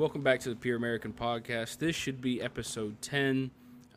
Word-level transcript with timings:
Welcome 0.00 0.22
back 0.22 0.40
to 0.40 0.48
the 0.48 0.56
Pure 0.56 0.78
American 0.78 1.12
Podcast. 1.12 1.76
This 1.76 1.94
should 1.94 2.22
be 2.22 2.40
episode 2.40 3.02
10. 3.02 3.50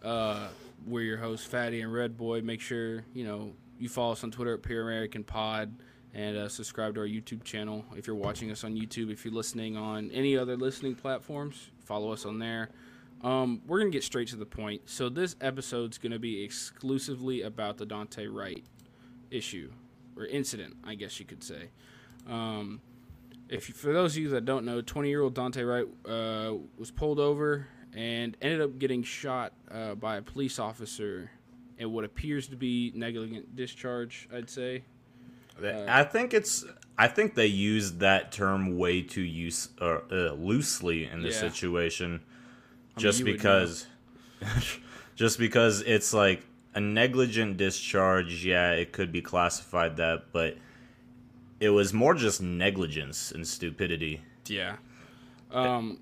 Uh, 0.04 0.50
we're 0.86 1.00
your 1.00 1.16
hosts, 1.16 1.46
Fatty 1.46 1.80
and 1.80 1.94
Red 1.94 2.18
Boy. 2.18 2.42
Make 2.42 2.60
sure, 2.60 3.06
you 3.14 3.24
know, 3.24 3.54
you 3.80 3.88
follow 3.88 4.12
us 4.12 4.22
on 4.22 4.30
Twitter 4.30 4.54
at 4.54 4.64
Pure 4.64 4.82
American 4.82 5.24
Pod 5.24 5.74
and 6.14 6.36
uh, 6.36 6.50
subscribe 6.50 6.96
to 6.96 7.00
our 7.00 7.08
YouTube 7.08 7.46
channel. 7.46 7.86
If 7.96 8.06
you're 8.06 8.18
watching 8.18 8.52
us 8.52 8.66
on 8.66 8.76
YouTube, 8.76 9.14
if 9.14 9.24
you're 9.24 9.34
listening 9.34 9.78
on 9.78 10.12
any 10.12 10.38
other 10.38 10.58
listening 10.58 10.96
platforms, 10.96 11.70
follow 11.86 12.12
us 12.12 12.26
on 12.26 12.38
there. 12.38 12.68
Um, 13.22 13.62
we're 13.66 13.80
going 13.80 13.90
to 13.90 13.96
get 13.96 14.04
straight 14.04 14.28
to 14.28 14.36
the 14.36 14.46
point. 14.46 14.82
So, 14.90 15.08
this 15.08 15.38
episode's 15.40 15.98
going 15.98 16.12
to 16.12 16.20
be 16.20 16.44
exclusively 16.44 17.44
about 17.44 17.78
the 17.78 17.86
Daunte 17.86 18.28
Wright 18.30 18.66
issue 19.32 19.72
or 20.18 20.26
incident, 20.26 20.76
I 20.84 20.96
guess 20.96 21.18
you 21.22 21.26
could 21.26 21.46
say. 21.46 21.70
Um, 22.28 22.82
if 23.50 23.70
you, 23.70 23.76
for 23.76 23.94
those 23.94 24.16
of 24.16 24.24
you 24.24 24.30
that 24.30 24.46
don't 24.46 24.66
know, 24.66 24.82
20 24.82 25.10
year 25.10 25.22
old 25.22 25.36
Daunte 25.36 25.66
Wright 25.68 25.88
uh, 26.12 26.56
was 26.78 26.92
pulled 26.92 27.20
over 27.20 27.68
and 27.94 28.36
ended 28.42 28.62
up 28.62 28.80
getting 28.80 29.04
shot 29.04 29.54
uh, 29.72 29.96
by 29.96 30.16
a 30.18 30.22
police 30.22 30.60
officer 30.60 31.30
in 31.78 31.92
what 31.92 32.04
appears 32.04 32.48
to 32.48 32.56
be 32.56 32.92
negligent 32.96 33.56
discharge. 33.56 34.28
I'd 34.34 34.50
say. 34.50 34.84
Uh, 35.62 35.86
I 35.88 36.04
think 36.04 36.34
it's. 36.34 36.66
I 36.98 37.08
think 37.08 37.36
they 37.36 37.48
used 37.48 38.00
that 38.00 38.32
term 38.32 38.78
way 38.78 39.02
too 39.02 39.22
use 39.22 39.70
uh, 39.82 40.00
uh, 40.12 40.34
loosely 40.34 41.06
in 41.06 41.22
this 41.24 41.36
Yeah. 41.36 41.50
situation, 41.50 42.12
I 42.12 42.16
mean, 42.16 42.22
just 42.98 43.20
you 43.20 43.26
because, 43.26 43.88
just 45.16 45.40
because 45.40 45.82
it's 45.82 46.14
like 46.14 46.44
a 46.76 46.80
negligent 46.80 47.58
discharge. 47.58 48.46
Yeah, 48.46 48.72
it 48.72 48.92
could 48.92 49.12
be 49.12 49.22
classified 49.22 49.98
that, 49.98 50.32
but 50.32 50.58
it 51.64 51.70
was 51.70 51.94
more 51.94 52.14
just 52.14 52.42
negligence 52.42 53.32
and 53.32 53.48
stupidity. 53.48 54.22
Yeah. 54.48 54.76
Um, 55.50 55.98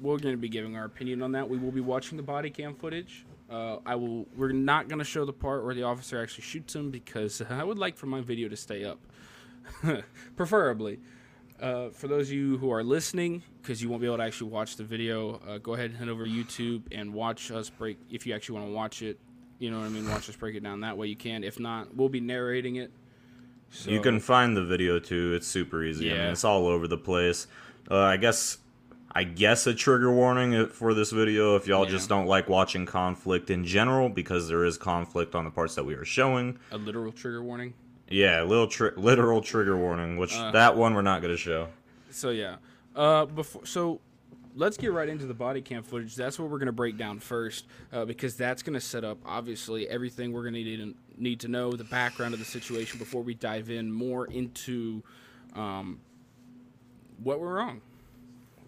we're 0.00 0.16
going 0.16 0.32
to 0.32 0.40
be 0.40 0.48
giving 0.48 0.74
our 0.74 0.86
opinion 0.86 1.20
on 1.20 1.32
that. 1.32 1.50
We 1.50 1.58
will 1.58 1.70
be 1.70 1.82
watching 1.82 2.16
the 2.16 2.22
body 2.22 2.48
cam 2.48 2.74
footage. 2.74 3.26
Uh, 3.50 3.76
I 3.84 3.94
will. 3.94 4.26
We're 4.34 4.52
not 4.52 4.88
going 4.88 4.98
to 4.98 5.04
show 5.04 5.26
the 5.26 5.34
part 5.34 5.66
where 5.66 5.74
the 5.74 5.82
officer 5.82 6.20
actually 6.20 6.44
shoots 6.44 6.74
him 6.74 6.90
because 6.90 7.42
I 7.50 7.62
would 7.62 7.78
like 7.78 7.98
for 7.98 8.06
my 8.06 8.22
video 8.22 8.48
to 8.48 8.56
stay 8.56 8.86
up, 8.86 8.98
preferably. 10.36 10.98
Uh, 11.60 11.90
for 11.90 12.08
those 12.08 12.28
of 12.28 12.34
you 12.34 12.56
who 12.56 12.70
are 12.72 12.82
listening, 12.82 13.42
because 13.60 13.82
you 13.82 13.90
won't 13.90 14.00
be 14.00 14.06
able 14.06 14.16
to 14.16 14.22
actually 14.22 14.50
watch 14.50 14.76
the 14.76 14.84
video, 14.84 15.42
uh, 15.46 15.58
go 15.58 15.74
ahead 15.74 15.90
and 15.90 15.98
head 15.98 16.08
over 16.08 16.24
to 16.24 16.30
YouTube 16.30 16.84
and 16.90 17.12
watch 17.12 17.50
us 17.50 17.68
break. 17.68 17.98
If 18.10 18.26
you 18.26 18.34
actually 18.34 18.60
want 18.60 18.70
to 18.70 18.74
watch 18.74 19.02
it, 19.02 19.18
you 19.58 19.70
know 19.70 19.78
what 19.78 19.86
I 19.86 19.90
mean. 19.90 20.08
Watch 20.08 20.30
us 20.30 20.36
break 20.36 20.54
it 20.56 20.62
down 20.62 20.80
that 20.80 20.96
way. 20.96 21.06
You 21.06 21.16
can. 21.16 21.44
If 21.44 21.60
not, 21.60 21.94
we'll 21.94 22.08
be 22.08 22.20
narrating 22.20 22.76
it. 22.76 22.90
So, 23.70 23.90
You 23.90 24.00
can 24.00 24.20
find 24.20 24.56
the 24.56 24.64
video 24.64 24.98
too. 24.98 25.34
It's 25.34 25.46
super 25.46 25.82
easy. 25.84 26.10
I 26.10 26.14
mean, 26.14 26.22
it's 26.28 26.44
all 26.44 26.66
over 26.66 26.88
the 26.88 26.96
place. 26.98 27.46
Uh, 27.90 27.98
I 27.98 28.16
guess, 28.16 28.58
I 29.12 29.24
guess 29.24 29.66
a 29.66 29.74
trigger 29.74 30.12
warning 30.12 30.54
uh, 30.54 30.66
for 30.66 30.94
this 30.94 31.10
video 31.10 31.56
if 31.56 31.66
y'all 31.66 31.84
Yeah. 31.84 31.90
just 31.90 32.08
don't 32.08 32.26
like 32.26 32.48
watching 32.48 32.86
conflict 32.86 33.50
in 33.50 33.64
general, 33.64 34.08
because 34.08 34.48
there 34.48 34.64
is 34.64 34.78
conflict 34.78 35.34
on 35.34 35.44
the 35.44 35.50
parts 35.50 35.74
that 35.74 35.84
we 35.84 35.94
are 35.94 36.04
showing. 36.04 36.58
a 36.72 36.78
literal 36.78 37.12
trigger 37.12 37.42
warning. 37.42 37.74
Yeah, 38.08 38.42
a 38.42 38.44
little 38.44 38.68
tri- 38.68 38.92
literal 38.96 39.40
trigger 39.42 39.76
warning, 39.76 40.16
which 40.16 40.34
Uh. 40.34 40.52
that 40.52 40.76
one 40.76 40.94
we're 40.94 41.02
not 41.02 41.22
gonna 41.22 41.36
show. 41.36 41.68
So 42.10 42.30
yeah, 42.30 42.56
uh, 42.94 43.26
before 43.26 43.66
so 43.66 44.00
let's 44.56 44.76
get 44.78 44.90
right 44.92 45.08
into 45.08 45.26
the 45.26 45.34
body 45.34 45.60
cam 45.60 45.82
footage. 45.82 46.16
That's 46.16 46.38
what 46.38 46.50
we're 46.50 46.58
gonna 46.58 46.72
break 46.72 46.96
down 46.96 47.20
first, 47.20 47.66
uh, 47.92 48.04
because 48.04 48.36
that's 48.36 48.62
gonna 48.62 48.80
set 48.80 49.04
up 49.04 49.18
obviously 49.24 49.88
everything 49.88 50.32
we're 50.32 50.50
need 50.50 50.76
to, 50.78 50.94
need 51.16 51.40
to 51.40 51.48
know 51.48 51.72
the 51.72 51.84
background 51.84 52.32
of 52.34 52.40
the 52.40 52.46
situation 52.46 52.98
before 52.98 53.22
we 53.22 53.34
dive 53.34 53.70
in 53.70 53.92
more 53.92 54.26
into 54.26 55.02
um, 55.54 56.00
what 57.22 57.38
went 57.38 57.52
wrong. 57.52 57.80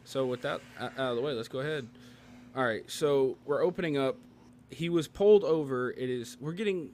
So 0.05 0.27
with 0.27 0.43
that 0.43 0.61
out 0.79 0.93
of 0.99 1.17
the 1.17 1.23
way, 1.23 1.33
let's 1.33 1.49
go 1.49 1.61
ahead. 1.61 1.89
All 2.55 2.65
right, 2.65 2.89
so 2.91 3.37
we're 3.45 3.63
opening 3.63 3.99
up. 3.99 4.17
He 4.71 4.89
was 4.89 5.09
pulled 5.09 5.45
over. 5.45 5.91
It 5.93 6.11
is 6.11 6.37
we're 6.41 6.53
getting. 6.53 6.91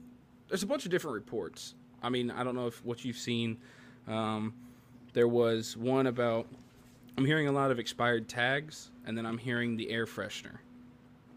There's 0.47 0.63
a 0.63 0.67
bunch 0.67 0.85
of 0.85 0.91
different 0.91 1.15
reports. 1.15 1.75
I 2.01 2.09
mean, 2.09 2.29
I 2.29 2.43
don't 2.43 2.55
know 2.55 2.67
if 2.67 2.83
what 2.85 3.03
you've 3.03 3.17
seen. 3.17 3.57
Um, 4.07 4.53
there 5.13 5.27
was 5.27 5.75
one 5.75 6.07
about. 6.07 6.47
I'm 7.17 7.25
hearing 7.25 7.47
a 7.47 7.51
lot 7.51 7.71
of 7.71 7.79
expired 7.79 8.27
tags, 8.27 8.91
and 9.05 9.17
then 9.17 9.25
I'm 9.25 9.37
hearing 9.37 9.77
the 9.77 9.89
air 9.89 10.05
freshener. 10.05 10.57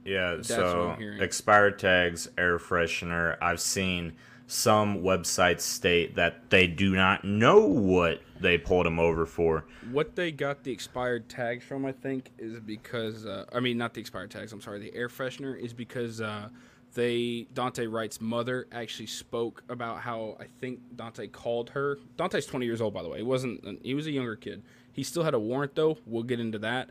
Yeah, 0.04 0.36
what 0.36 0.46
so 0.46 0.96
expired 1.20 1.78
tags, 1.78 2.28
air 2.38 2.58
freshener. 2.58 3.36
I've 3.42 3.60
seen 3.60 4.14
some 4.46 5.02
websites 5.02 5.60
state 5.60 6.14
that 6.16 6.48
they 6.48 6.66
do 6.66 6.96
not 6.96 7.22
know 7.22 7.60
what 7.60 8.22
they 8.40 8.56
pulled 8.56 8.86
him 8.86 8.98
over 8.98 9.26
for. 9.26 9.66
What 9.90 10.16
they 10.16 10.32
got 10.32 10.64
the 10.64 10.72
expired 10.72 11.28
tags 11.28 11.64
from, 11.64 11.84
I 11.84 11.92
think, 11.92 12.30
is 12.38 12.58
because 12.58 13.26
uh, 13.26 13.44
I 13.52 13.60
mean 13.60 13.76
not 13.76 13.94
the 13.94 14.00
expired 14.00 14.30
tags. 14.30 14.52
I'm 14.52 14.60
sorry, 14.60 14.80
the 14.80 14.94
air 14.94 15.08
freshener 15.08 15.60
is 15.60 15.74
because 15.74 16.22
uh, 16.22 16.48
they 16.94 17.46
Daunte 17.54 17.92
Wright's 17.92 18.20
mother 18.20 18.66
actually 18.72 19.06
spoke 19.06 19.62
about 19.68 20.00
how 20.00 20.38
I 20.40 20.46
think 20.60 20.80
Daunte 20.96 21.30
called 21.30 21.70
her. 21.70 21.98
Daunte's 22.16 22.46
20 22.46 22.64
years 22.64 22.80
old, 22.80 22.94
by 22.94 23.02
the 23.02 23.08
way. 23.08 23.18
He 23.18 23.24
wasn't. 23.24 23.84
He 23.84 23.94
was 23.94 24.06
a 24.06 24.10
younger 24.10 24.36
kid. 24.36 24.62
He 24.98 25.04
still 25.04 25.22
had 25.22 25.32
a 25.32 25.38
warrant 25.38 25.76
though. 25.76 25.96
We'll 26.06 26.24
get 26.24 26.40
into 26.40 26.58
that. 26.58 26.90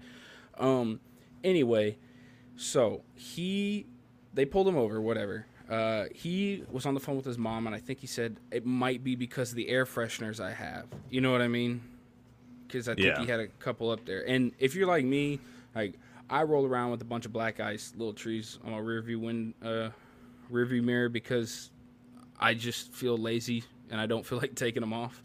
Um, 0.57 1.01
anyway, 1.43 1.97
so 2.55 3.01
he 3.15 3.85
they 4.33 4.45
pulled 4.45 4.65
him 4.65 4.77
over. 4.77 5.01
Whatever. 5.01 5.45
Uh, 5.69 6.05
he 6.15 6.63
was 6.71 6.85
on 6.85 6.93
the 6.93 7.01
phone 7.01 7.17
with 7.17 7.25
his 7.25 7.37
mom, 7.37 7.67
and 7.67 7.75
I 7.75 7.79
think 7.79 7.99
he 7.99 8.07
said 8.07 8.37
it 8.49 8.65
might 8.65 9.03
be 9.03 9.15
because 9.15 9.49
of 9.49 9.57
the 9.57 9.67
air 9.67 9.83
fresheners 9.83 10.39
I 10.39 10.53
have. 10.53 10.85
You 11.09 11.19
know 11.19 11.33
what 11.33 11.41
I 11.41 11.49
mean? 11.49 11.81
because 12.65 12.87
I 12.87 12.95
think 12.95 13.07
Yeah. 13.07 13.19
he 13.19 13.25
had 13.27 13.39
a 13.41 13.47
couple 13.47 13.89
up 13.91 14.05
there. 14.05 14.25
And 14.27 14.51
if 14.59 14.73
you're 14.75 14.87
like 14.87 15.03
me, 15.05 15.39
like 15.75 15.95
I 16.29 16.43
roll 16.43 16.65
around 16.65 16.91
with 16.91 17.01
a 17.01 17.05
bunch 17.05 17.25
of 17.25 17.33
black 17.33 17.59
ice 17.61 17.93
little 17.97 18.13
trees 18.13 18.57
on 18.65 18.71
my 18.71 18.77
rear 18.77 19.01
view 19.01 19.19
wind, 19.19 19.53
uh, 19.63 19.89
rear 20.49 20.65
view 20.65 20.81
mirror 20.81 21.07
because 21.09 21.71
I 22.39 22.53
just 22.53 22.91
feel 22.93 23.17
lazy 23.17 23.63
and 23.89 23.99
I 24.01 24.05
don't 24.05 24.25
feel 24.29 24.37
like 24.37 24.55
taking 24.55 24.79
them 24.81 24.93
off. 24.93 25.21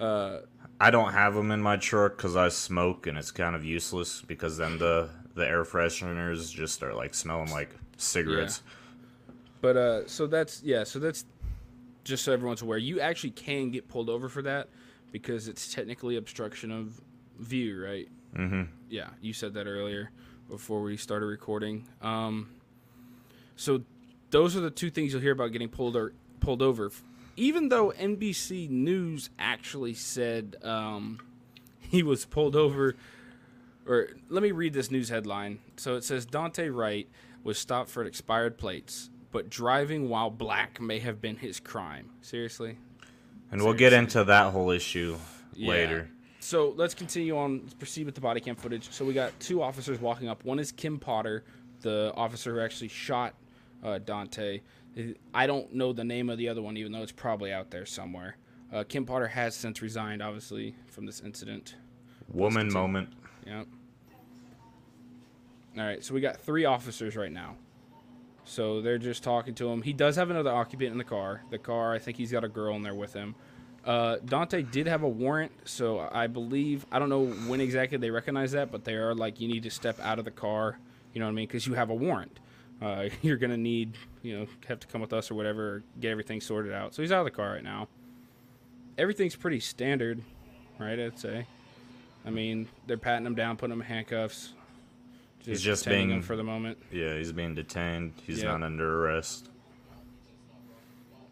Uh, 0.00 0.40
I 0.80 0.90
don't 0.90 1.12
have 1.12 1.34
them 1.34 1.50
in 1.50 1.62
my 1.62 1.76
truck 1.76 2.16
because 2.16 2.36
I 2.36 2.48
smoke 2.48 3.06
and 3.06 3.16
it's 3.16 3.30
kind 3.30 3.56
of 3.56 3.64
useless 3.64 4.22
because 4.22 4.56
then 4.56 4.78
the 4.78 5.08
the 5.34 5.46
air 5.46 5.64
fresheners 5.64 6.52
just 6.52 6.74
start 6.74 6.96
like 6.96 7.14
smelling 7.14 7.50
like 7.50 7.70
cigarettes. 7.96 8.62
but 9.60 9.76
uh, 9.76 10.06
so 10.06 10.26
that's 10.26 10.62
yeah, 10.62 10.84
so 10.84 10.98
that's 10.98 11.24
just 12.04 12.24
so 12.24 12.32
everyone's 12.32 12.62
aware. 12.62 12.78
You 12.78 13.00
actually 13.00 13.30
can 13.30 13.70
get 13.70 13.88
pulled 13.88 14.08
over 14.08 14.28
for 14.28 14.42
that 14.42 14.68
because 15.12 15.48
it's 15.48 15.72
technically 15.72 16.16
obstruction 16.16 16.70
of 16.70 17.00
view, 17.38 17.82
right? 17.82 18.08
Mm-hmm. 18.34 18.62
Yeah, 18.88 19.08
you 19.20 19.32
said 19.32 19.54
that 19.54 19.66
earlier 19.66 20.10
before 20.48 20.82
we 20.82 20.96
started 20.96 21.26
recording. 21.26 21.86
Um, 22.02 22.50
so 23.56 23.82
those 24.30 24.56
are 24.56 24.60
the 24.60 24.70
two 24.70 24.90
things 24.90 25.12
you'll 25.12 25.22
hear 25.22 25.32
about 25.32 25.52
getting 25.52 25.68
pulled 25.68 25.96
or 25.96 26.12
pulled 26.40 26.62
over. 26.62 26.90
Even 27.36 27.68
though 27.68 27.90
NBC 27.92 28.68
News 28.70 29.30
actually 29.38 29.94
said 29.94 30.56
um, 30.62 31.20
he 31.78 32.02
was 32.02 32.24
pulled 32.24 32.56
over, 32.56 32.96
or 33.86 34.08
let 34.28 34.42
me 34.42 34.50
read 34.52 34.72
this 34.72 34.90
news 34.90 35.08
headline. 35.08 35.58
So 35.76 35.94
it 35.96 36.04
says 36.04 36.26
Daunte 36.26 36.74
Wright 36.74 37.08
was 37.44 37.58
stopped 37.58 37.90
for 37.90 38.04
expired 38.04 38.58
plates, 38.58 39.10
but 39.32 39.50
driving 39.50 40.08
while 40.08 40.30
black 40.30 40.80
may 40.80 40.98
have 41.00 41.20
been 41.20 41.36
his 41.36 41.60
crime. 41.60 42.10
Seriously. 42.22 42.78
And 43.52 43.62
we'll 43.62 43.74
get 43.74 43.92
into 43.92 44.24
that 44.24 44.52
whole 44.52 44.70
issue 44.70 45.16
Yeah. 45.54 45.70
later. 45.70 46.10
So 46.40 46.72
let's 46.76 46.94
continue 46.94 47.36
on. 47.36 47.60
Let's 47.62 47.74
proceed 47.74 48.06
with 48.06 48.14
the 48.14 48.20
body 48.20 48.40
cam 48.40 48.56
footage. 48.56 48.90
So 48.92 49.04
we 49.04 49.12
got 49.14 49.38
two 49.40 49.62
officers 49.62 50.00
walking 50.00 50.28
up. 50.28 50.44
One 50.44 50.58
is 50.58 50.70
Kim 50.72 50.98
Potter, 50.98 51.44
the 51.80 52.12
officer 52.16 52.54
who 52.54 52.60
actually 52.60 52.88
shot 52.88 53.34
uh, 53.82 53.98
Daunte. 54.04 54.60
I 55.34 55.46
don't 55.46 55.74
know 55.74 55.92
the 55.92 56.04
name 56.04 56.30
of 56.30 56.38
the 56.38 56.48
other 56.48 56.62
one, 56.62 56.76
even 56.76 56.92
though 56.92 57.02
it's 57.02 57.12
probably 57.12 57.52
out 57.52 57.70
there 57.70 57.86
somewhere. 57.86 58.36
Uh, 58.72 58.84
Kim 58.84 59.04
Potter 59.04 59.28
has 59.28 59.54
since 59.54 59.82
resigned, 59.82 60.22
obviously, 60.22 60.74
from 60.86 61.06
this 61.06 61.20
incident. 61.20 61.76
Woman 62.32 62.72
moment. 62.72 63.10
Yep. 63.46 63.66
All 65.78 65.84
right, 65.84 66.02
so 66.02 66.14
we 66.14 66.20
got 66.20 66.40
three 66.40 66.64
officers 66.64 67.16
right 67.16 67.30
now. 67.30 67.56
So 68.44 68.80
they're 68.80 68.98
just 68.98 69.22
talking 69.22 69.54
to 69.56 69.68
him. 69.68 69.82
He 69.82 69.92
does 69.92 70.16
have 70.16 70.30
another 70.30 70.50
occupant 70.50 70.92
in 70.92 70.98
the 70.98 71.04
car. 71.04 71.42
The 71.50 71.58
car, 71.58 71.92
I 71.92 71.98
think 71.98 72.16
he's 72.16 72.32
got 72.32 72.44
a 72.44 72.48
girl 72.48 72.74
in 72.76 72.82
there 72.82 72.94
with 72.94 73.12
him. 73.12 73.34
Uh, 73.84 74.16
Dante 74.24 74.62
did 74.62 74.86
have 74.86 75.02
a 75.02 75.08
warrant, 75.08 75.52
so 75.64 76.08
I 76.10 76.26
believe 76.26 76.86
I 76.90 76.98
don't 76.98 77.08
know 77.08 77.26
when 77.26 77.60
exactly 77.60 77.98
they 77.98 78.10
recognize 78.10 78.52
that, 78.52 78.72
but 78.72 78.84
they 78.84 78.94
are 78.94 79.14
like 79.14 79.40
you 79.40 79.46
need 79.46 79.62
to 79.64 79.70
step 79.70 79.98
out 80.00 80.18
of 80.18 80.24
the 80.24 80.30
car. 80.30 80.78
You 81.12 81.20
know 81.20 81.26
what 81.26 81.32
I 81.32 81.34
mean? 81.34 81.46
Because 81.46 81.66
you 81.66 81.74
have 81.74 81.90
a 81.90 81.94
warrant. 81.94 82.40
Uh, 82.80 83.08
you're 83.22 83.36
gonna 83.36 83.56
need 83.56 83.96
you 84.26 84.38
know 84.38 84.46
have 84.68 84.80
to 84.80 84.86
come 84.86 85.00
with 85.00 85.12
us 85.12 85.30
or 85.30 85.34
whatever, 85.34 85.82
get 86.00 86.10
everything 86.10 86.40
sorted 86.40 86.72
out. 86.72 86.94
So 86.94 87.02
he's 87.02 87.12
out 87.12 87.20
of 87.20 87.24
the 87.26 87.30
car 87.30 87.52
right 87.52 87.62
now. 87.62 87.88
Everything's 88.98 89.36
pretty 89.36 89.60
standard, 89.60 90.22
right? 90.78 90.98
I'd 90.98 91.18
say. 91.18 91.46
I 92.24 92.30
mean, 92.30 92.68
they're 92.86 92.96
patting 92.96 93.24
him 93.26 93.36
down, 93.36 93.56
putting 93.56 93.72
him 93.74 93.80
in 93.82 93.86
handcuffs. 93.86 94.52
He's 95.44 95.62
just 95.62 95.86
being- 95.86 96.10
him 96.10 96.22
for 96.22 96.34
the 96.34 96.42
moment. 96.42 96.78
Yeah, 96.90 97.16
he's 97.16 97.30
being 97.30 97.54
detained. 97.54 98.14
He's 98.26 98.42
Yeah. 98.42 98.48
not 98.48 98.64
under 98.64 99.04
arrest. 99.04 99.48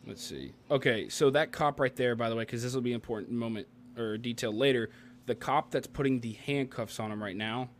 Let's 0.06 0.22
see. 0.22 0.52
Okay, 0.70 1.08
so 1.08 1.30
that 1.30 1.50
cop 1.50 1.80
right 1.80 1.94
there, 1.96 2.14
by 2.14 2.28
the 2.28 2.36
way, 2.36 2.42
because 2.42 2.62
this 2.62 2.74
will 2.74 2.82
be 2.82 2.92
important 2.92 3.32
moment 3.32 3.66
or 3.96 4.18
detail 4.18 4.52
later. 4.52 4.90
The 5.26 5.34
cop 5.34 5.70
that's 5.70 5.86
putting 5.86 6.20
the 6.20 6.32
handcuffs 6.34 7.00
on 7.00 7.10
him 7.10 7.22
right 7.22 7.34
now, 7.36 7.70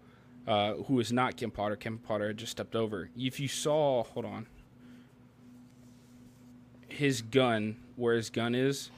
uh, 0.47 0.75
who 0.75 0.99
is 0.99 1.13
not 1.13 1.37
Kim 1.37 1.51
Potter. 1.51 1.77
Kim 1.77 1.99
Potter 1.99 2.33
just 2.33 2.53
stepped 2.53 2.75
over. 2.75 3.11
If 3.17 3.39
you 3.39 3.47
saw, 3.47 4.03
hold 4.03 4.25
on, 4.25 4.47
his 6.95 7.23
gun, 7.23 7.77
where 7.97 8.15
his 8.15 8.31
gun 8.31 8.55
is, 8.55 8.91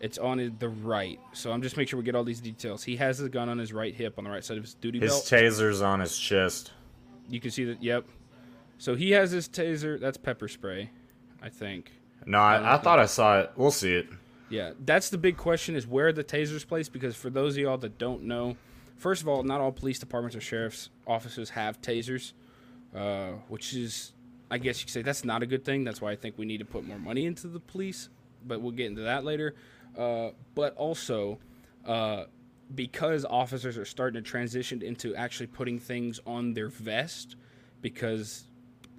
it's 0.00 0.18
on 0.18 0.56
the 0.58 0.68
right. 0.68 1.18
So 1.32 1.52
I'm 1.52 1.62
just 1.62 1.76
making 1.76 1.90
sure 1.90 1.98
we 1.98 2.04
get 2.04 2.14
all 2.14 2.24
these 2.24 2.40
details. 2.40 2.82
He 2.82 2.96
has 2.96 3.18
the 3.18 3.28
gun 3.28 3.48
on 3.48 3.58
his 3.58 3.72
right 3.72 3.94
hip, 3.94 4.14
on 4.18 4.24
the 4.24 4.30
right 4.30 4.44
side 4.44 4.56
of 4.58 4.64
his 4.64 4.74
duty 4.74 4.98
His 5.00 5.10
belt. 5.12 5.24
taser's 5.24 5.80
on 5.82 6.00
his 6.00 6.18
chest. 6.18 6.72
you 7.28 7.40
can 7.40 7.50
see 7.50 7.64
that. 7.64 7.82
Yep. 7.82 8.06
So 8.78 8.94
he 8.96 9.12
has 9.12 9.30
his 9.30 9.48
taser. 9.48 10.00
That's 10.00 10.16
pepper 10.16 10.48
spray, 10.48 10.90
I 11.40 11.48
think. 11.48 11.92
No, 12.26 12.38
I, 12.38 12.74
I 12.74 12.78
thought 12.78 12.98
I 12.98 13.06
saw 13.06 13.40
it. 13.40 13.52
We'll 13.56 13.70
see 13.70 13.94
it. 13.94 14.08
Yeah, 14.48 14.72
that's 14.84 15.08
the 15.08 15.18
big 15.18 15.36
question: 15.36 15.76
is 15.76 15.86
where 15.86 16.08
are 16.08 16.12
the 16.12 16.24
tasers 16.24 16.66
placed? 16.66 16.92
Because 16.92 17.14
for 17.16 17.30
those 17.30 17.54
of 17.54 17.62
y'all 17.62 17.78
that 17.78 17.96
don't 17.98 18.24
know, 18.24 18.56
first 18.96 19.22
of 19.22 19.28
all, 19.28 19.42
not 19.44 19.60
all 19.60 19.72
police 19.72 19.98
departments 20.00 20.36
or 20.36 20.40
sheriff's 20.40 20.90
offices 21.06 21.50
have 21.50 21.80
tasers, 21.80 22.32
uh, 22.94 23.30
which 23.48 23.72
is, 23.72 24.12
I 24.52 24.58
guess 24.58 24.80
you 24.80 24.84
could 24.84 24.92
say, 24.92 25.00
that's 25.00 25.24
not 25.24 25.42
a 25.42 25.46
good 25.46 25.64
thing. 25.64 25.82
That's 25.82 26.02
why 26.02 26.12
I 26.12 26.16
think 26.16 26.36
we 26.36 26.44
need 26.44 26.58
to 26.58 26.66
put 26.66 26.86
more 26.86 26.98
money 26.98 27.24
into 27.24 27.48
the 27.48 27.58
police. 27.58 28.10
But 28.46 28.60
we'll 28.60 28.72
get 28.72 28.86
into 28.86 29.00
that 29.00 29.24
later. 29.24 29.54
Uh, 29.96 30.30
but 30.54 30.76
also, 30.76 31.38
uh, 31.86 32.24
because 32.74 33.24
officers 33.24 33.78
are 33.78 33.86
starting 33.86 34.22
to 34.22 34.30
transition 34.30 34.82
into 34.82 35.14
actually 35.16 35.46
putting 35.46 35.78
things 35.78 36.20
on 36.26 36.52
their 36.52 36.68
vest, 36.68 37.36
because 37.80 38.44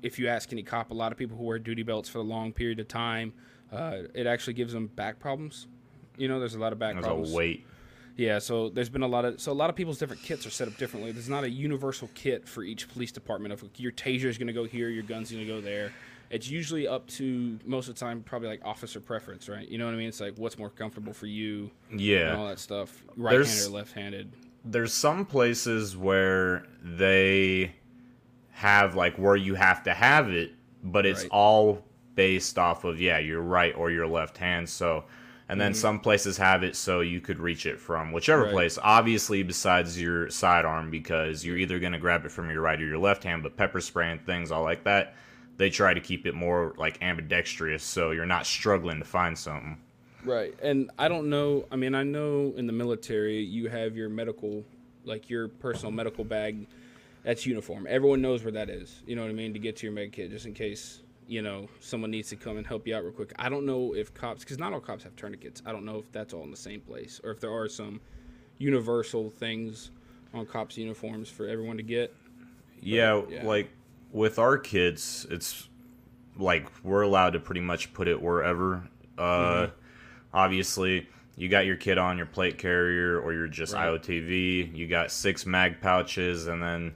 if 0.01 0.17
you 0.17 0.27
ask 0.27 0.51
any 0.51 0.63
cop, 0.63 0.89
a 0.89 0.93
lot 0.95 1.11
of 1.11 1.19
people 1.19 1.37
who 1.37 1.43
wear 1.43 1.59
duty 1.59 1.83
belts 1.83 2.09
for 2.09 2.17
a 2.17 2.23
long 2.23 2.51
period 2.51 2.79
of 2.79 2.87
time, 2.87 3.31
uh, 3.71 3.97
it 4.15 4.25
actually 4.25 4.53
gives 4.53 4.73
them 4.73 4.87
back 4.87 5.19
problems. 5.19 5.67
You 6.17 6.27
know, 6.29 6.39
there's 6.39 6.55
a 6.55 6.59
lot 6.59 6.73
of 6.73 6.79
back 6.79 6.93
There's 6.93 7.05
problems. 7.05 7.31
a 7.31 7.35
weight. 7.35 7.67
Yeah, 8.15 8.37
so 8.39 8.69
there's 8.69 8.89
been 8.89 9.01
a 9.01 9.07
lot 9.07 9.25
of 9.25 9.41
so 9.41 9.51
a 9.51 9.53
lot 9.53 9.69
of 9.69 9.75
people's 9.75 9.97
different 9.97 10.21
kits 10.21 10.45
are 10.45 10.51
set 10.51 10.67
up 10.67 10.77
differently. 10.77 11.11
There's 11.11 11.29
not 11.29 11.43
a 11.43 11.49
universal 11.49 12.09
kit 12.13 12.47
for 12.47 12.63
each 12.63 12.87
police 12.89 13.11
department 13.11 13.53
of 13.53 13.63
your 13.77 13.91
taser 13.91 14.25
is 14.25 14.37
going 14.37 14.47
to 14.47 14.53
go 14.53 14.65
here, 14.65 14.89
your 14.89 15.03
gun's 15.03 15.31
going 15.31 15.45
to 15.45 15.51
go 15.51 15.61
there. 15.61 15.91
It's 16.29 16.49
usually 16.49 16.87
up 16.87 17.07
to 17.09 17.59
most 17.65 17.87
of 17.89 17.95
the 17.95 17.99
time 17.99 18.21
probably 18.23 18.47
like 18.49 18.61
officer 18.63 18.99
preference, 18.99 19.49
right? 19.49 19.67
You 19.67 19.77
know 19.77 19.85
what 19.85 19.93
I 19.93 19.97
mean? 19.97 20.07
It's 20.07 20.19
like 20.19 20.35
what's 20.37 20.57
more 20.57 20.69
comfortable 20.69 21.13
for 21.13 21.27
you 21.27 21.69
and 21.91 22.37
all 22.37 22.47
that 22.47 22.59
stuff. 22.59 23.03
Right-handed 23.17 23.67
or 23.67 23.69
left-handed. 23.69 24.31
There's 24.65 24.93
some 24.93 25.25
places 25.25 25.97
where 25.97 26.65
they 26.81 27.75
have 28.51 28.95
like 28.95 29.17
where 29.17 29.35
you 29.35 29.55
have 29.55 29.83
to 29.83 29.93
have 29.93 30.29
it, 30.29 30.53
but 30.83 31.05
it's 31.05 31.21
Right. 31.23 31.31
all 31.31 31.83
based 32.15 32.57
off 32.57 32.83
of 32.83 32.99
yeah, 33.01 33.17
your 33.19 33.41
right 33.41 33.75
or 33.75 33.91
your 33.91 34.07
left 34.07 34.37
hand. 34.37 34.69
So 34.69 35.03
and 35.53 35.61
then 35.61 35.73
some 35.73 35.99
places 35.99 36.37
have 36.37 36.63
it 36.63 36.75
so 36.75 37.01
you 37.01 37.21
could 37.21 37.39
reach 37.39 37.65
it 37.65 37.79
from 37.79 38.11
whichever 38.11 38.43
Mm-hmm. 38.43 38.47
Right. 38.47 38.53
place, 38.53 38.79
obviously 38.81 39.43
besides 39.43 39.99
your 40.01 40.29
sidearm 40.29 40.89
because 40.91 41.45
you're 41.45 41.57
either 41.57 41.79
going 41.79 41.93
to 41.93 41.99
grab 41.99 42.25
it 42.25 42.31
from 42.31 42.49
your 42.49 42.61
right 42.61 42.81
or 42.81 42.85
your 42.85 42.97
left 42.97 43.23
hand, 43.23 43.43
but 43.43 43.55
pepper 43.55 43.79
spray 43.79 44.11
and 44.11 44.25
things 44.25 44.51
all 44.51 44.63
like 44.63 44.83
that, 44.83 45.15
they 45.57 45.69
try 45.69 45.93
to 45.93 46.01
keep 46.01 46.25
it 46.25 46.33
more 46.33 46.73
like 46.77 47.01
ambidextrous 47.01 47.83
so 47.83 48.11
you're 48.11 48.25
not 48.25 48.45
struggling 48.45 48.99
to 48.99 49.05
find 49.05 49.37
something. 49.37 49.77
Right. 50.25 50.55
And 50.61 50.89
I 50.97 51.07
don't 51.07 51.29
know. 51.29 51.65
I 51.71 51.75
mean, 51.75 51.93
I 51.95 52.03
know 52.03 52.53
in 52.57 52.65
the 52.65 52.73
military 52.73 53.39
you 53.41 53.69
have 53.69 53.95
your 53.95 54.09
medical, 54.09 54.63
like 55.05 55.29
your 55.29 55.47
personal 55.47 55.91
medical 55.91 56.23
bag. 56.23 56.65
That's 57.23 57.45
uniform. 57.45 57.85
Everyone 57.87 58.21
knows 58.21 58.43
where 58.43 58.51
that 58.53 58.69
is. 58.69 59.01
You 59.05 59.15
know 59.15 59.21
what 59.21 59.29
I 59.29 59.33
mean? 59.33 59.53
To 59.53 59.59
get 59.59 59.77
to 59.77 59.85
your 59.85 59.93
med 59.93 60.11
kit, 60.11 60.31
just 60.31 60.45
in 60.45 60.53
case 60.53 61.01
you 61.27 61.41
know 61.41 61.67
someone 61.79 62.11
needs 62.11 62.29
to 62.29 62.35
come 62.35 62.57
and 62.57 62.65
help 62.65 62.87
you 62.87 62.95
out 62.95 63.03
real 63.03 63.13
quick. 63.13 63.33
I 63.37 63.49
don't 63.49 63.65
know 63.65 63.93
if 63.93 64.13
cops, 64.13 64.43
because 64.43 64.57
not 64.57 64.73
all 64.73 64.79
cops 64.79 65.03
have 65.03 65.15
tourniquets. 65.15 65.61
I 65.65 65.71
don't 65.71 65.85
know 65.85 65.99
if 65.99 66.11
that's 66.11 66.33
all 66.33 66.43
in 66.43 66.51
the 66.51 66.57
same 66.57 66.81
place 66.81 67.19
or 67.23 67.31
if 67.31 67.39
there 67.39 67.51
are 67.51 67.67
some 67.67 68.01
universal 68.57 69.29
things 69.29 69.91
on 70.33 70.45
cops' 70.45 70.77
uniforms 70.77 71.29
for 71.29 71.47
everyone 71.47 71.77
to 71.77 71.83
get. 71.83 72.13
Yeah, 72.81 73.21
yeah. 73.29 73.45
like 73.45 73.69
with 74.11 74.39
our 74.39 74.57
kids, 74.57 75.25
it's 75.29 75.69
like 76.37 76.67
we're 76.83 77.01
allowed 77.03 77.31
to 77.31 77.39
pretty 77.39 77.61
much 77.61 77.93
put 77.93 78.07
it 78.07 78.21
wherever. 78.21 78.87
Uh, 79.17 79.21
Mm-hmm. 79.67 79.75
Obviously, 80.35 81.07
you 81.35 81.47
got 81.47 81.67
your 81.67 81.75
kid 81.75 81.99
on 81.99 82.17
your 82.17 82.25
plate 82.25 82.57
carrier 82.57 83.19
or 83.19 83.33
you're 83.33 83.47
just 83.47 83.73
Right. 83.73 83.87
IOTV. 83.87 84.75
You 84.75 84.87
got 84.87 85.11
six 85.11 85.45
mag 85.45 85.79
pouches, 85.79 86.47
and 86.47 86.61
then 86.61 86.95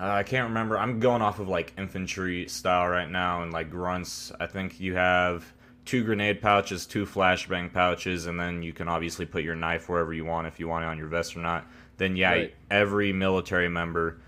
uh, 0.00 0.04
I 0.06 0.22
can't 0.22 0.48
remember. 0.48 0.78
I'm 0.78 1.00
going 1.00 1.22
off 1.22 1.38
of 1.38 1.48
like 1.48 1.72
infantry 1.78 2.48
style 2.48 2.88
right 2.88 3.10
now, 3.10 3.42
and 3.42 3.52
like 3.52 3.70
grunts. 3.70 4.32
I 4.38 4.46
think 4.46 4.80
you 4.80 4.94
have 4.94 5.52
two 5.84 6.04
grenade 6.04 6.40
pouches, 6.40 6.86
two 6.86 7.06
flashbang 7.06 7.72
pouches, 7.72 8.26
and 8.26 8.38
then 8.38 8.62
you 8.62 8.72
can 8.72 8.88
obviously 8.88 9.26
put 9.26 9.42
your 9.42 9.54
knife 9.56 9.88
wherever 9.88 10.12
you 10.12 10.24
want 10.24 10.46
if 10.46 10.60
you 10.60 10.68
want 10.68 10.84
it 10.84 10.88
on 10.88 10.98
your 10.98 11.08
vest 11.08 11.36
or 11.36 11.40
not. 11.40 11.66
Then 11.96 12.14
yeah, 12.16 12.30
Right. 12.30 12.54
every 12.70 13.12
military 13.12 13.68
member 13.68 14.20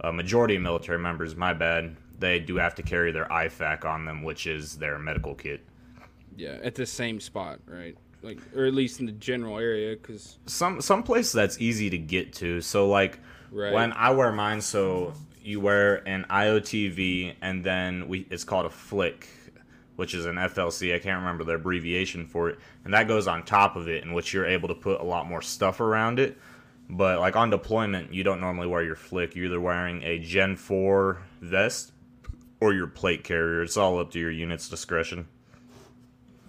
a 0.00 0.12
majority 0.12 0.56
of 0.56 0.62
military 0.62 0.98
members, 0.98 1.34
my 1.36 1.54
bad, 1.54 1.96
they 2.18 2.38
do 2.38 2.56
have 2.56 2.74
to 2.74 2.82
carry 2.82 3.12
their 3.12 3.26
IFAK 3.26 3.84
on 3.84 4.04
them, 4.04 4.22
which 4.22 4.46
is 4.46 4.76
their 4.76 4.98
medical 4.98 5.34
kit. 5.34 5.64
Yeah, 6.36 6.58
at 6.62 6.74
the 6.74 6.84
same 6.86 7.20
spot, 7.20 7.60
right? 7.66 7.96
Like, 8.22 8.38
or 8.56 8.64
at 8.64 8.74
least 8.74 9.00
in 9.00 9.06
the 9.06 9.12
general 9.12 9.58
area, 9.58 9.96
because 9.96 10.38
Some 10.46 10.80
some 10.80 11.02
place 11.02 11.32
that's 11.32 11.60
easy 11.60 11.90
to 11.90 11.98
get 11.98 12.32
to. 12.34 12.60
So 12.60 12.88
like 12.88 13.20
Right. 13.54 13.72
when 13.72 13.92
I 13.92 14.10
wear 14.10 14.32
mine, 14.32 14.60
so 14.60 15.14
you 15.42 15.60
wear 15.60 16.06
an 16.08 16.26
IOTV 16.28 17.34
and 17.40 17.62
then 17.62 18.08
we 18.08 18.26
it's 18.30 18.44
called 18.44 18.66
a 18.66 18.70
flick, 18.70 19.28
which 19.96 20.12
is 20.12 20.26
an 20.26 20.36
FLC. 20.36 20.94
I 20.94 20.98
can't 20.98 21.20
remember 21.20 21.44
the 21.44 21.52
abbreviation 21.52 22.26
for 22.26 22.50
it, 22.50 22.58
and 22.84 22.92
that 22.94 23.06
goes 23.06 23.28
on 23.28 23.44
top 23.44 23.76
of 23.76 23.88
it, 23.88 24.02
in 24.02 24.12
which 24.12 24.34
you're 24.34 24.46
able 24.46 24.68
to 24.68 24.74
put 24.74 25.00
a 25.00 25.04
lot 25.04 25.28
more 25.28 25.40
stuff 25.40 25.80
around 25.80 26.18
it. 26.18 26.36
But 26.90 27.20
like 27.20 27.36
on 27.36 27.50
deployment, 27.50 28.12
you 28.12 28.24
don't 28.24 28.40
normally 28.40 28.66
wear 28.66 28.82
your 28.82 28.96
flick. 28.96 29.34
You're 29.34 29.46
either 29.46 29.60
wearing 29.60 30.02
a 30.02 30.18
Gen 30.18 30.56
4 30.56 31.22
vest 31.40 31.92
or 32.60 32.74
your 32.74 32.86
plate 32.86 33.24
carrier. 33.24 33.62
It's 33.62 33.76
all 33.76 33.98
up 33.98 34.10
to 34.12 34.18
your 34.18 34.30
unit's 34.30 34.68
discretion. 34.68 35.28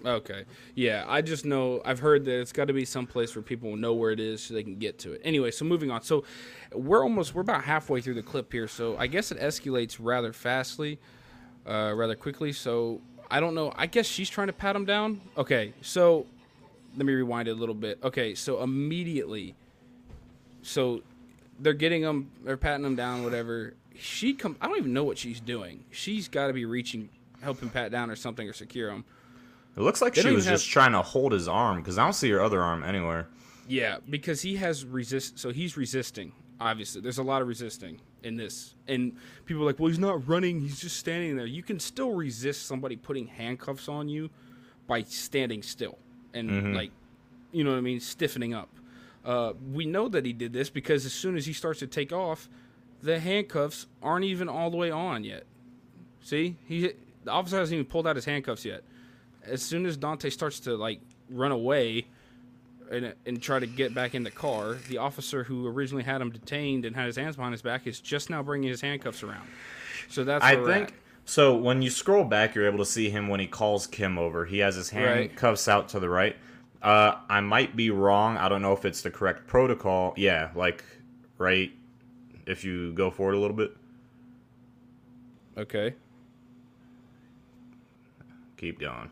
Okay. 0.05 0.45
Yeah, 0.75 1.03
I 1.07 1.21
just 1.21 1.45
know 1.45 1.81
I've 1.83 1.99
heard 1.99 2.25
that 2.25 2.39
it's 2.39 2.51
got 2.51 2.67
to 2.67 2.73
be 2.73 2.85
someplace 2.85 3.35
where 3.35 3.41
people 3.41 3.71
will 3.71 3.77
know 3.77 3.93
where 3.93 4.11
it 4.11 4.19
is 4.19 4.43
so 4.43 4.53
they 4.53 4.61
can 4.61 4.77
get 4.77 4.99
to 4.99 5.13
it. 5.13 5.21
Anyway, 5.23 5.49
so 5.49 5.65
moving 5.65 5.89
on. 5.89 6.03
So 6.03 6.23
we're 6.71 7.03
almost 7.03 7.33
we're 7.33 7.41
about 7.41 7.63
halfway 7.63 8.01
through 8.01 8.13
the 8.13 8.21
clip 8.21 8.51
here. 8.51 8.67
So 8.67 8.95
I 8.97 9.07
guess 9.07 9.31
it 9.31 9.39
escalates 9.39 9.97
rather 9.99 10.31
fastly, 10.31 10.99
uh, 11.67 11.93
rather 11.95 12.15
quickly. 12.15 12.51
So 12.51 13.01
I 13.31 13.39
don't 13.39 13.55
know. 13.55 13.73
I 13.75 13.87
guess 13.87 14.05
she's 14.05 14.29
trying 14.29 14.47
to 14.47 14.53
pat 14.53 14.75
him 14.75 14.85
down. 14.85 15.21
Okay. 15.37 15.73
So 15.81 16.27
let 16.95 17.05
me 17.05 17.13
rewind 17.13 17.47
it 17.47 17.51
a 17.51 17.55
little 17.55 17.75
bit. 17.75 17.97
Okay. 18.03 18.35
So 18.35 18.61
immediately, 18.61 19.55
so 20.61 21.01
they're 21.59 21.73
getting 21.73 22.03
him, 22.03 22.29
they're 22.43 22.57
patting 22.57 22.85
him 22.85 22.95
down, 22.95 23.23
whatever. 23.23 23.73
She 23.97 24.33
come. 24.33 24.55
I 24.61 24.67
don't 24.67 24.77
even 24.77 24.93
know 24.93 25.03
what 25.03 25.17
she's 25.17 25.39
doing. 25.39 25.83
She's 25.89 26.27
got 26.27 26.47
to 26.47 26.53
be 26.53 26.65
reaching, 26.65 27.09
helping 27.41 27.69
pat 27.69 27.91
down 27.91 28.11
or 28.11 28.15
something 28.15 28.47
or 28.47 28.53
secure 28.53 28.91
him. 28.91 29.03
It 29.75 29.81
looks 29.81 30.01
like 30.01 30.13
They 30.13 30.21
she 30.21 30.31
was 30.31 30.45
even 30.45 30.57
just 30.57 30.69
trying 30.69 30.93
to 30.93 31.01
hold 31.01 31.31
his 31.31 31.47
arm 31.47 31.77
because 31.77 31.97
I 31.97 32.03
don't 32.03 32.13
see 32.13 32.29
her 32.31 32.41
other 32.41 32.61
arm 32.61 32.83
anywhere. 32.83 33.27
Yeah, 33.67 33.97
because 34.09 34.41
he 34.41 34.55
has 34.57 34.85
resist. 34.85 35.39
So 35.39 35.51
he's 35.51 35.75
resisting. 35.75 36.31
Obviously, 36.61 37.01
there's 37.01 37.17
a 37.17 37.23
lot 37.23 37.41
of 37.41 37.47
resisting 37.47 37.99
in 38.23 38.37
this, 38.37 38.75
and 38.87 39.17
people 39.45 39.63
are 39.63 39.65
like, 39.65 39.79
"Well, 39.79 39.89
he's 39.89 39.99
not 39.99 40.25
running. 40.27 40.61
He's 40.61 40.79
just 40.79 40.97
standing 40.97 41.35
there." 41.35 41.45
You 41.45 41.63
can 41.63 41.79
still 41.79 42.13
resist 42.13 42.65
somebody 42.65 42.95
putting 42.95 43.27
handcuffs 43.27 43.89
on 43.89 44.07
you 44.07 44.29
by 44.87 45.03
standing 45.03 45.61
still 45.61 45.97
and 46.33 46.75
like, 46.75 46.91
you 47.51 47.63
know 47.63 47.71
what 47.71 47.77
I 47.77 47.81
mean, 47.81 47.99
stiffening 47.99 48.53
up. 48.53 48.69
Uh, 49.23 49.53
we 49.73 49.85
know 49.85 50.07
that 50.09 50.25
he 50.25 50.33
did 50.33 50.53
this 50.53 50.69
because 50.69 51.05
as 51.05 51.13
soon 51.13 51.35
as 51.35 51.45
he 51.45 51.53
starts 51.53 51.79
to 51.79 51.87
take 51.87 52.11
off, 52.13 52.47
the 53.01 53.19
handcuffs 53.19 53.87
aren't 54.03 54.25
even 54.25 54.47
all 54.47 54.69
the 54.69 54.77
way 54.77 54.91
on 54.91 55.23
yet. 55.23 55.43
See, 56.21 56.57
he 56.67 56.93
the 57.23 57.31
officer 57.31 57.57
hasn't 57.57 57.73
even 57.73 57.85
pulled 57.85 58.05
out 58.05 58.15
his 58.15 58.25
handcuffs 58.25 58.65
yet. 58.65 58.83
As 59.47 59.61
soon 59.61 59.85
as 59.85 59.97
Daunte 59.97 60.31
starts 60.31 60.59
to 60.61 60.75
like 60.75 60.99
run 61.29 61.51
away 61.51 62.05
and, 62.91 63.13
and 63.25 63.41
try 63.41 63.59
to 63.59 63.67
get 63.67 63.93
back 63.93 64.15
in 64.15 64.23
the 64.23 64.31
car, 64.31 64.77
the 64.89 64.97
officer 64.97 65.43
who 65.43 65.67
originally 65.67 66.03
had 66.03 66.21
him 66.21 66.31
detained 66.31 66.85
and 66.85 66.95
had 66.95 67.05
his 67.07 67.15
hands 67.15 67.35
behind 67.35 67.53
his 67.53 67.61
back 67.61 67.87
is 67.87 67.99
just 67.99 68.29
now 68.29 68.41
bringing 68.43 68.69
his 68.69 68.81
handcuffs 68.81 69.23
around. 69.23 69.47
So 70.09 70.23
that's 70.23 70.43
I 70.43 70.55
think 70.63 70.89
at. 70.89 70.93
so. 71.25 71.55
When 71.55 71.81
you 71.81 71.89
scroll 71.89 72.23
back, 72.23 72.53
you're 72.55 72.67
able 72.67 72.77
to 72.79 72.85
see 72.85 73.09
him 73.09 73.27
when 73.27 73.39
he 73.39 73.47
calls 73.47 73.87
Kim 73.87 74.17
over. 74.17 74.45
He 74.45 74.59
has 74.59 74.75
his 74.75 74.93
Right. 74.93 75.01
handcuffs 75.29 75.67
out 75.67 75.89
to 75.89 75.99
the 75.99 76.09
right. 76.09 76.35
Uh, 76.81 77.15
I 77.29 77.39
might 77.39 77.75
be 77.75 77.89
wrong. 77.89 78.37
I 78.37 78.47
don't 78.49 78.61
know 78.61 78.73
if 78.73 78.85
it's 78.85 79.01
the 79.01 79.09
correct 79.09 79.47
protocol. 79.47 80.13
Yeah, 80.17 80.51
like 80.55 80.83
right. 81.39 81.71
If 82.45 82.63
you 82.63 82.93
go 82.93 83.09
forward 83.09 83.33
a 83.33 83.39
little 83.39 83.55
bit, 83.57 83.75
Okay. 85.57 85.95
keep 88.57 88.79
going. 88.79 89.09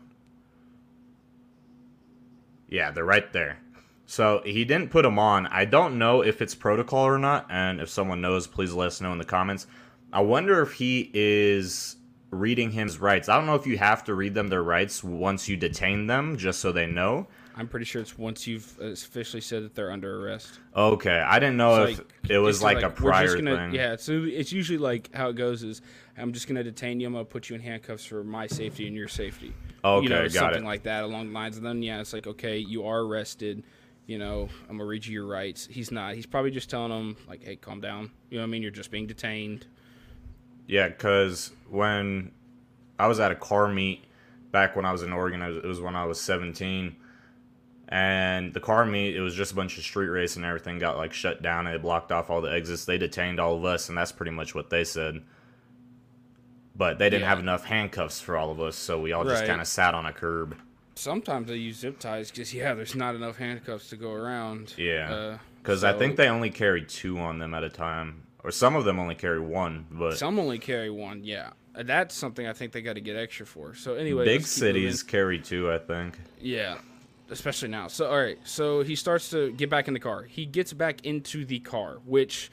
Yeah, 2.68 2.90
they're 2.90 3.04
right 3.04 3.32
there. 3.32 3.58
So 4.06 4.42
he 4.44 4.64
didn't 4.64 4.90
put 4.90 5.02
them 5.02 5.18
on. 5.18 5.46
I 5.46 5.64
don't 5.64 5.98
know 5.98 6.22
if 6.22 6.42
it's 6.42 6.54
protocol 6.54 7.06
or 7.06 7.18
not, 7.18 7.46
and 7.48 7.80
if 7.80 7.88
someone 7.88 8.20
knows, 8.20 8.46
please 8.46 8.72
let 8.72 8.88
us 8.88 9.00
know 9.00 9.12
in 9.12 9.18
the 9.18 9.24
comments. 9.24 9.66
I 10.12 10.20
wonder 10.20 10.60
if 10.60 10.74
he 10.74 11.10
is 11.14 11.96
reading 12.30 12.70
him 12.72 12.86
his 12.86 12.98
rights. 12.98 13.28
I 13.28 13.36
don't 13.36 13.46
know 13.46 13.54
if 13.54 13.66
you 13.66 13.78
have 13.78 14.04
to 14.04 14.14
read 14.14 14.34
them 14.34 14.48
their 14.48 14.62
rights 14.62 15.02
once 15.02 15.48
you 15.48 15.56
detain 15.56 16.06
them, 16.06 16.36
just 16.36 16.60
so 16.60 16.72
they 16.72 16.86
know. 16.86 17.28
I'm 17.56 17.68
pretty 17.68 17.84
sure 17.86 18.02
it's 18.02 18.18
once 18.18 18.46
you've 18.46 18.76
officially 18.80 19.40
said 19.40 19.62
that 19.62 19.74
they're 19.74 19.92
under 19.92 20.26
arrest. 20.26 20.58
Okay, 20.76 21.20
I 21.20 21.38
didn't 21.38 21.56
know 21.56 21.84
It's 21.84 21.92
if 21.92 21.98
like- 21.98 22.30
it 22.30 22.38
was 22.38 22.56
it's 22.56 22.64
like, 22.64 22.82
a 22.82 22.90
prior 22.90 23.36
gonna, 23.36 23.56
thing. 23.56 23.74
Yeah, 23.74 23.96
so 23.96 24.24
it's 24.24 24.52
usually 24.52 24.78
like 24.78 25.14
how 25.14 25.28
it 25.28 25.36
goes 25.36 25.62
is 25.62 25.80
I'm 26.18 26.32
just 26.32 26.48
gonna 26.48 26.64
detain 26.64 26.98
you. 27.00 27.06
I'm 27.06 27.12
gonna 27.12 27.24
put 27.24 27.48
you 27.48 27.54
in 27.54 27.62
handcuffs 27.62 28.04
for 28.04 28.24
my 28.24 28.46
safety 28.48 28.86
and 28.86 28.96
your 28.96 29.08
safety. 29.08 29.52
Okay, 29.84 30.02
you 30.02 30.08
know, 30.08 30.22
got 30.24 30.32
something 30.32 30.62
it. 30.64 30.66
like 30.66 30.82
that 30.84 31.04
along 31.04 31.28
the 31.28 31.32
lines. 31.32 31.56
And 31.56 31.64
then 31.64 31.82
yeah, 31.82 32.00
it's 32.00 32.12
like 32.12 32.26
okay, 32.26 32.58
you 32.58 32.86
are 32.86 33.00
arrested. 33.00 33.62
You 34.06 34.18
know, 34.18 34.48
I'm 34.68 34.76
gonna 34.76 34.84
read 34.88 35.06
you 35.06 35.12
your 35.12 35.26
rights. 35.26 35.66
He's 35.70 35.90
not. 35.92 36.14
He's 36.14 36.26
probably 36.26 36.50
just 36.50 36.68
telling 36.68 36.90
them 36.90 37.16
like, 37.28 37.44
hey, 37.44 37.56
calm 37.56 37.80
down. 37.80 38.10
You 38.30 38.38
know 38.38 38.42
what 38.42 38.48
I 38.48 38.50
mean? 38.50 38.62
You're 38.62 38.70
just 38.70 38.90
being 38.90 39.06
detained. 39.06 39.66
Yeah, 40.66 40.88
because 40.88 41.52
when 41.68 42.32
I 42.98 43.06
was 43.06 43.20
at 43.20 43.30
a 43.30 43.34
car 43.36 43.68
meet 43.68 44.04
back 44.50 44.76
when 44.76 44.84
I 44.84 44.92
was 44.92 45.02
in 45.02 45.12
Oregon, 45.12 45.42
it 45.42 45.64
was 45.64 45.80
when 45.80 45.94
I 45.94 46.04
was 46.04 46.20
17. 46.20 46.96
And 47.88 48.52
the 48.54 48.60
car 48.60 48.86
meet, 48.86 49.14
it 49.14 49.20
was 49.20 49.34
just 49.34 49.52
a 49.52 49.54
bunch 49.54 49.76
of 49.78 49.84
street 49.84 50.08
race 50.08 50.36
and 50.36 50.44
everything 50.44 50.78
got 50.78 50.96
like 50.96 51.12
shut 51.12 51.42
down. 51.42 51.66
and 51.66 51.74
They 51.74 51.82
blocked 51.82 52.10
off 52.12 52.30
all 52.30 52.40
the 52.40 52.50
exits. 52.52 52.84
They 52.86 52.98
detained 52.98 53.38
all 53.38 53.56
of 53.56 53.64
us, 53.64 53.88
and 53.88 53.96
that's 53.98 54.12
pretty 54.12 54.32
much 54.32 54.54
what 54.54 54.70
they 54.70 54.84
said. 54.84 55.22
But 56.76 56.98
they 56.98 57.08
didn't 57.08 57.22
Yeah. 57.22 57.28
have 57.28 57.38
enough 57.38 57.64
handcuffs 57.64 58.20
for 58.20 58.36
all 58.36 58.50
of 58.50 58.60
us, 58.60 58.74
so 58.76 59.00
we 59.00 59.12
all 59.12 59.24
just 59.24 59.44
kind 59.46 59.60
of 59.60 59.66
sat 59.66 59.94
on 59.94 60.06
a 60.06 60.12
curb. 60.12 60.56
Sometimes 60.96 61.48
they 61.48 61.56
use 61.56 61.76
zip 61.78 61.98
ties 61.98 62.30
because 62.30 62.52
yeah, 62.54 62.74
there's 62.74 62.94
not 62.96 63.14
enough 63.14 63.36
handcuffs 63.36 63.90
to 63.90 63.96
go 63.96 64.12
around. 64.12 64.74
Yeah. 64.76 65.12
Uh, 65.14 65.38
Because 65.62 65.82
I 65.84 65.92
think 65.92 66.16
they 66.16 66.28
only 66.28 66.50
carry 66.50 66.84
two 66.84 67.18
on 67.18 67.38
them 67.38 67.54
at 67.54 67.64
a 67.64 67.68
time. 67.70 68.22
Or 68.42 68.50
some 68.50 68.76
of 68.76 68.84
them 68.84 68.98
only 68.98 69.14
carry 69.14 69.40
one, 69.40 69.86
but 69.90 70.18
Some 70.18 70.38
only 70.38 70.58
carry 70.58 70.90
one, 70.90 71.24
yeah. 71.24 71.50
Uh, 71.74 71.82
That's 71.84 72.14
something 72.14 72.46
I 72.46 72.52
think 72.52 72.72
they 72.72 72.82
got 72.82 72.92
to 72.94 73.00
get 73.00 73.16
extra 73.16 73.46
for. 73.46 73.74
So 73.74 73.94
anyway, 73.94 74.24
big 74.26 74.40
let's 74.42 74.54
keep 74.54 74.62
moving. 74.64 74.82
cities 74.82 75.02
carry 75.02 75.38
two, 75.38 75.72
I 75.72 75.78
think. 75.78 76.18
yeah, 76.40 76.76
especially 77.30 77.68
now. 77.68 77.88
So 77.88 78.10
all 78.10 78.18
right, 78.18 78.38
so 78.44 78.82
he 78.82 78.96
starts 78.96 79.30
to 79.30 79.52
get 79.52 79.70
back 79.70 79.88
in 79.88 79.94
the 79.94 80.00
car. 80.00 80.22
He 80.24 80.46
gets 80.46 80.72
back 80.72 81.04
into 81.04 81.44
the 81.44 81.60
car, 81.60 81.98
which 82.04 82.50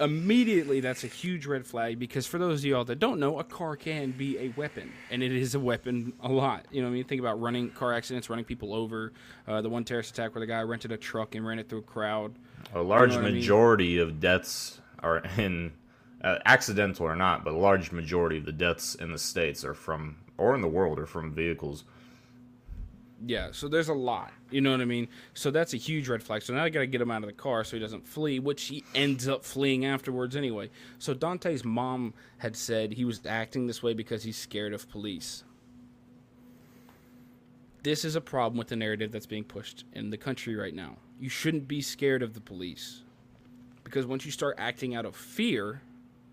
immediately 0.00 0.80
that's 0.80 1.04
a 1.04 1.08
huge 1.08 1.46
red 1.46 1.66
flag 1.66 1.98
because 1.98 2.26
for 2.26 2.38
those 2.38 2.60
of 2.60 2.64
y'all 2.66 2.84
that 2.84 2.98
don't 2.98 3.18
know, 3.18 3.38
a 3.38 3.44
car 3.44 3.76
can 3.76 4.12
be 4.12 4.38
a 4.38 4.48
weapon, 4.56 4.92
and 5.10 5.22
it 5.22 5.32
is 5.32 5.54
a 5.54 5.60
weapon 5.60 6.12
a 6.20 6.28
lot. 6.28 6.66
You 6.70 6.82
know, 6.82 6.88
what 6.88 6.92
I 6.92 6.94
mean, 6.94 7.04
think 7.04 7.20
about 7.20 7.40
running 7.40 7.70
car 7.70 7.92
accidents, 7.92 8.30
running 8.30 8.44
people 8.44 8.74
over. 8.74 9.12
Uh, 9.46 9.60
the 9.62 9.68
one 9.68 9.84
terrorist 9.84 10.10
attack 10.10 10.34
where 10.34 10.40
the 10.40 10.46
guy 10.46 10.62
rented 10.62 10.92
a 10.92 10.96
truck 10.96 11.34
and 11.34 11.46
ran 11.46 11.58
it 11.58 11.68
through 11.68 11.80
a 11.80 11.82
crowd. 11.82 12.34
A 12.74 12.82
large 12.82 13.10
what 13.10 13.20
I 13.20 13.22
mean? 13.24 13.34
majority 13.34 13.98
of 13.98 14.20
deaths 14.20 14.80
are 15.00 15.18
in 15.36 15.72
uh, 16.22 16.38
accidental 16.44 17.06
or 17.06 17.16
not, 17.16 17.44
but 17.44 17.54
a 17.54 17.58
large 17.58 17.92
majority 17.92 18.38
of 18.38 18.44
the 18.44 18.52
deaths 18.52 18.94
in 18.94 19.12
the 19.12 19.18
states 19.18 19.64
are 19.64 19.74
from 19.74 20.16
or 20.36 20.54
in 20.54 20.60
the 20.60 20.68
world 20.68 20.98
are 20.98 21.06
from 21.06 21.32
vehicles. 21.32 21.84
Yeah, 23.26 23.48
so 23.50 23.68
there's 23.68 23.88
a 23.88 23.94
lot. 23.94 24.32
You 24.50 24.60
know 24.60 24.70
what 24.70 24.80
I 24.80 24.84
mean? 24.84 25.08
So 25.34 25.50
that's 25.50 25.74
a 25.74 25.76
huge 25.76 26.08
red 26.08 26.22
flag. 26.22 26.42
So 26.42 26.54
now 26.54 26.62
I 26.62 26.68
got 26.68 26.80
to 26.80 26.86
get 26.86 27.00
him 27.00 27.10
out 27.10 27.22
of 27.22 27.26
the 27.26 27.32
car 27.32 27.64
so 27.64 27.76
he 27.76 27.82
doesn't 27.82 28.06
flee, 28.06 28.38
which 28.38 28.64
he 28.66 28.84
ends 28.94 29.26
up 29.26 29.44
fleeing 29.44 29.84
afterwards 29.84 30.36
anyway. 30.36 30.70
So 30.98 31.14
Daunte's 31.14 31.64
mom 31.64 32.14
had 32.38 32.54
said 32.54 32.92
he 32.92 33.04
was 33.04 33.20
acting 33.26 33.66
this 33.66 33.82
way 33.82 33.92
because 33.92 34.22
he's 34.22 34.36
scared 34.36 34.72
of 34.72 34.88
police. 34.88 35.42
This 37.82 38.04
is 38.04 38.14
a 38.14 38.20
problem 38.20 38.58
with 38.58 38.68
the 38.68 38.76
narrative 38.76 39.10
that's 39.10 39.26
being 39.26 39.44
pushed 39.44 39.84
in 39.92 40.10
the 40.10 40.16
country 40.16 40.54
right 40.54 40.74
now. 40.74 40.96
You 41.18 41.28
shouldn't 41.28 41.66
be 41.66 41.80
scared 41.80 42.22
of 42.22 42.34
the 42.34 42.40
police. 42.40 43.02
Because 43.82 44.06
once 44.06 44.24
you 44.26 44.30
start 44.30 44.56
acting 44.58 44.94
out 44.94 45.06
of 45.06 45.16
fear, 45.16 45.80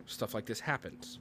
stuff 0.06 0.34
like 0.34 0.46
this 0.46 0.60
happens. 0.60 1.20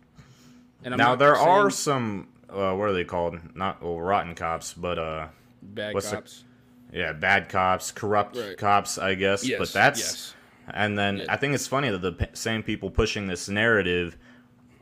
And 0.82 0.92
I'm 0.92 0.98
now 0.98 1.14
there 1.14 1.36
are 1.36 1.70
some 1.70 2.28
uh, 2.50 2.74
what 2.74 2.88
are 2.88 2.92
they 2.92 3.04
called? 3.04 3.38
Not 3.54 3.82
well, 3.82 4.00
rotten 4.00 4.34
cops, 4.34 4.74
but 4.74 4.98
uh, 4.98 5.28
bad 5.64 5.94
what's 5.94 6.10
the- 6.10 6.16
cops. 6.16 6.44
yeah, 6.92 7.12
bad 7.12 7.48
cops, 7.48 7.90
corrupt 7.92 8.36
Right. 8.36 8.56
cops, 8.56 8.98
I 8.98 9.14
guess. 9.14 9.46
Yes, 9.46 9.58
but 9.58 9.72
that's 9.72 9.98
yes. 10.00 10.34
and 10.68 10.98
then 10.98 11.18
Yeah. 11.18 11.24
I 11.28 11.36
think 11.36 11.54
it's 11.54 11.66
funny 11.66 11.90
that 11.90 11.98
the 12.02 12.12
p- 12.12 12.26
same 12.34 12.62
people 12.62 12.90
pushing 12.90 13.26
this 13.26 13.48
narrative 13.48 14.16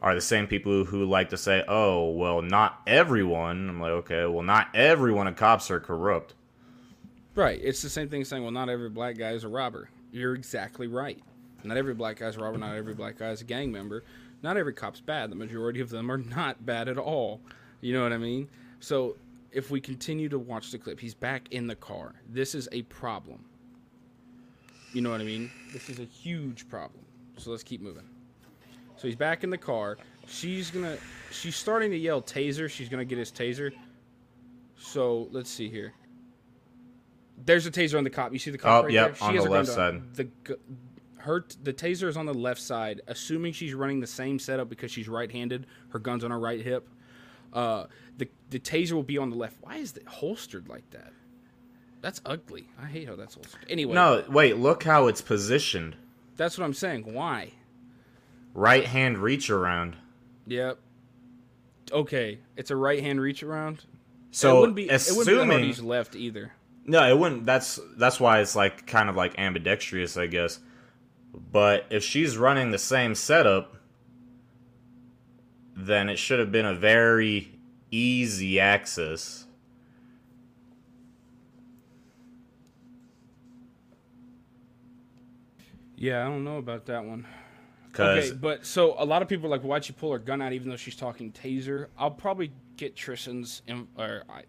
are 0.00 0.14
the 0.14 0.20
same 0.20 0.46
people 0.48 0.84
who 0.84 1.04
like 1.04 1.28
to 1.30 1.36
say, 1.36 1.62
"Oh, 1.68 2.10
well, 2.10 2.42
not 2.42 2.80
everyone." 2.88 3.68
I'm 3.68 3.80
like, 3.80 3.90
okay, 3.92 4.26
well, 4.26 4.42
not 4.42 4.68
everyone 4.74 5.28
of 5.28 5.36
cops 5.36 5.70
are 5.70 5.78
corrupt. 5.80 6.34
Right. 7.34 7.60
It's 7.62 7.80
the 7.82 7.88
same 7.88 8.08
thing 8.08 8.24
saying, 8.24 8.42
well, 8.42 8.52
not 8.52 8.68
every 8.68 8.90
black 8.90 9.16
guy 9.16 9.30
is 9.30 9.44
a 9.44 9.48
robber. 9.48 9.88
You're 10.10 10.34
exactly 10.34 10.86
right. 10.86 11.18
Not 11.64 11.76
every 11.76 11.94
black 11.94 12.16
guy's 12.18 12.36
a 12.36 12.40
robber. 12.40 12.58
Not 12.58 12.74
every 12.74 12.94
black 12.94 13.16
guy 13.16 13.30
is 13.30 13.40
a 13.40 13.44
gang 13.44 13.70
member. 13.72 14.02
Not 14.42 14.56
every 14.56 14.72
cop's 14.74 15.00
bad. 15.00 15.30
The 15.30 15.36
majority 15.36 15.80
of 15.80 15.88
them 15.88 16.10
are 16.10 16.18
not 16.18 16.66
bad 16.66 16.88
at 16.88 16.98
all. 16.98 17.40
You 17.80 17.94
know 17.94 18.02
what 18.02 18.12
I 18.12 18.18
mean? 18.18 18.48
So 18.80 19.16
if 19.52 19.70
we 19.70 19.80
continue 19.80 20.28
to 20.28 20.38
watch 20.38 20.70
the 20.70 20.78
clip, 20.78 20.98
he's 20.98 21.14
back 21.14 21.48
in 21.50 21.66
the 21.66 21.76
car. 21.76 22.14
This 22.28 22.54
is 22.54 22.68
a 22.72 22.82
problem. 22.82 23.44
You 24.92 25.02
know 25.02 25.10
what 25.10 25.20
I 25.20 25.24
mean? 25.24 25.50
This 25.72 25.88
is 25.88 25.98
a 25.98 26.04
huge 26.04 26.68
problem. 26.68 27.04
So 27.36 27.50
let's 27.50 27.62
keep 27.62 27.80
moving. 27.80 28.04
So 28.96 29.08
he's 29.08 29.16
back 29.16 29.42
in 29.42 29.50
the 29.50 29.58
car. 29.58 29.98
She's 30.26 30.70
gonna. 30.70 30.96
She's 31.30 31.56
starting 31.56 31.90
to 31.90 31.96
yell 31.96 32.22
taser. 32.22 32.68
She's 32.70 32.88
gonna 32.88 33.04
get 33.04 33.18
his 33.18 33.32
taser. 33.32 33.72
So 34.76 35.28
let's 35.32 35.50
see 35.50 35.68
here. 35.68 35.92
There's 37.44 37.66
a 37.66 37.70
taser 37.70 37.98
on 37.98 38.04
the 38.04 38.10
cop. 38.10 38.32
You 38.32 38.38
see 38.38 38.50
the 38.50 38.58
cop 38.58 38.82
Oh, 38.82 38.84
right 38.84 38.92
yep, 38.92 39.18
there? 39.18 39.28
on 39.28 39.34
has 39.34 39.44
the 39.44 39.50
left 39.50 39.68
side. 39.68 40.14
The 40.14 40.28
her 41.16 41.44
the 41.62 41.72
taser 41.72 42.08
is 42.08 42.16
on 42.16 42.26
the 42.26 42.34
left 42.34 42.60
side. 42.60 43.00
Assuming 43.08 43.52
she's 43.52 43.74
running 43.74 44.00
the 44.00 44.06
same 44.06 44.38
setup 44.38 44.68
because 44.68 44.90
she's 44.90 45.08
right-handed. 45.08 45.66
Her 45.88 45.98
gun's 45.98 46.24
on 46.24 46.30
her 46.30 46.38
right 46.38 46.60
hip. 46.60 46.88
Uh, 47.52 47.86
the 48.16 48.28
the 48.50 48.58
taser 48.58 48.92
will 48.92 49.02
be 49.02 49.18
on 49.18 49.30
the 49.30 49.36
left. 49.36 49.56
Why 49.60 49.76
is 49.76 49.96
it 49.96 50.06
holstered 50.06 50.68
like 50.68 50.88
that? 50.90 51.12
That's 52.00 52.20
ugly. 52.26 52.68
I 52.82 52.86
hate 52.86 53.06
how 53.08 53.14
that's 53.16 53.34
holstered. 53.34 53.60
Anyway, 53.70 53.94
No, 53.94 54.24
wait, 54.28 54.56
look 54.56 54.82
how 54.82 55.06
it's 55.06 55.20
positioned. 55.20 55.96
that's 56.36 56.58
what 56.58 56.64
I'm 56.64 56.74
saying. 56.74 57.12
Why? 57.12 57.52
Right 58.54 58.84
hand 58.84 59.18
reach 59.18 59.50
around. 59.50 59.96
Yep. 60.46 60.78
Okay, 61.92 62.38
it's 62.56 62.70
a 62.70 62.76
right 62.76 63.00
hand 63.00 63.20
reach 63.20 63.42
around. 63.42 63.84
So 64.30 64.56
it 64.56 64.60
wouldn't 64.60 64.76
be. 64.76 64.82
It 64.90 65.02
wouldn't 65.10 65.26
be 65.26 65.32
that 65.34 65.38
hard 65.38 65.48
to 65.48 65.54
assuming 65.54 65.64
use 65.68 65.82
left 65.82 66.16
either. 66.16 66.52
no, 66.86 67.08
it 67.08 67.18
wouldn't. 67.18 67.44
That's 67.44 67.78
that's 67.96 68.18
why 68.18 68.40
it's 68.40 68.56
like 68.56 68.86
kind 68.86 69.08
of 69.10 69.16
like 69.16 69.38
ambidextrous, 69.38 70.16
I 70.16 70.26
guess. 70.26 70.58
But 71.52 71.86
if 71.90 72.02
she's 72.02 72.36
running 72.36 72.70
the 72.72 72.78
same 72.78 73.14
setup, 73.14 73.76
then 75.76 76.08
it 76.08 76.18
should 76.18 76.38
have 76.38 76.52
been 76.52 76.66
a 76.66 76.74
very 76.74 77.58
easy 77.90 78.60
access. 78.60 79.46
Yeah, 85.96 86.22
I 86.22 86.24
don't 86.24 86.42
know 86.42 86.58
about 86.58 86.86
that 86.86 87.04
one. 87.04 87.26
Okay, 87.94 88.32
but 88.32 88.64
so 88.64 88.96
a 88.98 89.04
lot 89.04 89.22
of 89.22 89.28
people 89.28 89.46
are 89.46 89.50
like, 89.50 89.62
why'd 89.62 89.84
she 89.84 89.92
pull 89.92 90.10
her 90.12 90.18
gun 90.18 90.40
out 90.40 90.52
even 90.52 90.68
though 90.68 90.76
she's 90.76 90.96
talking 90.96 91.30
taser? 91.30 91.88
I'll 91.98 92.10
probably 92.10 92.50
get 92.76 92.96
Tristan's, 92.96 93.62
or 93.96 94.24
I, 94.28 94.42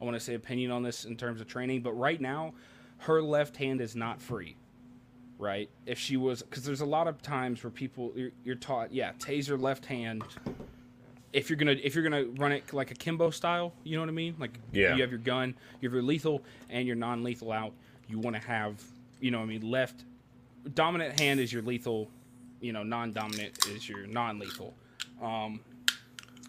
I 0.00 0.04
want 0.04 0.14
to 0.14 0.20
say 0.20 0.34
opinion 0.34 0.70
on 0.70 0.82
this 0.82 1.04
in 1.04 1.16
terms 1.16 1.40
of 1.40 1.48
training, 1.48 1.82
but 1.82 1.92
right 1.92 2.20
now, 2.20 2.54
her 2.98 3.20
left 3.20 3.56
hand 3.56 3.80
is 3.80 3.96
not 3.96 4.22
free. 4.22 4.56
Right? 5.38 5.70
If 5.86 5.98
she 5.98 6.16
was, 6.16 6.42
because 6.42 6.64
there's 6.64 6.80
a 6.80 6.86
lot 6.86 7.06
of 7.06 7.22
times 7.22 7.62
where 7.62 7.70
people 7.70 8.12
you're, 8.16 8.30
you're 8.44 8.56
taught, 8.56 8.92
yeah, 8.92 9.12
taser 9.18 9.60
left 9.60 9.86
hand. 9.86 10.24
If 11.32 11.48
you're 11.50 11.56
gonna 11.56 11.76
if 11.82 11.94
you're 11.94 12.02
gonna 12.02 12.24
run 12.38 12.52
it 12.52 12.72
like 12.72 12.90
a 12.90 12.94
Kimbo 12.94 13.30
style, 13.30 13.72
you 13.84 13.96
know 13.96 14.02
what 14.02 14.08
I 14.08 14.12
mean? 14.12 14.34
Like 14.38 14.58
Yeah. 14.72 14.94
you 14.96 15.02
have 15.02 15.10
your 15.10 15.20
gun, 15.20 15.54
you 15.80 15.88
have 15.88 15.94
your 15.94 16.02
lethal 16.02 16.42
and 16.70 16.86
your 16.86 16.96
non-lethal 16.96 17.52
out. 17.52 17.72
You 18.08 18.18
want 18.18 18.34
to 18.34 18.42
have, 18.42 18.82
you 19.20 19.30
know, 19.30 19.38
what 19.38 19.44
I 19.44 19.48
mean, 19.48 19.70
left 19.70 20.04
dominant 20.74 21.20
hand 21.20 21.38
is 21.38 21.52
your 21.52 21.62
lethal, 21.62 22.10
you 22.60 22.72
know, 22.72 22.82
non-dominant 22.82 23.66
is 23.68 23.88
your 23.88 24.06
non-lethal. 24.06 24.74
Um, 25.22 25.60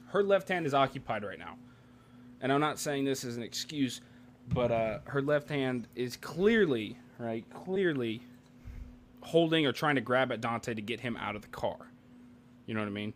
her 0.07 0.23
left 0.23 0.49
hand 0.49 0.65
is 0.65 0.73
occupied 0.73 1.23
right 1.23 1.37
now, 1.39 1.55
and 2.41 2.51
I'm 2.51 2.59
not 2.61 2.79
saying 2.79 3.05
this 3.05 3.23
as 3.23 3.37
an 3.37 3.43
excuse, 3.43 4.01
but 4.47 4.71
uh, 4.71 4.99
her 5.05 5.21
left 5.21 5.49
hand 5.49 5.87
is 5.95 6.15
clearly 6.17 6.97
right, 7.19 7.45
clearly 7.53 8.21
holding 9.21 9.65
or 9.65 9.71
trying 9.71 9.95
to 9.95 10.01
grab 10.01 10.31
at 10.31 10.41
Daunte 10.41 10.75
to 10.75 10.81
get 10.81 10.99
him 10.99 11.17
out 11.17 11.35
of 11.35 11.41
the 11.41 11.47
car. 11.49 11.91
You 12.65 12.73
know 12.73 12.81
what 12.81 12.87
I 12.87 12.91
mean? 12.91 13.13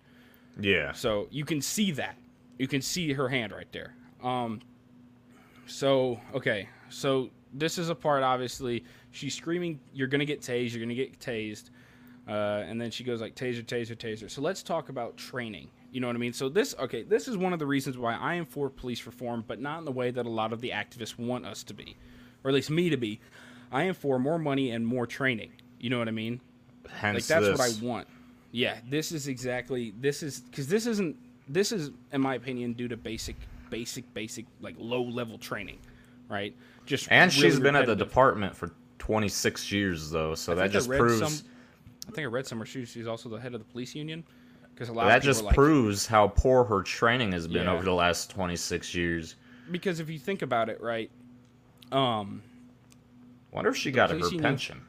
yeah, 0.59 0.91
So 0.91 1.27
you 1.31 1.45
can 1.45 1.61
see 1.61 1.91
that. 1.91 2.17
You 2.59 2.67
can 2.67 2.81
see 2.81 3.13
her 3.13 3.27
hand 3.29 3.51
right 3.51 3.71
there. 3.71 3.95
Um, 4.21 4.61
so 5.65 6.19
okay, 6.33 6.69
so 6.89 7.29
this 7.53 7.77
is 7.77 7.89
a 7.89 7.95
part. 7.95 8.23
Obviously, 8.23 8.83
she's 9.11 9.33
screaming, 9.35 9.79
"You're 9.93 10.07
gonna 10.07 10.25
get 10.25 10.41
tased! 10.41 10.71
You're 10.73 10.81
gonna 10.81 10.93
get 10.95 11.19
tased!" 11.19 11.69
Uh, 12.27 12.63
and 12.67 12.79
then 12.79 12.91
she 12.91 13.03
goes 13.03 13.21
like, 13.21 13.35
"Taser, 13.35 13.63
taser, 13.63 13.95
taser." 13.95 14.29
So 14.29 14.41
let's 14.41 14.63
talk 14.63 14.89
about 14.89 15.17
training. 15.17 15.69
You 15.91 15.99
know 16.01 16.07
what 16.07 16.15
I 16.15 16.19
mean? 16.19 16.33
So 16.33 16.49
this, 16.49 16.73
okay, 16.79 17.03
this 17.03 17.27
is 17.27 17.37
one 17.37 17.53
of 17.53 17.59
the 17.59 17.67
reasons 17.67 17.97
why 17.97 18.15
I 18.15 18.35
am 18.35 18.45
for 18.45 18.69
police 18.69 19.05
reform, 19.05 19.43
but 19.47 19.59
not 19.59 19.79
in 19.79 19.85
the 19.85 19.91
way 19.91 20.09
that 20.11 20.25
a 20.25 20.29
lot 20.29 20.51
of 20.53 20.61
the 20.61 20.69
activists 20.71 21.17
want 21.17 21.45
us 21.45 21.63
to 21.65 21.73
be, 21.73 21.95
or 22.43 22.49
at 22.49 22.55
least 22.55 22.69
me 22.71 22.89
to 22.89 22.97
be. 22.97 23.19
I 23.71 23.83
am 23.83 23.93
for 23.93 24.19
more 24.19 24.39
money 24.39 24.71
and 24.71 24.85
more 24.85 25.05
training. 25.05 25.51
You 25.83 25.89
know 25.89 25.99
what 25.99 26.07
I 26.07 26.11
mean? 26.11 26.39
hence 26.89 27.15
like 27.15 27.25
that's 27.25 27.45
this. 27.59 27.59
what 27.79 27.83
I 27.83 27.85
want. 27.85 28.07
Yeah, 28.53 28.77
this 28.89 29.11
is 29.11 29.27
exactly 29.27 29.93
this 29.99 30.23
is 30.23 30.39
because 30.39 30.67
this 30.69 30.85
isn't 30.87 31.17
this 31.49 31.73
is 31.73 31.91
in 32.13 32.21
my 32.21 32.35
opinion 32.35 32.71
due 32.71 32.87
to 32.87 32.95
basic 32.95 33.35
basic 33.69 34.11
basic 34.13 34.45
like 34.61 34.75
low 34.77 35.01
level 35.03 35.37
training, 35.37 35.79
right? 36.29 36.55
Just 36.85 37.11
And 37.11 37.31
she's 37.33 37.59
been 37.59 37.75
at 37.75 37.85
the 37.85 37.95
department 37.97 38.55
for 38.55 38.71
26 38.99 39.73
years, 39.73 40.09
though, 40.09 40.35
so 40.35 40.53
I 40.53 40.55
that 40.55 40.71
just 40.71 40.89
proves 40.89 41.19
some- 41.19 41.49
I 42.07 42.11
think 42.11 42.19
I 42.27 42.29
read 42.29 42.47
somewhere 42.47 42.65
she, 42.65 42.85
she's 42.85 43.07
also 43.07 43.27
the 43.27 43.37
head 43.37 43.53
of 43.53 43.59
the 43.59 43.65
police 43.65 43.93
union 43.93 44.23
because 44.73 44.87
a 44.87 44.93
lot 44.93 45.07
that 45.07 45.21
just 45.21 45.43
like, 45.43 45.53
proves 45.55 46.07
how 46.07 46.29
poor 46.29 46.63
her 46.63 46.81
training 46.81 47.33
has 47.33 47.45
been 47.45 47.65
Yeah. 47.65 47.73
over 47.73 47.83
the 47.83 47.93
last 47.93 48.29
26 48.29 48.95
years. 48.95 49.35
because 49.71 49.99
if 49.99 50.09
you 50.09 50.17
think 50.19 50.41
about 50.43 50.69
it, 50.69 50.79
right? 50.79 51.11
Um, 51.91 52.41
Wonder 53.51 53.71
if 53.71 53.75
she 53.77 53.91
got 53.91 54.09
her 54.11 54.17
union- 54.17 54.41
pension. 54.41 54.81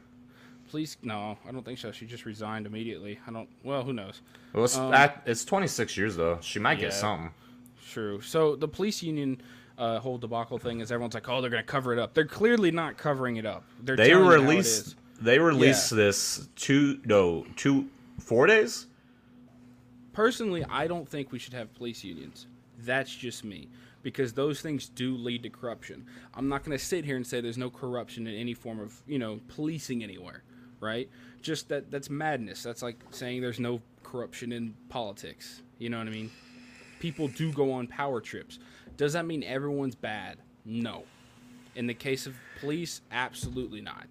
Police. 0.75 0.97
No, 1.03 1.39
I 1.49 1.53
don't 1.53 1.65
think 1.65 1.79
so. 1.79 1.93
She 1.93 2.05
just 2.05 2.25
resigned 2.27 2.67
immediately. 2.67 3.21
I 3.29 3.31
don't. 3.31 3.49
Well, 3.63 3.85
who 3.85 3.93
knows? 3.93 4.23
Well, 4.53 4.65
it's, 4.65 4.77
Um, 4.77 4.91
that, 4.91 5.23
it's 5.25 5.45
26 5.45 5.97
years 5.97 6.17
though. 6.17 6.39
She 6.41 6.59
might 6.59 6.81
get 6.81 6.93
something. 6.93 7.31
True. 7.91 8.21
So 8.21 8.57
the 8.57 8.67
police 8.67 9.01
union 9.03 9.41
uh, 9.79 10.01
whole 10.01 10.19
debacle 10.19 10.59
thing 10.59 10.81
is 10.81 10.91
everyone's 10.91 11.15
like, 11.15 11.29
oh, 11.29 11.41
they're 11.41 11.51
gonna 11.51 11.63
cover 11.63 11.93
it 11.93 11.99
up. 12.01 12.13
They're 12.13 12.25
clearly 12.25 12.73
not 12.73 12.97
covering 12.97 13.37
it 13.37 13.47
up. 13.47 13.63
They're 13.83 13.97
They 13.97 14.09
telling 14.09 14.25
you 14.25 14.31
how 14.31 14.37
it 14.37 14.41
released 14.41 14.97
they 15.21 15.39
released 15.39 15.95
this 15.95 16.49
two 16.57 17.01
no 17.05 17.47
two 17.55 17.89
four 18.19 18.49
days. 18.49 18.87
Personally, 20.13 20.65
I 20.69 20.89
don't 20.89 21.09
think 21.09 21.31
we 21.31 21.39
should 21.39 21.55
have 21.55 21.73
police 21.75 22.03
unions. 22.03 22.47
That's 22.81 23.15
just 23.15 23.45
me. 23.45 23.69
Because 24.03 24.33
those 24.33 24.61
things 24.61 24.89
do 24.89 25.17
lead 25.17 25.45
to 25.45 25.51
corruption. 25.51 26.05
I'm 26.35 26.49
not 26.49 26.63
going 26.63 26.77
to 26.77 26.85
sit 26.85 27.07
here 27.07 27.17
and 27.17 27.27
say 27.27 27.41
there's 27.41 27.57
no 27.57 27.71
corruption 27.71 28.27
in 28.27 28.35
any 28.35 28.53
form 28.53 28.79
of, 28.79 29.01
you 29.07 29.19
know, 29.19 29.41
policing 29.49 30.03
anywhere, 30.03 30.43
right? 30.85 31.09
Just 31.43 31.69
that 31.71 31.91
that's 31.91 32.11
madness. 32.11 32.63
That's 32.63 32.83
like 32.83 32.97
saying 33.11 33.41
there's 33.41 33.61
no 33.61 33.81
corruption 34.03 34.53
in 34.53 34.75
politics. 34.89 35.63
You 35.79 35.91
know 35.91 35.99
what 35.99 36.07
I 36.07 36.11
mean? 36.11 36.31
People 37.01 37.29
do 37.29 37.53
go 37.53 37.73
on 37.73 37.87
power 37.87 38.21
trips. 38.21 38.59
Does 38.97 39.13
that 39.15 39.27
mean 39.27 39.43
everyone's 39.43 39.95
bad? 39.95 40.39
No. 40.65 41.05
In 41.75 41.87
the 41.87 41.95
case 41.95 42.27
of 42.27 42.35
police, 42.61 43.01
absolutely 43.11 43.81
not. 43.81 44.07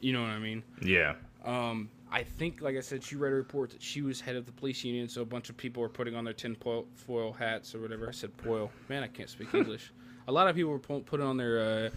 You 0.00 0.14
know 0.14 0.22
what 0.22 0.30
I 0.30 0.38
mean? 0.38 0.62
Yeah. 0.80 1.14
Um, 1.44 1.90
I 2.10 2.22
think, 2.22 2.60
like 2.62 2.76
I 2.76 2.80
said, 2.80 3.02
she 3.02 3.16
read 3.16 3.32
a 3.32 3.36
report 3.36 3.70
that 3.70 3.82
she 3.82 4.02
was 4.02 4.20
head 4.20 4.36
of 4.36 4.46
the 4.46 4.52
police 4.52 4.82
union, 4.84 5.08
so 5.08 5.22
a 5.22 5.26
bunch 5.26 5.50
of 5.50 5.56
people 5.56 5.82
were 5.82 5.88
putting 5.88 6.14
on 6.14 6.24
their 6.24 6.32
tinfoil 6.32 6.86
foil 6.94 7.32
hats 7.32 7.74
or 7.74 7.80
whatever. 7.80 8.08
I 8.08 8.12
said 8.12 8.30
foil. 8.38 8.70
Man, 8.88 9.02
I 9.02 9.08
can't 9.08 9.28
speak 9.28 9.52
English. 9.54 9.92
A 10.28 10.32
lot 10.32 10.48
of 10.48 10.56
people 10.56 10.72
were 10.72 10.78
putting 10.78 11.26
on 11.26 11.36
their 11.36 11.60
uh, 11.60 11.90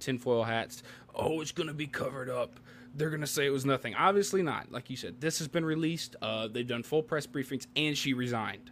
tinfoil 0.00 0.44
hats. 0.44 0.82
Oh, 1.14 1.40
it's 1.40 1.52
gonna 1.52 1.74
be 1.74 1.86
covered 1.86 2.28
up. 2.28 2.58
They're 2.94 3.10
gonna 3.10 3.26
say 3.26 3.46
it 3.46 3.50
was 3.50 3.66
nothing. 3.66 3.94
Obviously 3.94 4.42
not. 4.42 4.70
Like 4.70 4.88
you 4.88 4.96
said, 4.96 5.20
this 5.20 5.38
has 5.38 5.48
been 5.48 5.64
released. 5.64 6.16
Uh, 6.22 6.48
they've 6.48 6.66
done 6.66 6.82
full 6.82 7.02
press 7.02 7.26
briefings, 7.26 7.66
and 7.76 7.96
she 7.96 8.14
resigned. 8.14 8.70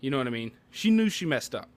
You 0.00 0.10
know 0.10 0.18
what 0.18 0.26
I 0.26 0.30
mean? 0.30 0.52
She 0.70 0.90
knew 0.90 1.08
she 1.08 1.26
messed 1.26 1.54
up. 1.54 1.68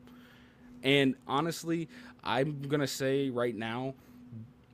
And 0.84 1.16
honestly, 1.28 1.88
I'm 2.24 2.62
gonna 2.64 2.88
say 2.88 3.30
right 3.30 3.56
now, 3.56 3.96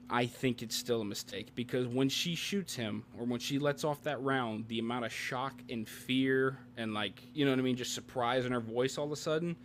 I 0.10 0.26
think 0.26 0.62
it's 0.62 0.76
still 0.76 1.02
a 1.02 1.06
mistake 1.06 1.54
because 1.54 1.86
when 1.86 2.08
she 2.08 2.34
shoots 2.34 2.74
him 2.74 3.04
or 3.20 3.26
when 3.26 3.40
she 3.40 3.60
lets 3.60 3.84
off 3.84 4.02
that 4.04 4.22
round, 4.22 4.68
the 4.70 4.80
amount 4.80 5.06
of 5.06 5.12
shock 5.12 5.54
and 5.70 5.88
fear 5.88 6.58
and 6.78 6.94
like 6.94 7.22
you 7.34 7.46
know 7.46 7.52
what 7.52 7.60
I 7.60 7.64
mean, 7.64 7.76
just 7.76 7.94
surprise 7.94 8.46
in 8.46 8.52
her 8.54 8.62
voice 8.62 8.98
all 8.98 9.06
of 9.06 9.12
a 9.12 9.18
sudden, 9.18 9.56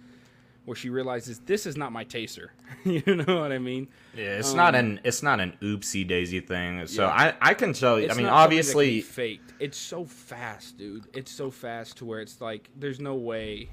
where 0.64 0.76
she 0.76 0.90
realizes 0.90 1.40
this 1.40 1.66
is 1.66 1.76
not 1.76 1.90
my 1.92 2.04
taser. 2.04 2.48
you 2.84 3.02
know 3.16 3.40
what 3.40 3.50
I 3.52 3.58
mean? 3.58 3.88
Yeah, 4.16 4.38
it's 4.38 4.50
Um, 4.52 4.56
not 4.56 4.74
an 4.74 5.00
it's 5.04 5.22
not 5.22 5.40
an 5.40 5.56
oopsie 5.62 6.06
daisy 6.06 6.40
thing. 6.40 6.86
So 6.86 7.02
Yeah. 7.04 7.34
I 7.40 7.50
I 7.50 7.54
can 7.54 7.72
tell 7.72 7.98
you. 7.98 8.06
It's 8.06 8.14
I 8.14 8.16
mean, 8.16 8.26
not 8.26 8.42
something 8.44 8.58
that 8.58 8.62
can 8.64 8.76
be 8.76 8.80
obviously, 8.88 9.00
faked. 9.00 9.52
It's 9.58 9.76
so 9.78 10.04
fast, 10.04 10.78
dude. 10.78 11.06
It's 11.14 11.32
so 11.32 11.50
fast 11.50 11.96
to 11.98 12.04
where 12.04 12.20
it's 12.20 12.40
like 12.40 12.70
there's 12.76 13.00
no 13.00 13.14
way. 13.14 13.70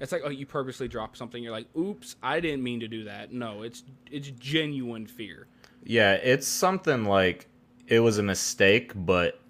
It's 0.00 0.12
like 0.12 0.22
oh, 0.24 0.30
you 0.30 0.46
purposely 0.46 0.86
drop 0.86 1.16
something. 1.16 1.42
You're 1.42 1.50
like, 1.52 1.66
oops, 1.76 2.14
I 2.22 2.38
didn't 2.38 2.62
mean 2.62 2.78
to 2.80 2.88
do 2.88 3.04
that. 3.04 3.32
No, 3.32 3.62
it's 3.62 3.82
it's 4.10 4.30
genuine 4.30 5.06
fear. 5.06 5.48
yeah, 5.82 6.12
it's 6.14 6.46
something 6.46 7.04
like 7.04 7.48
it 7.88 7.98
was 8.00 8.18
a 8.18 8.22
mistake, 8.22 8.92
but 8.94 9.40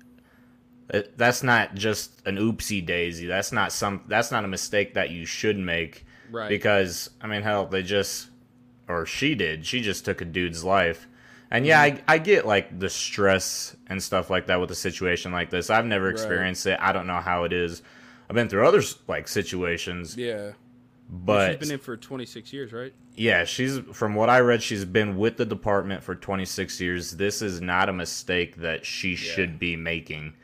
that's 1.17 1.43
not 1.43 1.75
just 1.75 2.23
an 2.27 2.37
oopsie 2.39 2.85
daisy. 2.85 3.27
That's 3.27 3.53
not 3.53 3.73
some. 3.73 4.05
That's 4.09 4.31
not 4.31 4.45
a 4.45 4.49
mistake 4.49 4.95
that 4.95 5.11
you 5.11 5.27
should 5.27 5.59
make. 5.59 6.07
Right. 6.31 6.49
Because 6.49 7.11
I 7.21 7.27
mean, 7.27 7.43
hell, 7.43 7.67
they 7.67 7.83
just 7.83 8.29
or 8.89 9.07
she 9.07 9.35
did. 9.35 9.67
She 9.67 9.81
just 9.81 10.05
took 10.05 10.21
a 10.21 10.25
dude's 10.25 10.65
life. 10.65 11.07
And 11.51 11.65
yeah, 11.65 11.89
mm-hmm. 11.89 12.05
I, 12.09 12.15
I 12.15 12.19
get 12.19 12.47
like 12.47 12.79
the 12.79 12.91
stress 12.91 13.75
and 13.87 14.03
stuff 14.03 14.29
like 14.31 14.47
that 14.47 14.61
with 14.61 14.71
a 14.71 14.75
situation 14.75 15.33
like 15.33 15.51
this. 15.51 15.71
I've 15.71 15.87
never 15.87 16.11
experienced 16.11 16.67
it. 16.67 16.79
I 16.81 16.93
don't 16.93 17.07
know 17.07 17.21
how 17.21 17.45
it 17.45 17.53
is. 17.53 17.83
I've 18.29 18.35
been 18.35 18.49
through 18.49 18.67
other 18.67 18.83
like 19.07 19.29
situations, 19.29 20.15
Yeah. 20.17 20.53
but 21.09 21.53
She's 21.53 21.69
been 21.69 21.73
in 21.73 21.79
for 21.79 21.97
26 21.97 22.53
years, 22.53 22.73
right? 22.75 22.93
yeah, 23.17 23.45
she's 23.45 23.79
from 23.93 24.15
what 24.15 24.29
I 24.29 24.41
read, 24.41 24.63
she's 24.63 24.85
been 24.85 25.17
with 25.17 25.39
the 25.39 25.47
department 25.47 26.03
for 26.05 26.15
26 26.15 26.81
years. 26.81 27.13
This 27.13 27.41
is 27.41 27.63
not 27.63 27.89
a 27.89 27.93
mistake 27.95 28.57
that 28.57 28.85
she 28.85 29.15
should 29.17 29.59
be 29.59 29.75
making. 29.77 30.35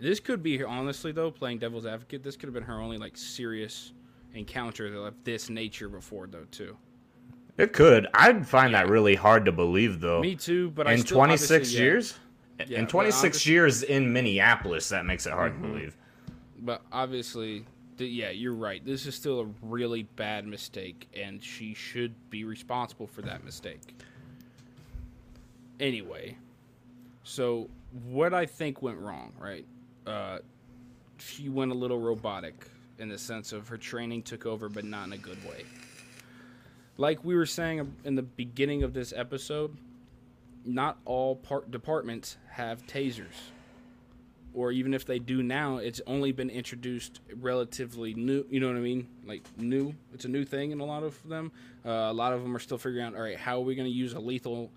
This 0.00 0.20
could 0.20 0.42
be 0.42 0.64
honestly 0.64 1.12
though, 1.12 1.30
playing 1.30 1.58
devil's 1.58 1.84
advocate. 1.84 2.22
This 2.22 2.36
could 2.36 2.46
have 2.46 2.54
been 2.54 2.62
her 2.64 2.80
only 2.80 2.96
like 2.96 3.18
serious 3.18 3.92
encounter 4.34 4.86
of 5.06 5.14
this 5.24 5.48
nature 5.48 5.88
before 5.88 6.26
though 6.26 6.46
too. 6.50 6.76
It 7.56 7.72
could. 7.72 8.08
I'd 8.14 8.46
find 8.46 8.74
that 8.74 8.88
really 8.88 9.14
hard 9.14 9.44
to 9.44 9.52
believe 9.52 10.00
though. 10.00 10.20
Me 10.20 10.34
too, 10.34 10.70
but 10.70 10.86
I 10.86 10.92
in 10.94 10.98
still 11.00 11.16
26 11.18 11.50
obviously, 11.52 11.76
yeah. 11.78 11.82
years? 11.84 12.14
Yeah, 12.68 12.78
in 12.80 12.86
26 12.86 13.46
years 13.46 13.82
in 13.82 14.12
Minneapolis, 14.12 14.88
that 14.90 15.04
makes 15.06 15.26
it 15.26 15.32
hard 15.32 15.52
Mm-hmm. 15.54 15.62
to 15.62 15.68
believe. 15.68 15.96
But 16.60 16.82
obviously, 16.92 17.64
th- 17.98 18.12
yeah, 18.12 18.30
you're 18.30 18.54
right. 18.54 18.84
This 18.84 19.06
is 19.06 19.14
still 19.14 19.40
a 19.40 19.46
really 19.60 20.04
bad 20.16 20.46
mistake, 20.46 21.08
and 21.16 21.42
she 21.42 21.74
should 21.74 22.14
be 22.30 22.44
responsible 22.44 23.06
for 23.06 23.22
that 23.22 23.44
mistake. 23.44 23.80
Anyway, 25.80 26.36
so 27.24 27.68
what 28.08 28.32
I 28.32 28.46
think 28.46 28.82
went 28.82 28.98
wrong, 28.98 29.32
right? 29.38 29.66
Uh, 30.06 30.38
she 31.18 31.48
went 31.48 31.72
a 31.72 31.74
little 31.74 31.98
robotic 31.98 32.68
in 32.98 33.08
the 33.08 33.18
sense 33.18 33.52
of 33.52 33.68
her 33.68 33.76
training 33.76 34.22
took 34.22 34.46
over, 34.46 34.68
but 34.68 34.84
not 34.84 35.06
in 35.06 35.12
a 35.12 35.18
good 35.18 35.42
way. 35.44 35.64
Like 36.96 37.24
we 37.24 37.34
were 37.34 37.46
saying 37.46 37.94
in 38.04 38.14
the 38.14 38.22
beginning 38.22 38.82
of 38.82 38.94
this 38.94 39.12
episode, 39.14 39.76
not 40.64 40.98
all 41.04 41.36
part 41.36 41.70
departments 41.70 42.36
have 42.50 42.86
tasers 42.86 43.50
or 44.54 44.70
even 44.70 44.94
if 44.94 45.04
they 45.04 45.18
do 45.18 45.42
now, 45.42 45.78
it's 45.78 46.00
only 46.06 46.30
been 46.30 46.48
introduced 46.48 47.20
relatively 47.40 48.14
new. 48.14 48.46
You 48.48 48.60
know 48.60 48.68
what 48.68 48.76
I 48.76 48.80
mean? 48.80 49.08
Like 49.26 49.42
new. 49.58 49.94
It's 50.14 50.24
a 50.24 50.28
new 50.28 50.44
thing 50.44 50.70
in 50.70 50.80
a 50.80 50.84
lot 50.84 51.02
of 51.02 51.20
them. 51.28 51.50
Uh, 51.84 51.90
a 51.90 52.12
lot 52.12 52.32
of 52.32 52.42
them 52.42 52.56
are 52.56 52.60
still 52.60 52.78
figuring 52.78 53.04
out. 53.04 53.16
All 53.16 53.22
right, 53.22 53.36
how 53.36 53.58
are 53.58 53.64
we 53.64 53.74
going 53.74 53.90
to 53.90 53.94
use 53.94 54.14
a 54.14 54.20
lethal 54.20 54.70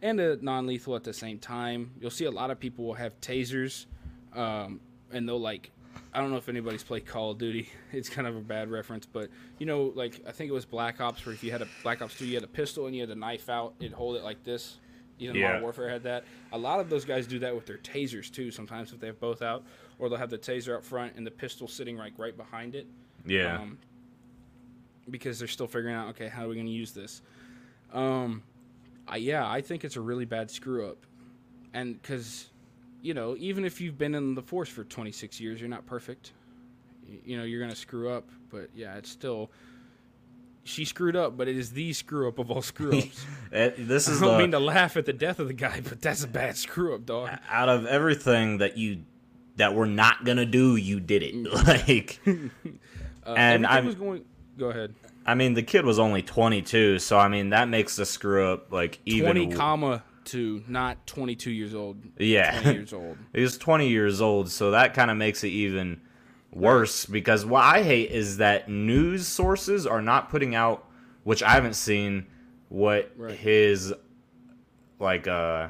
and 0.00 0.20
a 0.20 0.42
non-lethal 0.42 0.94
at 0.94 1.02
the 1.02 1.12
same 1.12 1.40
time? 1.40 1.90
You'll 2.00 2.10
see 2.10 2.26
a 2.26 2.30
lot 2.30 2.52
of 2.52 2.60
people 2.60 2.84
will 2.84 2.94
have 2.94 3.20
tasers, 3.20 3.86
um, 4.34 4.80
and 5.12 5.28
they'll 5.28 5.40
like. 5.40 5.72
I 6.14 6.20
don't 6.20 6.30
know 6.30 6.36
if 6.36 6.48
anybody's 6.48 6.84
played 6.84 7.06
Call 7.06 7.32
of 7.32 7.38
Duty. 7.38 7.68
It's 7.92 8.08
kind 8.08 8.26
of 8.26 8.36
a 8.36 8.40
bad 8.40 8.70
reference, 8.70 9.06
but 9.06 9.28
you 9.58 9.66
know, 9.66 9.92
like 9.94 10.20
I 10.26 10.32
think 10.32 10.48
it 10.50 10.52
was 10.54 10.64
Black 10.64 11.00
Ops, 11.00 11.24
where 11.26 11.34
if 11.34 11.42
you 11.44 11.50
had 11.52 11.62
a 11.62 11.68
Black 11.82 12.02
Ops 12.02 12.16
2, 12.18 12.26
you 12.26 12.34
had 12.34 12.44
a 12.44 12.48
pistol 12.48 12.86
and 12.86 12.94
you 12.94 13.02
had 13.02 13.10
a 13.10 13.14
knife 13.14 13.48
out, 13.48 13.74
it'd 13.80 13.92
hold 13.92 14.16
it 14.16 14.22
like 14.24 14.42
this. 14.44 14.78
Even 15.18 15.36
Yeah. 15.36 15.46
Modern 15.48 15.62
Warfare 15.62 15.88
had 15.88 16.02
that. 16.04 16.24
A 16.52 16.58
lot 16.58 16.80
of 16.80 16.88
those 16.90 17.04
guys 17.04 17.26
do 17.26 17.38
that 17.40 17.54
with 17.54 17.66
their 17.66 17.78
tasers 17.78 18.32
too. 18.32 18.50
Sometimes 18.50 18.92
if 18.92 18.98
they 19.00 19.06
have 19.06 19.20
both 19.20 19.42
out, 19.42 19.64
or 19.98 20.08
they'll 20.08 20.18
have 20.18 20.30
the 20.30 20.38
taser 20.38 20.76
up 20.76 20.84
front 20.84 21.14
and 21.16 21.24
the 21.26 21.30
pistol 21.30 21.68
sitting 21.68 21.96
like 21.96 22.12
right 22.18 22.36
behind 22.36 22.74
it. 22.74 22.86
Yeah. 23.26 23.58
Um, 23.60 23.78
because 25.10 25.38
they're 25.38 25.46
still 25.48 25.66
figuring 25.68 25.94
out, 25.94 26.08
okay, 26.10 26.28
how 26.28 26.44
are 26.44 26.48
we 26.48 26.54
going 26.54 26.66
to 26.66 26.72
use 26.72 26.92
this? 26.92 27.22
Um, 27.92 28.42
I, 29.06 29.16
yeah, 29.18 29.48
I 29.48 29.60
think 29.60 29.84
it's 29.84 29.96
a 29.96 30.00
really 30.00 30.24
bad 30.24 30.50
screw 30.50 30.88
up, 30.88 31.06
and 31.74 32.00
because, 32.00 32.48
you 33.04 33.12
know, 33.14 33.36
even 33.38 33.64
if 33.64 33.80
you've 33.80 33.98
been 33.98 34.14
in 34.14 34.34
the 34.34 34.40
force 34.42 34.68
for 34.68 34.82
26 34.82 35.38
years, 35.38 35.60
you're 35.60 35.68
not 35.68 35.84
perfect. 35.86 36.32
You 37.26 37.36
know, 37.36 37.44
you're 37.44 37.60
going 37.60 37.70
to 37.70 37.76
screw 37.76 38.08
up, 38.08 38.28
but 38.50 38.70
yeah, 38.74 38.96
it's 38.96 39.10
still. 39.10 39.50
She 40.66 40.86
screwed 40.86 41.14
up, 41.14 41.36
but 41.36 41.46
it 41.46 41.58
is 41.58 41.72
the 41.72 41.92
screw 41.92 42.26
up 42.26 42.38
of 42.38 42.50
all 42.50 42.62
screw 42.62 42.96
ups. 42.98 43.26
It- 43.52 43.86
this 43.86 44.08
I 44.08 44.12
is 44.12 44.20
don't 44.20 44.32
the, 44.32 44.38
mean 44.38 44.50
to 44.52 44.58
laugh 44.58 44.96
at 44.96 45.04
the 45.04 45.12
death 45.12 45.38
of 45.38 45.48
the 45.48 45.52
guy, 45.54 45.82
but 45.86 46.00
that's 46.00 46.24
a 46.24 46.28
bad 46.28 46.56
screw 46.56 46.94
up, 46.94 47.04
dog. 47.04 47.28
out 47.50 47.68
of 47.68 47.84
everything 47.86 48.58
that 48.58 48.78
you 48.78 49.02
that 49.56 49.74
we're 49.74 49.84
not 49.86 50.24
gonna 50.24 50.46
do, 50.46 50.74
you 50.76 50.98
did 50.98 51.22
it. 51.22 51.34
Like, 51.66 52.20
Uh, 53.26 53.34
And 53.36 53.66
I'm- 53.66 53.86
was 53.86 53.94
going. 53.94 54.24
Go 54.58 54.70
ahead. 54.70 54.94
I 55.26 55.34
mean, 55.34 55.54
the 55.54 55.62
kid 55.62 55.84
was 55.86 55.98
only 55.98 56.20
22, 56.22 56.98
so 56.98 57.18
I 57.18 57.28
mean 57.28 57.50
that 57.50 57.68
makes 57.68 57.96
the 57.96 58.04
screw 58.06 58.50
up 58.52 58.72
like 58.72 58.98
even. 59.06 59.24
Twenty 59.24 59.54
comma 59.54 60.02
two, 60.24 60.62
not 60.68 61.06
twenty 61.06 61.34
two 61.36 61.50
years 61.50 61.74
old. 61.74 61.96
Yeah. 62.18 62.60
twenty 62.60 62.78
years 62.78 62.92
old. 62.94 63.16
He 63.34 63.40
was 63.42 63.58
20 63.58 63.88
years 63.88 64.20
old, 64.20 64.50
so 64.50 64.70
that 64.72 64.94
kind 64.94 65.10
of 65.10 65.16
makes 65.16 65.44
it 65.44 65.48
even 65.48 66.00
worse 66.52 67.04
because 67.06 67.44
what 67.44 67.62
I 67.64 67.82
hate 67.82 68.10
is 68.10 68.36
that 68.38 68.68
news 68.68 69.26
sources 69.26 69.86
are 69.86 70.00
not 70.02 70.30
putting 70.30 70.54
out, 70.54 70.88
which 71.24 71.42
I 71.42 71.50
haven't 71.50 71.74
seen, 71.74 72.26
what 72.68 73.12
Right. 73.16 73.34
his 73.36 73.92
like 75.00 75.26
uh 75.28 75.68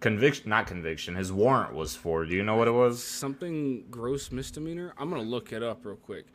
conviction, 0.00 0.50
not 0.50 0.66
conviction, 0.66 1.14
his 1.14 1.32
warrant 1.32 1.74
was 1.74 1.94
for. 1.94 2.24
Do 2.26 2.34
you 2.34 2.42
know 2.42 2.56
what 2.56 2.68
it 2.68 2.72
was? 2.72 3.02
Something 3.02 3.84
gross 3.90 4.32
misdemeanor. 4.32 4.92
I'm 4.98 5.10
gonna 5.10 5.22
look 5.22 5.52
it 5.52 5.62
up 5.62 5.84
real 5.84 5.96
quick. 5.96 6.26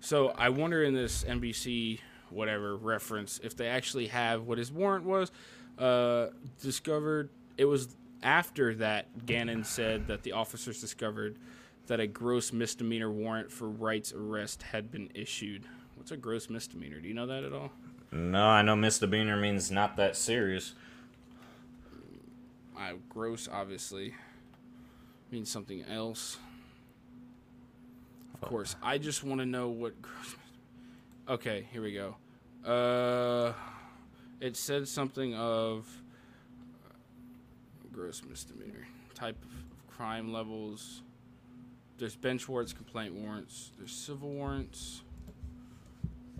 So 0.00 0.30
I 0.30 0.48
wonder 0.48 0.82
in 0.82 0.94
this 0.94 1.22
NBC 1.24 2.00
whatever 2.30 2.76
reference 2.76 3.38
if 3.44 3.54
they 3.56 3.68
actually 3.68 4.06
have 4.08 4.42
what 4.46 4.58
his 4.58 4.72
warrant 4.72 5.04
was 5.04 5.30
uh, 5.78 6.28
discovered 6.60 7.30
it 7.56 7.64
was 7.64 7.88
after 8.22 8.74
that 8.76 9.26
gannon 9.26 9.64
said 9.64 10.06
that 10.06 10.22
the 10.22 10.32
officers 10.32 10.80
discovered 10.80 11.36
that 11.86 11.98
a 12.00 12.06
gross 12.06 12.52
misdemeanor 12.52 13.10
warrant 13.10 13.50
for 13.50 13.68
Wright's 13.68 14.12
arrest 14.12 14.62
had 14.62 14.90
been 14.92 15.10
issued. 15.14 15.64
What's 15.96 16.12
a 16.12 16.16
gross 16.16 16.48
misdemeanor? 16.48 17.00
Do 17.00 17.08
you 17.08 17.14
know 17.14 17.26
that 17.26 17.42
at 17.44 17.52
all? 17.52 17.70
No, 18.12 18.44
I 18.46 18.62
know 18.62 18.76
misdemeanor 18.76 19.36
means 19.36 19.70
not 19.70 19.96
that 19.96 20.16
serious. 20.16 20.74
uh, 22.78 22.92
gross 23.08 23.48
obviously. 23.50 24.14
Means 25.30 25.50
something 25.50 25.82
else. 25.84 26.38
Of 28.34 28.48
course 28.48 28.74
i 28.82 28.98
just 28.98 29.22
want 29.22 29.40
to 29.40 29.46
know 29.46 29.68
what 29.68 29.94
okay 31.28 31.66
here 31.72 31.80
we 31.82 31.92
go. 31.94 32.16
Uh 32.68 33.52
it 34.42 34.56
said 34.56 34.86
something 34.86 35.34
of 35.34 35.88
uh, 36.84 36.92
gross 37.92 38.22
misdemeanor 38.28 38.86
type 39.14 39.42
of 39.42 39.94
crime 39.94 40.32
levels 40.32 41.00
there's 41.98 42.16
bench 42.16 42.48
warrants 42.48 42.72
complaint 42.72 43.14
warrants 43.14 43.70
there's 43.78 43.92
civil 43.92 44.30
warrants 44.30 45.02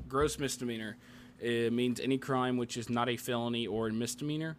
gross 0.09 0.39
misdemeanor 0.39 0.97
it 1.41 1.73
means 1.73 1.99
any 2.01 2.19
crime 2.19 2.57
which 2.57 2.77
is 2.77 2.91
not 2.91 3.09
a 3.09 3.17
felony 3.17 3.67
or 3.67 3.89
a 3.89 3.93
misdemeanor 3.93 4.57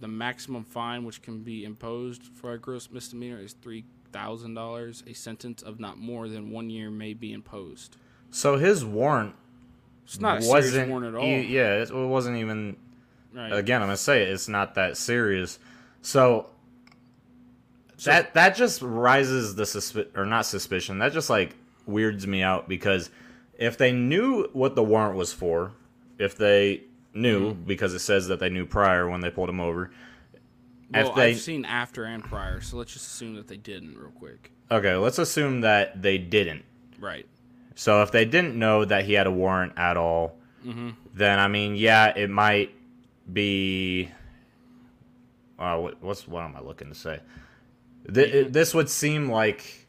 the 0.00 0.08
maximum 0.08 0.64
fine 0.64 1.04
which 1.04 1.22
can 1.22 1.42
be 1.42 1.64
imposed 1.64 2.22
for 2.22 2.52
a 2.52 2.58
gross 2.58 2.90
misdemeanor 2.90 3.38
is 3.38 3.52
three 3.52 3.84
thousand 4.12 4.54
dollars. 4.54 5.02
A 5.06 5.12
sentence 5.12 5.62
of 5.62 5.80
not 5.80 5.98
more 5.98 6.28
than 6.28 6.50
one 6.50 6.70
year 6.70 6.90
may 6.90 7.14
be 7.14 7.32
imposed. 7.32 7.96
So 8.30 8.56
his 8.56 8.84
warrant 8.84 9.34
It's 10.08 10.20
not 10.20 10.42
wasn't. 10.42 11.04
at 11.04 11.14
all. 11.14 11.22
e- 11.24 11.42
yeah, 11.42 11.82
it 11.82 11.92
wasn't 11.92 12.38
even. 12.38 12.76
right. 13.34 13.52
Again, 13.52 13.82
I'm 13.82 13.88
gonna 13.88 13.96
say 13.98 14.22
it, 14.22 14.30
it's 14.30 14.48
not 14.48 14.74
that 14.76 14.96
serious. 14.96 15.58
So. 16.00 16.46
that 18.04 18.32
that 18.34 18.56
just 18.56 18.80
rises 18.82 19.54
the 19.54 19.64
suspi- 19.64 20.08
or 20.16 20.24
not 20.24 20.46
suspicion. 20.46 20.98
That 20.98 21.12
just 21.12 21.28
like 21.28 21.54
weirds 21.86 22.26
me 22.26 22.42
out 22.42 22.68
because 22.68 23.10
if 23.58 23.76
they 23.76 23.92
knew 23.92 24.48
what 24.52 24.74
the 24.74 24.82
warrant 24.82 25.16
was 25.16 25.32
for, 25.32 25.72
if 26.18 26.36
they 26.36 26.84
knew 27.14 27.52
Mm-hmm. 27.52 27.62
because 27.64 27.92
it 27.94 27.98
says 28.00 28.28
that 28.28 28.38
they 28.40 28.48
knew 28.48 28.64
prior 28.64 29.08
when 29.10 29.20
they 29.20 29.30
pulled 29.30 29.48
him 29.50 29.60
over. 29.60 29.90
well, 30.92 31.08
if 31.10 31.14
they 31.16 31.30
I've 31.32 31.40
seen 31.40 31.64
after 31.64 32.04
and 32.04 32.22
prior, 32.24 32.60
so 32.60 32.76
let's 32.78 32.92
just 32.92 33.06
assume 33.08 33.34
that 33.34 33.48
they 33.48 33.56
didn't 33.58 33.98
real 33.98 34.10
quick. 34.12 34.52
okay, 34.70 34.94
let's 34.96 35.18
assume 35.18 35.60
that 35.62 36.00
they 36.00 36.16
didn't. 36.18 36.64
Right. 36.98 37.26
So 37.78 38.02
if 38.02 38.10
they 38.10 38.24
didn't 38.24 38.56
know 38.56 38.84
that 38.84 39.04
he 39.04 39.12
had 39.12 39.28
a 39.28 39.30
warrant 39.30 39.74
at 39.76 39.96
all, 39.96 40.34
Mm-hmm. 40.66 40.88
then 41.14 41.38
I 41.38 41.46
mean, 41.46 41.76
yeah, 41.76 42.12
it 42.16 42.28
might 42.28 42.70
be. 43.32 44.10
Uh, 45.56 45.78
what, 45.78 46.02
what's 46.02 46.26
what 46.26 46.42
am 46.42 46.56
I 46.56 46.60
looking 46.60 46.88
to 46.88 46.94
say? 46.96 47.20
Th- 48.12 48.34
it- 48.34 48.52
this 48.52 48.74
would 48.74 48.90
seem 48.90 49.30
like 49.30 49.86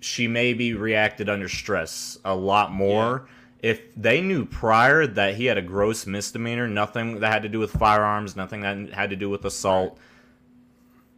she 0.00 0.26
maybe 0.26 0.72
reacted 0.72 1.28
under 1.28 1.48
stress 1.50 2.18
a 2.24 2.34
lot 2.34 2.72
more. 2.72 3.28
If 3.62 3.94
they 3.94 4.22
knew 4.22 4.46
prior 4.46 5.06
that 5.06 5.34
he 5.34 5.44
had 5.46 5.58
a 5.58 5.62
gross 5.62 6.06
misdemeanor, 6.06 6.66
nothing 6.66 7.20
that 7.20 7.30
had 7.30 7.42
to 7.42 7.48
do 7.50 7.58
with 7.58 7.72
firearms, 7.72 8.34
nothing 8.36 8.60
that 8.62 8.92
had 8.94 9.10
to 9.10 9.16
do 9.16 9.28
with 9.28 9.44
assault, 9.44 9.98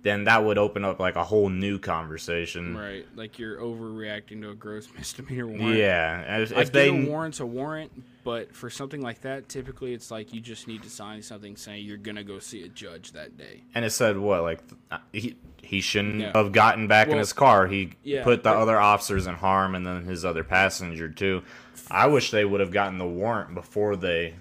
then 0.03 0.25
that 0.25 0.45
would 0.45 0.59
open 0.59 0.85
up 0.85 0.99
like 0.99 1.17
a 1.17 1.25
whole 1.25 1.49
new 1.49 1.79
conversation. 1.79 2.77
Right. 2.77 3.07
Like 3.15 3.39
you're 3.39 3.59
overreacting 3.59 4.41
to 4.43 4.51
a 4.51 4.55
gross 4.55 4.89
misdemeanor 4.97 5.47
warrant. 5.47 5.77
Yeah, 5.77 6.39
if, 6.39 6.57
I 6.57 6.63
if 6.63 6.73
they 6.73 6.89
a 6.89 7.07
warrant's 7.07 7.41
a 7.41 7.47
warrant, 7.47 7.93
but 8.25 8.55
for 8.55 8.71
something 8.71 9.01
like 9.01 9.21
that, 9.23 9.49
typically 9.49 9.93
it's 9.93 10.11
like 10.11 10.33
you 10.33 10.41
just 10.41 10.69
need 10.69 10.83
to 10.83 10.91
sign 10.91 11.23
something 11.23 11.57
saying 11.57 11.85
you're 11.85 11.97
gonna 11.97 12.25
go 12.25 12.39
see 12.39 12.63
a 12.63 12.69
judge 12.69 13.13
that 13.13 13.37
day. 13.37 13.63
And 13.75 13.85
it 13.85 13.91
said 13.91 14.17
what 14.17 14.43
like 14.43 14.61
uh, 14.91 14.99
he 15.13 15.37
he 15.63 15.81
shouldn't 15.81 16.35
have 16.35 16.53
gotten 16.53 16.89
back 16.89 17.09
in 17.09 17.19
his 17.19 17.33
car. 17.33 17.67
He 17.67 17.93
yeah, 18.03 18.25
put 18.25 18.43
the 18.43 18.51
but- 18.51 18.57
other 18.57 18.81
officers 18.81 19.27
in 19.27 19.35
harm 19.35 19.75
and 19.75 19.87
then 19.87 20.05
his 20.05 20.25
other 20.25 20.45
passenger 20.45 21.09
too. 21.09 21.43
I 21.91 22.07
wish 22.07 22.31
they 22.31 22.45
would 22.45 22.61
have 22.61 22.71
gotten 22.71 22.99
the 22.99 23.07
warrant 23.07 23.55
before 23.55 23.97
they. 23.97 24.35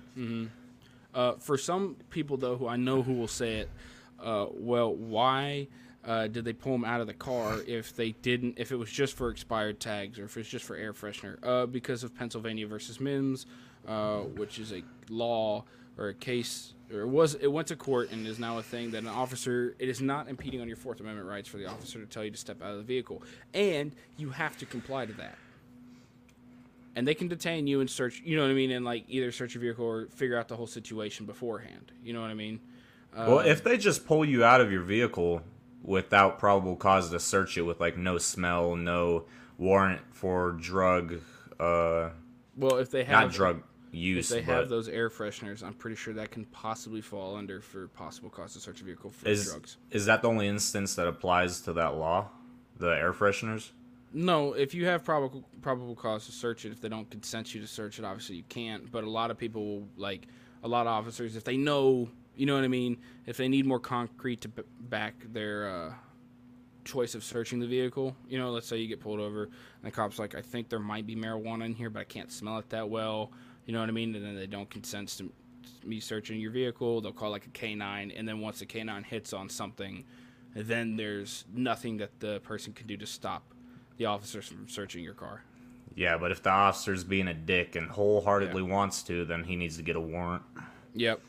Uh, 1.14 1.34
for 1.40 1.58
some 1.58 1.96
people, 2.12 2.38
though, 2.38 2.56
who 2.56 2.68
I 2.68 2.76
know 2.76 3.02
who 3.02 3.14
will 3.14 3.28
say 3.28 3.56
it, 3.56 3.70
uh, 4.24 4.48
well, 4.52 4.94
why 4.94 5.68
uh, 6.06 6.28
did 6.28 6.46
they 6.46 6.54
pull 6.54 6.76
him 6.76 6.86
out 6.86 7.02
of 7.02 7.08
the 7.08 7.14
car 7.14 7.60
if 7.68 7.96
they 7.96 8.12
didn't? 8.12 8.56
If 8.58 8.72
it 8.72 8.76
was 8.76 8.90
just 8.90 9.16
for 9.16 9.30
expired 9.30 9.80
tags 9.80 10.20
or 10.20 10.26
if 10.26 10.38
it's 10.38 10.50
just 10.50 10.66
for 10.66 10.76
air 10.76 10.94
freshener? 10.94 11.38
Uh, 11.44 11.66
because 11.66 12.04
of 12.04 12.16
Pennsylvania 12.16 12.68
versus 12.68 12.98
Mimms, 13.00 13.46
uh, 13.88 14.20
which 14.20 14.60
is 14.60 14.72
a 14.72 14.84
law 15.10 15.64
or 15.98 16.10
a 16.10 16.14
case. 16.14 16.74
Or 16.92 17.02
it 17.02 17.08
was 17.08 17.36
it 17.36 17.48
went 17.48 17.68
to 17.68 17.76
court 17.76 18.12
and 18.12 18.26
is 18.26 18.40
now 18.40 18.58
a 18.58 18.64
thing 18.64 18.92
that 18.92 19.00
an 19.04 19.08
officer 19.08 19.76
it 19.78 19.90
is 19.90 20.02
not 20.02 20.28
impeding 20.28 20.60
on 20.60 20.68
your 20.68 20.78
Fourth 20.78 21.00
Amendment 21.00 21.28
rights 21.28 21.48
for 21.48 21.58
the 21.58 21.68
officer 21.68 22.00
to 22.00 22.06
tell 22.08 22.24
you 22.24 22.32
to 22.32 22.38
step 22.38 22.64
out 22.64 22.72
of 22.72 22.78
the 22.78 22.84
vehicle, 22.84 23.22
and 23.54 23.92
you 24.18 24.32
have 24.32 24.58
to 24.58 24.66
comply 24.66 25.06
to 25.06 25.14
that 25.14 25.38
and 26.96 27.08
they 27.08 27.14
can 27.14 27.28
detain 27.28 27.68
you 27.68 27.80
and 27.80 27.90
search 27.90 28.22
you 28.26 28.36
know 28.36 28.42
what 28.42 28.52
i 28.52 28.54
mean 28.54 28.72
and 28.72 28.84
like 28.84 29.06
either 29.08 29.32
search 29.32 29.54
your 29.54 29.62
vehicle 29.62 29.86
or 29.86 30.08
figure 30.08 30.38
out 30.38 30.48
the 30.48 30.56
whole 30.56 30.68
situation 30.68 31.26
beforehand 31.26 31.92
you 32.04 32.12
know 32.14 32.22
what 32.22 32.30
i 32.30 32.34
mean 32.34 32.60
Well, 33.16 33.40
if 33.40 33.64
they 33.64 33.78
just 33.78 34.06
pull 34.06 34.24
you 34.24 34.44
out 34.44 34.62
of 34.62 34.72
your 34.72 34.82
vehicle 34.82 35.42
without 35.84 36.40
probable 36.40 36.76
cause 36.76 37.10
to 37.10 37.20
search 37.20 37.58
it 37.58 37.64
with 37.64 37.80
like 37.80 37.98
no 37.98 38.18
smell, 38.18 38.76
no 38.76 39.26
warrant 39.58 40.02
for 40.12 40.54
drug, 40.54 41.20
uh, 41.60 42.10
well 42.56 42.78
if 42.78 42.92
they 42.92 43.04
have 43.04 43.26
not 43.26 43.32
drug 43.32 43.64
use, 43.92 44.32
if 44.32 44.46
they 44.46 44.54
have 44.54 44.70
those 44.70 44.88
air 44.88 45.10
fresheners 45.10 45.64
i'm 45.64 45.74
pretty 45.74 45.96
sure 45.96 46.14
that 46.14 46.30
can 46.30 46.46
possibly 46.46 47.02
fall 47.02 47.36
under 47.36 47.60
for 47.60 47.88
possible 47.88 48.30
cause 48.30 48.54
to 48.54 48.60
search 48.60 48.82
a 48.82 48.84
vehicle 48.84 49.10
for 49.10 49.28
is 49.28 49.50
drugs 49.50 49.78
is 49.90 50.06
that 50.06 50.22
the 50.22 50.28
only 50.28 50.48
instance 50.48 50.94
that 50.94 51.08
applies 51.08 51.62
to 51.62 51.74
that 51.74 51.96
law? 51.96 52.30
The 52.78 52.90
air 52.90 53.14
fresheners. 53.14 53.72
no 54.14 54.54
if 54.54 54.76
you 54.76 54.86
have 54.86 55.04
probable 55.04 55.44
probable 55.62 55.96
cause 55.96 56.28
to 56.28 56.32
search 56.32 56.66
it 56.66 56.72
if 56.72 56.80
they 56.80 56.90
don't 56.90 57.10
consent 57.10 57.56
you 57.56 57.62
to 57.62 57.68
search 57.68 57.98
it 57.98 58.06
obviously 58.06 58.36
you 58.36 58.44
can't 58.48 58.92
but 58.92 59.04
a 59.04 59.10
lot 59.10 59.32
of 59.32 59.38
people 59.38 59.66
will 59.66 59.88
like 59.98 60.28
a 60.64 60.68
lot 60.68 60.82
of 60.86 60.92
officers 60.92 61.36
if 61.36 61.44
they 61.44 61.58
know 61.58 62.08
you 62.40 62.46
know 62.46 62.56
what 62.56 62.64
i 62.64 62.68
mean 62.68 62.98
if 63.26 63.38
they 63.38 63.48
need 63.48 63.66
more 63.66 63.80
concrete 63.80 64.42
to 64.42 64.48
b- 64.48 64.64
back 64.80 65.14
their 65.32 65.70
uh 65.70 65.94
choice 66.90 67.14
of 67.14 67.24
searching 67.24 67.60
the 67.60 67.68
vehicle. 67.68 68.16
You 68.28 68.40
know, 68.40 68.50
let's 68.50 68.68
say 68.68 68.78
you 68.78 68.88
get 68.88 69.00
pulled 69.00 69.20
over 69.20 69.44
and 69.44 69.54
the 69.84 69.92
cop's 69.92 70.18
like, 70.18 70.34
I 70.34 70.42
think 70.42 70.70
there 70.70 70.80
might 70.80 71.06
be 71.06 71.16
marijuana 71.16 71.66
in 71.66 71.76
here, 71.76 71.90
but 71.90 72.00
I 72.00 72.04
can't 72.04 72.32
smell 72.32 72.58
it 72.58 72.70
that 72.70 72.90
well. 72.90 73.32
You 73.66 73.74
know 73.74 73.80
what 73.80 73.90
I 73.90 73.92
mean? 73.92 74.16
And 74.16 74.26
then 74.26 74.36
they 74.36 74.48
don't 74.48 74.70
consent 74.70 75.10
to 75.20 75.32
me 75.86 76.00
searching 76.00 76.40
your 76.40 76.52
vehicle. 76.52 77.02
They'll 77.02 77.12
call 77.12 77.30
like 77.30 77.46
a 77.46 77.50
K9, 77.50 78.18
and 78.18 78.28
then 78.28 78.40
once 78.40 78.60
the 78.60 78.66
K9 78.66 79.06
hits 79.06 79.34
on 79.34 79.50
something, 79.50 80.04
then 80.56 80.96
there's 80.96 81.46
nothing 81.54 81.98
that 81.98 82.20
the 82.20 82.40
person 82.40 82.74
can 82.74 82.88
do 82.88 82.98
to 82.98 83.06
stop 83.06 83.54
the 83.98 84.06
officers 84.06 84.48
from 84.48 84.68
searching 84.68 85.04
your 85.04 85.14
car. 85.14 85.44
Yeah, 85.94 86.18
but 86.18 86.32
if 86.32 86.42
the 86.42 86.50
officer's 86.50 87.04
being 87.04 87.28
a 87.28 87.34
dick 87.34 87.76
and 87.76 87.90
wholeheartedly 87.90 88.64
wants 88.64 89.04
to, 89.04 89.26
then 89.26 89.44
he 89.44 89.56
needs 89.56 89.78
to 89.78 89.84
get 89.84 89.96
a 89.96 90.00
warrant. 90.00 90.44
Yep. 90.96 91.22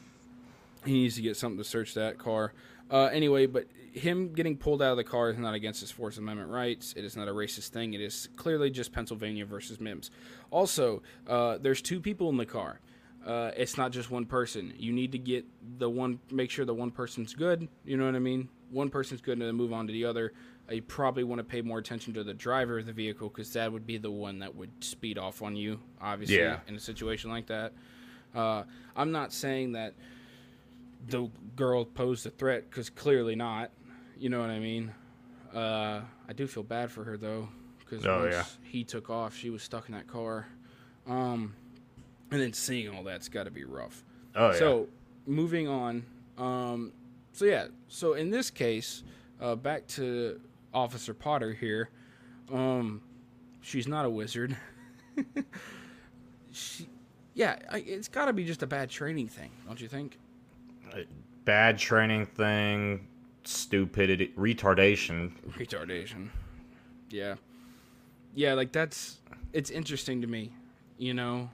He 0.84 0.92
needs 0.92 1.16
to 1.16 1.22
get 1.22 1.36
something 1.36 1.58
to 1.58 1.64
search 1.64 1.94
that 1.94 2.18
car. 2.18 2.52
Uh, 2.90 3.04
anyway, 3.12 3.46
but 3.46 3.66
him 3.92 4.32
getting 4.32 4.56
pulled 4.56 4.82
out 4.82 4.90
of 4.92 4.96
the 4.96 5.04
car 5.04 5.30
is 5.30 5.38
not 5.38 5.54
against 5.54 5.80
his 5.80 5.90
Fourth 5.90 6.18
Amendment 6.18 6.50
rights. 6.50 6.92
It 6.96 7.04
is 7.04 7.16
not 7.16 7.28
a 7.28 7.32
racist 7.32 7.68
thing. 7.68 7.94
It 7.94 8.00
is 8.00 8.28
clearly 8.36 8.70
just 8.70 8.92
Pennsylvania 8.92 9.44
versus 9.46 9.78
Mimms. 9.78 10.10
Also, 10.50 11.02
uh, 11.28 11.58
there's 11.58 11.82
two 11.82 12.00
people 12.00 12.28
in 12.30 12.36
the 12.36 12.46
car. 12.46 12.80
Uh, 13.24 13.50
it's 13.56 13.76
not 13.76 13.92
just 13.92 14.10
one 14.10 14.24
person. 14.24 14.72
You 14.78 14.92
need 14.92 15.12
to 15.12 15.18
get 15.18 15.44
the 15.78 15.88
one, 15.90 16.18
make 16.32 16.50
sure 16.50 16.64
the 16.64 16.74
one 16.74 16.90
person's 16.90 17.34
good. 17.34 17.68
You 17.84 17.96
know 17.96 18.06
what 18.06 18.16
I 18.16 18.20
mean? 18.20 18.48
One 18.70 18.88
person's 18.88 19.20
good 19.20 19.38
and 19.38 19.42
then 19.46 19.54
move 19.54 19.72
on 19.72 19.86
to 19.86 19.92
the 19.92 20.06
other. 20.06 20.32
Uh, 20.68 20.74
you 20.74 20.82
probably 20.82 21.22
want 21.24 21.38
to 21.38 21.44
pay 21.44 21.60
more 21.60 21.78
attention 21.78 22.14
to 22.14 22.24
the 22.24 22.32
driver 22.34 22.78
of 22.78 22.86
the 22.86 22.92
vehicle 22.92 23.28
because 23.28 23.52
that 23.52 23.70
would 23.70 23.86
be 23.86 23.98
the 23.98 24.10
one 24.10 24.38
that 24.38 24.54
would 24.56 24.70
speed 24.82 25.18
off 25.18 25.42
on 25.42 25.54
you, 25.54 25.78
obviously, 26.00 26.38
Yeah. 26.38 26.60
in 26.66 26.74
a 26.76 26.80
situation 26.80 27.30
like 27.30 27.46
that. 27.48 27.72
Uh, 28.34 28.62
I'm 28.96 29.12
not 29.12 29.32
saying 29.32 29.72
that 29.72 29.94
the 31.08 31.28
girl 31.56 31.84
posed 31.84 32.26
a 32.26 32.30
threat 32.30 32.68
because 32.70 32.90
clearly 32.90 33.34
not. 33.36 33.70
You 34.18 34.28
know 34.28 34.40
what 34.40 34.50
I 34.50 34.58
mean? 34.58 34.92
Uh, 35.54 36.02
I 36.28 36.32
do 36.34 36.46
feel 36.46 36.62
bad 36.62 36.90
for 36.90 37.04
her 37.04 37.16
though 37.16 37.48
because 37.78 38.06
Oh, 38.06 38.20
once 38.20 38.34
yeah. 38.34 38.44
he 38.62 38.84
took 38.84 39.10
off, 39.10 39.34
she 39.36 39.50
was 39.50 39.62
stuck 39.62 39.88
in 39.88 39.94
that 39.94 40.06
car. 40.06 40.46
Um, 41.08 41.54
and 42.30 42.40
then 42.40 42.52
seeing 42.52 42.94
all 42.94 43.02
that's 43.02 43.28
got 43.28 43.44
to 43.44 43.50
be 43.50 43.64
rough. 43.64 44.04
Oh 44.36 44.52
yeah. 44.52 44.58
So 44.58 44.88
moving 45.26 45.66
on. 45.68 46.04
Um, 46.38 46.92
so 47.32 47.44
yeah. 47.46 47.66
So 47.88 48.12
in 48.14 48.30
this 48.30 48.50
case, 48.50 49.02
uh, 49.40 49.56
back 49.56 49.86
to 49.88 50.40
Officer 50.72 51.14
Potter 51.14 51.52
here. 51.52 51.90
Um, 52.52 53.00
she's 53.62 53.88
not 53.88 54.04
a 54.04 54.10
wizard. 54.10 54.56
she, 56.52 56.88
yeah, 57.34 57.56
I, 57.70 57.78
it's 57.78 58.08
got 58.08 58.26
to 58.26 58.32
be 58.32 58.44
just 58.44 58.62
a 58.62 58.66
bad 58.66 58.90
training 58.90 59.28
thing, 59.28 59.50
don't 59.66 59.80
you 59.80 59.88
think? 59.88 60.18
Bad 61.44 61.78
training 61.78 62.26
thing, 62.26 63.06
stupidity, 63.44 64.32
retardation. 64.36 65.32
retardation. 65.50 66.28
Yeah. 67.10 67.34
Yeah, 68.34 68.54
like 68.54 68.72
that's 68.72 69.18
it's 69.52 69.70
interesting 69.70 70.20
to 70.20 70.26
me, 70.26 70.52
you 70.98 71.14
know. 71.14 71.50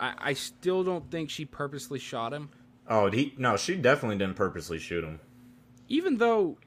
I, 0.00 0.14
I 0.18 0.32
still 0.32 0.82
don't 0.82 1.08
think 1.10 1.30
she 1.30 1.44
purposely 1.44 1.98
shot 1.98 2.32
him. 2.32 2.48
Oh, 2.88 3.10
he 3.10 3.34
no, 3.38 3.56
she 3.56 3.76
definitely 3.76 4.18
didn't 4.18 4.34
purposely 4.34 4.78
shoot 4.78 5.04
him. 5.04 5.20
Even 5.88 6.16
though, 6.16 6.58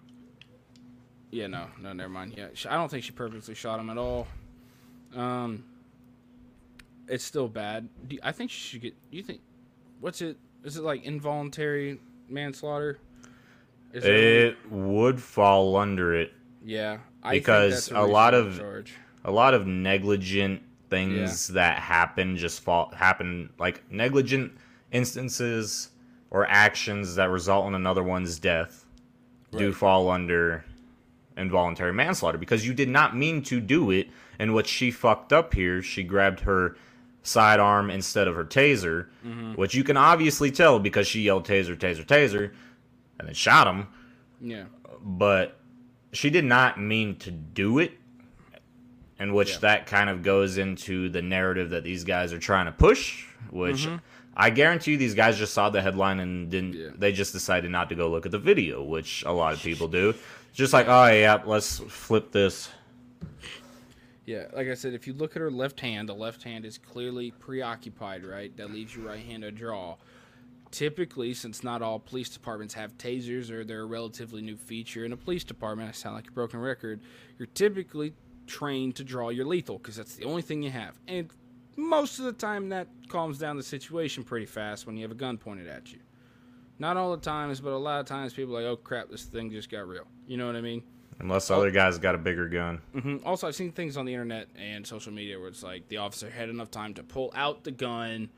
yeah, 1.31 1.47
no, 1.47 1.67
no, 1.81 1.93
never 1.93 2.09
mind. 2.09 2.35
Yeah, 2.37 2.47
I 2.69 2.75
don't 2.75 2.89
think 2.89 3.03
she 3.03 3.11
purposely 3.11 3.55
shot 3.55 3.79
him 3.79 3.89
at 3.89 3.97
all. 3.97 4.27
Um, 5.15 5.65
it's 7.07 7.23
still 7.23 7.47
bad. 7.47 7.89
Do, 8.07 8.17
I 8.23 8.31
think 8.31 8.51
she 8.51 8.59
should 8.59 8.81
get. 8.81 8.95
You 9.11 9.23
think? 9.23 9.41
What's 9.99 10.21
it? 10.21 10.37
Is 10.67 10.75
it 10.75 10.83
like 10.83 11.05
involuntary 11.05 11.97
manslaughter? 12.27 12.99
Is 13.93 14.03
it 14.03 14.57
would 14.69 15.21
fall 15.21 15.77
under 15.77 16.13
it. 16.13 16.33
Yeah, 16.61 16.97
I 17.23 17.31
because 17.31 17.89
a, 17.89 18.01
a 18.01 18.05
lot 18.05 18.33
of 18.33 18.57
charge. 18.57 18.93
a 19.23 19.31
lot 19.31 19.53
of 19.53 19.65
negligent 19.65 20.61
things 20.89 21.49
yeah. 21.49 21.53
that 21.53 21.79
happen 21.79 22.35
just 22.35 22.61
fall 22.61 22.91
happen 22.93 23.49
like 23.57 23.89
negligent 23.89 24.57
instances 24.91 25.89
or 26.31 26.45
actions 26.47 27.15
that 27.15 27.29
result 27.29 27.67
in 27.67 27.73
another 27.73 28.03
one's 28.03 28.37
death 28.37 28.85
right. 29.53 29.59
do 29.59 29.73
fall 29.73 30.09
under 30.09 30.65
involuntary 31.37 31.93
manslaughter 31.93 32.37
because 32.37 32.65
you 32.65 32.73
did 32.73 32.89
not 32.89 33.15
mean 33.15 33.41
to 33.41 33.59
do 33.59 33.91
it 33.91 34.07
and 34.39 34.53
what 34.53 34.65
she 34.65 34.91
fucked 34.91 35.33
up 35.33 35.53
here 35.53 35.81
she 35.81 36.03
grabbed 36.03 36.41
her 36.41 36.77
sidearm 37.27 37.89
instead 37.89 38.27
of 38.27 38.35
her 38.35 38.45
taser 38.45 39.07
mm-hmm. 39.25 39.53
which 39.53 39.75
you 39.75 39.83
can 39.83 39.97
obviously 39.97 40.51
tell 40.51 40.79
because 40.79 41.07
she 41.07 41.21
yelled 41.21 41.45
taser 41.45 41.75
taser 41.75 42.05
taser 42.05 42.51
and 43.19 43.27
then 43.27 43.35
shot 43.35 43.67
him 43.67 43.87
yeah 44.41 44.63
but 45.01 45.59
she 46.13 46.29
did 46.29 46.45
not 46.45 46.79
mean 46.79 47.15
to 47.17 47.31
do 47.31 47.79
it 47.79 47.91
in 49.19 49.33
which 49.33 49.53
yeah. 49.53 49.59
that 49.59 49.85
kind 49.87 50.09
of 50.09 50.23
goes 50.23 50.57
into 50.57 51.09
the 51.09 51.21
narrative 51.21 51.71
that 51.71 51.83
these 51.83 52.03
guys 52.03 52.33
are 52.33 52.39
trying 52.39 52.65
to 52.65 52.71
push, 52.71 53.25
which 53.49 53.85
mm-hmm. 53.85 53.97
I 54.35 54.49
guarantee 54.49 54.91
you 54.91 54.97
these 54.97 55.15
guys 55.15 55.37
just 55.37 55.53
saw 55.53 55.69
the 55.69 55.81
headline 55.81 56.19
and 56.19 56.49
didn't 56.51 56.73
yeah. 56.73 56.89
they 56.95 57.11
just 57.11 57.33
decided 57.33 57.71
not 57.71 57.89
to 57.89 57.95
go 57.95 58.09
look 58.09 58.25
at 58.25 58.31
the 58.31 58.39
video, 58.39 58.83
which 58.83 59.23
a 59.25 59.31
lot 59.31 59.53
of 59.53 59.61
people 59.61 59.87
do. 59.87 60.13
Just 60.53 60.73
like, 60.73 60.87
oh 60.87 61.05
yeah, 61.05 61.43
let's 61.45 61.77
flip 61.77 62.31
this. 62.31 62.69
Yeah, 64.27 64.47
like 64.53 64.67
I 64.67 64.73
said, 64.73 64.93
if 64.93 65.07
you 65.07 65.13
look 65.13 65.37
at 65.37 65.41
her 65.41 65.49
left 65.49 65.79
hand, 65.79 66.09
the 66.09 66.13
left 66.13 66.43
hand 66.43 66.65
is 66.65 66.77
clearly 66.77 67.31
preoccupied, 67.31 68.25
right? 68.25 68.55
That 68.57 68.73
leaves 68.73 68.93
your 68.93 69.05
right 69.05 69.23
hand 69.23 69.43
to 69.43 69.51
draw. 69.51 69.95
Typically, 70.69 71.33
since 71.33 71.63
not 71.63 71.81
all 71.81 71.97
police 71.97 72.27
departments 72.27 72.73
have 72.73 72.97
tasers 72.97 73.49
or 73.49 73.63
they're 73.63 73.83
a 73.83 73.85
relatively 73.85 74.41
new 74.41 74.57
feature 74.57 75.05
in 75.05 75.13
a 75.13 75.17
police 75.17 75.45
department, 75.45 75.87
I 75.87 75.93
sound 75.93 76.15
like 76.15 76.27
a 76.27 76.31
broken 76.31 76.59
record, 76.59 76.99
you're 77.39 77.47
typically 77.47 78.13
trained 78.47 78.97
to 78.97 79.05
draw 79.05 79.29
your 79.29 79.45
lethal 79.45 79.77
because 79.77 79.95
that's 79.95 80.15
the 80.17 80.25
only 80.25 80.41
thing 80.41 80.61
you 80.61 80.71
have. 80.71 80.99
And 81.07 81.29
most 81.77 82.19
of 82.19 82.25
the 82.25 82.33
time, 82.33 82.67
that 82.69 82.89
calms 83.07 83.37
down 83.37 83.55
the 83.55 83.63
situation 83.63 84.25
pretty 84.25 84.45
fast 84.45 84.85
when 84.85 84.97
you 84.97 85.03
have 85.03 85.11
a 85.11 85.15
gun 85.15 85.37
pointed 85.37 85.67
at 85.67 85.93
you. 85.93 85.99
Not 86.79 86.97
all 86.97 87.11
the 87.11 87.21
times, 87.21 87.61
but 87.61 87.71
a 87.71 87.77
lot 87.77 88.01
of 88.01 88.07
times 88.07 88.33
people 88.33 88.57
are 88.57 88.61
like, 88.61 88.69
oh 88.69 88.75
crap, 88.75 89.09
this 89.09 89.23
thing 89.23 89.51
just 89.51 89.71
got 89.71 89.87
real. 89.87 90.05
You 90.27 90.35
know 90.35 90.47
what 90.47 90.57
I 90.57 90.61
mean? 90.61 90.83
Unless 91.19 91.49
other 91.49 91.71
guys 91.71 91.97
got 91.97 92.13
a 92.13 92.17
bigger 92.17 92.47
gun. 92.47 92.79
Mm-hmm. 92.95 93.17
Also, 93.25 93.47
I've 93.47 93.55
seen 93.55 93.71
things 93.71 93.97
on 93.97 94.05
the 94.05 94.13
internet 94.13 94.47
and 94.55 94.85
social 94.85 95.11
media 95.11 95.39
where 95.39 95.47
it's 95.47 95.63
like 95.63 95.87
the 95.87 95.97
officer 95.97 96.29
had 96.29 96.49
enough 96.49 96.69
time 96.69 96.93
to 96.93 97.03
pull 97.03 97.31
out 97.35 97.63
the 97.63 97.71
gun, 97.71 98.29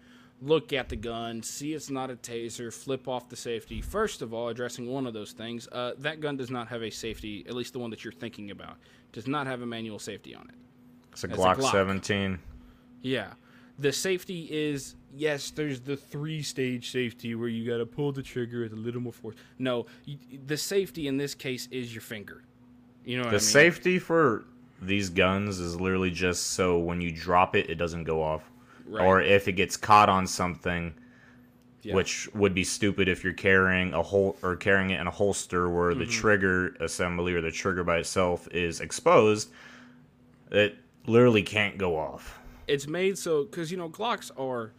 look 0.42 0.72
at 0.72 0.88
the 0.88 0.96
gun, 0.96 1.44
see 1.44 1.74
it's 1.74 1.90
not 1.90 2.10
a 2.10 2.16
taser, 2.16 2.74
flip 2.74 3.08
off 3.08 3.28
the 3.28 3.36
safety. 3.36 3.82
First 3.82 4.22
of 4.22 4.34
all, 4.34 4.48
addressing 4.48 4.88
one 4.88 5.06
of 5.06 5.14
those 5.14 5.34
things, 5.34 5.68
uh, 5.74 5.92
that 5.98 6.22
gun 6.22 6.38
does 6.38 6.50
not 6.50 6.70
have 6.70 6.82
a 6.82 6.90
safety, 6.90 7.44
at 7.48 7.54
least 7.54 7.74
the 7.74 7.80
one 7.80 7.90
that 7.90 8.06
you're 8.06 8.14
thinking 8.14 8.52
about 8.52 8.78
does 9.12 9.28
not 9.28 9.46
have 9.46 9.62
a 9.62 9.66
manual 9.66 10.00
safety 10.00 10.34
on 10.34 10.48
it. 10.48 10.56
It's 11.12 11.24
a, 11.26 11.28
Glock, 11.28 11.58
a 11.58 11.62
Glock 11.62 11.72
17. 11.72 12.40
Yeah. 13.02 13.34
The 13.78 13.92
safety 13.92 14.48
is 14.52 14.96
yes, 15.16 15.52
there's 15.52 15.82
the 15.82 15.98
three 15.98 16.42
stage 16.42 16.92
safety 16.92 17.36
where 17.36 17.50
you 17.50 17.70
got 17.70 17.78
to 17.78 17.86
pull 17.86 18.12
the 18.12 18.24
trigger 18.24 18.62
with 18.62 18.74
a 18.74 18.76
little 18.76 19.02
more 19.02 19.14
force. 19.14 19.36
No, 19.58 19.86
you, 20.06 20.18
the 20.46 20.58
safety 20.58 21.08
in 21.08 21.18
this 21.18 21.34
case 21.36 21.68
is 21.72 21.94
your 21.94 22.02
finger. 22.02 22.44
You 23.06 23.18
know 23.18 23.24
the 23.24 23.30
I 23.30 23.32
mean? 23.32 23.40
safety 23.40 24.00
for 24.00 24.46
these 24.82 25.10
guns 25.10 25.60
is 25.60 25.80
literally 25.80 26.12
just 26.12 26.52
so 26.52 26.78
when 26.78 27.02
you 27.02 27.12
drop 27.12 27.56
it, 27.56 27.70
it 27.70 27.76
doesn't 27.76 28.04
go 28.04 28.22
off. 28.22 28.50
Right. 28.88 29.06
Or 29.06 29.22
if 29.22 29.48
it 29.48 29.54
gets 29.54 29.78
caught 29.78 30.10
on 30.10 30.26
something, 30.26 30.94
yeah. 31.84 31.94
which 31.94 32.28
would 32.34 32.54
be 32.54 32.64
stupid 32.64 33.08
if 33.08 33.24
you're 33.24 33.34
carrying 33.34 33.94
a 33.94 34.02
hol- 34.02 34.38
or 34.42 34.56
carrying 34.56 34.90
it 34.92 35.00
in 35.00 35.08
a 35.08 35.12
holster 35.12 35.70
where 35.70 35.92
mm-hmm. 35.92 36.00
the 36.00 36.06
trigger 36.06 36.70
assembly 36.80 37.34
or 37.34 37.42
the 37.42 37.52
trigger 37.52 37.84
by 37.84 37.98
itself 37.98 38.48
is 38.52 38.82
exposed. 38.82 39.52
It 40.52 40.78
literally 41.06 41.44
can't 41.44 41.78
go 41.78 41.98
off. 41.98 42.40
It's 42.68 42.88
made 42.88 43.18
so 43.18 43.44
because 43.44 43.72
you 43.72 43.78
know 43.78 43.90
Glocks 43.90 44.32
are 44.38 44.74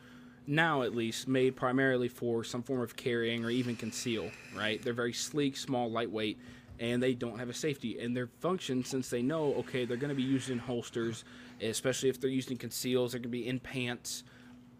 now 0.47 0.83
at 0.83 0.95
least 0.95 1.29
made 1.29 1.57
primarily 1.57 2.09
for 2.09 2.43
some 2.43 2.63
form 2.63 2.81
of 2.81 2.97
carrying 2.97 3.45
or 3.45 3.51
even 3.51 3.77
conceal. 3.77 4.31
Right? 4.57 4.83
They're 4.83 4.93
very 4.93 5.13
sleek, 5.13 5.57
small, 5.57 5.91
lightweight, 5.91 6.39
and 6.81 7.03
they 7.03 7.15
don't 7.15 7.39
have 7.39 7.51
a 7.51 7.55
safety. 7.55 8.01
And 8.01 8.17
their 8.17 8.27
function, 8.41 8.83
since 8.83 9.09
they 9.11 9.23
know 9.23 9.55
okay, 9.55 9.85
they're 9.85 9.99
going 9.99 10.09
to 10.09 10.15
be 10.17 10.23
used 10.23 10.51
in 10.51 10.59
holsters, 10.59 11.25
especially 11.61 12.09
if 12.09 12.21
they're 12.21 12.31
used 12.31 12.51
in 12.51 12.57
conceals, 12.57 13.13
they're 13.13 13.21
going 13.21 13.25
to 13.25 13.29
be 13.29 13.47
in 13.47 13.61
pants 13.61 14.25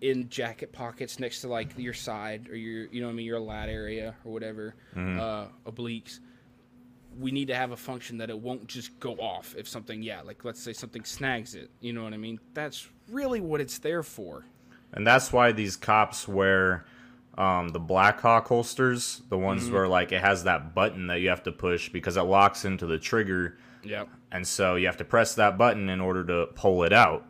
in 0.01 0.29
jacket 0.31 0.73
pockets 0.73 1.19
next 1.21 1.43
to 1.43 1.49
like 1.49 1.77
your 1.77 1.93
side 1.93 2.49
or 2.49 2.57
your 2.57 2.87
you 2.87 3.01
know 3.01 3.09
what 3.09 3.13
I 3.13 3.17
mean 3.17 3.27
your 3.27 3.39
lat 3.39 3.69
area 3.69 4.15
or 4.25 4.33
whatever 4.33 4.75
mm-hmm. 4.97 5.21
uh, 5.21 5.71
obliques. 5.71 6.21
We 7.19 7.33
need 7.33 7.49
to 7.49 7.55
have 7.55 7.73
a 7.73 7.77
function 7.77 8.17
that 8.19 8.31
it 8.31 8.39
won't 8.39 8.67
just 8.67 8.99
go 8.99 9.15
off 9.15 9.55
if 9.59 9.69
something 9.69 10.03
yeah 10.03 10.23
like 10.23 10.45
let's 10.45 10.61
say 10.61 10.73
something 10.73 11.05
snags 11.05 11.55
it. 11.55 11.71
You 11.81 11.93
know 11.93 12.03
what 12.03 12.15
I 12.15 12.17
mean? 12.17 12.41
That's 12.55 12.89
really 13.11 13.41
what 13.41 13.61
it's 13.61 13.79
there 13.79 14.03
for. 14.03 14.47
And 14.93 15.07
that's 15.07 15.33
why 15.33 15.53
these 15.53 15.77
cops 15.77 16.27
wear 16.27 16.87
um, 17.39 17.69
the 17.69 17.81
Blackhawk 17.81 18.47
holsters, 18.47 19.23
the 19.29 19.39
ones 19.39 19.65
mm-hmm. 19.65 19.75
where 19.75 19.89
like 19.89 20.13
it 20.13 20.21
has 20.21 20.45
that 20.45 20.75
button 20.75 21.07
that 21.09 21.21
you 21.21 21.29
have 21.29 21.43
to 21.45 21.53
push 21.53 21.89
because 21.89 22.17
it 22.17 22.23
locks 22.23 22.65
into 22.65 22.87
the 22.87 22.99
trigger. 22.99 23.59
Yep. 23.83 24.09
And 24.33 24.47
so 24.47 24.77
you 24.77 24.87
have 24.87 24.99
to 24.99 25.05
press 25.05 25.35
that 25.37 25.57
button 25.57 25.89
in 25.89 26.01
order 26.01 26.25
to 26.25 26.49
pull 26.55 26.85
it 26.85 26.93
out. 26.93 27.27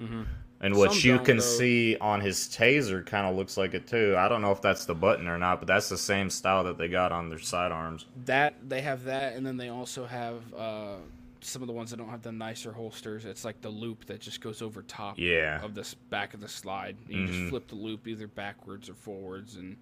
Mm-hmm. 0.00 0.22
And 0.62 0.76
what 0.76 0.92
Some 0.92 1.10
you 1.10 1.18
can 1.18 1.38
though. 1.38 1.42
see 1.42 1.96
on 2.00 2.20
his 2.20 2.40
taser 2.40 3.04
kind 3.04 3.26
of 3.26 3.34
looks 3.34 3.56
like 3.56 3.72
it 3.72 3.86
too. 3.86 4.14
I 4.18 4.28
don't 4.28 4.42
know 4.42 4.52
if 4.52 4.60
that's 4.60 4.84
the 4.84 4.94
button 4.94 5.26
or 5.26 5.38
not, 5.38 5.60
but 5.60 5.66
that's 5.66 5.88
the 5.88 5.96
same 5.96 6.28
style 6.28 6.64
that 6.64 6.76
they 6.76 6.88
got 6.88 7.12
on 7.12 7.30
their 7.30 7.38
sidearms. 7.38 8.04
That 8.26 8.54
they 8.68 8.82
have 8.82 9.04
that, 9.04 9.34
and 9.34 9.46
then 9.46 9.56
they 9.56 9.70
also 9.70 10.04
have 10.04 10.42
uh, 10.54 10.96
some 11.40 11.62
of 11.62 11.68
the 11.68 11.74
ones 11.74 11.90
that 11.90 11.96
don't 11.96 12.08
have 12.08 12.22
the 12.22 12.32
nicer 12.32 12.72
holsters. 12.72 13.24
It's 13.24 13.44
like 13.44 13.60
the 13.60 13.70
loop 13.70 14.06
that 14.06 14.20
just 14.20 14.40
goes 14.40 14.62
over 14.62 14.82
top 14.82 15.18
yeah. 15.18 15.62
of 15.62 15.74
the 15.74 15.86
back 16.10 16.34
of 16.34 16.40
the 16.40 16.48
slide. 16.48 16.96
You 17.08 17.18
mm-hmm. 17.18 17.26
just 17.32 17.50
flip 17.50 17.68
the 17.68 17.76
loop 17.76 18.06
either 18.06 18.26
backwards 18.26 18.88
or 18.88 18.94
forwards 18.94 19.56
and 19.56 19.76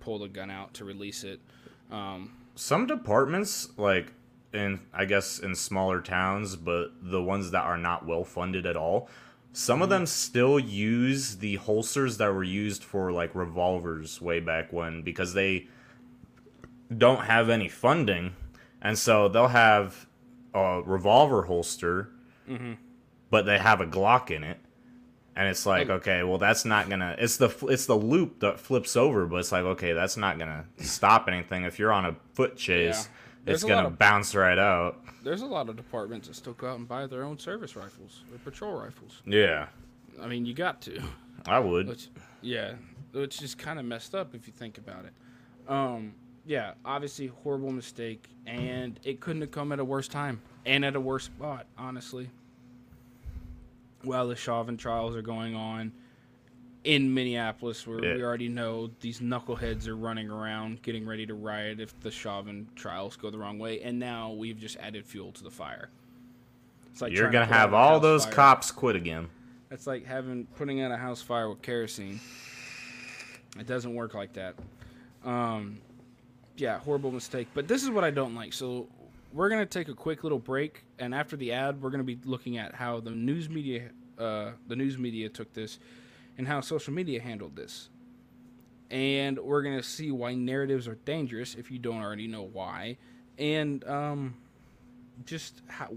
pull 0.00 0.18
the 0.18 0.28
gun 0.28 0.50
out 0.50 0.74
to 0.74 0.84
release 0.84 1.24
it. 1.24 1.40
Um, 1.90 2.32
some 2.54 2.86
departments 2.86 3.68
like 3.76 4.12
in 4.52 4.80
I 4.92 5.04
guess 5.04 5.38
in 5.38 5.54
smaller 5.54 6.00
towns, 6.00 6.56
but 6.56 6.92
the 7.00 7.22
ones 7.22 7.50
that 7.50 7.64
are 7.64 7.78
not 7.78 8.06
well 8.06 8.24
funded 8.24 8.66
at 8.66 8.76
all 8.76 9.08
some 9.52 9.82
of 9.82 9.90
them 9.90 10.06
still 10.06 10.58
use 10.58 11.36
the 11.36 11.56
holsters 11.56 12.16
that 12.16 12.32
were 12.32 12.44
used 12.44 12.82
for 12.82 13.12
like 13.12 13.34
revolvers 13.34 14.20
way 14.20 14.40
back 14.40 14.72
when 14.72 15.02
because 15.02 15.34
they 15.34 15.68
don't 16.96 17.24
have 17.24 17.50
any 17.50 17.68
funding. 17.68 18.34
And 18.80 18.98
so 18.98 19.28
they'll 19.28 19.48
have 19.48 20.06
a 20.54 20.82
revolver 20.84 21.42
holster, 21.42 22.10
mm-hmm. 22.48 22.74
but 23.30 23.46
they 23.46 23.58
have 23.58 23.80
a 23.80 23.86
Glock 23.86 24.30
in 24.30 24.44
it. 24.44 24.58
And 25.34 25.48
it's 25.48 25.64
like, 25.64 25.88
okay, 25.88 26.22
well, 26.22 26.36
that's 26.36 26.66
not 26.66 26.90
gonna. 26.90 27.16
It's 27.18 27.38
the 27.38 27.48
it's 27.68 27.86
the 27.86 27.96
loop 27.96 28.40
that 28.40 28.60
flips 28.60 28.96
over, 28.96 29.24
but 29.24 29.36
it's 29.36 29.50
like, 29.50 29.64
okay, 29.64 29.94
that's 29.94 30.18
not 30.18 30.38
gonna 30.38 30.66
stop 30.76 31.26
anything. 31.26 31.64
If 31.64 31.78
you're 31.78 31.92
on 31.92 32.04
a 32.04 32.16
foot 32.34 32.58
chase, 32.58 33.08
yeah. 33.46 33.54
it's 33.54 33.64
gonna 33.64 33.88
of, 33.88 33.98
bounce 33.98 34.34
right 34.34 34.58
out 34.58 35.02
there's 35.22 35.42
a 35.42 35.46
lot 35.46 35.68
of 35.68 35.76
departments 35.76 36.28
that 36.28 36.34
still 36.34 36.52
go 36.54 36.68
out 36.68 36.78
and 36.78 36.88
buy 36.88 37.06
their 37.06 37.22
own 37.22 37.38
service 37.38 37.76
rifles 37.76 38.22
or 38.32 38.38
patrol 38.38 38.74
rifles. 38.74 39.22
Yeah. 39.24 39.66
I 40.20 40.26
mean, 40.26 40.44
you 40.44 40.54
got 40.54 40.80
to. 40.82 41.02
I 41.46 41.58
would. 41.58 41.88
Which, 41.88 42.08
yeah, 42.40 42.74
which 43.12 43.42
is 43.42 43.54
kind 43.54 43.78
of 43.78 43.84
messed 43.84 44.14
up 44.14 44.34
if 44.34 44.46
you 44.46 44.52
think 44.52 44.78
about 44.78 45.04
it. 45.04 45.12
Um, 45.68 46.14
yeah, 46.46 46.72
obviously 46.84 47.28
horrible 47.28 47.70
mistake, 47.70 48.28
and 48.46 48.98
it 49.04 49.20
couldn't 49.20 49.42
have 49.42 49.50
come 49.50 49.72
at 49.72 49.78
a 49.78 49.84
worse 49.84 50.08
time 50.08 50.40
and 50.66 50.84
at 50.84 50.96
a 50.96 51.00
worse 51.00 51.24
spot, 51.24 51.66
honestly. 51.78 52.28
While 54.02 54.28
the 54.28 54.36
Chauvin 54.36 54.76
trials 54.76 55.14
are 55.14 55.22
going 55.22 55.54
on, 55.54 55.92
in 56.84 57.12
Minneapolis, 57.12 57.86
where 57.86 58.04
yeah. 58.04 58.14
we 58.14 58.22
already 58.22 58.48
know 58.48 58.90
these 59.00 59.20
knuckleheads 59.20 59.86
are 59.86 59.96
running 59.96 60.30
around 60.30 60.82
getting 60.82 61.06
ready 61.06 61.26
to 61.26 61.34
riot 61.34 61.80
if 61.80 61.98
the 62.00 62.10
Chauvin 62.10 62.66
trials 62.74 63.16
go 63.16 63.30
the 63.30 63.38
wrong 63.38 63.58
way, 63.58 63.80
and 63.82 63.98
now 63.98 64.32
we've 64.32 64.58
just 64.58 64.76
added 64.78 65.06
fuel 65.06 65.32
to 65.32 65.44
the 65.44 65.50
fire. 65.50 65.90
It's 66.90 67.00
like 67.00 67.12
you're 67.12 67.30
gonna 67.30 67.46
have 67.46 67.72
all 67.72 68.00
those 68.00 68.24
fire. 68.24 68.34
cops 68.34 68.70
quit 68.70 68.96
again. 68.96 69.28
That's 69.70 69.86
like 69.86 70.04
having 70.04 70.46
putting 70.56 70.82
out 70.82 70.90
a 70.90 70.96
house 70.96 71.22
fire 71.22 71.48
with 71.48 71.62
kerosene. 71.62 72.20
It 73.58 73.66
doesn't 73.66 73.94
work 73.94 74.14
like 74.14 74.32
that. 74.34 74.54
Um, 75.24 75.78
yeah, 76.62 76.78
horrible 76.78 77.10
mistake. 77.10 77.48
But 77.54 77.66
this 77.66 77.82
is 77.82 77.90
what 77.90 78.04
I 78.04 78.12
don't 78.12 78.36
like. 78.36 78.52
So 78.52 78.86
we're 79.32 79.48
gonna 79.48 79.66
take 79.66 79.88
a 79.88 79.94
quick 79.94 80.22
little 80.22 80.38
break, 80.38 80.84
and 81.00 81.12
after 81.12 81.36
the 81.36 81.50
ad, 81.52 81.82
we're 81.82 81.90
gonna 81.90 82.04
be 82.04 82.20
looking 82.24 82.56
at 82.56 82.72
how 82.72 83.00
the 83.00 83.10
news 83.10 83.50
media, 83.50 83.90
uh, 84.16 84.52
the 84.68 84.76
news 84.76 84.96
media 84.96 85.28
took 85.28 85.52
this 85.52 85.80
and 86.38 86.46
how 86.46 86.60
social 86.60 86.94
media 86.94 87.20
handled 87.20 87.56
this. 87.56 87.88
And 88.90 89.38
we're 89.40 89.62
to 89.62 89.82
see 89.82 90.12
why 90.12 90.34
narratives 90.34 90.86
are 90.86 90.94
dangerous 91.04 91.56
if 91.56 91.70
you 91.70 91.80
don't 91.80 92.00
already 92.00 92.28
know 92.28 92.44
why. 92.44 92.98
And 93.38 93.82
um, 93.88 94.36
just 95.24 95.62
how 95.66 95.88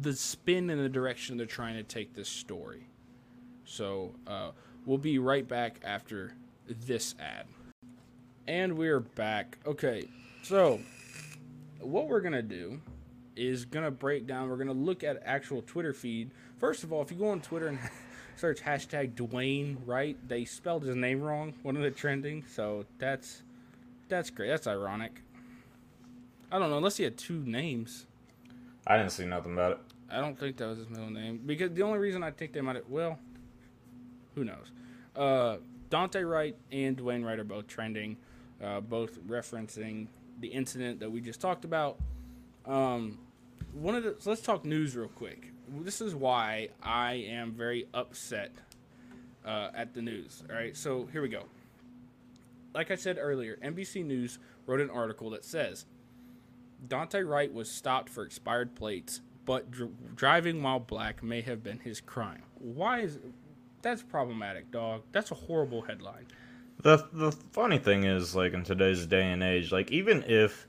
the 0.00 0.14
spin 0.14 0.68
and 0.70 0.80
the 0.80 0.88
direction 0.88 1.36
they're 1.36 1.46
trying 1.46 1.76
to 1.76 1.84
take 1.84 2.14
this 2.14 2.28
story. 2.28 2.88
So 3.64 4.14
uh, 4.26 4.50
we'll 4.84 4.98
be 4.98 5.18
right 5.18 5.46
back 5.46 5.80
after 5.84 6.32
this 6.66 7.14
ad. 7.20 7.46
And 8.48 8.78
we're 8.78 9.00
back. 9.00 9.58
Okay, 9.66 10.08
so 10.42 10.80
what 11.80 12.08
we're 12.08 12.22
to 12.32 12.42
do 12.42 12.80
is 13.36 13.66
to 13.84 13.90
break 13.90 14.26
down, 14.26 14.48
we're 14.48 14.56
to 14.68 14.72
look 14.72 15.04
at 15.04 15.22
actual 15.22 15.60
Twitter 15.60 15.92
feed. 15.92 16.30
First 16.56 16.82
of 16.82 16.90
all, 16.90 17.02
if 17.02 17.10
you 17.10 17.18
go 17.18 17.28
on 17.28 17.42
Twitter 17.42 17.68
and 17.68 17.78
search 18.36 18.62
hashtag 18.62 19.14
Dwayne 19.14 19.76
Wright. 19.84 20.16
They 20.26 20.46
spelled 20.46 20.84
his 20.84 20.96
name 20.96 21.20
wrong, 21.20 21.52
one 21.62 21.76
of 21.76 21.82
the 21.82 21.90
trending. 21.90 22.42
So 22.48 22.86
that's 22.98 23.42
that's 24.08 24.30
great. 24.30 24.48
That's 24.48 24.66
ironic. 24.66 25.20
I 26.50 26.58
don't 26.58 26.70
know 26.70 26.78
unless 26.78 26.96
he 26.96 27.04
had 27.04 27.18
two 27.18 27.44
names. 27.44 28.06
I 28.86 28.96
didn't 28.96 29.12
see 29.12 29.26
nothing 29.26 29.52
about 29.52 29.72
it. 29.72 29.78
I 30.10 30.20
don't 30.20 30.38
think 30.38 30.56
that 30.56 30.68
was 30.68 30.78
his 30.78 30.88
middle 30.88 31.10
name 31.10 31.42
because 31.44 31.72
the 31.72 31.82
only 31.82 31.98
reason 31.98 32.22
I 32.22 32.30
think 32.30 32.54
they 32.54 32.62
might 32.62 32.76
have 32.76 32.88
well, 32.88 33.18
who 34.34 34.44
knows? 34.44 34.72
Uh, 35.14 35.58
Daunte 35.90 36.26
Wright 36.26 36.56
and 36.72 36.96
Dwayne 36.96 37.24
Wright 37.24 37.38
are 37.38 37.44
both 37.44 37.66
trending, 37.66 38.16
uh, 38.62 38.80
both 38.80 39.18
referencing 39.26 40.06
the 40.40 40.48
incident 40.48 41.00
that 41.00 41.10
we 41.10 41.20
just 41.20 41.40
talked 41.40 41.64
about. 41.64 41.98
Um, 42.66 43.18
one 43.72 43.94
of 43.94 44.02
the 44.02 44.16
so 44.18 44.30
let's 44.30 44.42
talk 44.42 44.64
news 44.64 44.96
real 44.96 45.08
quick. 45.08 45.52
This 45.80 46.00
is 46.00 46.14
why 46.14 46.68
I 46.82 47.14
am 47.14 47.52
very 47.52 47.86
upset 47.92 48.52
uh, 49.44 49.70
at 49.74 49.94
the 49.94 50.02
news. 50.02 50.42
All 50.48 50.56
right, 50.56 50.76
so 50.76 51.06
here 51.12 51.22
we 51.22 51.28
go. 51.28 51.44
Like 52.74 52.90
I 52.90 52.96
said 52.96 53.18
earlier, 53.20 53.58
NBC 53.62 54.04
News 54.04 54.38
wrote 54.66 54.80
an 54.80 54.90
article 54.90 55.30
that 55.30 55.44
says 55.44 55.86
Daunte 56.86 57.26
Wright 57.26 57.52
was 57.52 57.70
stopped 57.70 58.08
for 58.08 58.24
expired 58.24 58.74
plates, 58.74 59.20
but 59.44 59.70
dr- 59.70 59.90
driving 60.14 60.62
while 60.62 60.78
black 60.78 61.22
may 61.22 61.40
have 61.40 61.62
been 61.62 61.78
his 61.78 62.00
crime. 62.00 62.42
Why 62.58 63.00
is 63.00 63.18
that's 63.82 64.02
problematic, 64.02 64.70
dog? 64.70 65.02
That's 65.12 65.30
a 65.30 65.34
horrible 65.34 65.82
headline. 65.82 66.26
The 66.82 67.06
the 67.12 67.32
funny 67.52 67.78
thing 67.78 68.04
is, 68.04 68.34
like 68.36 68.52
in 68.52 68.62
today's 68.62 69.06
day 69.06 69.30
and 69.32 69.42
age, 69.42 69.72
like 69.72 69.90
even 69.90 70.22
if 70.26 70.68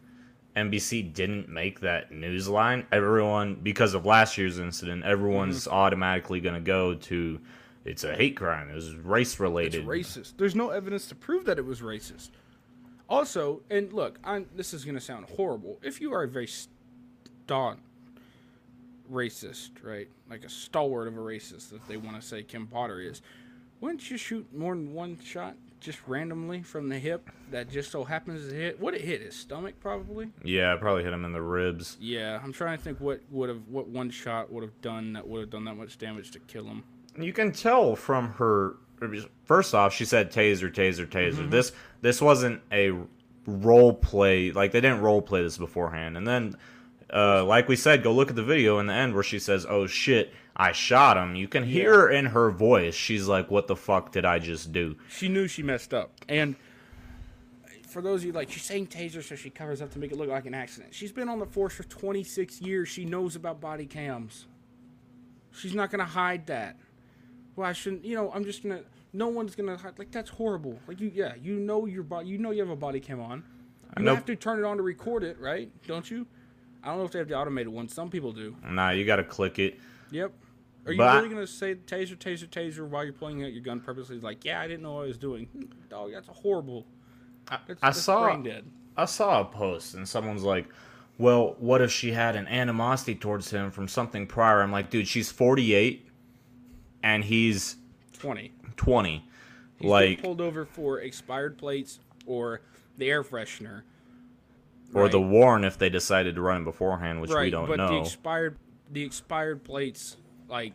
NBC 0.55 1.13
didn't 1.13 1.49
make 1.49 1.81
that 1.81 2.11
news 2.11 2.47
line, 2.49 2.85
everyone 2.91 3.55
because 3.55 3.93
of 3.93 4.05
last 4.05 4.37
year's 4.37 4.59
incident, 4.59 5.03
everyone's 5.03 5.65
Mm-hmm. 5.65 5.73
automatically 5.73 6.39
gonna 6.41 6.59
go 6.59 6.95
to 6.95 7.39
it's 7.85 8.03
a 8.03 8.15
hate 8.15 8.35
crime. 8.35 8.69
It 8.69 8.75
was 8.75 8.95
race 8.95 9.39
related. 9.39 9.75
It's 9.75 9.87
racist. 9.87 10.33
There's 10.37 10.55
no 10.55 10.69
evidence 10.69 11.07
to 11.07 11.15
prove 11.15 11.45
that 11.45 11.57
it 11.57 11.65
was 11.65 11.81
racist. 11.81 12.29
Also, 13.07 13.61
and 13.69 13.91
look, 13.93 14.19
I'm, 14.23 14.47
this 14.55 14.73
is 14.73 14.85
going 14.85 14.95
to 14.95 15.01
sound 15.01 15.25
horrible. 15.35 15.79
If 15.81 15.99
you 15.99 16.13
are 16.13 16.23
a 16.23 16.27
very 16.27 16.47
staunch 16.47 17.79
racist, 19.11 19.71
right, 19.81 20.07
like 20.29 20.43
a 20.43 20.49
stalwart 20.49 21.07
of 21.07 21.17
a 21.17 21.19
racist, 21.19 21.69
that 21.71 21.87
they 21.87 21.97
want 21.97 22.21
to 22.21 22.21
say 22.21 22.43
Kim 22.43 22.67
Potter 22.67 22.99
is, 22.99 23.21
wouldn't 23.81 24.11
you 24.11 24.17
shoot 24.17 24.45
more 24.53 24.75
than 24.75 24.93
one 24.93 25.17
shot 25.23 25.55
just 25.79 25.99
randomly 26.07 26.61
from 26.61 26.89
the 26.89 26.99
hip 26.99 27.29
that 27.51 27.69
just 27.69 27.91
so 27.91 28.03
happens 28.03 28.49
to 28.49 28.55
hit? 28.55 28.79
What 28.79 28.93
it 28.93 29.01
hit 29.01 29.21
his 29.21 29.35
stomach, 29.35 29.75
probably. 29.79 30.29
Yeah, 30.43 30.75
probably 30.77 31.03
hit 31.03 31.13
him 31.13 31.25
in 31.25 31.31
the 31.31 31.41
ribs. 31.41 31.97
Yeah, 31.99 32.39
I'm 32.43 32.53
trying 32.53 32.77
to 32.77 32.83
think 32.83 32.99
what 32.99 33.21
would 33.31 33.49
have 33.49 33.61
what 33.67 33.87
one 33.87 34.09
shot 34.09 34.51
would 34.51 34.63
have 34.63 34.79
done 34.81 35.13
that 35.13 35.27
would 35.27 35.41
have 35.41 35.49
done 35.49 35.65
that 35.65 35.75
much 35.75 35.97
damage 35.97 36.31
to 36.31 36.39
kill 36.39 36.65
him. 36.65 36.83
You 37.17 37.33
can 37.33 37.51
tell 37.51 37.95
from 37.95 38.33
her. 38.33 38.77
First 39.45 39.73
off, 39.73 39.93
she 39.93 40.03
said 40.03 40.31
taser, 40.31 40.69
taser, 40.73 41.07
taser. 41.07 41.33
Mm-hmm. 41.35 41.49
This 41.49 41.71
this 42.01 42.21
wasn't 42.21 42.61
a 42.71 42.93
role 43.45 43.93
play. 43.93 44.51
Like 44.51 44.71
they 44.71 44.81
didn't 44.81 45.01
role 45.01 45.21
play 45.21 45.41
this 45.41 45.57
beforehand. 45.57 46.17
And 46.17 46.27
then, 46.27 46.55
uh, 47.13 47.45
like 47.45 47.67
we 47.67 47.75
said, 47.75 48.03
go 48.03 48.11
look 48.11 48.29
at 48.29 48.35
the 48.35 48.43
video 48.43 48.79
in 48.79 48.87
the 48.87 48.93
end 48.93 49.13
where 49.13 49.23
she 49.23 49.39
says, 49.39 49.65
"Oh 49.67 49.87
shit, 49.87 50.33
I 50.59 50.71
shot 50.73 51.17
him." 51.17 51.35
You 51.35 51.47
can 51.47 51.63
hear 51.63 52.07
in 52.09 52.27
her 52.27 52.51
voice, 52.51 52.93
she's 52.93 53.27
like, 53.27 53.49
"What 53.49 53.65
the 53.67 53.75
fuck 53.75 54.11
did 54.11 54.25
I 54.25 54.37
just 54.37 54.71
do?" 54.71 54.95
she 55.09 55.27
knew 55.29 55.47
she 55.47 55.63
messed 55.63 55.93
up. 55.93 56.11
And 56.27 56.55
for 57.87 58.01
those 58.03 58.21
of 58.21 58.25
you 58.27 58.31
like, 58.33 58.51
she's 58.51 58.63
saying 58.63 58.87
taser, 58.87 59.23
so 59.23 59.35
she 59.35 59.49
covers 59.49 59.81
up 59.81 59.89
to 59.91 59.99
make 59.99 60.11
it 60.11 60.17
look 60.17 60.29
like 60.29 60.45
an 60.45 60.53
accident. 60.53 60.93
She's 60.93 61.11
been 61.11 61.27
on 61.29 61.39
the 61.39 61.47
force 61.47 61.73
for 61.73 61.83
26 61.83 62.61
years. 62.61 62.87
She 62.87 63.05
knows 63.05 63.35
about 63.35 63.59
body 63.59 63.87
cams. 63.87 64.45
She's 65.51 65.73
not 65.73 65.89
gonna 65.89 66.05
hide 66.05 66.45
that. 66.47 66.77
Well, 67.55 67.67
I 67.67 67.73
shouldn't. 67.73 68.05
You 68.05 68.15
know, 68.15 68.31
I'm 68.31 68.43
just 68.45 68.61
gonna. 68.63 68.81
No 69.11 69.27
one's 69.27 69.55
gonna 69.55 69.77
hide. 69.77 69.97
Like 69.97 70.11
that's 70.11 70.29
horrible. 70.29 70.79
Like 70.87 70.99
you, 71.01 71.11
yeah, 71.13 71.33
you 71.41 71.55
know 71.55 71.85
your 71.87 72.03
body. 72.03 72.27
You 72.27 72.37
know 72.37 72.51
you 72.51 72.61
have 72.61 72.69
a 72.69 72.75
body 72.75 72.99
cam 72.99 73.19
on. 73.19 73.43
You 73.97 74.03
know- 74.03 74.15
have 74.15 74.25
to 74.25 74.35
turn 74.35 74.59
it 74.59 74.65
on 74.65 74.77
to 74.77 74.83
record 74.83 75.23
it, 75.23 75.39
right? 75.39 75.71
Don't 75.87 76.09
you? 76.11 76.27
I 76.83 76.89
don't 76.89 76.99
know 76.99 77.05
if 77.05 77.11
they 77.11 77.19
have 77.19 77.27
the 77.27 77.35
automated 77.35 77.73
one. 77.73 77.89
Some 77.89 78.09
people 78.09 78.31
do. 78.31 78.55
Nah, 78.63 78.91
you 78.91 79.03
got 79.03 79.17
to 79.17 79.23
click 79.23 79.59
it. 79.59 79.79
Yep. 80.11 80.31
Are 80.85 80.91
you 80.93 80.97
But 80.97 81.15
really 81.23 81.29
gonna 81.33 81.45
say 81.47 81.75
taser, 81.75 82.15
taser, 82.17 82.47
taser 82.47 82.87
while 82.87 83.03
you're 83.03 83.13
pulling 83.13 83.43
out 83.43 83.51
your 83.53 83.61
gun 83.61 83.79
purposely? 83.79 84.19
Like, 84.19 84.43
yeah, 84.45 84.61
I 84.61 84.67
didn't 84.67 84.81
know 84.83 84.93
what 84.93 85.03
I 85.03 85.07
was 85.07 85.17
doing. 85.17 85.47
Dog, 85.89 86.11
that's 86.13 86.27
a 86.29 86.33
horrible. 86.33 86.85
That's, 87.49 87.83
I 87.83 87.87
that's 87.89 88.01
saw-. 88.01 88.37
I 88.97 89.05
saw 89.05 89.41
a 89.41 89.45
post 89.45 89.93
and 89.95 90.07
someone's 90.07 90.43
like, 90.43 90.67
"Well, 91.17 91.55
what 91.59 91.81
if 91.81 91.91
she 91.91 92.11
had 92.11 92.35
an 92.35 92.47
animosity 92.47 93.15
towards 93.15 93.49
him 93.51 93.71
from 93.71 93.87
something 93.87 94.27
prior?" 94.27 94.61
I'm 94.61 94.71
like, 94.71 94.89
"Dude, 94.89 95.07
she's 95.07 95.31
48 95.31 96.07
and 97.03 97.23
he's 97.23 97.77
Twenty. 98.13 98.53
20." 98.75 99.25
He's 99.77 99.81
been 99.81 99.89
like 99.89 100.21
pulled 100.21 100.41
over 100.41 100.65
for 100.65 100.99
expired 100.99 101.57
plates 101.57 101.99
or 102.25 102.61
the 102.97 103.09
air 103.09 103.23
freshener. 103.23 103.83
or 104.93 105.07
the 105.07 105.19
Right. 105.19 105.27
warrant 105.29 105.65
if 105.65 105.77
they 105.77 105.89
decided 105.89 106.35
to 106.35 106.41
run 106.41 106.63
beforehand, 106.63 107.21
which 107.21 107.31
we 107.31 107.49
don't 107.51 107.67
but 107.67 107.77
the 107.77 107.91
know. 107.91 108.01
expired, 108.01 108.57
the 108.91 109.03
expired 109.03 109.63
plates, 109.63 110.17
like, 110.49 110.73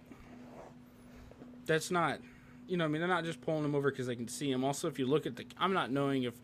that's 1.67 1.91
not, 1.91 2.21
you 2.67 2.77
know, 2.77 2.85
I 2.85 2.89
mean, 2.89 3.01
they're 3.01 3.09
not 3.09 3.25
just 3.25 3.41
pulling 3.41 3.63
them 3.63 3.75
over 3.75 3.91
because 3.91 4.07
they 4.07 4.17
can 4.17 4.29
see 4.29 4.51
them. 4.51 4.65
Also, 4.65 4.89
if 4.89 4.99
you 4.99 5.07
look 5.07 5.27
at 5.27 5.37
the, 5.37 5.45
I'm 5.59 5.73
not 5.73 5.91
knowing 5.91 6.25
if, 6.25 6.35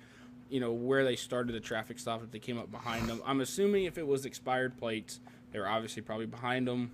you 0.49 0.61
know, 0.61 0.73
where 0.73 1.05
they 1.05 1.17
started 1.17 1.55
the 1.55 1.61
traffic 1.61 1.99
stop 1.99 2.23
if 2.23 2.31
they 2.31 2.39
came 2.39 2.59
up 2.59 2.71
behind 2.71 3.09
them. 3.09 3.23
I'm 3.25 3.41
assuming 3.41 3.85
if 3.85 3.99
it 3.99 4.07
was 4.07 4.27
expired 4.27 4.77
plates, 4.79 5.21
they 5.53 5.59
were 5.59 5.69
obviously 5.69 6.03
probably 6.03 6.27
behind 6.27 6.67
them, 6.67 6.91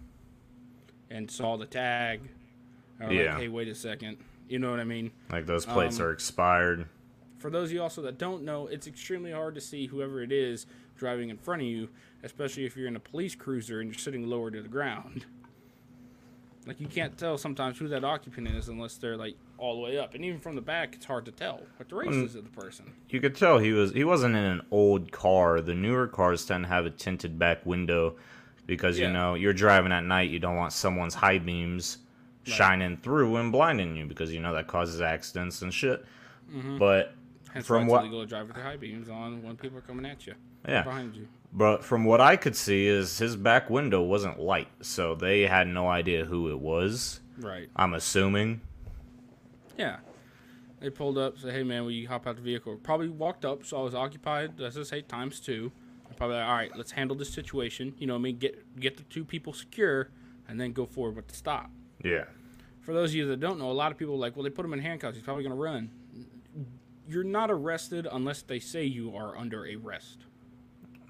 and 1.10 1.30
saw 1.30 1.56
the 1.56 1.66
tag. 1.66 2.20
Yeah. 3.00 3.06
Like, 3.06 3.40
hey, 3.42 3.48
wait 3.48 3.68
a 3.68 3.74
second. 3.74 4.18
You 4.48 4.58
know 4.58 4.70
what 4.70 4.80
I 4.80 4.84
mean? 4.84 5.10
like 5.30 5.46
those 5.46 5.66
plates 5.66 5.98
um, 5.98 6.06
are 6.06 6.12
expired. 6.12 6.86
For 7.38 7.50
those 7.50 7.68
of 7.68 7.72
you 7.72 7.82
also 7.82 8.02
that 8.02 8.18
don't 8.18 8.44
know, 8.44 8.66
it's 8.66 8.86
extremely 8.86 9.32
hard 9.32 9.54
to 9.54 9.60
see 9.60 9.86
whoever 9.86 10.22
it 10.22 10.32
is 10.32 10.66
driving 10.96 11.28
in 11.28 11.36
front 11.36 11.62
of 11.62 11.68
you, 11.68 11.88
especially 12.22 12.64
if 12.64 12.76
you're 12.76 12.88
in 12.88 12.96
a 12.96 13.00
police 13.00 13.34
cruiser 13.34 13.80
and 13.80 13.90
you're 13.90 13.98
sitting 13.98 14.26
lower 14.26 14.50
to 14.50 14.62
the 14.62 14.68
ground. 14.68 15.26
Like 16.66 16.80
you 16.80 16.88
can't 16.88 17.16
tell 17.16 17.38
sometimes 17.38 17.78
who 17.78 17.86
that 17.88 18.02
occupant 18.04 18.48
is 18.48 18.68
unless 18.68 18.96
they're 18.96 19.16
like 19.16 19.36
all 19.56 19.76
the 19.76 19.80
way 19.82 19.98
up, 19.98 20.14
and 20.14 20.24
even 20.24 20.40
from 20.40 20.56
the 20.56 20.60
back, 20.60 20.94
it's 20.96 21.06
hard 21.06 21.24
to 21.26 21.30
tell 21.30 21.60
what 21.76 21.88
the 21.88 21.94
race 21.94 22.08
Mm. 22.10 22.24
is 22.24 22.34
of 22.34 22.42
the 22.44 22.60
person. 22.60 22.86
You 23.08 23.20
could 23.20 23.36
tell 23.36 23.58
he 23.58 23.72
was 23.72 23.92
he 23.92 24.02
wasn't 24.04 24.34
in 24.34 24.42
an 24.44 24.62
old 24.72 25.12
car. 25.12 25.60
The 25.60 25.74
newer 25.74 26.08
cars 26.08 26.44
tend 26.44 26.64
to 26.64 26.68
have 26.68 26.84
a 26.84 26.90
tinted 26.90 27.38
back 27.38 27.64
window 27.64 28.16
because 28.66 28.98
Yeah. 28.98 29.06
you 29.06 29.12
know 29.12 29.34
you're 29.34 29.52
driving 29.52 29.92
at 29.92 30.02
night. 30.04 30.28
You 30.30 30.40
don't 30.40 30.56
want 30.56 30.72
someone's 30.72 31.14
high 31.14 31.38
beams 31.38 31.98
shining 32.42 32.96
through 32.96 33.36
and 33.36 33.50
blinding 33.52 33.96
you 33.96 34.06
because 34.06 34.32
you 34.32 34.40
know 34.40 34.52
that 34.54 34.66
causes 34.66 35.00
accidents 35.00 35.62
and 35.62 35.72
shit. 35.72 36.04
But 36.78 37.12
Hence 37.52 37.66
From 37.66 37.86
what- 37.86 37.98
it's 37.98 38.08
illegal 38.08 38.20
to 38.22 38.26
drive 38.28 38.48
with 38.48 38.56
your 38.56 38.64
high 38.66 38.76
beams 38.76 39.08
on 39.08 39.42
when 39.42 39.56
people 39.56 39.78
are 39.78 39.82
coming 39.82 40.04
at 40.04 40.26
you, 40.26 40.34
yeah, 40.68 40.82
behind 40.82 41.16
you. 41.16 41.26
But 41.52 41.84
from 41.84 42.04
what 42.04 42.20
I 42.20 42.36
could 42.36 42.56
see, 42.56 42.86
is 42.86 43.18
his 43.18 43.36
back 43.36 43.70
window 43.70 44.02
wasn't 44.02 44.38
light, 44.38 44.68
so 44.80 45.14
they 45.14 45.42
had 45.42 45.68
no 45.68 45.88
idea 45.88 46.24
who 46.24 46.50
it 46.50 46.58
was. 46.58 47.20
Right. 47.38 47.68
I'm 47.74 47.94
assuming. 47.94 48.60
Yeah. 49.78 49.98
They 50.80 50.90
pulled 50.90 51.16
up, 51.16 51.38
said, 51.38 51.52
"Hey 51.52 51.62
man, 51.62 51.84
will 51.84 51.90
you 51.90 52.08
hop 52.08 52.26
out 52.26 52.36
the 52.36 52.42
vehicle?" 52.42 52.76
Probably 52.76 53.08
walked 53.08 53.44
up, 53.44 53.64
so 53.64 53.80
I 53.80 53.82
was 53.82 53.94
occupied. 53.94 54.60
Let's 54.60 54.76
just 54.76 54.90
say 54.90 55.00
times 55.00 55.40
two. 55.40 55.72
Probably 56.16 56.36
like, 56.36 56.46
all 56.46 56.54
right, 56.54 56.76
let's 56.76 56.92
handle 56.92 57.16
this 57.16 57.30
situation. 57.30 57.94
You 57.98 58.06
know, 58.06 58.14
what 58.14 58.20
I 58.20 58.22
mean, 58.22 58.38
get 58.38 58.78
get 58.78 58.96
the 58.96 59.02
two 59.04 59.24
people 59.24 59.52
secure, 59.52 60.10
and 60.48 60.60
then 60.60 60.72
go 60.72 60.86
forward 60.86 61.16
with 61.16 61.28
the 61.28 61.34
stop. 61.34 61.70
Yeah. 62.04 62.24
For 62.80 62.92
those 62.92 63.10
of 63.10 63.16
you 63.16 63.26
that 63.28 63.40
don't 63.40 63.58
know, 63.58 63.70
a 63.70 63.72
lot 63.72 63.90
of 63.90 63.98
people 63.98 64.14
are 64.14 64.18
like, 64.18 64.36
well, 64.36 64.44
they 64.44 64.50
put 64.50 64.64
him 64.64 64.72
in 64.72 64.78
handcuffs. 64.80 65.16
He's 65.16 65.24
probably 65.24 65.42
going 65.42 65.56
to 65.56 65.60
run. 65.60 65.90
You're 67.08 67.24
not 67.24 67.50
arrested 67.50 68.06
unless 68.10 68.42
they 68.42 68.60
say 68.60 68.84
you 68.84 69.16
are 69.16 69.36
under 69.36 69.64
arrest. 69.64 70.25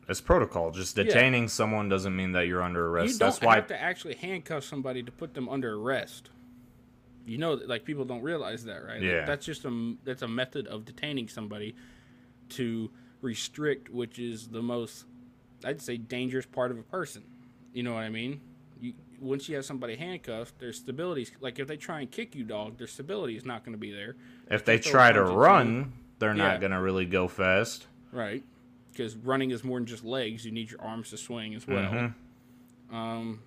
It's 0.08 0.20
protocol. 0.20 0.70
Just 0.70 0.94
detaining 0.94 1.48
someone 1.48 1.88
doesn't 1.88 2.14
mean 2.14 2.32
that 2.32 2.46
you're 2.46 2.62
under 2.62 2.86
arrest. 2.88 3.14
you 3.14 3.18
don't 3.18 3.28
That's 3.28 3.40
why 3.40 3.56
have 3.56 3.66
to 3.68 3.80
actually 3.80 4.14
handcuff 4.14 4.62
somebody 4.64 5.02
to 5.02 5.10
put 5.10 5.34
them 5.34 5.48
under 5.48 5.74
arrest. 5.74 6.30
You 7.26 7.38
know, 7.38 7.54
like 7.54 7.84
people 7.84 8.04
don't 8.04 8.22
realize 8.22 8.64
that, 8.66 8.84
right? 8.84 8.94
Like, 8.94 9.02
Yeah. 9.02 9.24
that's 9.24 9.44
just 9.44 9.64
a 9.64 9.96
that's 10.04 10.22
a 10.22 10.28
method 10.28 10.68
of 10.68 10.84
detaining 10.84 11.26
somebody 11.28 11.74
to 12.50 12.90
restrict, 13.20 13.88
which 13.90 14.18
is 14.20 14.46
the 14.48 14.62
most, 14.62 15.06
I'd 15.64 15.82
say, 15.82 15.96
dangerous 15.96 16.46
part 16.46 16.70
of 16.70 16.78
a 16.78 16.82
person. 16.84 17.24
You 17.72 17.82
know 17.82 17.94
what 17.94 18.04
I 18.04 18.10
mean? 18.10 18.40
You, 18.80 18.92
once 19.20 19.48
you 19.48 19.56
have 19.56 19.64
somebody 19.64 19.96
handcuffed, 19.96 20.60
their 20.60 20.72
stability 20.72 21.26
like 21.40 21.58
if 21.58 21.66
they 21.66 21.76
try 21.76 22.00
and 22.00 22.08
kick 22.10 22.36
you, 22.36 22.44
dog, 22.44 22.78
their 22.78 22.86
stability 22.86 23.36
is 23.36 23.44
not 23.44 23.64
going 23.64 23.72
to 23.72 23.78
be 23.80 23.90
there. 23.90 24.14
If 24.48 24.64
they 24.64 24.78
throw 24.78 24.92
try 24.92 25.10
to 25.12 25.24
run, 25.24 25.94
they're 26.20 26.30
Yeah. 26.36 26.44
not 26.48 26.60
gonna 26.60 26.80
really 26.80 27.06
go 27.06 27.26
fast. 27.26 27.88
Right. 28.12 28.44
Because 28.96 29.14
running 29.16 29.50
is 29.50 29.62
more 29.62 29.78
than 29.78 29.86
just 29.86 30.04
legs. 30.04 30.46
You 30.46 30.52
need 30.52 30.70
your 30.70 30.80
arms 30.80 31.10
to 31.10 31.16
swing 31.18 31.54
as 31.54 31.66
well. 31.66 31.90
Mhm. 31.92 32.14
Um, 32.90 33.40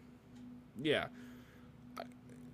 yeah. 0.81 1.07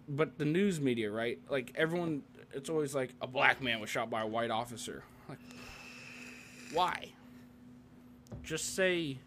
But 0.08 0.38
the 0.38 0.46
news 0.46 0.80
media, 0.80 1.12
right? 1.12 1.39
Like 1.50 1.74
everyone, 1.76 2.22
it's 2.54 2.70
always 2.70 2.93
like 2.96 3.14
a 3.22 3.28
black 3.28 3.62
man 3.62 3.80
was 3.82 3.89
shot 3.89 4.10
by 4.10 4.22
a 4.22 4.28
white 4.28 4.52
officer. 4.52 5.04
Like, 5.28 5.39
why? 6.74 7.10
Just 8.43 8.76
say 8.76 9.18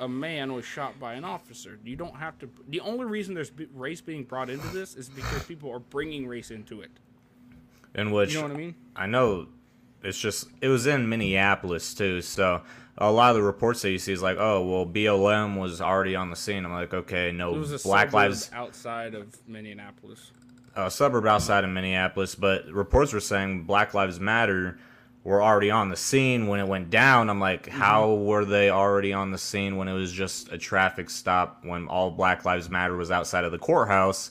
a 0.00 0.08
man 0.08 0.52
was 0.52 0.64
shot 0.64 0.98
by 1.00 1.14
an 1.14 1.24
officer. 1.24 1.78
You 1.84 1.96
don't 1.96 2.16
have 2.16 2.38
to. 2.38 2.48
The 2.68 2.80
only 2.80 3.04
reason 3.04 3.34
there's 3.34 3.52
race 3.74 4.00
being 4.00 4.24
brought 4.24 4.48
into 4.48 4.68
this 4.68 4.94
is 4.94 5.08
because 5.08 5.44
people 5.44 5.70
are 5.72 5.78
bringing 5.80 6.26
race 6.26 6.50
into 6.50 6.80
it. 6.80 6.90
In 7.94 8.12
which 8.12 8.32
You 8.32 8.40
know 8.40 8.48
what 8.48 8.54
I 8.54 8.58
mean? 8.58 8.74
I 8.96 9.06
know 9.06 9.48
it's 10.04 10.18
just 10.18 10.48
it 10.60 10.68
was 10.68 10.86
in 10.86 11.08
Minneapolis 11.08 11.94
too, 11.94 12.20
so 12.20 12.62
a 12.98 13.10
lot 13.10 13.30
of 13.30 13.36
the 13.36 13.42
reports 13.42 13.82
that 13.82 13.90
you 13.90 13.98
see 13.98 14.12
is 14.12 14.22
like, 14.22 14.36
oh 14.38 14.64
well, 14.64 14.86
BLM 14.86 15.58
was 15.58 15.80
already 15.80 16.14
on 16.14 16.30
the 16.30 16.36
scene. 16.36 16.64
I'm 16.64 16.72
like, 16.72 16.94
okay, 16.94 17.32
no, 17.32 17.54
It 17.54 17.58
was 17.58 17.72
a 17.72 17.78
Black 17.86 18.08
suburb 18.08 18.14
Lives 18.14 18.50
outside 18.52 19.14
of 19.14 19.36
Minneapolis. 19.48 20.30
a 20.76 20.90
suburb 20.90 21.26
outside 21.26 21.64
of 21.64 21.70
Minneapolis, 21.70 22.34
but 22.34 22.66
reports 22.68 23.12
were 23.12 23.20
saying 23.20 23.64
Black 23.64 23.94
Lives 23.94 24.20
Matter 24.20 24.78
were 25.24 25.42
already 25.42 25.70
on 25.70 25.88
the 25.88 25.96
scene 25.96 26.46
when 26.48 26.60
it 26.60 26.68
went 26.68 26.90
down. 26.90 27.30
I'm 27.30 27.40
like, 27.40 27.64
Mm-hmm. 27.66 27.78
how 27.80 28.12
were 28.12 28.44
they 28.44 28.68
already 28.70 29.12
on 29.14 29.30
the 29.32 29.38
scene 29.38 29.76
when 29.78 29.88
it 29.88 29.94
was 29.94 30.12
just 30.12 30.52
a 30.52 30.58
traffic 30.58 31.08
stop 31.10 31.64
when 31.64 31.88
all 31.88 32.10
Black 32.10 32.44
Lives 32.44 32.68
Matter 32.68 32.94
was 32.94 33.10
outside 33.10 33.44
of 33.44 33.50
the 33.50 33.58
courthouse 33.58 34.30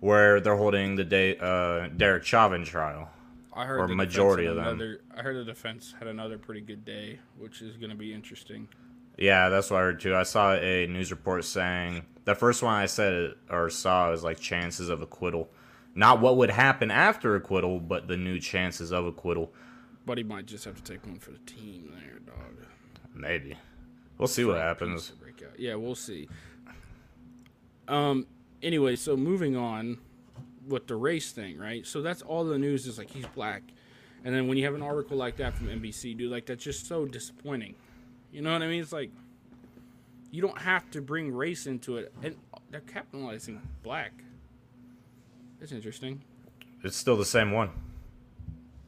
where 0.00 0.38
they're 0.40 0.56
holding 0.56 0.96
the 0.96 1.04
day 1.04 1.36
uh, 1.38 1.88
Derek 1.96 2.24
Chauvin 2.24 2.64
trial? 2.64 3.08
I 3.54 3.66
heard 3.66 3.80
Or 3.80 3.86
the 3.86 3.94
defense 3.94 4.14
majority 4.14 4.44
had 4.44 4.50
of 4.50 4.56
them. 4.56 4.66
Another, 4.66 5.00
I 5.16 5.22
heard 5.22 5.36
the 5.36 5.44
defense 5.44 5.94
had 5.98 6.08
another 6.08 6.38
pretty 6.38 6.62
good 6.62 6.84
day, 6.84 7.18
which 7.38 7.60
is 7.60 7.76
going 7.76 7.90
to 7.90 7.96
be 7.96 8.12
interesting. 8.14 8.68
Yeah, 9.18 9.50
that's 9.50 9.70
what 9.70 9.78
I 9.78 9.80
heard 9.82 10.00
too. 10.00 10.16
I 10.16 10.22
saw 10.22 10.54
a 10.54 10.86
news 10.86 11.10
report 11.10 11.44
saying 11.44 12.06
the 12.24 12.34
first 12.34 12.62
one 12.62 12.74
I 12.74 12.86
said 12.86 13.34
or 13.50 13.68
saw 13.68 14.10
was 14.10 14.24
like 14.24 14.40
chances 14.40 14.88
of 14.88 15.02
acquittal. 15.02 15.50
Not 15.94 16.20
what 16.20 16.38
would 16.38 16.50
happen 16.50 16.90
after 16.90 17.34
acquittal, 17.36 17.78
but 17.78 18.08
the 18.08 18.16
new 18.16 18.40
chances 18.40 18.90
of 18.90 19.04
acquittal. 19.04 19.52
But 20.06 20.16
he 20.16 20.24
might 20.24 20.46
just 20.46 20.64
have 20.64 20.76
to 20.76 20.82
take 20.82 21.06
one 21.06 21.18
for 21.18 21.32
the 21.32 21.38
team 21.38 21.92
there, 22.00 22.18
dog. 22.20 22.66
Maybe. 23.14 23.56
We'll 24.16 24.28
see 24.28 24.44
what 24.44 24.56
happens. 24.56 25.12
Yeah, 25.58 25.74
we'll 25.74 25.94
see. 25.94 26.28
Um. 27.86 28.26
Anyway, 28.62 28.96
so 28.96 29.16
moving 29.16 29.56
on 29.56 29.98
with 30.66 30.86
the 30.86 30.96
race 30.96 31.32
thing, 31.32 31.58
right? 31.58 31.86
So 31.86 32.02
that's 32.02 32.22
all 32.22 32.44
the 32.44 32.58
news 32.58 32.86
is 32.86 32.98
like 32.98 33.10
he's 33.10 33.26
black, 33.34 33.62
and 34.24 34.34
then 34.34 34.48
when 34.48 34.56
you 34.58 34.64
have 34.64 34.74
an 34.74 34.82
article 34.82 35.16
like 35.16 35.36
that 35.36 35.54
from 35.56 35.68
NBC, 35.68 36.16
dude, 36.16 36.30
like 36.30 36.46
that's 36.46 36.62
just 36.64 36.86
so 36.86 37.04
disappointing. 37.06 37.74
You 38.32 38.42
know 38.42 38.52
what 38.52 38.62
I 38.62 38.68
mean? 38.68 38.80
It's 38.82 38.92
like 38.92 39.10
you 40.30 40.40
don't 40.40 40.58
have 40.58 40.90
to 40.92 41.00
bring 41.02 41.32
race 41.32 41.66
into 41.66 41.96
it, 41.98 42.12
and 42.22 42.36
they're 42.70 42.80
capitalizing 42.80 43.60
black. 43.82 44.12
That's 45.60 45.72
interesting. 45.72 46.22
It's 46.82 46.96
still 46.96 47.16
the 47.16 47.24
same 47.24 47.52
one. 47.52 47.70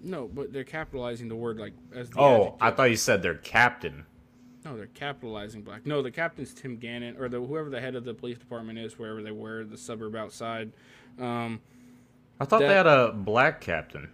No, 0.03 0.29
but 0.29 0.53
they're 0.53 0.65
capitalizing 0.65 1.29
the 1.29 1.37
word 1.37 1.59
like 1.59 1.73
as 1.95 2.11
the 2.11 2.19
Oh, 2.19 2.35
adjective. 2.35 2.59
I 2.63 2.71
thought 2.73 2.91
you 2.91 2.97
said 2.97 3.23
their 3.23 3.37
captain. 3.37 4.07
No, 4.65 4.77
they're 4.77 4.87
capitalizing 4.87 5.63
black. 5.63 5.85
No, 5.87 6.01
the 6.03 6.11
captain's 6.11 6.55
Tim 6.55 6.77
Gannon, 6.77 7.17
or 7.19 7.29
the 7.29 7.41
whoever 7.41 7.69
the 7.69 7.81
head 7.81 7.95
of 7.95 8.05
the 8.05 8.15
police 8.15 8.39
department 8.39 8.79
is, 8.79 8.99
wherever 8.99 9.23
they 9.23 9.31
were, 9.31 9.65
the 9.65 9.77
suburb 9.77 10.17
outside. 10.17 10.73
Um, 11.19 11.61
I 12.41 12.45
thought 12.45 12.61
That- 12.61 12.69
they 12.69 12.75
had 12.75 12.87
a 12.87 13.13
black 13.13 13.61
captain. 13.61 14.09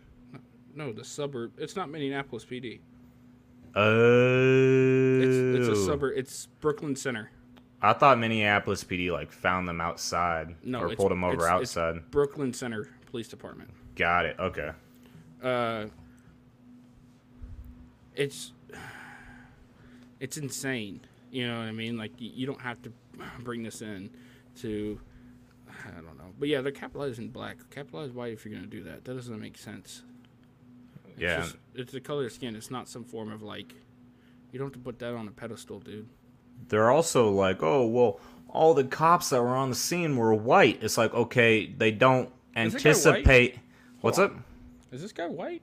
no, 0.74 0.92
the 0.92 1.04
suburb. 1.04 1.52
It's 1.58 1.76
not 1.76 1.90
Minneapolis 1.90 2.44
PD. 2.44 2.80
Oh. 3.74 5.20
It's 5.20 5.68
it's 5.68 5.78
a 5.78 5.84
suburb. 5.84 6.14
It's 6.16 6.46
Brooklyn 6.60 6.96
Center. 6.96 7.30
I 7.82 7.92
thought 7.94 8.18
Minneapolis 8.18 8.84
PD 8.84 9.10
like 9.10 9.32
found 9.32 9.66
them 9.68 9.80
outside 9.80 10.54
No, 10.62 10.80
or 10.82 10.94
pulled 10.94 11.10
them 11.12 11.24
over 11.24 11.34
it's- 11.46 11.62
it's 11.62 11.76
outside. 11.76 12.10
Brooklyn 12.10 12.52
Center 12.52 12.88
Police 13.06 13.28
Department. 13.28 13.70
Got 13.96 14.26
it. 14.26 14.36
Okay. 14.38 14.70
Uh, 15.42 15.86
it's 18.14 18.52
it's 20.20 20.36
insane. 20.36 21.00
You 21.30 21.46
know 21.46 21.58
what 21.60 21.68
I 21.68 21.72
mean? 21.72 21.96
Like 21.96 22.12
you 22.18 22.46
don't 22.46 22.60
have 22.60 22.82
to 22.82 22.92
bring 23.40 23.62
this 23.62 23.82
in 23.82 24.10
to 24.60 25.00
I 25.86 26.00
don't 26.00 26.18
know. 26.18 26.32
But 26.38 26.48
yeah, 26.48 26.60
they're 26.60 26.72
capitalized 26.72 27.18
in 27.18 27.28
black. 27.28 27.58
Capitalize 27.70 28.10
white 28.10 28.32
if 28.32 28.44
you're 28.44 28.54
gonna 28.54 28.66
do 28.66 28.82
that. 28.84 29.04
That 29.04 29.14
doesn't 29.14 29.38
make 29.40 29.56
sense. 29.58 30.02
It's 31.12 31.20
Yeah. 31.20 31.40
just, 31.42 31.56
it's 31.74 31.92
the 31.92 32.00
color 32.00 32.26
of 32.26 32.32
skin. 32.32 32.54
It's 32.56 32.70
not 32.70 32.88
some 32.88 33.04
form 33.04 33.30
of 33.32 33.42
like. 33.42 33.74
You 34.52 34.58
don't 34.58 34.66
have 34.66 34.72
to 34.74 34.78
put 34.80 34.98
that 34.98 35.14
on 35.14 35.28
a 35.28 35.30
pedestal, 35.30 35.78
dude. 35.80 36.08
They're 36.68 36.90
also 36.90 37.30
like, 37.30 37.62
oh 37.62 37.86
well, 37.86 38.20
all 38.48 38.74
the 38.74 38.84
cops 38.84 39.30
that 39.30 39.40
were 39.40 39.48
on 39.54 39.70
the 39.70 39.76
scene 39.76 40.16
were 40.16 40.34
white. 40.34 40.78
It's 40.82 40.98
like, 40.98 41.14
okay, 41.14 41.66
they 41.66 41.90
don't 41.92 42.26
Is 42.26 42.32
that 42.32 42.34
guy 42.56 42.62
white? 42.64 42.74
anticipate. 42.74 43.58
What's 44.00 44.18
up? 44.18 44.32
Is 44.92 45.02
this 45.02 45.12
guy 45.12 45.26
white? 45.28 45.62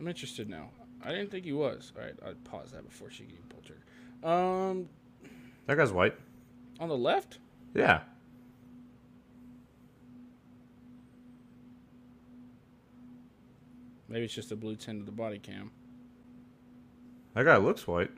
I'm 0.00 0.08
interested 0.08 0.48
now. 0.48 0.70
I 1.02 1.10
didn't 1.10 1.30
think 1.30 1.44
he 1.44 1.52
was. 1.52 1.92
All 1.96 2.02
right, 2.02 2.14
I'll 2.24 2.34
pause 2.44 2.70
that 2.72 2.84
before 2.88 3.10
she 3.10 3.24
can 3.24 3.36
pull 3.48 3.60
trigger. 3.60 3.82
Um, 4.26 4.88
That 5.66 5.76
guy's 5.76 5.92
white. 5.92 6.14
on 6.80 6.88
the 6.88 6.96
left. 6.96 7.38
Yeah. 7.74 8.00
Maybe 14.14 14.26
it's 14.26 14.34
just 14.34 14.50
the 14.50 14.54
blue 14.54 14.76
tint 14.76 15.00
of 15.00 15.06
the 15.06 15.12
body 15.12 15.40
cam. 15.40 15.72
That 17.34 17.46
guy 17.46 17.56
looks 17.56 17.84
white. 17.88 18.12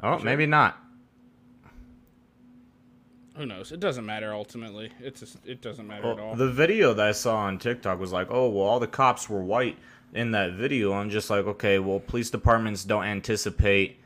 Oh, 0.00 0.18
Sure. 0.18 0.24
maybe 0.24 0.46
not. 0.46 0.78
Who 3.36 3.44
knows? 3.44 3.72
It 3.72 3.80
doesn't 3.80 4.06
matter 4.06 4.32
ultimately. 4.32 4.92
It's 5.00 5.18
just, 5.18 5.38
it 5.44 5.60
doesn't 5.62 5.84
matter 5.88 6.12
at 6.12 6.20
all. 6.20 6.36
the 6.36 6.48
video 6.48 6.94
that 6.94 7.08
I 7.08 7.10
saw 7.10 7.38
on 7.38 7.58
TikTok 7.58 7.98
was 7.98 8.12
like, 8.12 8.28
oh, 8.30 8.48
well, 8.48 8.66
all 8.66 8.78
the 8.78 8.86
cops 8.86 9.28
were 9.28 9.42
white 9.42 9.76
in 10.14 10.30
that 10.30 10.52
video. 10.52 10.92
I'm 10.92 11.10
just 11.10 11.28
like, 11.28 11.44
okay, 11.46 11.80
well, 11.80 11.98
police 11.98 12.30
departments 12.30 12.84
don't 12.84 13.02
anticipate 13.04 13.98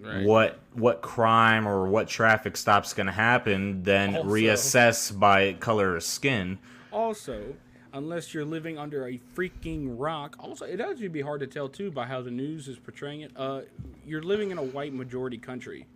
right? 0.00 0.24
what 0.26 0.58
what 0.72 1.02
crime 1.02 1.68
or 1.68 1.86
what 1.86 2.08
traffic 2.08 2.56
stop's 2.56 2.92
going 2.94 3.06
to 3.06 3.12
happen, 3.12 3.84
then 3.84 4.16
Also- 4.16 4.28
reassess 4.28 5.16
by 5.16 5.52
color 5.52 5.94
of 5.94 6.02
skin. 6.02 6.58
Also, 6.92 7.54
unless 7.96 8.34
you're 8.34 8.44
living 8.44 8.78
under 8.78 9.06
a 9.06 9.18
freaking 9.34 9.94
rock, 9.98 10.36
also 10.38 10.66
it 10.66 10.80
actually 10.80 11.08
be 11.08 11.22
hard 11.22 11.40
to 11.40 11.46
tell 11.46 11.68
too 11.68 11.90
by 11.90 12.04
how 12.04 12.20
the 12.20 12.30
news 12.30 12.68
is 12.68 12.78
portraying 12.78 13.22
it. 13.22 13.32
Uh, 13.34 13.62
you're 14.06 14.22
living 14.22 14.50
in 14.50 14.58
a 14.58 14.62
white 14.62 14.92
majority 14.92 15.38
country, 15.38 15.86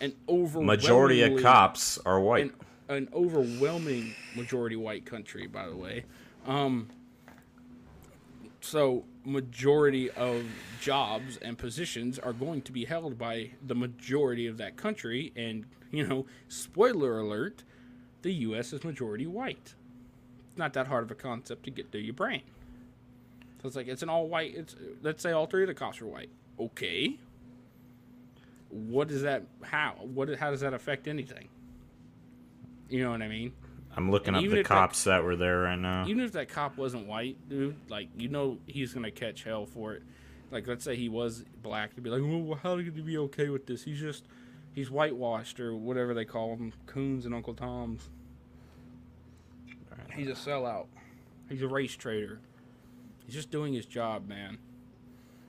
and 0.00 0.12
overwhelmingly 0.28 0.76
Majority 0.76 1.22
of 1.22 1.42
cops 1.42 1.98
are 2.04 2.20
white. 2.20 2.42
an, 2.44 2.52
an 2.88 3.08
overwhelming 3.14 4.14
majority 4.36 4.76
white 4.76 5.06
country, 5.06 5.46
by 5.46 5.66
the 5.66 5.76
way. 5.76 6.04
Um, 6.46 6.88
so 8.60 9.04
majority 9.24 10.10
of 10.10 10.44
jobs 10.80 11.38
and 11.38 11.56
positions 11.56 12.18
are 12.18 12.32
going 12.34 12.60
to 12.62 12.72
be 12.72 12.84
held 12.84 13.16
by 13.18 13.50
the 13.66 13.74
majority 13.74 14.46
of 14.46 14.58
that 14.58 14.76
country, 14.76 15.32
and 15.34 15.64
you 15.90 16.06
know, 16.06 16.26
spoiler 16.48 17.20
alert, 17.20 17.64
the 18.20 18.32
U.S. 18.34 18.74
is 18.74 18.84
majority 18.84 19.26
white. 19.26 19.74
Not 20.58 20.72
that 20.74 20.88
hard 20.88 21.04
of 21.04 21.10
a 21.10 21.14
concept 21.14 21.64
to 21.64 21.70
get 21.70 21.90
through 21.92 22.02
your 22.02 22.14
brain. 22.14 22.42
So 23.62 23.68
it's 23.68 23.76
like 23.76 23.88
it's 23.88 24.02
an 24.02 24.08
all 24.08 24.28
white. 24.28 24.54
It's 24.54 24.76
let's 25.02 25.22
say 25.22 25.32
all 25.32 25.46
three 25.46 25.62
of 25.62 25.68
the 25.68 25.74
cops 25.74 26.00
are 26.00 26.06
white. 26.06 26.30
Okay. 26.58 27.18
What 28.70 29.08
does 29.08 29.22
that? 29.22 29.44
How? 29.62 29.94
What? 30.00 30.28
How 30.36 30.50
does 30.50 30.60
that 30.60 30.74
affect 30.74 31.08
anything? 31.08 31.48
You 32.88 33.04
know 33.04 33.10
what 33.10 33.22
I 33.22 33.28
mean? 33.28 33.52
I'm 33.96 34.10
looking 34.10 34.28
and 34.28 34.36
up 34.36 34.42
the 34.42 34.60
if 34.60 34.64
that- 34.64 34.68
cops 34.68 35.04
that 35.04 35.24
were 35.24 35.36
there 35.36 35.60
right 35.60 35.78
now. 35.78 36.06
Even 36.06 36.22
if 36.24 36.32
that 36.32 36.48
cop 36.48 36.76
wasn't 36.76 37.06
white, 37.06 37.36
dude, 37.48 37.76
like 37.88 38.08
you 38.16 38.28
know 38.28 38.58
he's 38.66 38.92
gonna 38.94 39.10
catch 39.10 39.44
hell 39.44 39.66
for 39.66 39.94
it. 39.94 40.02
Like 40.50 40.66
let's 40.66 40.84
say 40.84 40.96
he 40.96 41.08
was 41.08 41.44
black, 41.62 41.94
to 41.94 42.00
be 42.00 42.10
like, 42.10 42.22
well, 42.22 42.58
how 42.62 42.76
he 42.76 42.88
be 42.90 43.18
okay 43.18 43.48
with 43.48 43.66
this? 43.66 43.84
He's 43.84 44.00
just 44.00 44.24
he's 44.72 44.90
whitewashed 44.90 45.58
or 45.60 45.74
whatever 45.74 46.14
they 46.14 46.24
call 46.24 46.56
them, 46.56 46.72
coons 46.86 47.26
and 47.26 47.34
Uncle 47.34 47.54
Toms. 47.54 48.08
He's 50.14 50.28
a 50.28 50.32
sellout. 50.32 50.86
He's 51.48 51.62
a 51.62 51.68
race 51.68 51.96
trader. 51.96 52.40
He's 53.24 53.34
just 53.34 53.50
doing 53.50 53.72
his 53.72 53.86
job, 53.86 54.26
man. 54.28 54.58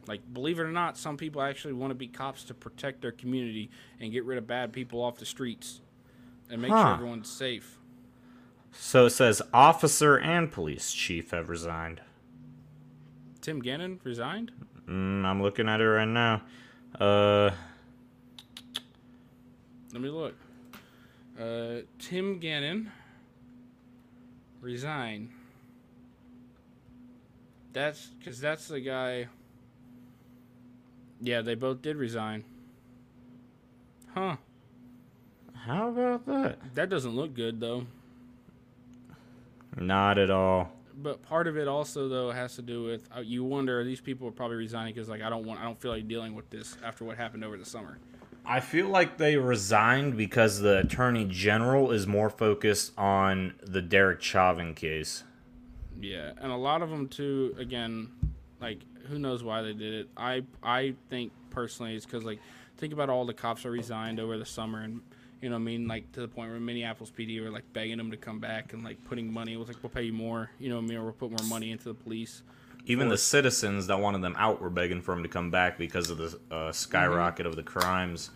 Like, 0.07 0.21
believe 0.33 0.59
it 0.59 0.63
or 0.63 0.71
not, 0.71 0.97
some 0.97 1.17
people 1.17 1.41
actually 1.41 1.73
want 1.73 1.91
to 1.91 1.95
be 1.95 2.07
cops 2.07 2.43
to 2.45 2.53
protect 2.53 3.01
their 3.01 3.11
community 3.11 3.69
and 3.99 4.11
get 4.11 4.25
rid 4.25 4.37
of 4.37 4.47
bad 4.47 4.73
people 4.73 5.01
off 5.01 5.17
the 5.17 5.25
streets 5.25 5.81
and 6.49 6.61
make 6.61 6.69
sure 6.69 6.93
everyone's 6.93 7.29
safe. 7.29 7.77
So 8.71 9.05
it 9.05 9.11
says 9.11 9.41
officer 9.53 10.17
and 10.17 10.51
police 10.51 10.93
chief 10.93 11.31
have 11.31 11.49
resigned. 11.49 12.01
Tim 13.41 13.61
Gannon 13.61 13.99
resigned? 14.03 14.51
Mm, 14.87 15.25
I'm 15.25 15.41
looking 15.41 15.69
at 15.69 15.79
it 15.79 15.87
right 15.87 16.07
now. 16.07 16.41
Uh, 16.99 17.51
Let 19.93 20.01
me 20.01 20.09
look. 20.09 20.35
Uh, 21.39 21.81
Tim 21.99 22.39
Gannon 22.39 22.91
resign. 24.61 25.29
That's 27.73 28.07
because 28.07 28.39
that's 28.39 28.67
the 28.67 28.79
guy. 28.79 29.27
Yeah, 31.21 31.41
they 31.41 31.55
both 31.55 31.81
did 31.81 31.97
resign. 31.97 32.43
Huh. 34.13 34.37
How 35.53 35.89
about 35.89 36.25
that? 36.25 36.75
That 36.75 36.89
doesn't 36.89 37.15
look 37.15 37.33
good 37.33 37.59
though. 37.59 37.85
Not 39.77 40.17
at 40.17 40.31
all. 40.31 40.71
But 41.01 41.21
part 41.21 41.47
of 41.47 41.57
it 41.57 41.67
also 41.67 42.09
though 42.09 42.31
has 42.31 42.55
to 42.55 42.61
do 42.61 42.83
with 42.83 43.07
uh, 43.15 43.21
you 43.21 43.43
wonder 43.43 43.83
these 43.83 44.01
people 44.01 44.27
are 44.27 44.31
probably 44.31 44.57
resigning 44.57 44.93
because 44.93 45.09
like 45.09 45.21
I 45.21 45.29
don't 45.29 45.45
want 45.45 45.59
I 45.59 45.63
don't 45.63 45.79
feel 45.79 45.91
like 45.91 46.07
dealing 46.07 46.33
with 46.33 46.49
this 46.49 46.75
after 46.83 47.05
what 47.05 47.17
happened 47.17 47.43
over 47.43 47.57
the 47.57 47.65
summer. 47.65 47.97
I 48.45 48.59
feel 48.59 48.87
like 48.87 49.17
they 49.17 49.37
resigned 49.37 50.17
because 50.17 50.59
the 50.59 50.79
attorney 50.79 51.25
general 51.25 51.91
is 51.91 52.07
more 52.07 52.29
focused 52.29 52.97
on 52.97 53.53
the 53.61 53.81
Derek 53.81 54.21
Chauvin 54.21 54.73
case. 54.73 55.23
Yeah, 56.01 56.31
and 56.39 56.51
a 56.51 56.55
lot 56.55 56.81
of 56.81 56.89
them 56.89 57.07
too. 57.07 57.55
Again, 57.59 58.09
like 58.61 58.79
who 59.07 59.19
knows 59.19 59.43
why 59.43 59.61
they 59.61 59.73
did 59.73 59.93
it? 59.93 60.09
I 60.15 60.43
I 60.63 60.95
think 61.09 61.31
personally 61.49 61.95
it's 61.95 62.05
because 62.05 62.23
like 62.23 62.39
think 62.77 62.93
about 62.93 63.09
all 63.09 63.25
the 63.25 63.33
cops 63.33 63.63
that 63.63 63.71
resigned 63.71 64.19
over 64.19 64.37
the 64.37 64.45
summer 64.45 64.81
and 64.81 65.01
you 65.41 65.49
know 65.49 65.55
I 65.55 65.59
mean 65.59 65.87
like 65.87 66.11
to 66.13 66.21
the 66.21 66.27
point 66.27 66.51
where 66.51 66.59
Minneapolis 66.59 67.11
PD 67.11 67.43
were 67.43 67.49
like 67.49 67.71
begging 67.73 67.97
them 67.97 68.11
to 68.11 68.17
come 68.17 68.39
back 68.39 68.73
and 68.73 68.83
like 68.83 69.03
putting 69.05 69.31
money. 69.31 69.53
It 69.53 69.57
was 69.57 69.67
like 69.67 69.77
we'll 69.83 69.89
pay 69.89 70.03
you 70.03 70.13
more. 70.13 70.49
You 70.59 70.69
know 70.69 70.77
I 70.77 70.81
mean? 70.81 70.97
Or 70.97 71.03
we'll 71.03 71.13
put 71.13 71.31
more 71.31 71.47
money 71.47 71.71
into 71.71 71.85
the 71.85 71.93
police. 71.93 72.43
Even 72.89 73.07
the 73.07 73.17
citizens 73.19 73.85
that 73.85 73.99
wanted 73.99 74.23
them 74.23 74.35
out 74.37 74.59
were 74.59 74.69
begging 74.71 74.99
for 75.01 75.13
them 75.13 75.21
to 75.21 75.29
come 75.29 75.51
back 75.51 75.77
because 75.77 76.09
of 76.09 76.17
the 76.17 76.39
uh, 76.49 76.71
skyrocket 76.71 77.45
of 77.45 77.55
the 77.55 77.61
crimes. 77.61 78.31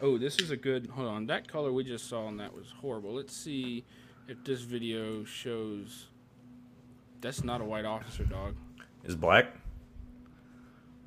Oh, 0.00 0.16
this 0.16 0.38
is 0.38 0.52
a 0.52 0.56
good. 0.56 0.86
Hold 0.94 1.08
on, 1.08 1.26
that 1.26 1.48
color 1.48 1.72
we 1.72 1.82
just 1.82 2.08
saw 2.08 2.28
and 2.28 2.38
that 2.38 2.54
was 2.54 2.72
horrible. 2.80 3.12
Let's 3.14 3.36
see 3.36 3.84
if 4.28 4.42
this 4.44 4.60
video 4.60 5.24
shows. 5.24 6.06
That's 7.20 7.42
not 7.42 7.60
a 7.60 7.64
white 7.64 7.84
officer, 7.84 8.22
dog. 8.24 8.54
Is 9.04 9.16
black? 9.16 9.46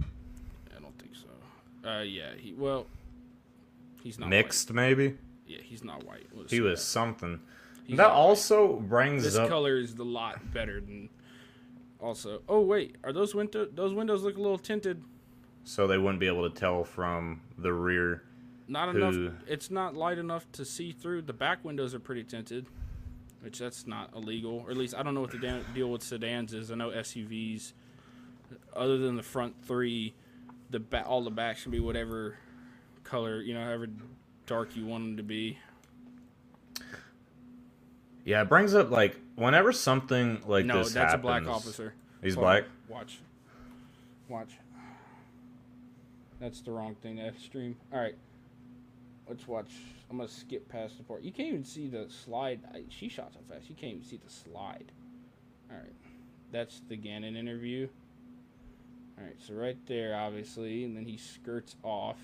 I 0.02 0.82
don't 0.82 0.98
think 1.00 1.12
so. 1.16 1.90
Uh, 1.90 2.02
yeah, 2.02 2.32
he 2.38 2.54
well, 2.54 2.86
he's 4.04 4.20
not 4.20 4.28
Mixed, 4.30 4.70
White. 4.72 4.76
maybe? 4.76 5.18
Yeah, 5.48 5.60
he's 5.64 5.86
not 5.86 6.04
white. 6.06 6.28
Let's 6.34 6.52
He 6.52 6.60
was 6.60 6.80
that. 6.82 6.86
something. 6.86 7.40
He's 7.86 7.96
that 7.96 8.10
also 8.10 8.74
brings 8.78 9.24
This 9.24 9.36
up. 9.36 9.44
This 9.44 9.50
color 9.50 9.78
is 9.78 9.94
a 9.98 10.04
lot 10.04 10.54
better 10.54 10.82
than. 10.82 11.08
Also, 12.06 12.44
oh 12.48 12.62
wait, 12.62 12.98
are 13.04 13.12
those 13.12 13.34
window 13.34 13.66
those 13.66 13.92
windows 13.92 14.22
look 14.22 14.38
a 14.38 14.40
little 14.40 14.60
tinted? 14.60 15.04
So 15.64 15.88
they 15.88 15.98
wouldn't 15.98 16.20
be 16.20 16.28
able 16.28 16.48
to 16.48 16.56
tell 16.56 16.84
from 16.84 17.42
the 17.58 17.74
rear. 17.74 18.22
Not 18.68 18.94
Who- 18.94 19.02
enough. 19.04 19.34
It's 19.48 19.72
not 19.72 19.96
light 19.96 20.20
enough 20.20 20.46
to 20.52 20.64
see 20.66 20.92
through. 20.92 21.24
The 21.24 21.34
back 21.34 21.66
windows 21.66 21.96
are 21.96 22.00
pretty 22.00 22.24
tinted, 22.24 22.68
which 23.42 23.58
that's 23.58 23.88
not 23.88 24.14
illegal. 24.16 24.64
Or 24.68 24.70
at 24.70 24.78
least 24.78 24.94
I 24.94 25.02
don't 25.02 25.16
know 25.16 25.22
what 25.22 25.32
the 25.32 25.64
deal 25.74 25.90
with 25.90 26.04
sedans 26.04 26.54
is. 26.54 26.70
I 26.72 26.76
know 26.76 26.92
SUVs, 26.92 27.74
other 28.76 29.00
than 29.00 29.16
the 29.16 29.24
front 29.24 29.56
three, 29.66 30.14
the 30.70 30.80
ba- 30.82 31.08
all 31.08 31.24
the 31.24 31.32
backs 31.32 31.64
can 31.64 31.72
be 31.72 31.80
whatever 31.80 32.38
color 33.04 33.42
you 33.42 33.56
know, 33.56 33.64
however 33.64 33.88
dark 34.46 34.76
you 34.76 34.86
want 34.86 35.06
them 35.06 35.18
to 35.18 35.24
be. 35.24 35.58
Yeah, 38.24 38.44
it 38.44 38.50
brings 38.50 38.76
up 38.76 38.92
like 38.92 39.20
whenever 39.36 39.72
something 39.72 40.42
like 40.46 40.66
no, 40.66 40.80
this 40.80 40.94
that's 40.94 41.12
happens. 41.14 41.20
a 41.20 41.22
black 41.22 41.48
officer. 41.48 41.94
He's 42.22 42.36
Hold 42.36 42.48
on. 42.48 42.54
black. 42.54 42.64
Watch. 42.90 43.20
Watch. 44.30 44.54
That's 46.40 46.62
the 46.62 46.72
wrong 46.72 46.96
thing 47.02 47.18
to 47.18 47.34
stream. 47.40 47.76
All 47.94 48.00
right. 48.00 48.16
Let's 49.28 49.48
watch. 49.48 49.72
I'm 50.10 50.18
gonna 50.18 50.30
skip 50.30 50.70
past 50.70 50.98
the 50.98 51.04
part. 51.04 51.24
You 51.24 51.32
can't 51.32 51.50
even 51.50 51.64
see 51.64 51.88
the 51.88 52.08
slide. 52.10 52.60
I, 52.74 52.84
she 52.90 53.10
shot 53.10 53.34
so 53.34 53.40
fast. 53.50 53.70
You 53.70 53.76
can't 53.76 53.94
even 53.94 54.06
see 54.06 54.20
the 54.24 54.32
slide. 54.32 54.92
All 55.72 55.78
right. 55.78 55.94
That's 56.52 56.82
the 56.88 56.96
Gannon 56.96 57.36
interview. 57.36 57.88
All 59.18 59.24
right. 59.24 59.36
So 59.40 59.54
right 59.56 59.78
there, 59.88 60.16
obviously, 60.16 60.84
and 60.84 60.96
then 60.96 61.06
he 61.06 61.18
skirts 61.18 61.76
off. 61.84 62.18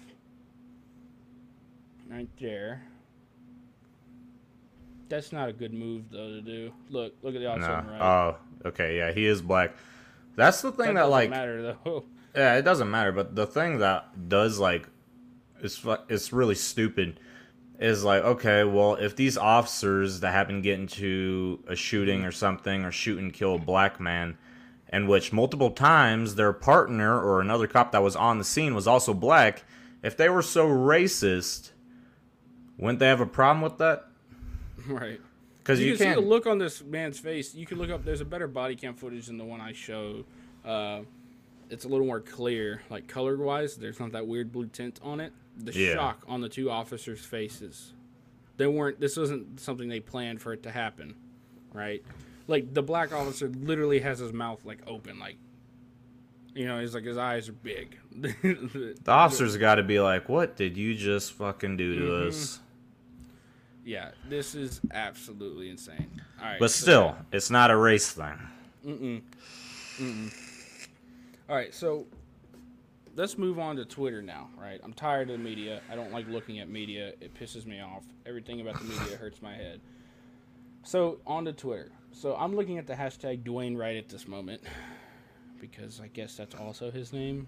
Right 2.10 2.30
there. 2.40 2.84
That's 5.12 5.34
not 5.34 5.50
a 5.50 5.54
good 5.54 5.74
move 5.74 6.06
though 6.10 6.30
to 6.30 6.42
do. 6.42 6.72
Look, 6.90 7.14
look 7.22 7.36
at 7.36 7.42
the 7.42 7.52
outside 7.52 7.86
No. 7.86 7.92
right. 7.92 8.02
Oh, 8.02 8.38
okay. 8.70 8.98
Yeah, 8.98 9.12
he 9.12 9.26
is 9.26 9.42
black. 9.42 9.76
That's 10.36 10.62
the 10.62 10.72
thing 10.72 10.96
that, 10.96 11.02
doesn't 11.02 11.12
like 11.12 11.30
matter 11.30 11.62
though. 11.84 12.06
Yeah, 12.34 12.56
it 12.56 12.62
doesn't 12.62 12.90
matter. 12.90 13.12
But 13.12 13.36
the 13.36 13.46
thing 13.46 13.80
that 13.80 14.30
does 14.30 14.58
like, 14.58 14.88
it's 15.62 15.86
it's 16.08 16.32
really 16.32 16.56
stupid. 16.56 17.20
Is 17.78 18.06
like 18.06 18.24
okay, 18.24 18.64
well, 18.64 18.96
if 18.96 19.18
these 19.18 19.38
officers 19.38 20.22
that 20.22 20.32
happen 20.32 20.56
to 20.56 20.62
get 20.62 20.80
into 20.80 21.62
a 21.68 21.76
shooting 21.76 22.24
or 22.24 22.32
something 22.32 22.86
or 22.86 22.92
shoot 22.92 23.20
and 23.20 23.34
kill 23.34 23.56
a 23.56 23.60
black 23.60 24.00
man, 24.00 24.38
and 24.88 25.10
which 25.10 25.34
multiple 25.34 25.72
times 25.72 26.36
their 26.36 26.54
partner 26.54 27.20
or 27.20 27.42
another 27.42 27.68
cop 27.68 27.92
that 27.92 28.02
was 28.02 28.16
on 28.16 28.38
the 28.38 28.46
scene 28.46 28.76
was 28.76 28.88
also 28.88 29.14
black, 29.14 29.66
if 30.04 30.16
they 30.16 30.30
were 30.30 30.42
so 30.42 30.68
racist, 30.68 31.72
wouldn't 32.78 33.00
they 33.00 33.08
have 33.08 33.20
a 33.20 33.26
problem 33.26 33.62
with 33.62 33.78
that? 33.80 34.06
Right. 35.00 35.20
Because 35.60 35.80
You, 35.80 35.88
you, 35.92 35.98
can 35.98 36.16
see 36.16 36.22
the 36.22 36.28
look 36.28 36.48
on 36.48 36.58
this 36.58 36.84
man's 36.84 37.20
face. 37.20 37.54
You 37.54 37.66
can 37.68 37.78
look 37.78 37.92
up. 37.92 38.04
There's 38.04 38.22
a 38.22 38.26
better 38.26 38.48
body 38.48 38.76
cam 38.76 38.96
footage 38.96 39.28
than 39.28 39.38
the 39.38 39.46
one 39.46 39.62
I 39.62 39.74
showed. 39.74 40.26
Uh, 40.66 41.02
it's 41.70 41.86
a 41.86 41.88
little 41.88 42.06
more 42.08 42.20
clear, 42.20 42.82
like 42.90 43.08
color 43.08 43.38
wise. 43.38 43.76
There's 43.78 44.00
not 44.00 44.12
that 44.14 44.26
weird 44.28 44.52
blue 44.52 44.66
tint 44.68 45.00
on 45.04 45.20
it. 45.20 45.34
The 45.58 45.72
Yeah. 45.72 45.94
shock 45.94 46.24
on 46.28 46.42
the 46.42 46.50
two 46.50 46.72
officers' 46.72 47.24
faces. 47.24 47.94
They 48.58 48.66
weren't. 48.68 49.00
This 49.00 49.18
wasn't 49.18 49.60
something 49.60 49.88
they 49.88 50.00
planned 50.00 50.42
for 50.42 50.52
it 50.54 50.64
to 50.64 50.72
happen, 50.72 51.14
right? 51.74 52.04
Like 52.48 52.74
the 52.74 52.82
black 52.84 53.14
officer 53.14 53.48
literally 53.50 54.00
has 54.00 54.18
his 54.20 54.34
mouth 54.34 54.66
like 54.66 54.80
open, 54.88 55.20
like 55.20 55.38
you 56.56 56.66
know, 56.66 56.80
he's 56.82 56.94
like 56.96 57.06
his 57.06 57.18
eyes 57.18 57.48
are 57.50 57.54
big. 57.54 57.98
the 58.20 58.96
officers 59.08 59.56
got 59.58 59.76
to 59.76 59.84
be 59.84 60.00
like, 60.00 60.28
"What 60.28 60.58
did 60.58 60.76
you 60.76 60.96
just 60.96 61.34
fucking 61.34 61.78
do 61.78 61.96
to 61.96 62.02
Mhm. 62.02 62.28
us?" 62.28 62.60
Yeah, 63.86 64.12
this 64.30 64.56
is 64.56 64.82
absolutely 64.94 65.70
insane. 65.70 66.22
All 66.40 66.46
right, 66.46 66.60
But 66.60 66.72
so- 66.72 66.82
still, 66.84 67.16
it's 67.32 67.50
not 67.50 67.72
a 67.72 67.78
race 67.78 68.12
thing. 68.12 68.40
Mm-mm. 68.86 69.22
Mm-mm. 70.00 70.34
All 71.50 71.56
right, 71.56 71.74
so 71.74 72.06
let's 73.16 73.38
move 73.38 73.60
on 73.60 73.76
to 73.76 73.86
Twitter 73.86 74.22
now, 74.22 74.50
right? 74.58 74.80
I'm 74.84 74.94
tired 74.94 75.30
of 75.30 75.38
the 75.38 75.44
media. 75.44 75.82
I 75.92 75.96
don't 75.96 76.12
like 76.12 76.28
looking 76.28 76.60
at 76.60 76.70
media. 76.70 77.10
It 77.22 77.34
pisses 77.34 77.66
me 77.66 77.80
off. 77.82 78.04
Everything 78.26 78.62
about 78.62 78.78
the 78.80 78.86
media 78.86 79.18
hurts 79.18 79.42
my 79.42 79.54
head. 79.54 79.82
So, 80.84 81.20
on 81.28 81.46
to 81.46 81.54
Twitter. 81.54 81.92
So, 82.12 82.36
I'm 82.36 82.56
looking 82.56 82.78
at 82.80 82.88
the 82.88 82.94
hashtag 82.94 83.44
Dwayne 83.44 83.78
Wright 83.78 83.98
at 83.98 84.10
this 84.10 84.28
moment 84.28 84.62
because 85.60 86.02
I 86.02 86.08
guess 86.08 86.36
that's 86.38 86.56
also 86.56 86.90
his 86.90 87.14
name. 87.14 87.48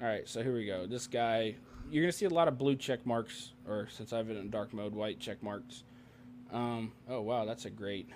All 0.00 0.08
right, 0.08 0.28
so 0.28 0.42
here 0.42 0.52
we 0.54 0.66
go. 0.66 0.86
This 0.86 1.06
guy, 1.06 1.54
you're 1.92 2.02
going 2.02 2.10
to 2.12 2.16
see 2.16 2.24
a 2.24 2.30
lot 2.30 2.48
of 2.48 2.58
blue 2.58 2.74
check 2.74 3.04
marks, 3.06 3.52
or 3.68 3.86
since 3.90 4.12
I've 4.12 4.26
been 4.26 4.36
in 4.36 4.50
dark 4.50 4.72
mode, 4.72 4.94
white 4.94 5.20
check 5.20 5.42
marks. 5.42 5.84
Um, 6.52 6.92
oh, 7.08 7.20
wow, 7.20 7.44
that's 7.44 7.64
a 7.66 7.70
great 7.70 8.08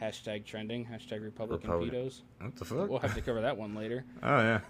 hashtag 0.00 0.44
trending. 0.44 0.86
Hashtag 0.86 1.22
Republican 1.22 1.70
Republic- 1.70 1.92
pedos. 1.92 2.20
What 2.40 2.56
the 2.56 2.64
fuck? 2.64 2.88
We'll 2.88 2.98
have 3.00 3.14
to 3.14 3.20
cover 3.20 3.42
that 3.42 3.56
one 3.56 3.74
later. 3.74 4.04
Oh 4.22 4.38
yeah. 4.40 4.60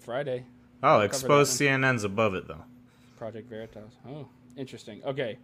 Friday, 0.00 0.44
Oh, 0.82 1.00
expose 1.00 1.48
one. 1.60 1.68
CNN's 1.82 2.04
above 2.04 2.34
it 2.34 2.46
though. 2.48 2.64
Project 3.16 3.48
Veritas. 3.50 3.92
Oh, 4.08 4.26
interesting. 4.56 5.02
Okay. 5.04 5.38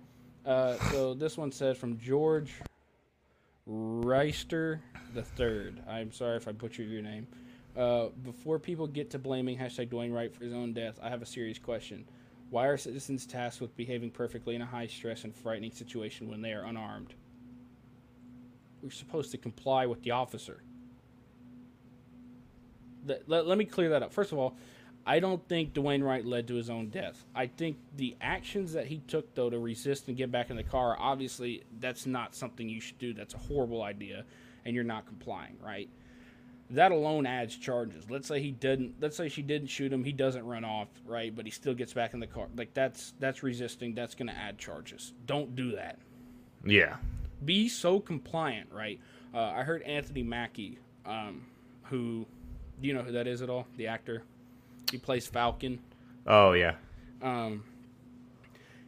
Uh, 0.46 0.76
so 0.90 1.14
this 1.14 1.36
one 1.36 1.50
said 1.50 1.76
from 1.76 1.98
George 1.98 2.52
Reister 3.68 4.80
the 5.14 5.22
third. 5.22 5.80
I'm 5.88 6.12
sorry 6.12 6.36
if 6.36 6.46
I 6.48 6.52
butchered 6.52 6.88
your 6.88 7.02
name. 7.02 7.26
Uh, 7.76 8.06
before 8.22 8.58
people 8.58 8.86
get 8.86 9.10
to 9.10 9.18
blaming 9.18 9.58
hashtag 9.58 9.88
Dwayne 9.88 10.12
Wright 10.14 10.32
for 10.34 10.44
his 10.44 10.52
own 10.52 10.72
death, 10.72 10.98
I 11.02 11.08
have 11.08 11.22
a 11.22 11.26
serious 11.26 11.58
question. 11.58 12.04
Why 12.50 12.66
are 12.66 12.76
citizens 12.76 13.26
tasked 13.26 13.60
with 13.60 13.76
behaving 13.76 14.10
perfectly 14.10 14.54
in 14.54 14.62
a 14.62 14.66
high 14.66 14.86
stress 14.86 15.24
and 15.24 15.34
frightening 15.34 15.72
situation 15.72 16.28
when 16.28 16.40
they 16.40 16.52
are 16.52 16.64
unarmed? 16.64 17.14
We're 18.82 18.90
supposed 18.90 19.30
to 19.32 19.38
comply 19.38 19.86
with 19.86 20.02
the 20.02 20.12
officer. 20.12 20.62
Let, 23.06 23.28
let, 23.28 23.46
let 23.46 23.58
me 23.58 23.64
clear 23.64 23.88
that 23.90 24.02
up. 24.02 24.12
First 24.12 24.32
of 24.32 24.38
all, 24.38 24.56
I 25.06 25.20
don't 25.20 25.46
think 25.48 25.74
Dwayne 25.74 26.02
Wright 26.02 26.24
led 26.24 26.48
to 26.48 26.54
his 26.54 26.70
own 26.70 26.88
death. 26.88 27.24
I 27.34 27.46
think 27.46 27.76
the 27.96 28.16
actions 28.20 28.72
that 28.72 28.86
he 28.86 28.98
took, 29.06 29.34
though, 29.34 29.50
to 29.50 29.58
resist 29.58 30.08
and 30.08 30.16
get 30.16 30.30
back 30.30 30.50
in 30.50 30.56
the 30.56 30.62
car, 30.62 30.96
obviously, 30.98 31.62
that's 31.78 32.06
not 32.06 32.34
something 32.34 32.68
you 32.68 32.80
should 32.80 32.98
do. 32.98 33.12
That's 33.12 33.34
a 33.34 33.38
horrible 33.38 33.82
idea, 33.82 34.24
and 34.64 34.74
you're 34.74 34.84
not 34.84 35.06
complying, 35.06 35.56
right? 35.62 35.90
That 36.70 36.92
alone 36.92 37.26
adds 37.26 37.56
charges. 37.56 38.10
Let's 38.10 38.26
say 38.26 38.40
he 38.40 38.50
didn't. 38.50 38.94
Let's 39.00 39.16
say 39.16 39.28
she 39.28 39.42
didn't 39.42 39.68
shoot 39.68 39.92
him. 39.92 40.02
He 40.02 40.12
doesn't 40.12 40.44
run 40.46 40.64
off, 40.64 40.88
right? 41.06 41.34
But 41.34 41.44
he 41.44 41.50
still 41.50 41.74
gets 41.74 41.92
back 41.92 42.14
in 42.14 42.20
the 42.20 42.26
car. 42.26 42.46
Like 42.56 42.72
that's 42.74 43.12
that's 43.20 43.42
resisting. 43.42 43.94
That's 43.94 44.14
going 44.14 44.28
to 44.28 44.36
add 44.36 44.58
charges. 44.58 45.12
Don't 45.26 45.54
do 45.54 45.72
that 45.76 45.98
Yeah. 46.64 46.96
be 47.44 47.68
so 47.68 48.00
compliant, 48.00 48.70
right? 48.72 48.98
Uh, 49.34 49.40
I 49.54 49.62
heard 49.62 49.82
Anthony 49.82 50.22
Mackie, 50.22 50.78
um, 51.04 51.44
who, 51.84 52.24
do 52.80 52.88
you 52.88 52.94
know 52.94 53.02
who 53.02 53.12
that 53.12 53.26
is 53.26 53.42
at 53.42 53.50
all? 53.50 53.66
The 53.76 53.88
actor, 53.88 54.22
he 54.90 54.96
plays 54.96 55.26
Falcon. 55.26 55.80
Oh 56.26 56.52
yeah. 56.52 56.76
Um, 57.20 57.64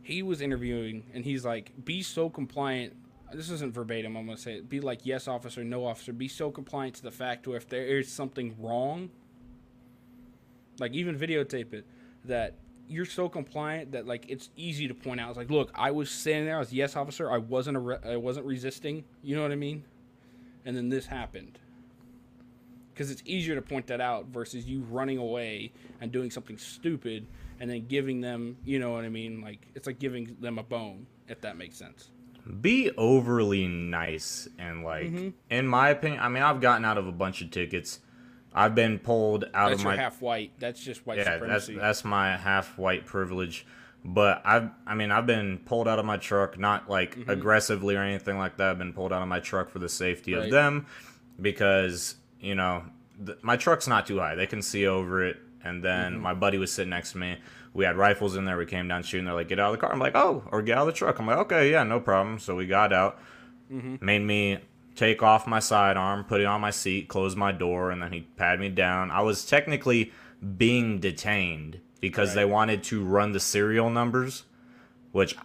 he 0.03 0.23
was 0.23 0.41
interviewing 0.41 1.03
and 1.13 1.25
he's 1.25 1.45
like, 1.45 1.73
be 1.85 2.03
so 2.03 2.31
compliant. 2.31 2.95
This 3.33 3.51
isn't 3.51 3.75
verbatim. 3.75 4.17
I'm 4.17 4.27
gonna 4.27 4.39
say 4.39 4.55
it. 4.55 4.69
Be 4.69 4.81
like, 4.81 5.01
yes, 5.05 5.29
officer, 5.29 5.65
no, 5.65 5.85
officer. 5.87 6.13
Be 6.13 6.29
so 6.29 6.51
compliant 6.51 6.95
to 6.97 7.03
the 7.03 7.11
fact 7.11 7.47
where 7.47 7.57
if 7.57 7.69
there 7.69 7.85
is 7.85 8.11
something 8.11 8.55
wrong, 8.59 9.11
like 10.79 10.93
even 10.93 11.19
videotape 11.19 11.73
it, 11.73 11.87
that 12.25 12.55
you're 12.89 13.05
so 13.05 13.29
compliant 13.29 13.93
that 13.93 14.07
like 14.07 14.27
it's 14.29 14.51
easy 14.57 14.87
to 14.89 14.95
point 14.95 15.21
out. 15.21 15.31
It's 15.31 15.39
like, 15.39 15.51
look, 15.51 15.71
I 15.75 15.91
was 15.91 16.11
standing 16.11 16.47
there. 16.47 16.57
I 16.57 16.61
was 16.61 16.73
yes, 16.73 16.97
officer. 16.97 17.31
I 17.31 17.39
wasn't 17.39 17.77
a 17.79 18.01
I 18.13 18.17
wasn't 18.17 18.47
resisting. 18.47 19.05
You 19.23 19.37
know 19.37 19.43
what 19.43 19.53
I 19.53 19.57
mean? 19.57 19.85
And 20.65 20.77
then 20.77 20.89
this 20.89 21.07
happened 21.07 21.59
because 22.93 23.11
it's 23.11 23.23
easier 23.27 23.55
to 23.55 23.63
point 23.63 23.87
that 23.89 24.01
out 24.01 24.27
versus 24.27 24.67
you 24.67 24.81
running 24.91 25.19
away 25.19 25.71
and 26.01 26.11
doing 26.11 26.31
something 26.31 26.57
stupid 26.57 27.27
and 27.61 27.71
then 27.71 27.87
giving 27.87 28.21
them, 28.21 28.57
you 28.65 28.79
know 28.79 28.93
what 28.93 29.05
I 29.05 29.09
mean? 29.09 29.41
Like 29.43 29.61
it's 29.75 29.87
like 29.87 29.99
giving 29.99 30.37
them 30.41 30.59
a 30.59 30.63
bone, 30.63 31.07
if 31.29 31.41
that 31.43 31.57
makes 31.57 31.77
sense. 31.77 32.11
Be 32.61 32.91
overly 32.97 33.67
nice 33.67 34.49
and 34.59 34.85
like, 34.85 35.07
Mm-hmm. 35.07 35.29
in 35.51 35.67
my 35.67 35.89
opinion, 35.91 36.21
I 36.23 36.29
mean, 36.29 36.43
I've 36.43 36.61
gotten 36.61 36.85
out 36.85 36.97
of 36.99 37.07
a 37.07 37.13
bunch 37.13 37.43
of 37.43 37.51
tickets. 37.51 38.01
I've 38.55 38.75
been 38.75 38.99
pulled 38.99 39.45
out 39.53 39.71
That's 39.71 39.81
of 39.81 39.85
my 39.85 39.97
half 39.97 40.23
white. 40.23 40.53
That's 40.59 40.81
just 40.81 41.07
white 41.07 41.19
yeah, 41.19 41.25
that's 41.25 41.35
supremacy. 41.67 41.75
that's 41.77 42.05
my 42.05 42.37
half 42.37 42.79
white 42.79 43.05
privilege. 43.05 43.67
But 44.05 44.41
I've 44.45 44.71
I 44.87 44.95
mean 44.95 45.11
I've 45.11 45.27
been 45.27 45.59
pulled 45.59 45.89
out 45.89 45.99
of 45.99 46.05
my 46.05 46.17
truck, 46.17 46.59
not 46.59 46.89
like 46.89 47.19
aggressively 47.27 47.97
or 47.97 48.03
anything 48.03 48.39
like 48.39 48.57
that. 48.59 48.71
I've 48.71 48.79
been 48.79 48.93
pulled 48.93 49.13
out 49.13 49.21
of 49.21 49.29
my 49.29 49.41
truck 49.41 49.69
for 49.69 49.79
the 49.81 49.89
safety 49.89 50.35
Right. 50.35 50.45
of 50.45 50.51
them, 50.53 50.87
because 51.41 52.15
you 52.41 52.55
know 52.55 52.85
th- 53.25 53.39
my 53.43 53.57
truck's 53.57 53.89
not 53.89 54.07
too 54.07 54.19
high; 54.19 54.35
they 54.37 54.47
can 54.47 54.63
see 54.63 54.87
over 54.87 55.25
it. 55.25 55.39
And 55.65 55.83
then 55.83 56.19
my 56.21 56.33
buddy 56.33 56.59
was 56.59 56.73
sitting 56.73 56.91
next 56.91 57.13
to 57.13 57.19
me. 57.19 57.39
We 57.77 57.85
had 57.85 57.97
rifles 57.97 58.37
in 58.37 58.45
there. 58.47 58.57
We 58.57 58.67
came 58.67 58.89
down 58.89 59.03
shooting. 59.03 59.27
They're 59.27 59.35
like, 59.35 59.49
"Get 59.49 59.61
out 59.61 59.73
of 59.73 59.79
the 59.79 59.87
car." 59.87 59.93
I'm 59.93 59.99
like, 59.99 60.17
"Oh," 60.17 60.43
or 60.51 60.63
"Get 60.63 60.79
out 60.79 60.89
of 60.89 60.95
the 60.95 60.99
truck." 60.99 61.19
I'm 61.19 61.27
like, 61.27 61.39
"Okay, 61.39 61.71
yeah, 61.71 61.83
no 61.83 62.01
problem." 62.01 62.39
So 62.39 62.57
we 62.57 62.67
got 62.67 62.93
out. 62.93 63.19
Made 64.01 64.23
me 64.23 64.59
take 64.95 65.23
off 65.23 65.47
my 65.47 65.59
sidearm, 65.59 66.25
put 66.25 66.41
it 66.41 66.47
on 66.47 66.61
my 66.61 66.71
seat, 66.71 67.09
close 67.09 67.37
my 67.37 67.53
door, 67.53 67.91
and 67.91 68.03
then 68.03 68.13
he 68.13 68.23
patted 68.37 68.61
me 68.61 68.71
down. 68.71 69.11
I 69.11 69.21
was 69.21 69.45
technically 69.45 70.13
being 70.57 71.01
detained 71.01 71.81
because 72.01 72.35
they 72.35 72.45
wanted 72.45 72.83
to 72.85 73.05
run 73.05 73.33
the 73.33 73.41
serial 73.41 73.91
numbers, 73.91 74.45
which, 75.13 75.37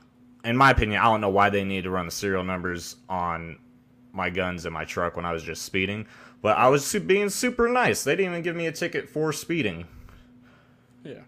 in 0.46 0.56
my 0.56 0.72
opinion, 0.72 1.02
I 1.02 1.06
don't 1.06 1.20
know 1.22 1.30
why 1.30 1.50
they 1.50 1.64
needed 1.64 1.84
to 1.84 1.90
run 1.90 2.06
the 2.06 2.12
serial 2.12 2.44
numbers 2.44 2.96
on 3.10 3.58
my 4.14 4.30
guns 4.30 4.66
in 4.66 4.72
my 4.72 4.86
truck 4.86 5.16
when 5.16 5.26
I 5.26 5.34
was 5.34 5.44
just 5.44 5.64
speeding. 5.64 6.06
But 6.42 6.58
I 6.58 6.70
was 6.70 6.94
being 7.06 7.30
super 7.30 7.68
nice. 7.68 8.04
They 8.04 8.16
didn't 8.16 8.32
even 8.32 8.44
give 8.44 8.56
me 8.56 8.68
a 8.68 8.72
ticket 8.72 9.10
for 9.10 9.34
speeding. 9.34 9.88
yeah. 11.04 11.22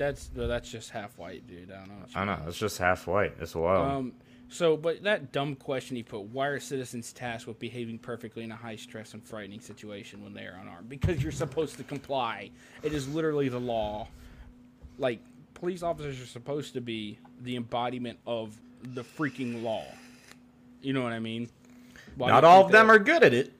That's 0.00 0.30
well, 0.34 0.48
that's 0.48 0.70
just 0.70 0.88
half 0.88 1.18
white, 1.18 1.46
dude. 1.46 1.70
I 1.70 1.80
don't 1.80 1.88
know. 1.90 2.06
I 2.14 2.24
know 2.24 2.38
it's 2.46 2.56
just 2.56 2.78
half 2.78 3.06
white. 3.06 3.34
It's 3.38 3.54
wild. 3.54 3.86
Um, 3.86 4.12
so, 4.48 4.74
but 4.74 5.02
that 5.02 5.30
dumb 5.30 5.54
question 5.54 5.94
he 5.94 6.02
put: 6.02 6.22
Why 6.22 6.46
are 6.46 6.58
citizens 6.58 7.12
tasked 7.12 7.46
with 7.46 7.58
behaving 7.58 7.98
perfectly 7.98 8.42
in 8.42 8.50
a 8.50 8.56
high 8.56 8.76
stress 8.76 9.12
and 9.12 9.22
frightening 9.22 9.60
situation 9.60 10.24
when 10.24 10.32
they 10.32 10.44
are 10.46 10.58
unarmed? 10.58 10.88
Because 10.88 11.22
you're 11.22 11.30
supposed 11.30 11.76
to 11.76 11.84
comply. 11.84 12.50
It 12.82 12.94
is 12.94 13.12
literally 13.12 13.50
the 13.50 13.60
law. 13.60 14.08
Like 14.96 15.20
police 15.52 15.82
officers 15.82 16.18
are 16.18 16.26
supposed 16.26 16.72
to 16.72 16.80
be 16.80 17.18
the 17.42 17.56
embodiment 17.56 18.18
of 18.26 18.58
the 18.82 19.04
freaking 19.04 19.62
law. 19.62 19.84
You 20.80 20.94
know 20.94 21.02
what 21.02 21.12
I 21.12 21.18
mean? 21.20 21.50
Why 22.16 22.28
Not 22.30 22.44
all 22.44 22.64
of 22.64 22.72
them 22.72 22.86
that- 22.86 22.94
are 22.94 22.98
good 22.98 23.22
at 23.22 23.34
it, 23.34 23.52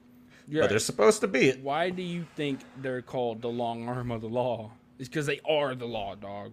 Yeah. 0.47 0.61
but 0.61 0.71
they're 0.71 0.79
supposed 0.79 1.21
to 1.21 1.27
be 1.27 1.49
it. 1.49 1.59
Why 1.61 1.91
do 1.91 2.01
you 2.01 2.25
think 2.35 2.61
they're 2.81 3.03
called 3.03 3.43
the 3.43 3.49
long 3.49 3.87
arm 3.87 4.09
of 4.09 4.21
the 4.21 4.27
law? 4.27 4.71
It's 5.01 5.09
because 5.09 5.25
they 5.25 5.39
are 5.49 5.73
the 5.73 5.87
law, 5.87 6.13
dog. 6.13 6.51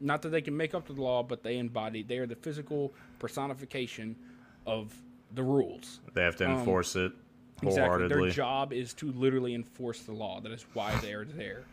Not 0.00 0.20
that 0.22 0.30
they 0.30 0.42
can 0.42 0.56
make 0.56 0.74
up 0.74 0.86
the 0.88 1.00
law, 1.00 1.22
but 1.22 1.44
they 1.44 1.58
embody. 1.58 2.02
They 2.02 2.18
are 2.18 2.26
the 2.26 2.34
physical 2.34 2.92
personification 3.20 4.16
of 4.66 4.92
the 5.32 5.44
rules. 5.44 6.00
They 6.12 6.24
have 6.24 6.34
to 6.36 6.44
Um, 6.44 6.58
enforce 6.58 6.96
it 6.96 7.12
Exactly. 7.62 8.08
Their 8.08 8.28
job 8.30 8.72
is 8.72 8.92
to 8.94 9.12
literally 9.12 9.54
enforce 9.54 10.02
the 10.02 10.12
law. 10.12 10.40
That 10.40 10.50
is 10.50 10.66
why 10.74 10.98
they 11.00 11.12
are 11.12 11.24
there. 11.24 11.64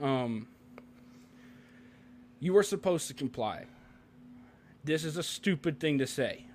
Um, 0.00 0.48
you 2.40 2.56
are 2.56 2.62
supposed 2.62 3.06
to 3.08 3.14
comply. 3.14 3.66
This 4.82 5.04
is 5.04 5.18
a 5.18 5.22
stupid 5.22 5.78
thing 5.78 5.98
to 5.98 6.06
say. 6.06 6.46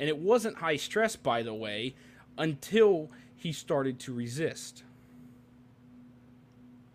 And 0.00 0.08
it 0.08 0.18
wasn't 0.18 0.56
high 0.56 0.76
stress, 0.76 1.14
by 1.14 1.44
the 1.44 1.54
way, 1.54 1.94
until 2.36 3.08
he 3.36 3.52
started 3.52 4.00
to 4.00 4.12
resist. 4.12 4.82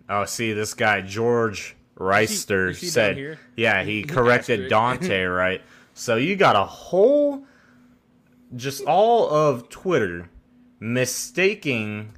Oh, 0.10 0.26
see, 0.26 0.54
this 0.54 0.74
guy 0.74 1.02
George 1.02 1.76
Reister 1.98 2.76
said, 2.76 3.38
yeah, 3.56 3.84
he 3.84 3.98
He 3.98 4.04
corrected. 4.04 4.72
Daunte, 4.72 5.36
right? 5.38 5.62
So 5.94 6.16
you 6.16 6.36
got 6.36 6.56
a 6.56 6.64
whole, 6.64 7.44
just 8.56 8.84
all 8.86 9.30
of 9.30 9.68
Twitter 9.70 10.30
mistaking 10.80 12.14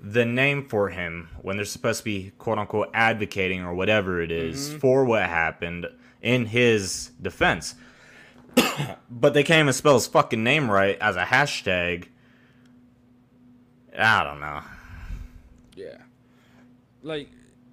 the 0.00 0.24
name 0.24 0.68
for 0.68 0.90
him 0.90 1.28
when 1.42 1.56
they're 1.56 1.64
supposed 1.64 1.98
to 2.00 2.04
be 2.04 2.32
quote 2.38 2.58
unquote 2.58 2.90
advocating 2.94 3.62
or 3.64 3.74
whatever 3.74 4.20
it 4.20 4.30
is 4.30 4.68
Mm-hmm. 4.70 4.78
for 4.78 5.04
what 5.04 5.22
happened 5.24 5.86
in 6.22 6.46
his 6.46 7.10
defense. 7.22 7.74
but 9.10 9.34
they 9.34 9.42
can't 9.44 9.60
even 9.60 9.72
spell 9.72 9.94
his 9.94 10.06
fucking 10.06 10.42
name 10.42 10.70
right 10.70 10.98
as 11.00 11.16
a 11.16 11.24
hashtag. 11.24 12.06
I 13.96 14.22
don't 14.24 14.40
know. 14.40 14.60
Yeah. 15.74 15.96
Like 17.02 17.28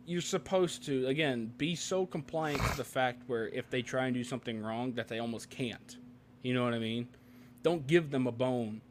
you're 0.05 0.21
supposed 0.21 0.85
to 0.85 1.07
again 1.07 1.51
be 1.57 1.75
so 1.75 2.05
compliant 2.05 2.61
to 2.63 2.77
the 2.77 2.83
fact 2.83 3.23
where 3.27 3.47
if 3.49 3.69
they 3.69 3.81
try 3.81 4.05
and 4.05 4.13
do 4.13 4.23
something 4.23 4.61
wrong 4.61 4.93
that 4.93 5.07
they 5.07 5.19
almost 5.19 5.49
can't. 5.49 5.97
You 6.43 6.53
know 6.53 6.63
what 6.63 6.73
I 6.73 6.79
mean? 6.79 7.07
Don't 7.63 7.87
give 7.87 8.11
them 8.11 8.27
a 8.27 8.31
bone. 8.31 8.81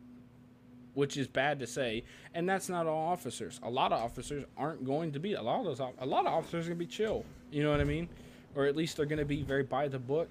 Which 0.94 1.16
is 1.16 1.26
bad 1.26 1.58
to 1.58 1.66
say, 1.66 2.04
and 2.34 2.48
that's 2.48 2.68
not 2.68 2.86
all 2.86 3.08
officers. 3.08 3.58
A 3.64 3.70
lot 3.70 3.92
of 3.92 4.00
officers 4.00 4.44
aren't 4.56 4.84
going 4.84 5.10
to 5.10 5.18
be. 5.18 5.34
A 5.34 5.42
lot 5.42 5.58
of 5.58 5.64
those. 5.64 5.80
A 5.98 6.06
lot 6.06 6.24
of 6.24 6.32
officers 6.32 6.66
are 6.66 6.68
gonna 6.70 6.78
be 6.78 6.86
chill. 6.86 7.24
You 7.50 7.64
know 7.64 7.72
what 7.72 7.80
I 7.80 7.84
mean? 7.84 8.08
Or 8.54 8.66
at 8.66 8.76
least 8.76 8.96
they're 8.96 9.06
gonna 9.06 9.24
be 9.24 9.42
very 9.42 9.64
by 9.64 9.88
the 9.88 9.98
book, 9.98 10.30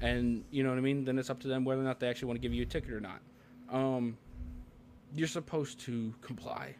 and 0.00 0.44
you 0.52 0.62
know 0.62 0.68
what 0.68 0.78
I 0.78 0.82
mean. 0.82 1.04
Then 1.04 1.18
it's 1.18 1.30
up 1.30 1.40
to 1.40 1.48
them 1.48 1.64
whether 1.64 1.80
or 1.80 1.84
not 1.84 1.98
they 1.98 2.08
actually 2.08 2.28
want 2.28 2.36
to 2.36 2.42
give 2.42 2.54
you 2.54 2.62
a 2.62 2.66
ticket 2.66 2.92
or 2.92 3.00
not. 3.00 3.20
Um, 3.70 4.16
you're 5.16 5.26
supposed 5.26 5.80
to 5.80 6.14
comply. 6.20 6.76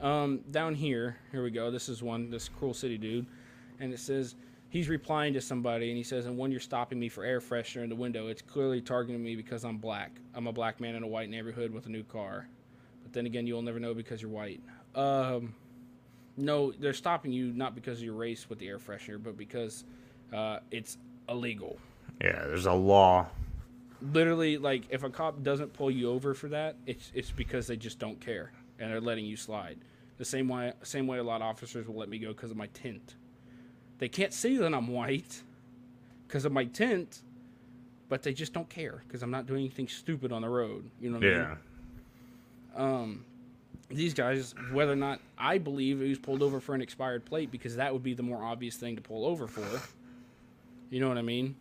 Um, 0.00 0.40
down 0.50 0.74
here, 0.74 1.16
here 1.32 1.42
we 1.42 1.50
go. 1.50 1.70
This 1.70 1.88
is 1.88 2.02
one, 2.02 2.30
this 2.30 2.48
Cruel 2.48 2.74
City 2.74 2.98
dude. 2.98 3.26
And 3.80 3.92
it 3.92 3.98
says, 3.98 4.36
he's 4.70 4.88
replying 4.88 5.32
to 5.34 5.40
somebody, 5.40 5.88
and 5.88 5.96
he 5.96 6.02
says, 6.02 6.26
and 6.26 6.36
when 6.36 6.50
you're 6.50 6.60
stopping 6.60 6.98
me 6.98 7.08
for 7.08 7.24
air 7.24 7.40
freshener 7.40 7.82
in 7.82 7.88
the 7.88 7.96
window, 7.96 8.28
it's 8.28 8.42
clearly 8.42 8.80
targeting 8.80 9.22
me 9.22 9.34
because 9.34 9.64
I'm 9.64 9.78
black. 9.78 10.12
I'm 10.34 10.46
a 10.46 10.52
black 10.52 10.80
man 10.80 10.94
in 10.94 11.02
a 11.02 11.06
white 11.06 11.30
neighborhood 11.30 11.72
with 11.72 11.86
a 11.86 11.88
new 11.88 12.04
car. 12.04 12.48
But 13.02 13.12
then 13.12 13.26
again, 13.26 13.46
you'll 13.46 13.62
never 13.62 13.80
know 13.80 13.94
because 13.94 14.22
you're 14.22 14.30
white. 14.30 14.60
Um, 14.94 15.54
no, 16.36 16.72
they're 16.72 16.92
stopping 16.92 17.32
you 17.32 17.52
not 17.52 17.74
because 17.74 17.98
of 17.98 18.04
your 18.04 18.14
race 18.14 18.48
with 18.48 18.58
the 18.58 18.68
air 18.68 18.78
freshener, 18.78 19.22
but 19.22 19.36
because 19.36 19.84
uh, 20.32 20.58
it's 20.70 20.98
illegal. 21.28 21.78
Yeah, 22.20 22.44
there's 22.46 22.66
a 22.66 22.72
law. 22.72 23.26
Literally, 24.12 24.58
like 24.58 24.84
if 24.90 25.02
a 25.02 25.10
cop 25.10 25.42
doesn't 25.42 25.72
pull 25.72 25.90
you 25.90 26.10
over 26.10 26.34
for 26.34 26.48
that, 26.48 26.76
it's 26.86 27.10
it's 27.14 27.32
because 27.32 27.66
they 27.66 27.76
just 27.76 27.98
don't 27.98 28.20
care 28.20 28.52
and 28.78 28.90
they're 28.90 29.00
letting 29.00 29.24
you 29.24 29.36
slide. 29.36 29.78
The 30.18 30.24
same 30.24 30.48
way, 30.48 30.72
same 30.82 31.06
way 31.06 31.18
a 31.18 31.22
lot 31.22 31.42
of 31.42 31.46
officers 31.46 31.86
will 31.86 31.96
let 31.96 32.08
me 32.08 32.18
go 32.18 32.28
because 32.28 32.50
of 32.50 32.56
my 32.56 32.66
tint. 32.74 33.14
They 33.98 34.08
can't 34.08 34.32
see 34.32 34.56
that 34.56 34.74
I'm 34.74 34.88
white 34.88 35.42
because 36.26 36.44
of 36.44 36.52
my 36.52 36.64
tint, 36.64 37.22
but 38.08 38.22
they 38.22 38.32
just 38.32 38.52
don't 38.52 38.68
care 38.68 39.02
because 39.06 39.22
I'm 39.22 39.30
not 39.30 39.46
doing 39.46 39.60
anything 39.60 39.88
stupid 39.88 40.32
on 40.32 40.42
the 40.42 40.48
road. 40.48 40.90
You 41.00 41.10
know 41.10 41.18
what 41.18 41.26
I 41.26 41.30
mean? 41.30 41.46
Yeah. 42.76 42.84
um, 42.84 43.24
these 43.90 44.12
guys, 44.12 44.54
whether 44.72 44.92
or 44.92 44.96
not 44.96 45.20
I 45.38 45.58
believe 45.58 46.00
he 46.00 46.10
was 46.10 46.18
pulled 46.18 46.42
over 46.42 46.60
for 46.60 46.74
an 46.74 46.82
expired 46.82 47.24
plate, 47.24 47.50
because 47.50 47.76
that 47.76 47.92
would 47.92 48.02
be 48.02 48.12
the 48.14 48.22
more 48.22 48.42
obvious 48.44 48.76
thing 48.76 48.96
to 48.96 49.02
pull 49.02 49.24
over 49.24 49.46
for. 49.46 49.64
You 50.90 51.00
know 51.00 51.08
what 51.08 51.18
I 51.18 51.22
mean? 51.22 51.56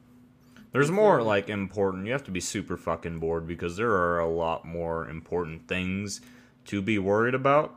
There's 0.74 0.92
more 0.92 1.22
like 1.22 1.50
important. 1.50 2.06
You 2.06 2.12
have 2.12 2.26
to 2.26 2.32
be 2.32 2.42
super 2.42 2.76
fucking 2.76 3.20
bored 3.20 3.48
because 3.48 3.78
there 3.78 3.92
are 3.92 4.20
a 4.20 4.28
lot 4.28 4.66
more 4.66 5.08
important 5.10 5.68
things 5.68 6.22
to 6.68 6.82
be 6.82 7.00
worried 7.00 7.36
about, 7.36 7.76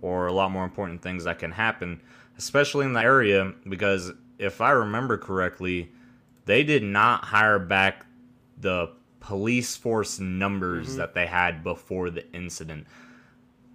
or 0.00 0.26
a 0.26 0.32
lot 0.32 0.50
more 0.50 0.64
important 0.64 1.02
things 1.02 1.24
that 1.24 1.38
can 1.38 1.52
happen, 1.52 2.00
especially 2.38 2.86
in 2.86 2.92
the 2.92 3.02
area. 3.02 3.52
Because 3.68 4.12
if 4.38 4.60
I 4.60 4.70
remember 4.70 5.18
correctly, 5.18 5.92
they 6.46 6.64
did 6.64 6.82
not 6.82 7.24
hire 7.24 7.58
back 7.58 8.06
the 8.58 8.90
police 9.20 9.76
force 9.76 10.18
numbers 10.18 10.88
mm-hmm. 10.88 10.98
that 10.98 11.14
they 11.14 11.26
had 11.26 11.62
before 11.62 12.10
the 12.10 12.30
incident 12.32 12.86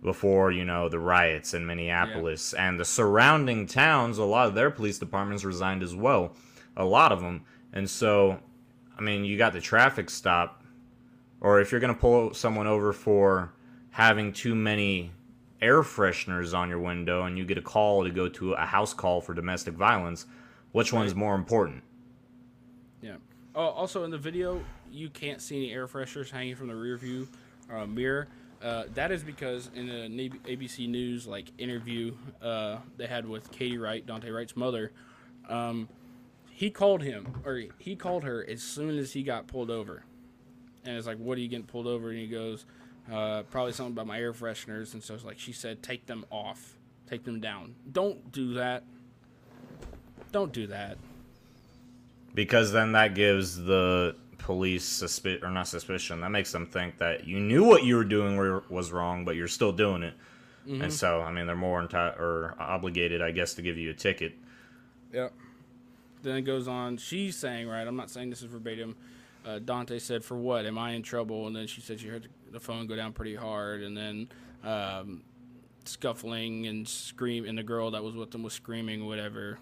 before 0.03 0.51
you 0.51 0.63
know 0.63 0.89
the 0.89 0.99
riots 0.99 1.53
in 1.53 1.65
Minneapolis 1.65 2.53
and 2.53 2.79
the 2.79 2.85
surrounding 2.85 3.65
towns. 3.65 4.17
A 4.17 4.23
lot 4.23 4.47
of 4.47 4.55
their 4.55 4.69
police 4.69 4.99
departments 4.99 5.43
resigned 5.43 5.83
as 5.83 5.95
well, 5.95 6.35
a 6.75 6.85
lot 6.85 7.11
of 7.11 7.21
them. 7.21 7.43
And 7.73 7.89
so, 7.89 8.39
I 8.97 9.01
mean, 9.01 9.25
you 9.25 9.37
got 9.37 9.53
the 9.53 9.61
traffic 9.61 10.09
stop, 10.09 10.63
or 11.41 11.59
if 11.59 11.71
you're 11.71 11.81
gonna 11.81 11.93
pull 11.93 12.33
someone 12.33 12.67
over 12.67 12.93
for 12.93 13.53
having 13.97 14.31
too 14.31 14.53
many 14.53 15.11
air 15.59 15.81
fresheners 15.81 16.53
on 16.53 16.69
your 16.69 16.77
window, 16.77 17.23
and 17.23 17.35
you 17.35 17.43
get 17.43 17.57
a 17.57 17.61
call 17.63 18.03
to 18.03 18.11
go 18.11 18.29
to 18.29 18.53
a 18.53 18.63
house 18.63 18.93
call 18.93 19.19
for 19.21 19.33
domestic 19.33 19.73
violence, 19.73 20.27
which 20.71 20.93
one's 20.93 21.15
more 21.15 21.33
important? 21.33 21.81
Yeah. 23.01 23.15
Oh, 23.55 23.69
also 23.69 24.03
in 24.03 24.11
the 24.11 24.17
video, 24.19 24.63
you 24.91 25.09
can't 25.09 25.41
see 25.41 25.57
any 25.57 25.73
air 25.73 25.87
fresheners 25.87 26.29
hanging 26.29 26.55
from 26.55 26.67
the 26.67 26.75
rear 26.75 26.95
view 26.95 27.27
uh, 27.73 27.87
mirror. 27.87 28.27
Uh, 28.61 28.83
that 28.93 29.11
is 29.11 29.23
because 29.23 29.71
in 29.73 29.89
an 29.89 30.11
ABC 30.11 30.87
News 30.87 31.25
like 31.25 31.51
interview 31.57 32.13
uh, 32.39 32.77
they 32.97 33.07
had 33.07 33.27
with 33.27 33.49
Katie 33.49 33.79
Wright, 33.79 34.05
Daunte 34.05 34.31
Wright's 34.31 34.55
mother, 34.55 34.91
um, 35.49 35.89
he 36.51 36.69
called 36.69 37.01
him 37.01 37.41
or 37.43 37.63
he 37.79 37.95
called 37.95 38.25
her 38.25 38.47
as 38.47 38.61
soon 38.61 38.99
as 38.99 39.13
he 39.13 39.23
got 39.23 39.47
pulled 39.47 39.71
over, 39.71 40.03
and 40.85 40.95
it's 40.95 41.07
like, 41.07 41.17
"What 41.17 41.39
are 41.39 41.41
you 41.41 41.47
getting 41.47 41.65
pulled 41.65 41.87
over?" 41.87 42.09
And 42.09 42.19
he 42.19 42.27
goes, 42.27 42.65
uh, 43.11 43.43
"Probably 43.43 43.73
something 43.73 43.93
about 43.93 44.07
my 44.07 44.19
air 44.19 44.33
fresheners." 44.33 44.93
And 44.93 45.03
so 45.03 45.13
it's 45.13 45.23
like 45.23 45.39
she 45.39 45.51
said, 45.53 45.81
"Take 45.83 46.05
them 46.05 46.25
off, 46.31 46.77
take 47.09 47.23
them 47.23 47.39
down. 47.39 47.75
Don't 47.91 48.31
do 48.31 48.53
that. 48.55 48.83
Don't 50.31 50.51
do 50.51 50.67
that." 50.67 50.97
because 52.35 52.71
then 52.71 52.91
that 52.91 53.15
gives 53.15 53.55
the 53.57 54.15
police 54.37 55.01
suspi- 55.01 55.41
or 55.41 55.49
not 55.49 55.67
suspicion 55.67 56.21
that 56.21 56.29
makes 56.29 56.51
them 56.51 56.67
think 56.67 56.99
that 56.99 57.25
you 57.25 57.39
knew 57.39 57.63
what 57.63 57.83
you 57.83 57.95
were 57.95 58.03
doing 58.03 58.61
was 58.69 58.91
wrong 58.91 59.25
but 59.25 59.35
you're 59.35 59.47
still 59.47 59.71
doing 59.71 60.03
it 60.03 60.13
and 60.67 60.93
so 60.93 61.21
i 61.21 61.31
mean 61.31 61.47
they're 61.47 61.55
more 61.55 61.81
enti- 61.81 62.19
or 62.19 62.53
obligated 62.59 63.23
i 63.23 63.31
guess 63.31 63.55
to 63.55 63.63
give 63.63 63.75
you 63.77 63.89
a 63.89 63.93
ticket 63.93 64.33
Yep. 65.13 65.33
Then 66.21 66.37
it 66.37 66.41
goes 66.41 66.67
on. 66.67 66.97
She's 66.97 67.35
saying, 67.37 67.67
right? 67.67 67.87
I'm 67.87 67.95
not 67.95 68.09
saying 68.09 68.29
this 68.29 68.41
is 68.41 68.47
verbatim. 68.51 68.95
Uh, 69.45 69.59
Daunte 69.59 69.99
said, 70.01 70.23
"For 70.23 70.35
what? 70.37 70.65
Am 70.65 70.77
I 70.77 70.91
in 70.91 71.03
trouble?" 71.03 71.47
And 71.47 71.55
then 71.55 71.67
she 71.67 71.81
said 71.81 71.99
she 71.99 72.07
heard 72.07 72.27
the 72.51 72.59
phone 72.59 72.87
go 72.87 72.95
down 72.95 73.13
pretty 73.13 73.35
hard, 73.35 73.81
and 73.81 73.95
then 73.95 74.29
um, 74.63 75.23
scuffling 75.85 76.67
and 76.67 76.87
scream, 76.87 77.45
and 77.45 77.57
the 77.57 77.63
girl 77.63 77.91
that 77.91 78.03
was 78.03 78.15
with 78.15 78.31
them 78.31 78.43
was 78.43 78.53
screaming, 78.53 79.05
whatever. 79.05 79.59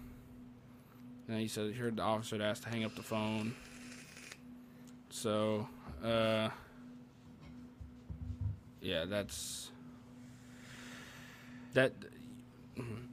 And 1.28 1.40
he 1.40 1.48
said 1.48 1.72
he 1.72 1.78
heard 1.78 1.96
the 1.96 2.02
officer 2.02 2.40
asked 2.40 2.64
to 2.64 2.68
hang 2.68 2.84
up 2.84 2.94
the 2.94 3.02
phone. 3.02 3.54
So, 5.10 5.68
uh, 6.04 6.50
yeah, 8.80 9.04
that's 9.06 9.70
that 11.74 11.92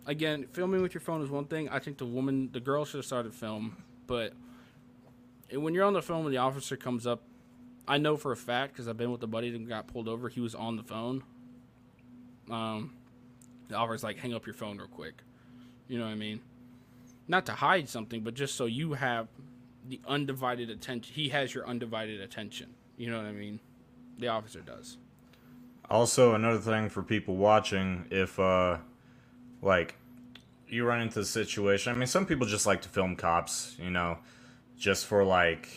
again, 0.05 0.45
filming 0.51 0.81
with 0.81 0.93
your 0.93 1.01
phone 1.01 1.21
is 1.21 1.29
one 1.29 1.45
thing. 1.45 1.69
I 1.69 1.79
think 1.79 1.97
the 1.97 2.05
woman, 2.05 2.49
the 2.51 2.59
girl, 2.59 2.85
should 2.85 2.97
have 2.97 3.05
started 3.05 3.33
film. 3.33 3.77
But 4.07 4.33
when 5.61 5.73
you're 5.73 5.85
on 5.85 5.93
the 5.93 6.01
phone 6.01 6.25
and 6.25 6.33
the 6.33 6.37
officer 6.37 6.75
comes 6.75 7.05
up, 7.05 7.23
I 7.87 7.97
know 7.97 8.17
for 8.17 8.31
a 8.31 8.37
fact 8.37 8.73
because 8.73 8.87
I've 8.87 8.97
been 8.97 9.11
with 9.11 9.23
a 9.23 9.27
buddy 9.27 9.51
that 9.51 9.67
got 9.67 9.87
pulled 9.87 10.07
over. 10.07 10.29
He 10.29 10.39
was 10.39 10.55
on 10.55 10.77
the 10.77 10.83
phone. 10.83 11.23
Um, 12.49 12.95
the 13.67 13.75
officer's 13.75 14.03
like, 14.03 14.17
"Hang 14.17 14.33
up 14.33 14.45
your 14.45 14.55
phone 14.55 14.77
real 14.77 14.87
quick." 14.87 15.23
You 15.87 15.99
know 15.99 16.05
what 16.05 16.11
I 16.11 16.15
mean? 16.15 16.41
Not 17.27 17.45
to 17.47 17.53
hide 17.53 17.89
something, 17.89 18.21
but 18.21 18.33
just 18.33 18.55
so 18.55 18.65
you 18.65 18.93
have 18.93 19.27
the 19.87 19.99
undivided 20.07 20.69
attention. 20.69 21.13
He 21.13 21.29
has 21.29 21.53
your 21.53 21.67
undivided 21.67 22.21
attention. 22.21 22.73
You 22.97 23.11
know 23.11 23.17
what 23.17 23.25
I 23.25 23.31
mean? 23.31 23.59
The 24.17 24.27
officer 24.29 24.61
does. 24.61 24.97
Also, 25.89 26.33
another 26.33 26.59
thing 26.59 26.89
for 26.89 27.03
people 27.03 27.35
watching, 27.35 28.05
if 28.09 28.39
uh, 28.39 28.77
like 29.61 29.95
you 30.67 30.85
run 30.85 31.01
into 31.01 31.19
the 31.19 31.25
situation, 31.25 31.93
I 31.93 31.95
mean, 31.95 32.07
some 32.07 32.25
people 32.25 32.47
just 32.47 32.65
like 32.65 32.81
to 32.83 32.89
film 32.89 33.15
cops, 33.15 33.75
you 33.79 33.89
know, 33.89 34.17
just 34.83 35.05
for 35.05 35.23
like 35.23 35.69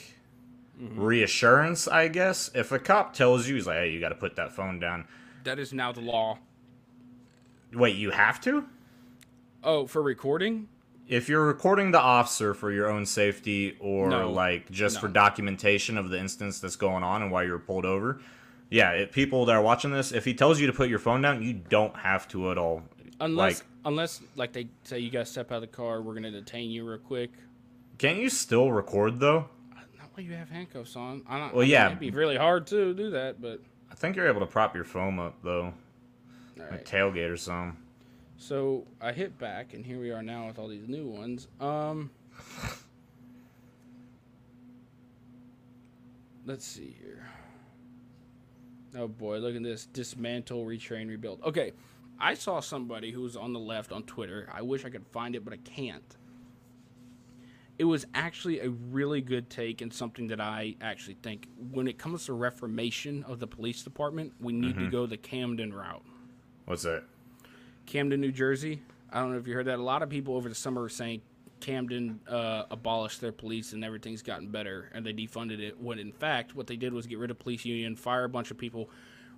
mm-hmm. 0.81 1.01
reassurance, 1.01 1.87
I 1.87 2.09
guess. 2.09 2.51
If 2.55 2.73
a 2.73 2.79
cop 2.79 3.15
tells 3.15 3.47
you, 3.47 3.55
he's 3.55 3.67
like, 3.67 3.77
"Hey, 3.77 3.91
you 3.91 4.01
got 4.01 4.09
to 4.09 4.17
put 4.17 4.35
that 4.37 4.53
phone 4.53 4.81
down." 4.81 5.07
That 5.45 5.61
is 5.61 5.73
now 5.73 5.93
the 5.93 6.01
law. 6.01 6.39
Wait, 7.73 7.95
you 7.95 8.11
have 8.11 8.41
to? 8.43 8.65
Oh, 9.63 9.87
for 9.87 10.03
recording? 10.03 10.69
If 11.07 11.29
you're 11.29 11.47
recording 11.47 11.93
the 11.93 12.01
officer 12.01 12.53
for 12.53 12.73
your 12.73 12.91
own 12.91 13.07
safety 13.07 13.77
or 13.79 14.09
No. 14.09 14.31
like 14.31 14.69
just 14.73 15.01
for 15.01 15.07
documentation 15.07 15.97
of 15.97 16.11
the 16.11 16.19
instance 16.19 16.59
that's 16.59 16.75
going 16.75 17.05
on 17.05 17.23
and 17.23 17.31
why 17.31 17.45
you 17.45 17.53
were 17.53 17.61
pulled 17.61 17.85
over, 17.85 18.21
yeah, 18.71 18.91
if 18.91 19.13
people 19.13 19.45
that 19.45 19.53
are 19.55 19.63
watching 19.63 19.93
this, 19.93 20.11
if 20.11 20.25
he 20.25 20.35
tells 20.35 20.61
you 20.61 20.67
to 20.67 20.73
put 20.73 20.89
your 20.89 20.99
phone 20.99 21.23
down, 21.23 21.45
you 21.45 21.53
don't 21.53 21.97
have 21.97 22.27
to 22.29 22.51
at 22.51 22.59
all. 22.59 22.83
Unless, 23.21 23.61
like, 23.61 23.67
unless 23.85 24.21
like 24.35 24.53
they 24.53 24.67
say 24.83 24.99
you 24.99 25.11
gotta 25.13 25.27
step 25.27 25.53
out 25.53 25.57
of 25.57 25.61
the 25.61 25.69
car, 25.69 26.03
we're 26.03 26.15
gonna 26.15 26.33
detain 26.33 26.71
you 26.71 26.89
real 26.89 26.99
quick. 26.99 27.31
Can't 27.99 28.19
you 28.19 28.31
still 28.31 28.71
record 28.73 29.21
though? 29.21 29.49
Not 29.75 30.11
while 30.13 30.25
you 30.25 30.33
have 30.35 30.51
handcuffs 30.51 30.97
on. 30.97 31.23
I 31.29 31.39
don't. 31.39 31.55
Well, 31.55 31.65
I 31.65 31.69
yeah. 31.69 31.87
it'd 31.87 31.99
be 31.99 32.11
really 32.11 32.37
hard 32.37 32.67
to 32.69 32.95
do 32.95 33.11
that, 33.11 33.41
but 33.41 33.61
I 33.91 33.95
think 33.95 34.17
you're 34.17 34.29
able 34.29 34.41
to 34.41 34.47
prop 34.47 34.75
your 34.75 34.85
phone 34.85 35.19
up 35.19 35.37
though, 35.43 35.73
all 36.61 36.67
like 36.71 36.85
tailgate 36.85 37.31
or 37.31 37.37
something. 37.37 37.77
So 38.39 38.87
I 39.01 39.13
hit 39.13 39.39
back, 39.39 39.73
and 39.73 39.85
here 39.85 39.99
we 39.99 40.11
are 40.11 40.23
now 40.23 40.47
with 40.47 40.59
all 40.59 40.69
these 40.69 40.89
new 40.89 41.07
ones. 41.07 41.49
Um, 41.61 42.11
let's 46.45 46.67
see 46.67 46.95
here. 47.01 47.27
Oh 48.95 49.09
boy, 49.09 49.39
look 49.39 49.57
at 49.57 49.63
this: 49.63 49.87
dismantle, 49.87 50.65
retrain, 50.65 51.09
rebuild. 51.09 51.43
Okay, 51.43 51.73
I 52.19 52.35
saw 52.35 52.61
somebody 52.61 53.11
who 53.11 53.23
was 53.23 53.37
on 53.37 53.53
the 53.53 53.61
left 53.61 53.93
on 53.93 54.03
Twitter. 54.03 54.49
I 54.53 54.63
wish 54.63 54.85
I 54.85 54.91
could 54.91 55.07
find 55.07 55.35
it, 55.35 55.45
but 55.45 55.55
I 55.55 55.59
can't. 55.59 56.17
It 57.79 57.85
was 57.85 58.07
actually 58.14 58.61
a 58.61 58.70
really 58.70 59.20
good 59.20 59.51
take 59.51 59.83
and 59.83 59.93
something 59.93 60.29
that 60.29 60.41
I 60.41 60.77
actually 60.81 61.18
think 61.22 61.49
when 61.72 61.87
it 61.87 61.99
comes 61.99 62.24
to 62.27 62.33
reformation 62.33 63.22
of 63.24 63.39
the 63.39 63.47
police 63.47 63.83
department, 63.83 64.33
we 64.41 64.55
need 64.55 64.77
to 64.79 64.91
go 64.91 65.07
the 65.07 65.18
Camden 65.18 65.74
route. 65.74 66.05
What's 66.64 66.85
that? 66.85 67.05
Camden, 67.85 68.20
New 68.20 68.33
Jersey. 68.33 68.83
I 69.12 69.20
don't 69.20 69.33
know 69.33 69.39
if 69.39 69.47
you 69.47 69.55
heard 69.55 69.66
that. 69.66 69.79
A 69.79 69.83
lot 69.83 70.03
of 70.03 70.09
people 70.09 70.37
over 70.37 70.49
the 70.49 70.55
summer 70.55 70.81
were 70.81 70.89
saying 70.89 71.20
Camden 71.61 72.20
uh, 72.29 72.64
abolished 72.70 73.20
their 73.20 73.33
police 73.33 73.72
and 73.72 73.85
everything's 73.85 74.22
gotten 74.22 74.49
better, 74.49 74.91
and 74.93 75.05
they 75.05 75.12
defunded 75.12 75.61
it. 75.61 75.81
When 75.81 75.99
in 75.99 76.12
fact, 76.12 76.55
what 76.55 76.66
they 76.66 76.77
did 76.77 76.93
was 76.93 77.07
get 77.07 77.18
rid 77.18 77.31
of 77.31 77.39
police 77.39 77.64
union, 77.64 77.97
fire 77.97 78.24
a 78.24 78.29
bunch 78.29 78.51
of 78.51 78.59
people, 78.59 78.91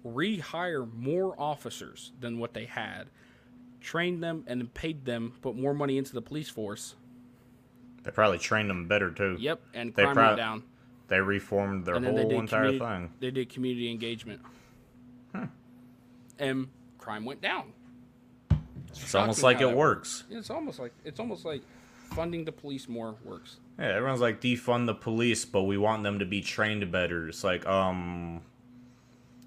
rehire 0.05 0.91
more 0.95 1.35
officers 1.39 2.13
than 2.21 2.39
what 2.39 2.55
they 2.55 2.65
had, 2.65 3.11
train 3.81 4.21
them 4.21 4.45
and 4.47 4.61
then 4.61 4.69
paid 4.69 5.05
them, 5.05 5.35
put 5.43 5.57
more 5.57 5.75
money 5.75 5.99
into 5.99 6.13
the 6.13 6.23
police 6.23 6.49
force. 6.49 6.95
They 8.05 8.11
probably 8.11 8.39
trained 8.39 8.71
them 8.71 8.87
better 8.89 9.11
too. 9.11 9.37
Yep, 9.39 9.61
and 9.75 9.95
They 9.95 10.05
went 10.05 10.37
down. 10.37 10.63
They 11.09 11.21
reformed 11.21 11.85
their 11.87 12.01
whole 12.01 12.39
entire 12.39 12.79
thing. 12.79 13.13
They 13.19 13.31
did 13.31 13.49
community 13.49 13.91
engagement, 13.91 14.41
and 16.39 16.69
crime 16.99 17.25
went 17.25 17.41
down. 17.41 17.73
It's 18.91 19.15
almost 19.15 19.43
like 19.43 19.61
it 19.61 19.67
that 19.67 19.77
works. 19.77 20.25
It's 20.31 20.51
almost 20.51 20.79
like 20.79 20.93
it's 21.05 21.21
almost 21.21 21.45
like 21.45 21.63
funding 22.15 22.45
the 22.45 22.53
police 22.53 22.89
more 22.89 23.17
works. 23.25 23.57
Yeah, 23.79 23.87
everyone's 23.95 24.21
like 24.21 24.41
defund 24.41 24.87
the 24.87 24.95
police, 24.95 25.45
but 25.45 25.63
we 25.63 25.79
want 25.79 26.03
them 26.03 26.19
to 26.19 26.25
be 26.27 26.41
trained 26.41 26.91
better. 26.91 27.29
It's 27.29 27.45
like, 27.45 27.67
um, 27.67 28.43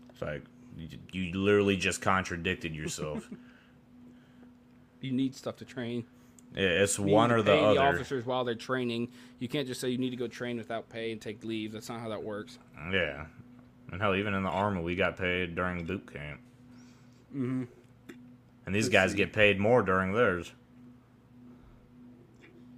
it's 0.10 0.22
like 0.22 0.44
you, 0.78 0.98
you 1.12 1.34
literally 1.34 1.76
just 1.78 2.02
contradicted 2.02 2.76
yourself. 2.76 3.28
You 5.02 5.12
need 5.12 5.34
stuff 5.36 5.56
to 5.58 5.66
train. 5.66 6.06
Yeah, 6.56 6.64
it's 6.64 6.98
You 6.98 7.06
one 7.06 7.32
or 7.32 7.42
the 7.42 7.54
other. 7.54 7.74
The 7.76 7.82
officers 7.82 8.26
while 8.26 8.44
they're 8.44 8.56
training. 8.56 9.10
You 9.40 9.48
can't 9.48 9.68
just 9.68 9.80
say 9.80 9.90
you 9.90 9.98
need 9.98 10.10
to 10.10 10.18
go 10.18 10.28
train 10.28 10.58
without 10.58 10.90
pay 10.90 11.12
and 11.12 11.22
take 11.22 11.44
leave. 11.44 11.72
That's 11.72 11.88
not 11.90 12.02
how 12.02 12.10
that 12.10 12.22
works. 12.24 12.60
Yeah, 12.92 13.26
and 13.92 14.02
hell, 14.02 14.16
even 14.16 14.34
in 14.34 14.44
the 14.44 14.50
army, 14.50 14.82
we 14.82 14.96
got 14.96 15.18
paid 15.18 15.56
during 15.56 15.86
boot 15.86 16.12
camp. 16.12 16.42
Mm-hmm. 17.34 17.64
And 18.66 18.76
these 18.76 18.86
Let's 18.86 18.94
guys 18.94 19.12
see. 19.12 19.18
get 19.18 19.34
paid 19.34 19.60
more 19.60 19.82
during 19.82 20.14
theirs. 20.14 20.52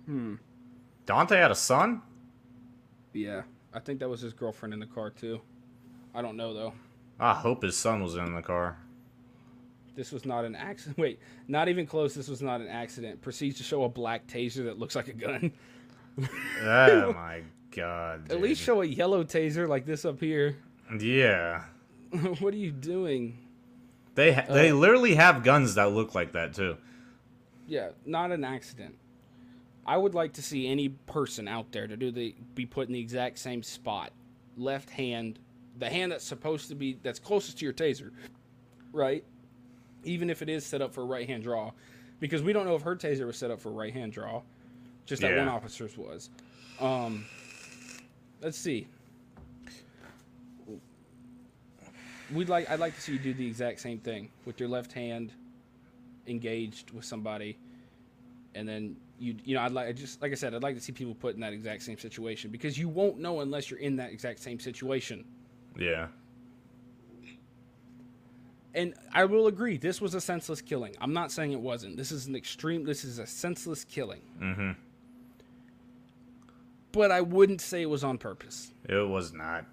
Hmm. 0.06 0.36
Daunte 1.06 1.32
had 1.32 1.52
a 1.52 1.56
son. 1.56 2.02
Yeah, 3.14 3.44
I 3.74 3.80
think 3.80 4.00
that 4.00 4.10
was 4.10 4.22
his 4.22 4.34
girlfriend 4.34 4.74
in 4.74 4.80
the 4.80 4.86
car 4.86 5.10
too. 5.10 5.42
I 6.14 6.22
don't 6.22 6.38
know 6.38 6.54
though. 6.54 6.74
I 7.20 7.34
hope 7.34 7.64
his 7.64 7.78
son 7.78 8.04
was 8.04 8.16
in 8.16 8.34
the 8.36 8.42
car. 8.42 8.78
This 9.96 10.12
was 10.12 10.26
not 10.26 10.46
an 10.46 10.56
accident. 10.56 10.98
Wait, 11.00 11.20
not 11.48 11.70
even 11.70 11.86
close. 11.86 12.14
This 12.14 12.28
was 12.28 12.42
not 12.42 12.62
an 12.62 12.68
accident. 12.68 13.22
Proceeds 13.22 13.58
to 13.58 13.64
show 13.64 13.84
a 13.84 13.90
black 13.90 14.28
taser 14.28 14.66
that 14.66 14.80
looks 14.80 14.96
like 14.96 15.08
a 15.08 15.14
gun. 15.14 15.52
oh 16.62 17.14
my 17.16 17.42
god! 17.76 18.32
At 18.32 18.42
least 18.42 18.62
show 18.62 18.82
a 18.82 18.86
yellow 18.86 19.24
taser 19.24 19.68
like 19.68 19.86
this 19.86 20.06
up 20.06 20.20
here. 20.20 20.58
yeah. 21.00 21.64
what 22.40 22.54
are 22.54 22.58
you 22.58 22.72
doing? 22.72 23.38
They 24.16 24.34
ha- 24.34 24.46
they 24.48 24.70
uh, 24.70 24.76
literally 24.76 25.16
have 25.16 25.44
guns 25.44 25.76
that 25.76 25.92
look 25.92 26.14
like 26.14 26.34
that 26.34 26.54
too. 26.54 26.78
Yeah, 27.68 27.90
not 28.06 28.32
an 28.32 28.44
accident. 28.44 28.96
I 29.86 29.98
would 29.98 30.14
like 30.14 30.34
to 30.34 30.42
see 30.42 30.68
any 30.68 30.90
person 30.90 31.48
out 31.48 31.72
there 31.72 31.88
to 31.88 31.98
do 31.98 32.12
the 32.12 32.36
be 32.56 32.66
put 32.66 32.88
in 32.88 32.94
the 32.94 33.00
exact 33.00 33.40
same 33.40 33.64
spot, 33.64 34.12
left 34.56 34.90
hand, 34.92 35.40
the 35.78 35.90
hand 35.90 36.12
that's 36.12 36.24
supposed 36.26 36.70
to 36.70 36.76
be 36.76 36.98
that's 37.02 37.20
closest 37.20 37.58
to 37.60 37.66
your 37.66 37.74
taser, 37.74 38.12
right? 38.92 39.24
Even 40.04 40.30
if 40.30 40.42
it 40.42 40.50
is 40.50 40.66
set 40.66 40.82
up 40.82 40.94
for 40.94 41.02
a 41.02 41.06
right 41.06 41.28
hand 41.28 41.44
draw, 41.44 41.72
because 42.20 42.42
we 42.42 42.54
don't 42.54 42.66
know 42.66 42.76
if 42.76 42.82
her 42.82 42.96
taser 42.96 43.26
was 43.26 43.38
set 43.38 43.52
up 43.52 43.60
for 43.60 43.70
a 43.70 43.74
right 43.74 43.94
hand 43.94 44.14
draw, 44.14 44.42
just 45.06 45.22
that 45.22 45.38
one 45.38 45.48
officer's 45.48 45.98
was. 45.98 46.30
Um, 46.80 47.26
let's 48.42 48.58
see. 48.58 48.88
We'd 52.34 52.50
like 52.50 52.70
I'd 52.70 52.80
like 52.80 52.96
to 52.96 53.02
see 53.02 53.14
you 53.14 53.20
do 53.20 53.34
the 53.34 53.46
exact 53.46 53.80
same 53.80 54.00
thing 54.00 54.30
with 54.46 54.60
your 54.60 54.70
left 54.70 54.92
hand 54.92 55.34
engaged 56.26 56.92
with 56.92 57.06
somebody 57.06 57.58
and 58.56 58.68
then 58.68 58.96
you 59.20 59.36
you 59.44 59.56
know 59.56 59.62
I'd 59.62 59.72
like 59.72 59.88
I 59.88 59.92
just 59.92 60.22
like 60.22 60.32
I 60.32 60.36
said 60.36 60.54
I'd 60.54 60.64
like 60.64 60.76
to 60.76 60.82
see 60.82 60.92
people 60.92 61.14
put 61.14 61.36
in 61.36 61.42
that 61.42 61.54
exact 61.54 61.84
same 61.84 61.98
situation 61.98 62.50
because 62.52 62.78
you 62.78 62.90
won't 62.90 63.20
know 63.20 63.42
unless 63.42 63.70
you're 63.70 63.80
in 63.80 63.96
that 63.98 64.12
exact 64.12 64.40
same 64.40 64.60
situation. 64.60 65.26
Yeah. 65.78 66.08
And 68.76 68.96
I 69.14 69.26
will 69.26 69.48
agree, 69.48 69.78
this 69.78 70.02
was 70.02 70.16
a 70.16 70.22
senseless 70.22 70.62
killing. 70.62 70.96
I'm 71.00 71.14
not 71.14 71.32
saying 71.32 71.52
it 71.52 71.60
wasn't. 71.60 71.96
This 71.96 72.12
is 72.12 72.26
an 72.26 72.36
extreme. 72.36 72.84
This 72.84 73.04
is 73.04 73.20
a 73.20 73.28
senseless 73.28 73.84
killing. 73.84 74.22
Mm-hmm. 74.42 74.72
But 76.92 77.12
I 77.12 77.22
wouldn't 77.22 77.62
say 77.62 77.82
it 77.82 77.90
was 77.90 78.04
on 78.04 78.18
purpose. 78.18 78.72
It 78.88 79.08
was 79.08 79.34
not. 79.34 79.66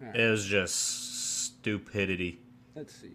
Alright. 0.00 0.16
It 0.16 0.30
was 0.30 0.44
just 0.44 1.44
stupidity. 1.44 2.38
Let's 2.74 2.94
see. 2.94 3.12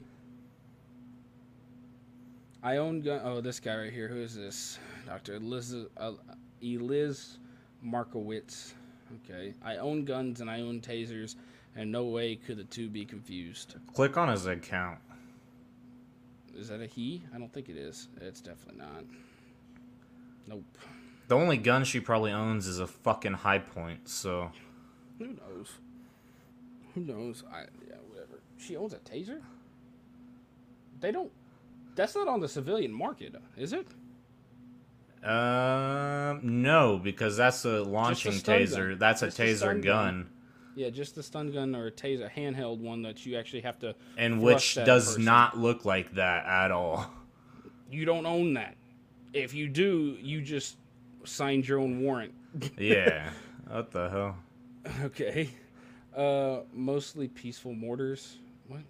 I 2.64 2.78
own 2.78 3.02
gun. 3.02 3.22
Oh, 3.24 3.42
this 3.42 3.60
guy 3.60 3.76
right 3.76 3.94
here. 3.94 4.08
Who 4.08 4.22
is 4.22 4.36
this? 4.36 4.80
Doctor 5.06 5.36
Eliz 5.36 5.76
uh, 5.98 6.12
Eliz 6.62 7.38
Markowitz. 7.82 8.74
Okay. 9.26 9.54
I 9.64 9.78
own 9.78 10.06
guns 10.06 10.42
and 10.42 10.50
I 10.50 10.62
own 10.62 10.82
tasers, 10.82 11.36
and 11.76 11.92
no 11.92 12.06
way 12.06 12.36
could 12.36 12.58
the 12.58 12.64
two 12.64 12.90
be 12.90 13.06
confused. 13.06 13.76
Click 13.94 14.18
on 14.18 14.30
his 14.30 14.46
account. 14.46 15.00
Is 16.56 16.68
that 16.70 16.82
a 16.82 16.86
he? 16.88 17.24
I 17.34 17.38
don't 17.38 17.54
think 17.54 17.70
it 17.70 17.78
is. 17.78 18.08
It's 18.20 18.42
definitely 18.42 18.82
not. 18.82 19.04
Nope. 20.48 20.64
The 21.28 21.36
only 21.36 21.58
gun 21.58 21.84
she 21.84 22.00
probably 22.00 22.32
owns 22.32 22.66
is 22.68 22.80
a 22.80 22.88
fucking 22.88 23.34
Hi-Point, 23.34 24.10
so 24.10 24.52
Who 25.20 25.28
knows? 25.28 25.72
Who 26.96 27.02
knows? 27.02 27.44
I 27.52 27.62
yeah, 27.88 27.96
whatever. 28.10 28.42
She 28.58 28.76
owns 28.76 28.94
a 28.94 28.98
taser. 28.98 29.42
They 31.00 31.12
don't. 31.12 31.32
That's 31.96 32.16
not 32.16 32.28
on 32.28 32.40
the 32.40 32.48
civilian 32.50 32.92
market, 32.92 33.36
is 33.58 33.74
it? 33.74 33.88
um 35.24 36.40
no, 36.62 36.98
because 36.98 37.36
that's 37.38 37.66
a 37.66 37.84
launching 37.84 38.32
stun 38.32 38.60
taser. 38.62 38.90
gun. 38.92 38.98
That's 39.00 39.22
a 39.22 39.26
Just 39.28 39.40
a 39.40 39.44
taser 39.44 39.58
stun 39.58 39.82
gun, 39.82 39.84
gun. 40.16 40.30
Yeah, 40.80 40.90
just 40.90 41.14
the 41.14 41.24
stun 41.24 41.52
gun 41.52 41.76
or 41.76 41.88
a 41.88 41.92
taser, 41.92 42.32
handheld 42.32 42.80
one 42.80 43.02
that 43.02 43.26
you 43.26 43.38
actually 43.38 43.60
have 43.64 43.80
to. 43.80 43.96
and 44.18 44.42
which 44.42 44.76
does 44.76 45.08
person. 45.08 45.26
not 45.26 45.58
look 45.58 45.84
like 45.84 46.16
that 46.16 46.46
at 46.46 46.72
all. 46.72 47.12
You 47.92 48.06
don't 48.06 48.26
own 48.26 48.54
that. 48.54 48.78
If 49.34 49.54
you 49.54 49.68
do, 49.68 50.16
you 50.22 50.42
just 50.42 50.78
signed 51.26 51.68
your 51.68 51.80
own 51.80 52.02
warrant. 52.02 52.34
Yeah. 52.78 53.30
what 53.68 53.92
the 53.92 54.10
hell? 54.10 54.38
okay. 55.04 55.50
Uh, 56.16 56.60
mostly 56.72 57.28
peaceful 57.28 57.74
mortars. 57.74 58.38
What? 58.70 58.84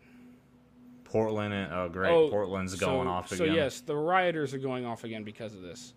Portland 1.05 1.55
and 1.55 1.73
oh 1.73 1.89
great, 1.89 2.11
Oh, 2.11 2.29
Portland's 2.29 2.75
going 2.75 3.07
so, 3.07 3.11
off 3.11 3.29
So 3.29 3.45
yes, 3.45 3.79
the 3.79 3.95
rioters 3.95 4.53
are 4.53 4.59
going 4.59 4.85
off 4.85 5.05
again 5.05 5.23
because 5.23 5.55
of 5.55 5.63
this. 5.63 5.93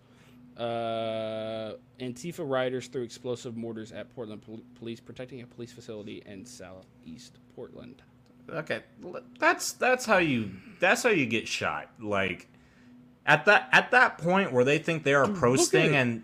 Uh, 0.57 1.73
Antifa 1.99 2.47
rioters 2.47 2.87
threw 2.87 3.01
explosive 3.01 3.55
mortars 3.57 3.91
at 3.91 4.13
Portland 4.13 4.41
pol- 4.41 4.61
police, 4.75 4.99
protecting 4.99 5.41
a 5.41 5.47
police 5.47 5.71
facility 5.71 6.21
in 6.25 6.45
southeast 6.45 7.37
Portland. 7.55 8.01
Okay, 8.49 8.81
that's 9.39 9.71
that's 9.73 10.05
how 10.05 10.17
you 10.17 10.51
that's 10.79 11.01
how 11.03 11.09
you 11.09 11.25
get 11.25 11.47
shot. 11.47 11.89
Like 11.99 12.47
at 13.25 13.45
that 13.45 13.69
at 13.71 13.91
that 13.91 14.17
point 14.17 14.51
where 14.51 14.63
they 14.65 14.77
think 14.79 15.03
they 15.03 15.13
are 15.13 15.25
Dude, 15.25 15.37
pro-sting 15.37 15.95
and 15.95 16.23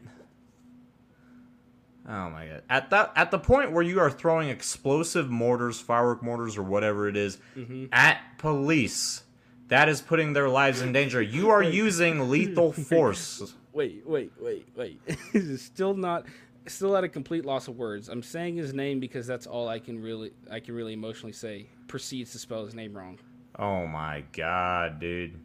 oh 2.08 2.30
my 2.30 2.46
god, 2.48 2.64
at 2.70 2.90
that 2.90 3.14
at 3.16 3.32
the 3.32 3.40
point 3.40 3.72
where 3.72 3.84
you 3.84 4.00
are 4.00 4.12
throwing 4.12 4.50
explosive 4.50 5.30
mortars, 5.30 5.80
firework 5.80 6.22
mortars, 6.22 6.58
or 6.58 6.64
whatever 6.64 7.08
it 7.08 7.16
is, 7.18 7.38
Mm-hmm. 7.56 7.86
at 7.92 8.20
police, 8.38 9.24
that 9.70 9.88
is 9.90 10.02
putting 10.02 10.34
their 10.34 10.50
lives 10.50 10.82
in 10.82 10.92
danger. 10.92 11.22
You 11.22 11.50
are 11.52 11.64
using 11.64 12.30
lethal 12.30 12.74
force. 12.90 13.54
Wait, 13.74 14.04
wait, 14.06 14.32
wait, 14.40 14.68
wait. 14.76 15.00
It's 15.34 15.64
still 15.64 15.94
not, 15.94 16.26
still 16.68 16.96
at 16.98 17.04
a 17.04 17.10
complete 17.10 17.46
loss 17.46 17.68
of 17.68 17.78
words. 17.78 18.10
I'm 18.10 18.24
saying 18.24 18.58
his 18.58 18.74
name 18.74 19.00
because 19.00 19.28
that's 19.28 19.46
all 19.48 19.68
I 19.68 19.80
can 19.80 20.02
really, 20.02 20.32
I 20.50 20.60
can 20.60 20.76
really 20.76 20.94
emotionally 20.94 21.34
say. 21.34 21.68
Proceeds 21.88 22.32
to 22.32 22.40
spell 22.40 22.66
his 22.66 22.74
name 22.74 22.96
wrong. 22.96 23.20
Oh 23.58 23.86
my 23.86 24.24
god, 24.32 25.00
dude. 25.00 25.40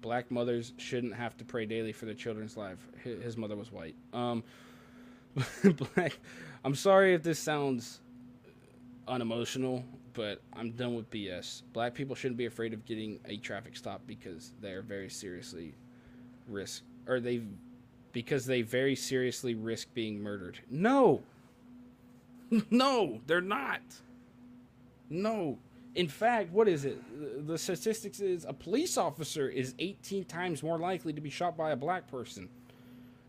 Black 0.00 0.30
mothers 0.30 0.72
shouldn't 0.78 1.14
have 1.14 1.36
to 1.36 1.44
pray 1.44 1.64
daily 1.64 1.92
for 1.92 2.06
their 2.06 2.14
children's 2.14 2.56
life. 2.56 2.78
His 3.04 3.36
mother 3.36 3.56
was 3.56 3.70
white. 3.70 3.94
Um, 4.12 4.42
black. 5.94 6.18
I'm 6.64 6.74
sorry 6.74 7.14
if 7.14 7.22
this 7.22 7.38
sounds 7.38 8.00
unemotional, 9.06 9.84
but 10.12 10.40
I'm 10.52 10.72
done 10.72 10.94
with 10.94 11.10
BS. 11.10 11.62
Black 11.72 11.94
people 11.94 12.14
shouldn't 12.14 12.38
be 12.38 12.46
afraid 12.46 12.72
of 12.72 12.84
getting 12.84 13.20
a 13.26 13.36
traffic 13.36 13.76
stop 13.76 14.02
because 14.06 14.52
they 14.60 14.72
are 14.72 14.82
very 14.82 15.08
seriously 15.08 15.74
risk, 16.48 16.82
or 17.06 17.20
they, 17.20 17.42
because 18.12 18.46
they 18.46 18.62
very 18.62 18.94
seriously 18.96 19.54
risk 19.54 19.92
being 19.94 20.20
murdered. 20.22 20.58
No. 20.70 21.22
no, 22.70 23.20
they're 23.26 23.40
not. 23.40 23.80
No. 25.10 25.58
In 25.94 26.08
fact, 26.08 26.50
what 26.52 26.68
is 26.68 26.84
it? 26.84 26.98
The- 27.46 27.58
statistics 27.58 28.20
is 28.20 28.44
a 28.46 28.52
police 28.52 28.96
officer 28.96 29.48
is 29.48 29.74
18 29.78 30.24
times 30.24 30.62
more 30.62 30.78
likely 30.78 31.12
to 31.12 31.20
be 31.20 31.30
shot 31.30 31.56
by 31.56 31.70
a 31.72 31.76
black 31.76 32.08
person. 32.10 32.48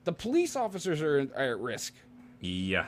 The 0.05 0.13
police 0.13 0.55
officers 0.55 1.01
are, 1.01 1.27
are 1.35 1.51
at 1.51 1.59
risk, 1.59 1.93
Yeah. 2.41 2.87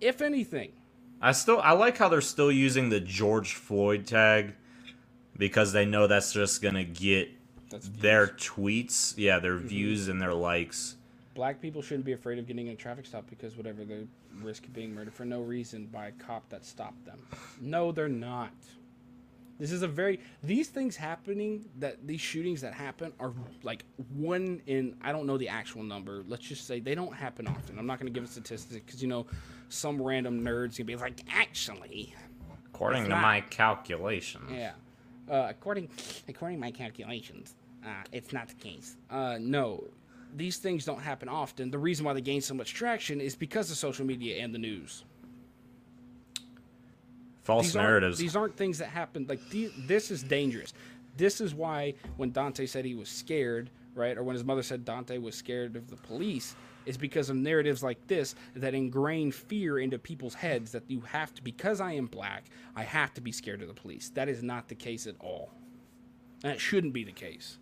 if 0.00 0.20
anything. 0.22 0.72
I 1.20 1.32
still 1.32 1.60
I 1.60 1.72
like 1.72 1.96
how 1.96 2.08
they're 2.08 2.20
still 2.20 2.52
using 2.52 2.90
the 2.90 3.00
George 3.00 3.54
Floyd 3.54 4.06
tag 4.06 4.54
because 5.36 5.72
they 5.72 5.84
know 5.86 6.06
that's 6.06 6.32
just 6.32 6.60
gonna 6.60 6.84
get 6.84 7.28
That's 7.74 7.88
their 7.88 8.28
tweets, 8.28 9.14
yeah, 9.16 9.38
their 9.38 9.56
views 9.56 10.08
and 10.08 10.20
their 10.22 10.34
likes. 10.34 10.96
black 11.34 11.60
people 11.60 11.82
shouldn't 11.82 12.04
be 12.06 12.12
afraid 12.12 12.38
of 12.38 12.46
getting 12.46 12.68
in 12.68 12.72
a 12.74 12.76
traffic 12.76 13.04
stop 13.06 13.28
because 13.28 13.56
whatever 13.56 13.84
they 13.84 14.06
risk 14.42 14.64
being 14.72 14.94
murdered 14.94 15.12
for 15.14 15.24
no 15.24 15.40
reason 15.40 15.86
by 15.86 16.06
a 16.06 16.12
cop 16.12 16.48
that 16.50 16.64
stopped 16.64 17.04
them. 17.04 17.18
No, 17.60 17.90
they're 17.92 18.08
not. 18.08 18.52
This 19.58 19.70
is 19.70 19.82
a 19.82 19.88
very 19.88 20.18
these 20.42 20.68
things 20.68 20.96
happening 20.96 21.64
that 21.78 22.04
these 22.06 22.20
shootings 22.20 22.60
that 22.62 22.74
happen 22.74 23.12
are 23.20 23.32
like 23.62 23.84
one 24.14 24.60
in 24.66 24.96
I 25.00 25.12
don't 25.12 25.26
know 25.26 25.38
the 25.38 25.48
actual 25.48 25.82
number. 25.84 26.24
Let's 26.26 26.42
just 26.44 26.66
say 26.66 26.80
they 26.80 26.94
don't 26.96 27.14
happen 27.14 27.46
often. 27.46 27.78
I'm 27.78 27.86
not 27.86 28.00
going 28.00 28.12
to 28.12 28.16
give 28.20 28.28
a 28.28 28.32
statistic 28.32 28.84
because 28.86 29.00
you 29.02 29.08
know 29.08 29.26
some 29.68 30.00
random 30.02 30.40
nerds 30.44 30.76
gonna 30.78 30.86
be 30.86 30.96
like 30.96 31.20
actually 31.32 32.14
According 32.66 33.04
to 33.04 33.10
not. 33.10 33.22
my 33.22 33.40
calculations. 33.42 34.50
yeah. 34.52 34.72
Uh, 35.30 35.46
according 35.48 35.88
according 36.28 36.56
to 36.58 36.60
my 36.60 36.72
calculations, 36.72 37.54
uh, 37.84 37.88
it's 38.12 38.32
not 38.32 38.48
the 38.48 38.54
case. 38.54 38.96
Uh, 39.10 39.36
no, 39.40 39.84
these 40.34 40.56
things 40.58 40.84
don't 40.84 41.00
happen 41.00 41.28
often. 41.28 41.70
The 41.70 41.78
reason 41.78 42.04
why 42.04 42.12
they 42.12 42.20
gain 42.20 42.40
so 42.40 42.54
much 42.54 42.74
traction 42.74 43.20
is 43.20 43.34
because 43.36 43.70
of 43.70 43.76
social 43.76 44.04
media 44.04 44.42
and 44.42 44.54
the 44.54 44.58
news. 44.58 45.04
False 47.42 47.66
These 47.66 47.76
aren't, 47.76 47.88
narratives. 47.88 48.18
these 48.18 48.36
aren't 48.36 48.56
things 48.56 48.78
that 48.78 48.88
happen. 48.88 49.26
Like 49.28 49.48
the, 49.50 49.70
this 49.86 50.10
is 50.10 50.22
dangerous. 50.22 50.72
This 51.16 51.40
is 51.40 51.54
why 51.54 51.94
when 52.16 52.32
Daunte 52.32 52.66
said 52.68 52.84
he 52.84 52.94
was 52.94 53.08
scared, 53.08 53.70
right, 53.94 54.16
or 54.16 54.22
when 54.22 54.34
his 54.34 54.44
mother 54.44 54.62
said 54.62 54.84
Daunte 54.84 55.20
was 55.20 55.34
scared 55.34 55.76
of 55.76 55.88
the 55.90 55.96
police, 55.96 56.56
is 56.86 56.96
because 56.96 57.30
of 57.30 57.36
narratives 57.36 57.82
like 57.82 58.04
this 58.06 58.34
that 58.56 58.74
ingrain 58.74 59.30
fear 59.30 59.78
into 59.78 59.98
people's 59.98 60.34
heads 60.34 60.72
that 60.72 60.84
you 60.88 61.00
have 61.02 61.34
to. 61.34 61.42
Because 61.42 61.80
I 61.80 61.92
am 61.92 62.06
black, 62.06 62.46
I 62.74 62.82
have 62.82 63.12
to 63.14 63.20
be 63.20 63.30
scared 63.30 63.60
of 63.62 63.68
the 63.68 63.74
police. 63.74 64.10
That 64.14 64.28
is 64.28 64.42
not 64.42 64.68
the 64.68 64.74
case 64.74 65.06
at 65.06 65.14
all. 65.20 65.50
That 66.40 66.60
shouldn't 66.60 66.92
be 66.92 67.04
the 67.04 67.12
case. 67.12 67.58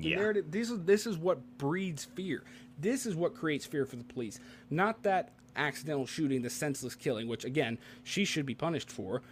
The 0.00 0.10
yeah. 0.10 0.16
narrative 0.16 0.50
this 0.50 0.70
is 0.70 0.84
this 0.84 1.06
is 1.06 1.18
what 1.18 1.58
breeds 1.58 2.04
fear. 2.04 2.42
This 2.78 3.06
is 3.06 3.14
what 3.14 3.34
creates 3.34 3.64
fear 3.66 3.86
for 3.86 3.96
the 3.96 4.04
police. 4.04 4.38
Not 4.70 5.02
that 5.02 5.32
accidental 5.56 6.06
shooting, 6.06 6.42
the 6.42 6.50
senseless 6.50 6.94
killing, 6.94 7.28
which 7.28 7.44
again, 7.44 7.78
she 8.04 8.24
should 8.24 8.46
be 8.46 8.54
punished 8.54 8.90
for. 8.90 9.22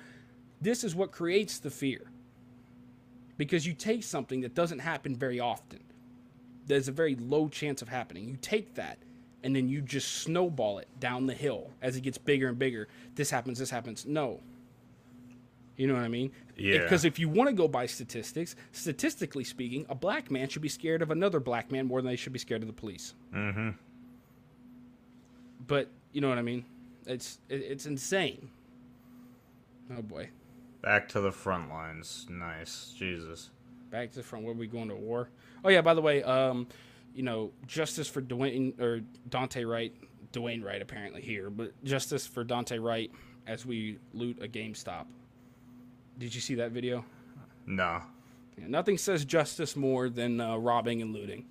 This 0.61 0.85
is 0.85 0.95
what 0.95 1.13
creates 1.13 1.59
the 1.59 1.71
fear. 1.71 2.11
Because 3.37 3.67
you 3.67 3.75
take 3.75 4.03
something 4.03 4.41
that 4.43 4.55
doesn't 4.55 4.79
happen 4.79 5.17
very 5.17 5.41
often. 5.41 5.81
There's 6.67 6.89
a 6.89 6.93
very 6.93 7.15
low 7.17 7.49
chance 7.49 7.83
of 7.83 7.89
happening. 7.89 8.29
You 8.29 8.39
take 8.41 8.75
that 8.75 8.99
and 9.43 9.55
then 9.55 9.69
you 9.69 9.83
just 9.83 10.23
snowball 10.23 10.79
it 10.79 10.89
down 10.99 11.27
the 11.27 11.35
hill 11.35 11.71
as 11.83 11.97
it 11.97 12.01
gets 12.01 12.17
bigger 12.17 12.49
and 12.49 12.59
bigger. 12.59 12.89
This 13.15 13.31
happens, 13.31 13.59
this 13.59 13.71
happens. 13.71 14.07
No. 14.07 14.41
You 15.77 15.89
know 15.89 15.95
what 15.95 16.05
I 16.05 16.09
mean? 16.09 16.31
Yeah. 16.57 16.83
Because 16.83 17.05
if 17.05 17.19
you 17.19 17.29
want 17.29 17.51
to 17.51 17.55
go 17.55 17.67
by 17.67 17.87
statistics, 17.87 18.55
statistically 18.73 19.45
speaking, 19.45 19.87
a 19.89 19.95
black 19.95 20.31
man 20.31 20.49
should 20.49 20.63
be 20.63 20.69
scared 20.69 21.03
of 21.03 21.11
another 21.11 21.41
black 21.41 21.73
man 21.73 21.87
more 21.87 22.01
than 22.01 22.11
they 22.11 22.17
should 22.17 22.33
be 22.33 22.39
scared 22.39 22.63
of 22.63 22.69
the 22.69 22.75
police. 22.75 23.15
Mm-hmm. 23.35 23.71
But 25.67 25.89
you 26.13 26.21
know 26.21 26.29
what 26.29 26.39
I 26.39 26.43
mean? 26.43 26.65
It's 27.07 27.39
it, 27.49 27.63
it's 27.63 27.87
insane. 27.87 28.51
Oh 29.97 30.03
boy. 30.03 30.31
Back 30.81 31.09
to 31.11 31.21
the 31.21 31.33
front 31.33 31.71
lines. 31.71 32.27
Nice. 32.31 32.95
Jesus. 32.97 33.51
Back 33.91 34.11
to 34.11 34.17
the 34.17 34.23
front. 34.23 34.45
Where 34.45 34.55
we 34.55 34.67
going 34.67 34.89
to 34.89 34.95
war? 34.95 35.29
Oh 35.65 35.71
yeah. 35.71 35.81
By 35.81 35.95
the 35.95 36.03
way, 36.03 36.23
um, 36.23 36.69
you 37.15 37.23
know, 37.23 37.53
justice 37.67 38.09
for 38.09 38.23
Dwayne 38.23 38.79
or 38.81 39.01
Daunte 39.29 39.69
Wright, 39.69 39.93
Dwayne 40.33 40.65
Wright 40.65 40.83
apparently 40.83 41.23
here, 41.23 41.51
but 41.51 41.73
justice 41.85 42.27
for 42.27 42.45
Daunte 42.45 42.83
Wright 42.83 43.11
as 43.47 43.67
we 43.67 43.99
loot 44.13 44.43
a 44.43 44.49
GameStop. 44.49 45.07
Did 46.19 46.35
you 46.35 46.41
see 46.41 46.55
that 46.57 46.73
video? 46.73 47.05
No. 47.67 48.03
Yeah, 48.59 48.65
nothing 48.69 48.99
says 48.99 49.25
justice 49.25 49.75
more 49.77 50.09
than 50.09 50.41
uh, 50.41 50.57
robbing 50.57 51.03
and 51.03 51.13
looting. 51.13 51.47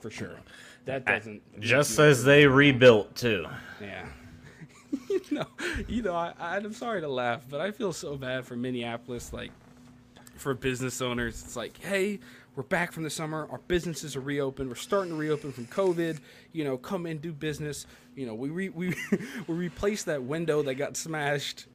For 0.00 0.10
sure. 0.10 0.38
That 0.84 1.04
doesn't. 1.04 1.42
Just 1.60 1.90
make 1.90 1.96
says 1.96 2.24
they 2.24 2.46
rebuilt 2.46 3.16
too. 3.16 3.46
Yeah. 3.80 4.06
you 5.10 5.20
know, 5.30 5.46
you 5.88 6.02
know. 6.02 6.14
I, 6.14 6.32
I'm 6.38 6.72
sorry 6.72 7.00
to 7.00 7.08
laugh, 7.08 7.42
but 7.48 7.60
I 7.60 7.72
feel 7.72 7.92
so 7.92 8.16
bad 8.16 8.46
for 8.46 8.56
Minneapolis. 8.56 9.32
Like, 9.32 9.50
for 10.36 10.54
business 10.54 11.00
owners, 11.00 11.42
it's 11.42 11.56
like, 11.56 11.78
hey, 11.78 12.20
we're 12.54 12.62
back 12.62 12.92
from 12.92 13.02
the 13.02 13.10
summer. 13.10 13.48
Our 13.50 13.60
businesses 13.66 14.16
are 14.16 14.20
reopened. 14.20 14.68
We're 14.68 14.76
starting 14.76 15.12
to 15.12 15.18
reopen 15.18 15.52
from 15.52 15.66
COVID. 15.66 16.20
You 16.52 16.64
know, 16.64 16.76
come 16.76 17.06
in, 17.06 17.18
do 17.18 17.32
business. 17.32 17.86
You 18.14 18.26
know, 18.26 18.34
we 18.34 18.50
re- 18.50 18.68
we 18.68 18.88
we 19.46 19.54
replaced 19.54 20.06
that 20.06 20.22
window 20.22 20.62
that 20.62 20.74
got 20.74 20.96
smashed. 20.96 21.66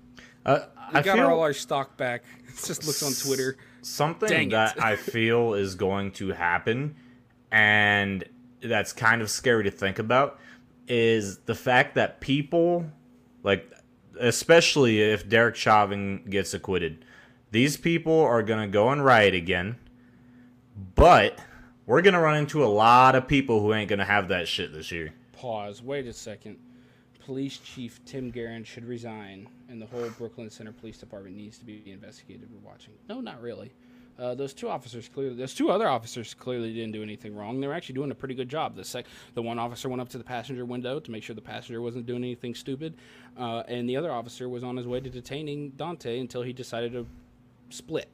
Uh, 0.46 0.60
We 0.94 1.00
I 1.00 1.02
got 1.02 1.16
feel 1.18 1.28
all 1.28 1.42
our 1.42 1.54
stock 1.54 1.98
back. 1.98 2.24
It 2.48 2.56
just 2.66 2.86
looks 2.86 3.02
on 3.02 3.14
Twitter. 3.14 3.58
something 3.82 4.28
Dang 4.28 4.50
that 4.50 4.84
I 4.84 4.96
feel 4.98 5.54
is 5.54 5.76
going 5.76 6.12
to 6.14 6.34
happen, 6.34 6.96
and 7.50 8.24
that's 8.62 8.92
kind 8.92 9.22
of 9.22 9.30
scary 9.30 9.64
to 9.64 9.72
think 9.72 10.00
about, 10.00 10.38
is 10.88 11.38
the 11.46 11.56
fact 11.56 11.96
that 11.96 12.20
people, 12.20 12.86
like, 13.42 13.72
especially 14.20 15.02
if 15.02 15.28
Derek 15.30 15.56
Chauvin 15.56 16.26
gets 16.30 16.54
acquitted, 16.54 17.06
these 17.52 17.78
people 17.78 18.20
are 18.20 18.44
going 18.44 18.62
to 18.62 18.68
go 18.72 18.90
and 18.90 19.04
riot 19.04 19.34
again, 19.34 19.78
but 20.96 21.40
we're 21.86 22.02
going 22.02 22.14
to 22.14 22.20
run 22.20 22.36
into 22.38 22.64
a 22.64 22.68
lot 22.68 23.16
of 23.16 23.28
people 23.28 23.62
who 23.62 23.74
ain't 23.74 23.90
going 23.90 24.00
to 24.00 24.06
have 24.06 24.28
that 24.28 24.48
shit 24.48 24.74
this 24.74 24.92
year. 24.92 25.14
Pause. 25.32 25.82
Wait 25.82 26.06
a 26.06 26.14
second. 26.14 26.58
Police 27.26 27.58
Chief 27.58 28.04
Tim 28.06 28.32
Guerin 28.32 28.64
should 28.64 28.86
resign, 28.86 29.48
and 29.70 29.82
the 29.82 29.86
whole 29.86 30.10
Brooklyn 30.18 30.50
Center 30.50 30.72
Police 30.72 30.98
Department 30.98 31.36
needs 31.36 31.58
to 31.58 31.66
be 31.66 31.84
investigated. 31.86 32.50
We're 32.52 32.70
watching. 32.70 32.94
No, 33.10 33.22
not 33.22 33.42
really. 33.42 33.72
Uh, 34.20 34.36
those 34.36 34.54
two 34.54 34.70
officers 34.70 35.10
clearly, 35.10 35.36
those 35.36 35.54
two 35.54 35.72
other 35.72 35.88
officers 35.88 36.34
clearly 36.34 36.74
didn't 36.74 36.92
do 36.92 37.02
anything 37.02 37.36
wrong. 37.36 37.60
They 37.60 37.68
were 37.68 37.74
actually 37.74 37.96
doing 37.96 38.12
a 38.12 38.16
pretty 38.16 38.36
good 38.36 38.50
job. 38.50 38.76
The 38.76 38.84
sec, 38.84 39.06
the 39.34 39.42
one 39.42 39.58
officer 39.58 39.90
went 39.90 40.02
up 40.02 40.10
to 40.10 40.18
the 40.18 40.24
passenger 40.24 40.66
window 40.66 41.00
to 41.00 41.12
make 41.12 41.24
sure 41.24 41.36
the 41.36 41.42
passenger 41.42 41.82
wasn't 41.82 42.06
doing 42.06 42.24
anything 42.24 42.54
stupid, 42.54 42.96
uh, 43.40 43.64
and 43.68 43.90
the 43.90 43.98
other 43.98 44.12
officer 44.12 44.50
was 44.50 44.64
on 44.64 44.78
his 44.78 44.86
way 44.86 45.00
to 45.00 45.10
detaining 45.10 45.72
Daunte 45.72 46.20
until 46.20 46.42
he 46.42 46.54
decided 46.54 46.92
to 46.92 47.08
split. 47.70 48.14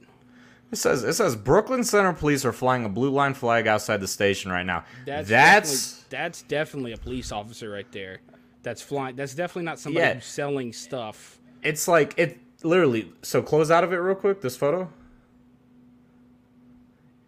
It 0.70 0.76
says 0.76 1.02
it 1.02 1.14
says 1.14 1.34
Brooklyn 1.34 1.82
Center 1.82 2.12
Police 2.12 2.44
are 2.44 2.52
flying 2.52 2.84
a 2.84 2.88
blue 2.90 3.10
line 3.10 3.34
flag 3.34 3.66
outside 3.66 4.00
the 4.00 4.08
station 4.08 4.50
right 4.52 4.66
now. 4.66 4.84
That's 5.06 5.28
That's 5.28 5.70
definitely, 5.70 6.06
that's 6.10 6.42
definitely 6.42 6.92
a 6.92 6.98
police 6.98 7.32
officer 7.32 7.70
right 7.70 7.90
there. 7.90 8.20
That's 8.68 8.82
flying. 8.82 9.16
That's 9.16 9.34
definitely 9.34 9.62
not 9.62 9.78
somebody 9.78 10.04
Yeah. 10.04 10.14
who's 10.16 10.26
selling 10.26 10.74
stuff. 10.74 11.38
it's 11.62 11.88
like 11.88 12.12
it 12.18 12.38
literally 12.62 13.10
so 13.22 13.40
close 13.40 13.70
out 13.70 13.82
of 13.82 13.94
it 13.94 13.96
real 13.96 14.14
quick 14.14 14.42
this 14.42 14.58
photo 14.58 14.90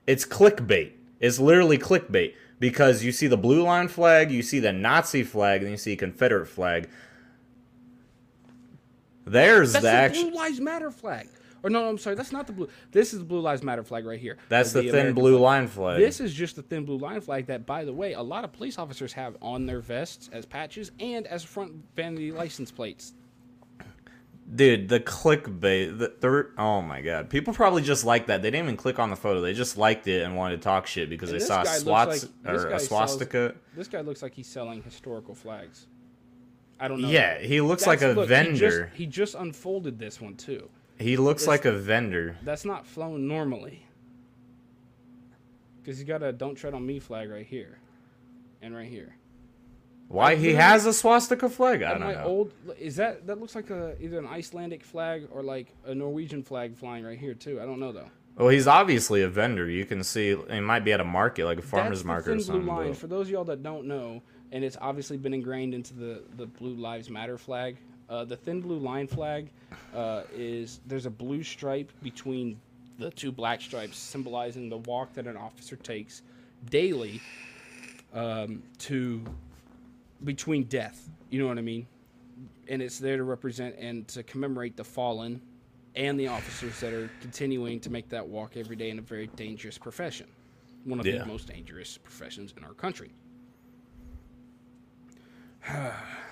it's 0.06 0.26
clickbait 0.26 0.92
it's 1.18 1.38
literally 1.38 1.78
clickbait 1.78 2.34
because 2.58 3.02
you 3.02 3.10
see 3.10 3.26
the 3.26 3.38
blue 3.38 3.62
line 3.62 3.88
flag 3.88 4.30
you 4.30 4.42
see 4.42 4.58
the 4.60 4.70
nazi 4.72 5.22
flag 5.22 5.62
and 5.62 5.70
you 5.70 5.78
see 5.78 5.96
confederate 5.96 6.44
flag 6.46 6.90
there's 9.24 9.72
That's 9.72 9.82
the 9.84 9.90
the 9.90 9.96
action 9.96 10.28
Blue 10.30 10.36
Lives 10.36 10.60
Matter 10.60 10.90
flag. 10.90 11.26
Or 11.62 11.68
no, 11.70 11.88
I'm 11.88 11.98
sorry, 11.98 12.16
that's 12.16 12.32
not 12.32 12.46
the 12.46 12.52
blue. 12.54 12.68
This 12.90 13.12
is 13.12 13.18
the 13.18 13.24
Blue 13.24 13.40
Lives 13.40 13.62
Matter 13.62 13.82
flag 13.84 14.06
right 14.06 14.18
here. 14.18 14.38
that's 14.48 14.74
Or 14.74 14.78
the, 14.82 14.88
thin 14.88 14.90
American 14.90 15.14
blue 15.14 15.32
flag. 15.32 15.42
line 15.42 15.68
flag 15.68 15.98
This 16.00 16.20
is 16.20 16.32
just 16.32 16.56
the 16.56 16.62
thin 16.62 16.84
blue 16.84 16.98
line 16.98 17.20
flag 17.20 17.46
that, 17.46 17.66
by 17.66 17.84
the 17.84 17.92
way, 17.92 18.14
a 18.14 18.22
lot 18.22 18.44
of 18.44 18.52
police 18.52 18.78
officers 18.78 19.12
have 19.12 19.36
on 19.42 19.66
their 19.66 19.80
vests 19.80 20.30
as 20.32 20.46
patches 20.46 20.90
and 21.00 21.26
as 21.26 21.44
front 21.44 21.72
vanity 21.94 22.32
license 22.32 22.70
plates. 22.70 23.12
dude 24.54 24.88
the 24.88 24.98
clickbait 25.00 25.96
the 25.98 26.08
third 26.08 26.52
oh 26.58 26.82
my 26.82 27.00
god 27.00 27.30
people 27.30 27.52
probably 27.54 27.82
just 27.82 28.04
like 28.04 28.26
that 28.26 28.42
they 28.42 28.50
didn't 28.50 28.64
even 28.66 28.76
click 28.76 28.98
on 28.98 29.08
the 29.10 29.14
photo 29.16 29.40
they 29.40 29.52
just 29.54 29.76
liked 29.76 30.08
it 30.08 30.22
and 30.24 30.34
wanted 30.36 30.56
to 30.56 30.62
talk 30.62 30.86
shit 30.88 31.08
because 31.08 31.30
And 31.30 31.40
they 31.40 31.44
saw 31.44 31.62
a 31.62 31.66
swats 31.66 32.26
like- 32.44 32.52
or 32.52 32.66
a 32.66 32.70
sells- 32.80 32.88
swastika 32.88 33.54
This 33.76 33.86
guy 33.86 34.00
looks 34.00 34.22
like 34.22 34.34
he's 34.34 34.48
selling 34.48 34.82
historical 34.82 35.34
flags. 35.36 35.86
I 36.80 36.88
don't 36.88 37.00
know. 37.02 37.08
yeah 37.08 37.38
he 37.38 37.60
looks 37.60 37.86
like 37.86 37.98
a 37.98 38.08
That's- 38.12 38.16
look, 38.16 38.28
vendor 38.28 38.50
He 38.52 38.58
just, 38.58 38.96
he 38.96 39.06
just 39.06 39.34
unfolded 39.36 39.98
this 40.00 40.20
one 40.20 40.34
too. 40.34 40.68
He 41.00 41.16
looks 41.16 41.46
like 41.46 41.64
a 41.64 41.72
vendor. 41.72 42.36
That's 42.42 42.64
not 42.64 42.86
flown 42.86 43.26
normally. 43.26 43.86
Because 45.82 45.98
he's 45.98 46.06
got 46.06 46.22
a 46.22 46.32
"Don't 46.32 46.54
Tread 46.54 46.74
on 46.74 46.84
Me" 46.86 46.98
flag 46.98 47.30
right 47.30 47.46
here, 47.46 47.78
and 48.62 48.74
right 48.74 48.88
here. 48.88 49.16
Why 50.08 50.34
he 50.34 50.54
has 50.54 50.86
a 50.86 50.92
swastika 50.92 51.48
flag? 51.48 51.82
I 51.82 51.92
don't 51.92 52.00
my 52.00 52.14
know. 52.14 52.24
old 52.24 52.52
is 52.78 52.96
that 52.96 53.26
that 53.28 53.40
looks 53.40 53.54
like 53.54 53.70
a 53.70 53.96
either 54.02 54.18
an 54.18 54.26
Icelandic 54.26 54.82
flag 54.84 55.28
or 55.30 55.42
like 55.42 55.68
a 55.86 55.94
Norwegian 55.94 56.42
flag 56.42 56.76
flying 56.76 57.04
right 57.04 57.18
here 57.18 57.32
too. 57.34 57.60
I 57.60 57.64
don't 57.64 57.78
know 57.80 57.92
though. 57.92 58.10
well, 58.36 58.48
he's 58.48 58.66
obviously 58.66 59.22
a 59.22 59.28
vendor. 59.28 59.70
You 59.70 59.86
can 59.86 60.02
see 60.02 60.36
he 60.50 60.60
might 60.60 60.80
be 60.84 60.92
at 60.92 61.00
a 61.00 61.04
market, 61.04 61.44
like 61.44 61.58
a 61.58 61.62
farmer's 61.62 61.98
That's 62.00 62.04
market 62.06 62.24
the 62.26 62.30
or 62.32 62.36
thin 62.36 62.44
something. 62.44 62.62
blue 62.64 62.72
line. 62.74 62.88
but- 62.88 62.96
For 62.96 63.06
those 63.06 63.26
of 63.28 63.30
y'all 63.30 63.44
that 63.44 63.62
don't 63.62 63.86
know, 63.86 64.20
and 64.52 64.64
it's 64.64 64.76
obviously 64.80 65.16
been 65.16 65.32
ingrained 65.32 65.74
into 65.74 65.94
the 65.94 66.22
the 66.36 66.46
Blue 66.46 66.74
Lives 66.74 67.08
Matter 67.08 67.38
flag. 67.38 67.76
Uh, 68.10 68.24
the 68.24 68.36
thin 68.36 68.60
blue 68.60 68.78
line 68.78 69.06
flag 69.06 69.48
uh, 69.94 70.22
is 70.34 70.80
there's 70.86 71.06
a 71.06 71.10
blue 71.10 71.44
stripe 71.44 71.92
between 72.02 72.60
the 72.98 73.10
two 73.12 73.30
black 73.30 73.60
stripes, 73.60 73.96
symbolizing 73.96 74.68
the 74.68 74.78
walk 74.78 75.12
that 75.14 75.28
an 75.28 75.36
officer 75.36 75.76
takes 75.76 76.22
daily 76.70 77.20
um, 78.12 78.62
to 78.78 79.22
between 80.24 80.64
death. 80.64 81.08
You 81.30 81.40
know 81.40 81.46
what 81.46 81.56
I 81.56 81.62
mean? 81.62 81.86
And 82.68 82.82
it's 82.82 82.98
there 82.98 83.16
to 83.16 83.22
represent 83.22 83.76
and 83.78 84.06
to 84.08 84.24
commemorate 84.24 84.76
the 84.76 84.84
fallen 84.84 85.40
and 85.94 86.18
the 86.18 86.26
officers 86.26 86.80
that 86.80 86.92
are 86.92 87.08
continuing 87.20 87.78
to 87.80 87.90
make 87.90 88.08
that 88.08 88.26
walk 88.26 88.56
every 88.56 88.76
day 88.76 88.90
in 88.90 88.98
a 88.98 89.02
very 89.02 89.28
dangerous 89.28 89.78
profession. 89.78 90.26
One 90.84 90.98
of 90.98 91.06
Yeah. 91.06 91.18
the 91.18 91.26
most 91.26 91.46
dangerous 91.46 91.96
professions 91.96 92.54
in 92.56 92.64
our 92.64 92.74
country. 92.74 93.12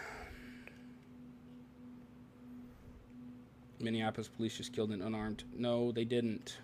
Minneapolis 3.80 4.28
police 4.28 4.56
just 4.56 4.72
killed 4.72 4.90
an 4.90 5.02
unarmed. 5.02 5.44
No, 5.56 5.92
they 5.92 6.04
didn't. 6.04 6.58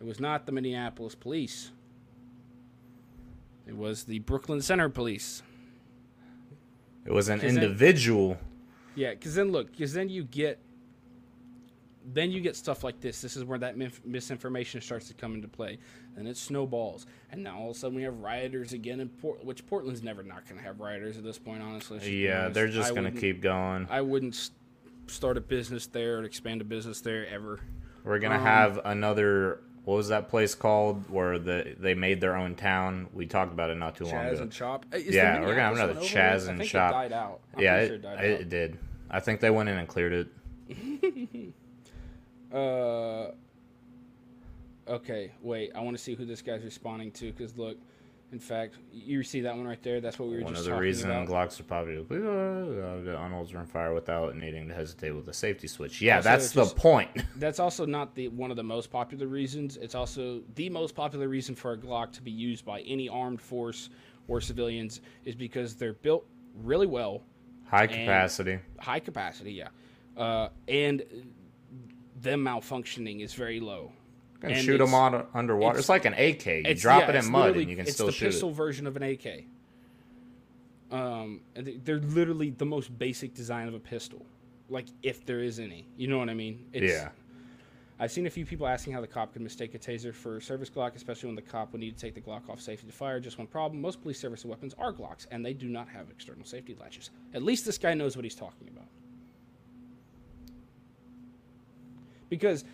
It 0.00 0.06
was 0.06 0.20
not 0.20 0.46
the 0.46 0.52
Minneapolis 0.52 1.14
police. 1.14 1.70
It 3.66 3.76
was 3.76 4.04
the 4.04 4.18
Brooklyn 4.20 4.60
Center 4.60 4.88
police. 4.88 5.42
It 7.06 7.12
was 7.12 7.28
an 7.28 7.40
'Cause 7.40 7.54
then- 7.54 7.62
individual. 7.64 8.38
Yeah, 8.94 9.10
because 9.10 9.34
then 9.34 9.50
look, 9.52 9.70
because 9.72 9.92
then 9.94 10.08
you 10.08 10.24
get, 10.24 10.58
then 12.12 12.30
you 12.30 12.40
get 12.40 12.54
stuff 12.56 12.84
like 12.84 13.00
this. 13.00 13.20
This 13.22 13.36
is 13.36 13.44
where 13.44 13.58
that 13.58 13.76
mis- 13.76 14.00
misinformation 14.04 14.80
starts 14.80 15.08
to 15.08 15.14
come 15.14 15.34
into 15.34 15.48
play, 15.48 15.78
and 16.16 16.28
it 16.28 16.36
snowballs. 16.36 17.06
And 17.32 17.42
now 17.42 17.58
all 17.58 17.70
of 17.70 17.76
a 17.76 17.78
sudden 17.78 17.96
we 17.96 18.02
have 18.02 18.18
rioters 18.20 18.72
again 18.74 19.00
in 19.00 19.08
Port, 19.08 19.42
which 19.44 19.66
Portland's 19.66 20.02
never 20.02 20.22
not 20.22 20.44
going 20.46 20.58
to 20.58 20.62
have 20.64 20.80
rioters 20.80 21.16
at 21.16 21.24
this 21.24 21.38
point. 21.38 21.62
Honestly, 21.62 21.94
let's 21.96 22.04
just 22.04 22.12
be 22.12 22.18
Yeah, 22.18 22.40
honest. 22.42 22.54
they're 22.54 22.68
just 22.68 22.94
gonna 22.94 23.10
keep 23.10 23.40
going. 23.40 23.86
I 23.90 24.02
wouldn't 24.02 24.50
start 25.06 25.36
a 25.36 25.40
business 25.40 25.86
there 25.86 26.18
or 26.18 26.24
expand 26.24 26.60
a 26.60 26.64
business 26.64 27.00
there 27.00 27.26
ever. 27.26 27.60
We're 28.04 28.18
gonna 28.18 28.36
um, 28.36 28.42
have 28.42 28.80
another. 28.84 29.60
What 29.84 29.96
was 29.96 30.08
that 30.08 30.30
place 30.30 30.54
called 30.54 31.10
where 31.10 31.38
the 31.38 31.74
they 31.78 31.94
made 31.94 32.20
their 32.20 32.36
own 32.36 32.54
town? 32.54 33.08
We 33.12 33.26
talked 33.26 33.52
about 33.52 33.70
it 33.70 33.76
not 33.76 33.96
too 33.96 34.04
long 34.04 34.14
ago. 34.14 34.36
Chaz 34.36 34.40
and 34.40 34.52
Chop. 34.52 34.86
Uh, 34.92 34.96
Is 34.96 35.14
Yeah, 35.14 35.40
we're 35.40 35.48
gonna 35.48 35.62
have 35.62 35.76
another 35.76 35.94
Chaz 36.00 36.48
and 36.48 36.56
I 36.56 36.58
think 36.58 36.70
Chop. 36.70 36.90
It 36.90 36.94
died 36.94 37.12
out. 37.12 37.40
I'm 37.54 37.62
yeah, 37.62 37.76
it, 37.76 37.86
sure 37.86 37.96
it 37.96 38.02
died 38.02 38.24
it, 38.24 38.40
out. 38.40 38.48
did. 38.48 38.78
I 39.10 39.20
think 39.20 39.40
they 39.40 39.50
went 39.50 39.68
in 39.68 39.76
and 39.78 39.88
cleared 39.88 40.12
it. 40.12 41.54
Uh, 42.52 43.32
okay, 44.86 45.32
wait. 45.42 45.72
I 45.74 45.80
want 45.80 45.96
to 45.96 46.02
see 46.02 46.14
who 46.14 46.24
this 46.24 46.40
guy's 46.40 46.62
responding 46.62 47.10
to. 47.12 47.32
Because 47.32 47.58
look, 47.58 47.76
in 48.34 48.40
fact, 48.40 48.74
you 48.92 49.22
see 49.22 49.42
that 49.42 49.56
one 49.56 49.64
right 49.64 49.80
there. 49.80 50.00
That's 50.00 50.18
what 50.18 50.28
we 50.28 50.34
were 50.38 50.42
One 50.42 50.54
just 50.54 50.62
of 50.62 50.64
the 50.64 50.70
talking 50.72 50.82
reasons. 50.82 51.30
Glocks 51.30 51.60
are 51.60 51.62
popular. 51.62 52.00
Uh, 52.00 53.00
The 53.00 53.14
Arnold's 53.16 53.54
run 53.54 53.64
fire 53.64 53.94
without 53.94 54.36
needing 54.36 54.66
to 54.66 54.74
hesitate 54.74 55.12
with 55.12 55.28
a 55.28 55.32
safety 55.32 55.68
switch. 55.68 56.02
Yeah, 56.02 56.16
Also, 56.16 56.28
that's 56.30 56.52
just- 56.52 56.74
the 56.74 56.80
point. 56.80 57.10
That's 57.36 57.60
also 57.60 57.86
not 57.86 58.16
the 58.16 58.26
one 58.28 58.50
of 58.50 58.56
the 58.56 58.64
most 58.64 58.90
popular 58.90 59.28
reasons. 59.28 59.76
It's 59.76 59.94
also 59.94 60.42
the 60.56 60.68
most 60.68 60.96
popular 60.96 61.28
reason 61.28 61.54
for 61.54 61.72
a 61.72 61.78
Glock 61.78 62.10
to 62.14 62.22
be 62.22 62.32
used 62.32 62.64
by 62.64 62.80
any 62.80 63.08
armed 63.08 63.40
force 63.40 63.88
or 64.26 64.40
civilians 64.40 65.00
is 65.24 65.36
because 65.36 65.76
they're 65.76 65.92
built 65.92 66.26
really 66.64 66.88
well, 66.88 67.22
High 67.66 67.86
capacity. 67.86 68.58
high 68.80 68.98
capacity, 69.00 69.52
yeah, 69.52 69.68
uh, 70.16 70.48
and 70.66 71.02
them 72.20 72.42
malfunctioning 72.44 73.20
is 73.22 73.32
very 73.34 73.60
low. 73.60 73.92
And 74.52 74.64
shoot 74.64 74.78
them 74.78 74.94
on 74.94 75.26
underwater. 75.34 75.78
It's, 75.78 75.88
it's- 75.88 75.88
like 75.88 76.04
an 76.04 76.14
AK. 76.14 76.66
You 76.66 76.74
drop 76.74 77.02
yeah, 77.02 77.10
it 77.10 77.24
in 77.24 77.30
mud 77.30 77.56
and 77.56 77.70
you 77.70 77.76
can 77.76 77.86
still 77.86 78.06
shoot. 78.10 78.10
it's 78.10 78.18
the 78.20 78.26
pistol 78.26 78.50
it. 78.50 78.54
version 78.54 78.86
of 78.86 78.96
an 78.96 79.02
AK. 79.02 79.44
Um, 80.90 81.40
they- 81.54 81.76
they're 81.76 81.98
literally 81.98 82.50
the 82.50 82.66
most 82.66 82.96
basic 82.98 83.34
design 83.34 83.68
of 83.68 83.74
a 83.74 83.80
pistol, 83.80 84.24
like 84.68 84.86
if 85.02 85.24
there 85.26 85.40
is 85.40 85.58
any. 85.58 85.86
You 85.96 86.08
know 86.08 86.18
what 86.18 86.28
I 86.28 86.34
mean? 86.34 86.66
It's, 86.72 86.92
Yeah. 86.92 87.10
I've 87.98 88.10
seen 88.10 88.26
a 88.26 88.30
few 88.30 88.44
people 88.44 88.66
asking 88.66 88.92
how 88.92 89.00
the 89.00 89.06
cop 89.06 89.32
could 89.32 89.42
mistake 89.42 89.74
a 89.74 89.78
taser 89.78 90.12
for 90.12 90.38
a 90.38 90.42
service 90.42 90.68
Glock, 90.68 90.96
especially 90.96 91.28
when 91.28 91.36
the 91.36 91.42
cop 91.42 91.70
would 91.72 91.80
need 91.80 91.96
to 91.96 92.00
take 92.00 92.14
the 92.14 92.20
Glock 92.20 92.48
off 92.50 92.60
safety 92.60 92.86
to 92.88 92.92
fire. 92.92 93.20
Just 93.20 93.38
one 93.38 93.46
problem: 93.46 93.80
most 93.80 94.02
police 94.02 94.18
service 94.18 94.44
weapons 94.44 94.74
are 94.78 94.92
Glocks, 94.92 95.26
and 95.30 95.46
they 95.46 95.54
do 95.54 95.68
not 95.68 95.88
have 95.88 96.10
external 96.10 96.44
safety 96.44 96.76
latches. 96.80 97.10
At 97.34 97.42
least 97.44 97.64
this 97.64 97.78
guy 97.78 97.94
knows 97.94 98.16
what 98.16 98.24
he's 98.24 98.34
talking 98.34 98.68
about. 98.68 98.86
Because 102.28 102.64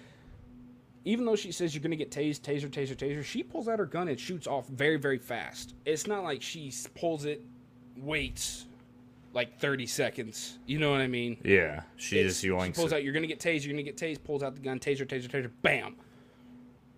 even 1.05 1.25
though 1.25 1.37
she 1.37 1.53
says 1.53 1.75
you're 1.75 1.83
gonna 1.83 1.97
get 1.97 2.11
tased, 2.11 2.41
taser, 2.41 2.69
taser, 2.69 2.95
taser, 2.97 3.25
she 3.25 3.43
pulls 3.43 3.69
out 3.69 3.79
her 3.79 3.87
gun 3.87 4.09
and 4.09 4.19
shoots 4.19 4.47
off 4.47 4.67
very, 4.69 4.97
very 4.97 5.19
fast. 5.19 5.75
It's 5.85 6.07
not 6.07 6.23
like 6.25 6.43
she 6.43 6.73
pulls 6.95 7.25
it, 7.25 7.43
waits 7.97 8.67
like 9.33 9.59
30 9.61 9.87
seconds. 9.87 10.59
You 10.67 10.79
know 10.79 10.91
what 10.91 11.01
I 11.01 11.07
mean? 11.07 11.37
Yeah, 11.45 11.83
she 11.97 12.23
just 12.23 12.41
She 12.43 12.49
yoinks 12.49 12.75
pulls 12.77 12.93
it. 12.93 12.97
out. 12.97 13.05
You're 13.05 13.13
gonna 13.13 13.27
get 13.27 13.39
tased. 13.41 13.65
You're 13.65 13.73
gonna 13.73 13.83
get 13.83 13.97
tased. 13.97 14.23
Pulls 14.25 14.43
out 14.43 14.55
the 14.55 14.61
gun. 14.61 14.79
Taser, 14.81 15.07
taser, 15.07 15.29
taser. 15.29 15.51
Bam. 15.63 15.97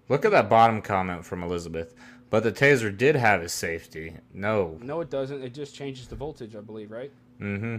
Look 0.08 0.24
at 0.24 0.30
that 0.32 0.48
bottom 0.50 0.82
comment 0.82 1.24
from 1.24 1.42
Elizabeth. 1.42 1.94
But 2.30 2.42
the 2.42 2.52
taser 2.52 2.96
did 2.96 3.14
have 3.14 3.42
its 3.42 3.52
safety. 3.52 4.14
No. 4.32 4.78
No, 4.82 5.00
it 5.02 5.10
doesn't. 5.10 5.42
It 5.42 5.52
just 5.52 5.74
changes 5.74 6.08
the 6.08 6.16
voltage, 6.16 6.56
I 6.56 6.60
believe, 6.60 6.90
right? 6.90 7.12
Mm-hmm. 7.40 7.76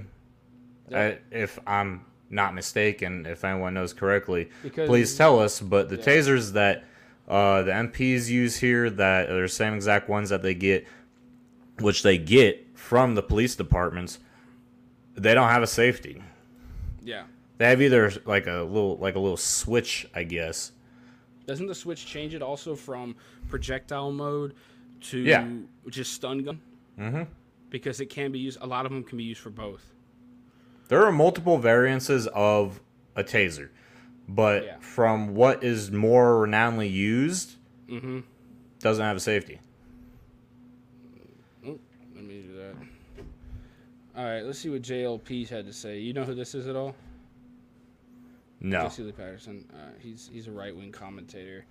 Yeah. 0.90 1.00
I, 1.00 1.18
if 1.32 1.58
I'm 1.66 2.06
not 2.34 2.54
mistaken, 2.56 3.26
if 3.26 3.44
anyone 3.46 3.74
knows 3.74 3.94
correctly, 3.94 4.50
Because- 4.64 4.90
please 4.90 5.16
tell 5.18 5.40
us. 5.40 5.62
But 5.62 5.90
the 5.90 5.98
Yeah. 5.98 6.04
tasers 6.04 6.54
that 6.54 6.86
uh, 7.26 7.62
the 7.64 7.72
MPs 7.72 8.30
use 8.30 8.58
here, 8.58 8.90
that 8.90 9.30
are 9.30 9.44
the 9.44 9.48
same 9.48 9.74
exact 9.76 10.10
ones 10.10 10.28
that 10.30 10.42
they 10.42 10.54
get, 10.54 10.86
which 11.80 12.04
they 12.04 12.18
get 12.18 12.68
from 12.78 13.16
the 13.16 13.24
police 13.24 13.56
departments, 13.56 14.20
they 15.16 15.34
don't 15.34 15.48
have 15.50 15.64
a 15.64 15.68
safety. 15.68 16.22
Yeah. 17.02 17.24
They 17.60 17.70
have 17.70 17.82
either 17.82 18.12
like 18.26 18.46
a 18.48 18.64
little 18.64 18.98
like 18.98 19.16
a 19.16 19.20
little 19.20 19.38
switch, 19.38 20.06
I 20.14 20.24
guess. 20.24 20.74
Doesn't 21.48 21.68
the 21.68 21.76
switch 21.76 22.06
change 22.06 22.34
it 22.34 22.42
also 22.42 22.76
from 22.76 23.16
projectile 23.50 24.12
mode 24.12 24.54
to 25.04 25.20
Yeah. 25.20 25.48
just 25.90 26.12
stun 26.14 26.44
gun? 26.44 26.60
Mm-hmm. 27.00 27.24
Because 27.70 28.02
it 28.02 28.08
can 28.08 28.32
be 28.34 28.40
used. 28.40 28.58
A 28.62 28.68
lot 28.68 28.86
of 28.86 28.92
them 28.92 29.04
can 29.04 29.18
be 29.18 29.24
used 29.24 29.40
for 29.40 29.50
both. 29.50 29.93
There 30.90 31.04
are 31.06 31.12
multiple 31.12 31.58
variances 31.58 32.28
of 32.28 32.80
a 33.16 33.24
taser, 33.24 33.70
but 34.28 34.64
Yeah. 34.66 34.78
from 34.80 35.34
what 35.36 35.64
is 35.64 35.92
more 35.92 36.46
renownedly 36.46 36.92
used, 36.92 37.56
Mm-hmm. 37.90 38.20
doesn't 38.80 39.04
have 39.04 39.18
a 39.18 39.20
safety. 39.20 39.60
Let 41.64 42.24
me 42.24 42.42
do 42.42 42.56
that. 42.58 42.76
All 44.16 44.26
right, 44.26 44.42
let's 44.44 44.60
see 44.60 44.70
what 44.70 44.82
JLP's 44.82 45.50
had 45.50 45.66
to 45.66 45.74
say. 45.74 46.00
You 46.00 46.14
know 46.14 46.24
who 46.24 46.36
this 46.36 46.54
is 46.56 46.68
at 46.68 46.76
all? 46.76 46.96
No. 48.60 48.84
Jesse 48.84 49.04
Lee 49.04 49.12
Peterson. 49.12 49.66
Uh, 49.74 49.90
he's 50.00 50.30
he's 50.32 50.48
a 50.48 50.52
right 50.52 50.76
wing 50.76 50.92
commentator. 50.92 51.66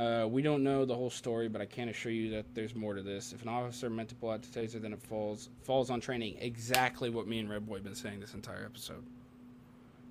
Uh, 0.00 0.26
we 0.26 0.40
don't 0.40 0.64
know 0.64 0.86
the 0.86 0.94
whole 0.94 1.10
story, 1.10 1.46
but 1.46 1.60
I 1.60 1.66
can 1.66 1.90
assure 1.90 2.10
you 2.10 2.30
that 2.30 2.46
there's 2.54 2.74
more 2.74 2.94
to 2.94 3.02
this. 3.02 3.34
If 3.34 3.42
an 3.42 3.48
officer 3.48 3.90
meant 3.90 4.08
to 4.08 4.14
pull 4.14 4.30
out 4.30 4.40
the 4.40 4.48
taser, 4.48 4.80
then 4.80 4.94
it 4.94 5.02
falls 5.02 5.50
falls 5.62 5.90
on 5.90 6.00
training. 6.00 6.38
Exactly 6.40 7.10
what 7.10 7.26
me 7.26 7.38
and 7.38 7.50
Red 7.50 7.66
Boy 7.66 7.74
have 7.74 7.84
been 7.84 7.94
saying 7.94 8.18
this 8.18 8.32
entire 8.32 8.64
episode. 8.64 9.04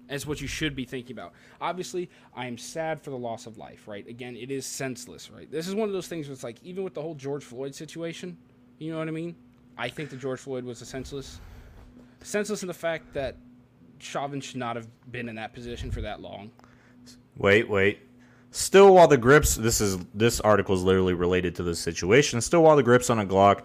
It's 0.07 0.27
what 0.27 0.41
you 0.41 0.47
should 0.47 0.75
be 0.75 0.85
thinking 0.85 1.15
about. 1.15 1.33
Obviously, 1.59 2.07
I 2.35 2.45
am 2.45 2.55
sad 2.55 3.01
for 3.01 3.09
the 3.09 3.17
loss 3.17 3.47
of 3.47 3.57
life. 3.57 3.87
Right? 3.87 4.07
Again, 4.07 4.35
it 4.35 4.51
is 4.51 4.63
senseless. 4.63 5.31
Right? 5.31 5.49
This 5.49 5.67
is 5.67 5.73
one 5.73 5.89
of 5.89 5.93
those 5.93 6.07
things 6.07 6.27
where 6.27 6.33
it's 6.33 6.43
like 6.43 6.57
even 6.63 6.83
with 6.83 6.93
the 6.93 7.01
whole 7.01 7.15
George 7.15 7.43
Floyd 7.43 7.73
situation. 7.73 8.37
You 8.77 8.91
know 8.91 8.99
what 8.99 9.07
I 9.07 9.11
mean? 9.11 9.35
I 9.75 9.89
think 9.89 10.11
that 10.11 10.19
George 10.19 10.39
Floyd 10.39 10.65
was 10.65 10.83
a 10.83 10.85
senseless, 10.85 11.39
senseless 12.21 12.61
in 12.61 12.67
the 12.67 12.75
fact 12.75 13.11
that 13.15 13.37
Chauvin 13.97 14.39
should 14.39 14.57
not 14.57 14.75
have 14.75 14.87
been 15.11 15.27
in 15.29 15.35
that 15.37 15.51
position 15.51 15.89
for 15.89 16.01
that 16.01 16.21
long. 16.21 16.51
Wait, 17.37 17.67
wait. 17.67 18.01
Still, 18.51 18.95
while 18.95 19.07
the 19.07 19.17
grips, 19.17 19.55
this 19.55 19.79
is 19.79 19.97
this 20.13 20.39
article 20.41 20.73
is 20.75 20.83
literally 20.83 21.13
related 21.13 21.55
to 21.55 21.63
this 21.63 21.79
situation. 21.79 22.41
Still, 22.41 22.63
while 22.63 22.75
the 22.75 22.83
grips 22.83 23.09
on 23.09 23.19
a 23.19 23.25
Glock 23.25 23.61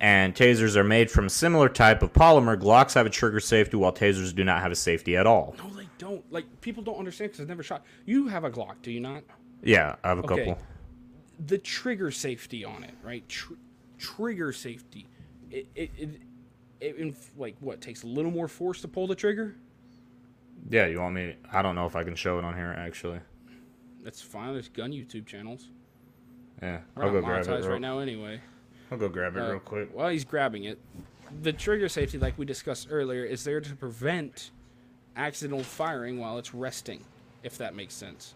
and 0.00 0.32
tasers 0.32 0.76
are 0.76 0.84
made 0.84 1.10
from 1.10 1.26
a 1.26 1.30
similar 1.30 1.68
type 1.68 2.02
of 2.02 2.12
polymer, 2.12 2.56
Glocks 2.56 2.94
have 2.94 3.04
a 3.04 3.10
trigger 3.10 3.40
safety, 3.40 3.76
while 3.76 3.92
tasers 3.92 4.32
do 4.32 4.44
not 4.44 4.60
have 4.62 4.70
a 4.70 4.76
safety 4.76 5.16
at 5.16 5.26
all. 5.26 5.56
No, 5.58 5.68
they 5.70 5.88
don't. 5.98 6.24
Like 6.32 6.60
people 6.60 6.84
don't 6.84 6.98
understand 6.98 7.30
because 7.32 7.40
I've 7.42 7.48
never 7.48 7.64
shot. 7.64 7.84
You 8.06 8.28
have 8.28 8.44
a 8.44 8.50
Glock, 8.50 8.76
do 8.82 8.92
you 8.92 9.00
not? 9.00 9.24
Yeah, 9.62 9.96
I 10.04 10.08
have 10.08 10.18
a 10.18 10.22
Okay. 10.22 10.36
couple. 10.46 10.58
The 11.46 11.58
trigger 11.58 12.10
safety 12.12 12.64
on 12.64 12.84
it, 12.84 12.94
right? 13.02 13.28
Tr- 13.28 13.54
trigger 13.98 14.52
safety. 14.52 15.08
It, 15.50 15.66
it, 15.74 15.90
it, 15.96 16.08
it 16.80 16.96
inf- 16.96 17.32
like 17.36 17.56
what 17.58 17.80
takes 17.80 18.04
a 18.04 18.06
little 18.06 18.30
more 18.30 18.46
force 18.46 18.80
to 18.82 18.88
pull 18.88 19.08
the 19.08 19.14
trigger. 19.16 19.56
Yeah, 20.70 20.86
you 20.86 21.00
want 21.00 21.14
me? 21.14 21.34
I 21.52 21.62
don't 21.62 21.74
know 21.74 21.86
if 21.86 21.96
I 21.96 22.04
can 22.04 22.14
show 22.14 22.38
it 22.38 22.44
on 22.44 22.54
here 22.54 22.72
actually. 22.78 23.18
That's 24.08 24.22
fine. 24.22 24.54
There's 24.54 24.70
gun 24.70 24.90
YouTube 24.92 25.26
channels. 25.26 25.68
Yeah, 26.62 26.78
We're 26.94 27.04
I'll 27.04 27.12
go 27.12 27.20
grab 27.20 27.46
it. 27.46 27.50
Real, 27.50 27.68
right 27.68 27.78
now 27.78 27.98
anyway. 27.98 28.40
I'll 28.90 28.96
go 28.96 29.10
grab 29.10 29.36
it 29.36 29.40
Uh, 29.42 29.50
real 29.50 29.60
quick. 29.60 29.90
While 29.92 30.08
he's 30.08 30.24
grabbing 30.24 30.64
it, 30.64 30.78
the 31.42 31.52
trigger 31.52 31.90
safety, 31.90 32.16
like 32.16 32.38
we 32.38 32.46
discussed 32.46 32.88
earlier, 32.90 33.22
is 33.22 33.44
there 33.44 33.60
to 33.60 33.76
prevent 33.76 34.50
accidental 35.14 35.62
firing 35.62 36.18
while 36.18 36.38
it's 36.38 36.54
resting, 36.54 37.04
if 37.42 37.58
that 37.58 37.74
makes 37.76 37.92
sense. 37.92 38.32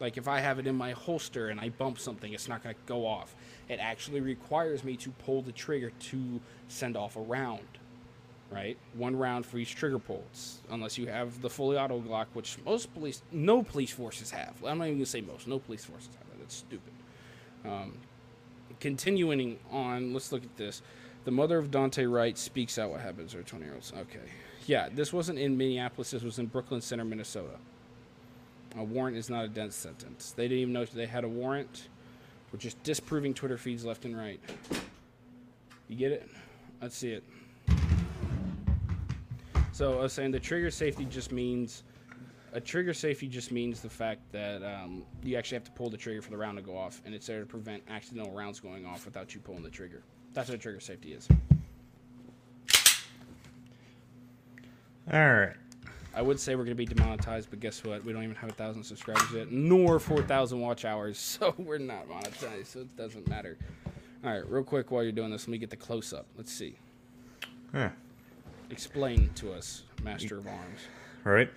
Like 0.00 0.16
if 0.16 0.26
I 0.26 0.40
have 0.40 0.58
it 0.58 0.66
in 0.66 0.74
my 0.74 0.90
holster 0.90 1.50
and 1.50 1.60
I 1.60 1.68
bump 1.68 2.00
something, 2.00 2.32
it's 2.32 2.48
not 2.48 2.64
going 2.64 2.74
to 2.74 2.80
go 2.86 3.06
off. 3.06 3.36
It 3.68 3.78
actually 3.78 4.20
requires 4.20 4.82
me 4.82 4.96
to 4.96 5.10
pull 5.10 5.42
the 5.42 5.52
trigger 5.52 5.90
to 5.90 6.40
send 6.66 6.96
off 6.96 7.14
a 7.14 7.20
round. 7.20 7.78
Right, 8.50 8.76
one 8.94 9.14
round 9.14 9.46
for 9.46 9.58
each 9.58 9.76
trigger 9.76 10.00
pull, 10.00 10.24
unless 10.70 10.98
you 10.98 11.06
have 11.06 11.40
the 11.40 11.48
fully 11.48 11.78
auto 11.78 12.00
Glock, 12.00 12.26
which 12.32 12.58
most 12.64 12.92
police, 12.92 13.22
no 13.30 13.62
police 13.62 13.92
forces 13.92 14.32
have. 14.32 14.54
I'm 14.66 14.78
not 14.78 14.86
even 14.86 14.98
gonna 14.98 15.06
say 15.06 15.20
most. 15.20 15.46
No 15.46 15.60
police 15.60 15.84
forces 15.84 16.08
have 16.18 16.28
that. 16.30 16.40
That's 16.40 16.56
stupid. 16.56 16.92
Um, 17.64 17.98
continuing 18.80 19.60
on, 19.70 20.12
let's 20.12 20.32
look 20.32 20.42
at 20.42 20.56
this. 20.56 20.82
The 21.24 21.30
mother 21.30 21.58
of 21.58 21.70
Daunte 21.70 22.10
Wright 22.10 22.36
speaks 22.36 22.76
out 22.76 22.90
what 22.90 23.00
happens 23.00 23.32
to 23.32 23.38
her 23.38 23.42
20 23.44 23.64
year 23.64 23.74
olds. 23.74 23.92
Okay. 23.96 24.18
Yeah, 24.66 24.88
this 24.92 25.12
wasn't 25.12 25.38
in 25.38 25.56
Minneapolis. 25.56 26.10
This 26.10 26.22
was 26.22 26.38
in 26.38 26.46
Brooklyn 26.46 26.80
Center, 26.80 27.04
Minnesota. 27.04 27.56
A 28.76 28.84
warrant 28.84 29.16
is 29.16 29.28
not 29.28 29.44
a 29.44 29.48
death 29.48 29.72
sentence. 29.72 30.32
They 30.32 30.44
didn't 30.44 30.58
even 30.58 30.72
know 30.72 30.84
they 30.84 31.06
had 31.06 31.24
a 31.24 31.28
warrant. 31.28 31.88
We're 32.52 32.58
just 32.58 32.82
disproving 32.82 33.34
Twitter 33.34 33.58
feeds 33.58 33.84
left 33.84 34.04
and 34.04 34.16
right. 34.16 34.40
You 35.88 35.96
get 35.96 36.12
it? 36.12 36.28
Let's 36.80 36.96
see 36.96 37.12
it. 37.12 37.24
So 39.80 39.98
I 39.98 40.02
was 40.02 40.12
saying 40.12 40.32
the 40.32 40.38
trigger 40.38 40.70
safety 40.70 41.06
just 41.06 41.32
means 41.32 41.84
a 42.52 42.60
trigger 42.60 42.92
safety 42.92 43.28
just 43.28 43.50
means 43.50 43.80
the 43.80 43.88
fact 43.88 44.20
that 44.30 44.62
um, 44.62 45.04
you 45.22 45.38
actually 45.38 45.54
have 45.54 45.64
to 45.64 45.70
pull 45.70 45.88
the 45.88 45.96
trigger 45.96 46.20
for 46.20 46.28
the 46.28 46.36
round 46.36 46.58
to 46.58 46.62
go 46.62 46.76
off, 46.76 47.00
and 47.06 47.14
it's 47.14 47.26
there 47.26 47.40
to 47.40 47.46
prevent 47.46 47.82
accidental 47.88 48.30
rounds 48.30 48.60
going 48.60 48.84
off 48.84 49.06
without 49.06 49.34
you 49.34 49.40
pulling 49.40 49.62
the 49.62 49.70
trigger. 49.70 50.02
That's 50.34 50.50
what 50.50 50.56
a 50.56 50.58
trigger 50.58 50.80
safety 50.80 51.14
is. 51.14 51.26
All 55.10 55.32
right. 55.32 55.56
I 56.14 56.20
would 56.20 56.38
say 56.38 56.56
we're 56.56 56.64
going 56.64 56.76
to 56.76 56.84
be 56.84 56.84
demonetized, 56.84 57.48
but 57.48 57.60
guess 57.60 57.82
what? 57.82 58.04
We 58.04 58.12
don't 58.12 58.22
even 58.22 58.36
have 58.36 58.50
a 58.50 58.52
thousand 58.52 58.84
subscribers 58.84 59.32
yet, 59.32 59.50
nor 59.50 59.98
four 59.98 60.20
thousand 60.20 60.60
watch 60.60 60.84
hours, 60.84 61.18
so 61.18 61.54
we're 61.56 61.78
not 61.78 62.06
monetized. 62.06 62.66
So 62.66 62.80
it 62.80 62.94
doesn't 62.98 63.26
matter. 63.28 63.56
All 64.22 64.30
right, 64.30 64.46
real 64.46 64.62
quick 64.62 64.90
while 64.90 65.02
you're 65.02 65.12
doing 65.12 65.30
this, 65.30 65.48
let 65.48 65.52
me 65.52 65.56
get 65.56 65.70
the 65.70 65.76
close 65.76 66.12
up. 66.12 66.26
Let's 66.36 66.52
see. 66.52 66.76
Yeah. 67.72 67.92
Explain 68.70 69.30
to 69.36 69.52
us, 69.52 69.82
Master 70.02 70.38
of 70.38 70.46
Arms. 70.46 70.80
All 71.26 71.32
right. 71.32 71.50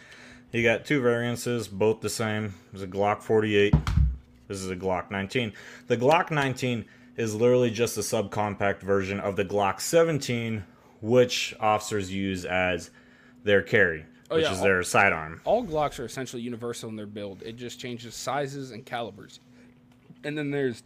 You 0.51 0.61
got 0.63 0.85
two 0.85 1.01
variances, 1.01 1.67
both 1.67 2.01
the 2.01 2.09
same. 2.09 2.53
There's 2.71 2.83
a 2.83 2.87
Glock 2.87 3.21
48. 3.21 3.73
This 4.47 4.59
is 4.59 4.69
a 4.69 4.75
Glock 4.75 5.09
19. 5.09 5.53
The 5.87 5.97
Glock 5.97 6.29
19 6.31 6.85
is 7.17 7.33
literally 7.35 7.71
just 7.71 7.97
a 7.97 8.01
subcompact 8.01 8.81
version 8.81 9.19
of 9.19 9.35
the 9.35 9.45
Glock 9.45 9.79
17, 9.79 10.63
which 11.01 11.55
officers 11.59 12.11
use 12.13 12.45
as 12.45 12.91
their 13.43 13.61
carry, 13.61 14.05
Oh, 14.29 14.35
which 14.35 14.45
yeah, 14.45 14.51
is 14.51 14.57
all- 14.59 14.63
their 14.63 14.83
sidearm. 14.83 15.41
All 15.45 15.63
Glocks 15.63 15.99
are 15.99 16.05
essentially 16.05 16.41
universal 16.41 16.89
in 16.89 16.95
their 16.95 17.05
build. 17.07 17.41
It 17.43 17.55
just 17.55 17.79
changes 17.79 18.13
sizes 18.15 18.71
and 18.71 18.85
calibers. 18.85 19.39
And 20.23 20.37
then 20.37 20.51
there's 20.51 20.83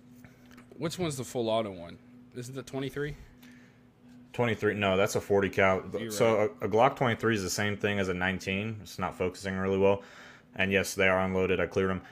which 0.78 0.98
one's 1.00 1.18
the 1.18 1.24
full 1.24 1.50
auto 1.50 1.72
one? 1.72 1.98
Is 2.36 2.50
it 2.50 2.56
the 2.56 2.64
23? 2.64 3.16
23. 4.38 4.76
No, 4.76 4.96
that's 4.96 5.16
a 5.16 5.20
40 5.20 5.50
cal. 5.50 5.84
You're 5.98 6.12
So 6.12 6.52
a, 6.62 6.66
a 6.66 6.70
Glock 6.70 6.96
23 6.96 7.36
is 7.36 7.42
the 7.42 7.50
same 7.50 7.76
thing 7.76 7.98
as 7.98 8.08
a 8.08 8.14
19. 8.14 8.78
It's 8.84 9.00
not 9.00 9.18
focusing 9.18 9.58
really 9.58 9.80
well. 9.80 10.04
And 10.56 10.72
yes, 10.72 10.94
they 10.94 11.08
are 11.08 11.20
unloaded. 11.22 11.60
I 11.60 11.66
cleared 11.66 11.90
them. 11.90 12.04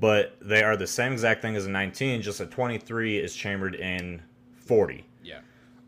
But 0.00 0.38
they 0.40 0.62
are 0.62 0.74
the 0.74 0.86
same 0.86 1.12
exact 1.12 1.42
thing 1.42 1.56
as 1.56 1.66
a 1.66 1.70
19, 1.70 2.22
just 2.22 2.40
a 2.40 2.46
23 2.46 3.18
is 3.18 3.36
chambered 3.36 3.74
in 3.74 4.22
40. 4.54 5.04
Yeah. 5.22 5.40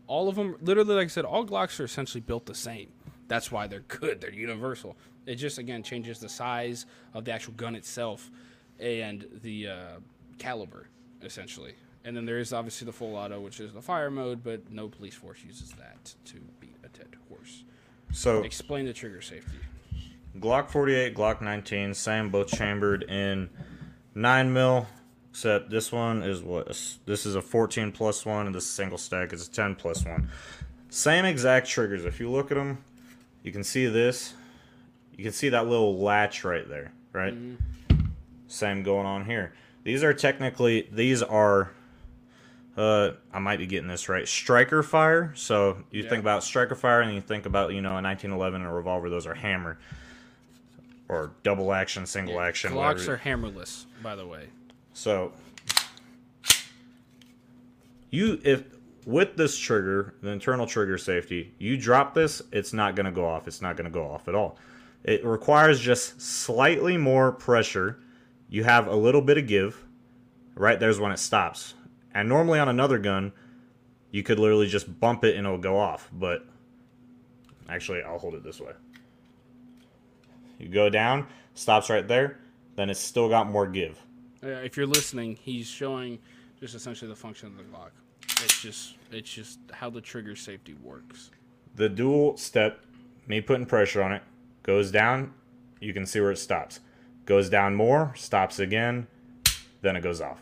All 0.05 0.29
of 0.29 0.35
them, 0.35 0.57
literally, 0.61 0.93
like 0.93 1.05
I 1.05 1.07
said, 1.07 1.25
all 1.25 1.43
Glocks 1.43 1.79
are 1.79 1.85
essentially 1.85 2.21
built 2.21 2.45
the 2.45 2.53
same. 2.53 2.89
That's 3.27 3.51
why 3.51 3.65
they're 3.65 3.79
good. 3.79 4.21
They're 4.21 4.31
universal. 4.31 4.95
It 5.25 5.35
just, 5.35 5.57
again, 5.57 5.81
changes 5.81 6.19
the 6.19 6.29
size 6.29 6.85
of 7.15 7.25
the 7.25 7.31
actual 7.31 7.53
gun 7.53 7.73
itself 7.73 8.29
and 8.79 9.25
the 9.41 9.69
uh, 9.69 9.99
caliber, 10.37 10.89
essentially. 11.23 11.73
And 12.05 12.17
then 12.17 12.25
there 12.25 12.39
is 12.39 12.51
obviously 12.51 12.85
the 12.85 12.91
full 12.91 13.15
auto, 13.15 13.39
which 13.39 13.59
is 13.59 13.73
the 13.73 13.81
fire 13.81 14.11
mode, 14.11 14.43
but 14.43 14.71
no 14.71 14.89
police 14.89 15.15
force 15.15 15.39
uses 15.45 15.71
that 15.71 16.13
to 16.25 16.35
beat 16.59 16.75
a 16.83 16.89
dead 16.89 17.15
horse. 17.29 17.63
So 18.11 18.43
Explain 18.43 18.85
the 18.85 18.93
trigger 18.93 19.21
safety. 19.21 19.57
Glock 20.37 20.69
48, 20.69 21.15
Glock 21.15 21.41
19, 21.41 21.93
same, 21.93 22.29
both 22.29 22.47
chambered 22.47 23.03
in 23.03 23.49
9 24.15 24.53
mil. 24.53 24.87
Except 25.29 25.69
this 25.71 25.91
one 25.91 26.21
is 26.21 26.43
what? 26.43 26.67
This 26.67 27.25
is 27.25 27.35
a 27.35 27.41
14 27.41 27.91
plus 27.91 28.23
one, 28.23 28.45
and 28.45 28.53
this 28.53 28.67
single 28.67 28.99
stack 28.99 29.33
is 29.33 29.47
a 29.47 29.51
10 29.51 29.73
plus 29.73 30.05
one. 30.05 30.29
Same 30.89 31.25
exact 31.25 31.67
triggers. 31.67 32.05
If 32.05 32.19
you 32.19 32.29
look 32.29 32.51
at 32.51 32.55
them, 32.55 32.83
you 33.41 33.51
can 33.51 33.63
see 33.63 33.87
this. 33.87 34.35
You 35.17 35.23
can 35.23 35.33
see 35.33 35.49
that 35.49 35.67
little 35.67 35.97
latch 35.97 36.43
right 36.43 36.69
there, 36.69 36.91
right? 37.13 37.33
Mm-hmm. 37.33 38.05
Same 38.47 38.83
going 38.83 39.07
on 39.07 39.25
here. 39.25 39.53
These 39.83 40.03
are 40.03 40.13
technically 40.13 40.87
these 40.91 41.23
are 41.23 41.71
uh 42.77 43.11
I 43.31 43.39
might 43.39 43.59
be 43.59 43.67
getting 43.67 43.87
this 43.87 44.09
right. 44.09 44.27
Striker 44.27 44.81
fire. 44.83 45.31
So 45.35 45.77
you 45.91 46.03
Yeah. 46.03 46.09
think 46.09 46.21
about 46.21 46.43
striker 46.43 46.75
fire 46.75 47.01
and 47.01 47.13
you 47.13 47.21
think 47.21 47.45
about, 47.45 47.73
you 47.73 47.81
know, 47.81 47.97
a 47.97 48.01
1911 48.01 48.61
and 48.61 48.69
a 48.69 48.73
revolver, 48.73 49.09
those 49.09 49.27
are 49.27 49.35
hammer 49.35 49.77
or 51.09 51.31
double 51.43 51.73
action, 51.73 52.05
single 52.05 52.39
action. 52.39 52.73
Glocks 52.73 53.07
whatever. 53.07 53.13
are 53.13 53.17
hammerless, 53.17 53.85
by 54.01 54.15
the 54.15 54.25
way. 54.25 54.47
So 54.93 55.33
you 58.09 58.39
if 58.43 58.63
with 59.05 59.35
this 59.35 59.57
trigger, 59.57 60.15
the 60.21 60.29
internal 60.29 60.65
trigger 60.65 60.97
safety, 60.97 61.53
you 61.57 61.77
drop 61.77 62.13
this, 62.13 62.41
it's 62.53 62.71
not 62.71 62.95
going 62.95 63.05
to 63.05 63.11
go 63.11 63.25
off. 63.25 63.47
It's 63.47 63.61
not 63.61 63.75
going 63.75 63.85
to 63.85 63.91
go 63.91 64.05
off 64.05 64.27
at 64.29 64.35
all. 64.35 64.57
It 65.03 65.25
requires 65.25 65.79
just 65.81 66.21
slightly 66.21 66.95
more 66.95 67.33
pressure. 67.33 67.99
You 68.49 68.63
have 68.63 68.87
a 68.87 68.95
little 68.95 69.21
bit 69.21 69.37
of 69.37 69.45
give. 69.47 69.83
Right 70.55 70.79
there's 70.79 70.99
when 70.99 71.11
it 71.11 71.17
stops. 71.19 71.73
And 72.13 72.29
normally 72.29 72.59
on 72.59 72.69
another 72.69 72.97
gun, 72.99 73.31
you 74.11 74.23
could 74.23 74.39
literally 74.39 74.67
just 74.67 74.99
bump 74.99 75.23
it 75.23 75.35
and 75.35 75.45
it'll 75.47 75.57
go 75.57 75.77
off, 75.77 76.09
but 76.13 76.45
actually 77.67 78.01
I'll 78.03 78.19
hold 78.19 78.35
it 78.35 78.43
this 78.43 78.59
way. 78.61 78.73
You 80.59 80.69
go 80.69 80.89
down, 80.89 81.27
stops 81.55 81.89
right 81.89 82.07
there, 82.07 82.37
then 82.75 82.89
it's 82.89 82.99
still 82.99 83.29
got 83.29 83.49
more 83.49 83.67
give. 83.67 83.99
Uh, 84.43 84.47
if 84.47 84.77
you're 84.77 84.87
listening, 84.87 85.37
he's 85.41 85.67
showing 85.67 86.19
just 86.59 86.75
essentially 86.75 87.09
the 87.09 87.15
function 87.15 87.47
of 87.47 87.57
the 87.57 87.63
Glock. 87.63 87.89
It's 88.43 88.61
just 88.61 88.95
it's 89.11 89.29
just 89.31 89.59
how 89.71 89.89
the 89.89 90.01
trigger 90.01 90.35
safety 90.35 90.75
works. 90.81 91.31
the 91.75 91.89
dual 91.89 92.37
step, 92.37 92.79
me 93.27 93.41
putting 93.41 93.65
pressure 93.65 94.01
on 94.03 94.11
it, 94.11 94.21
goes 94.63 94.91
down, 94.91 95.33
you 95.79 95.93
can 95.93 96.05
see 96.05 96.19
where 96.19 96.31
it 96.31 96.37
stops. 96.37 96.79
Goes 97.25 97.49
down 97.49 97.75
more, 97.75 98.13
stops 98.15 98.59
again, 98.59 99.07
then 99.81 99.95
it 99.95 100.01
goes 100.01 100.21
off. 100.21 100.41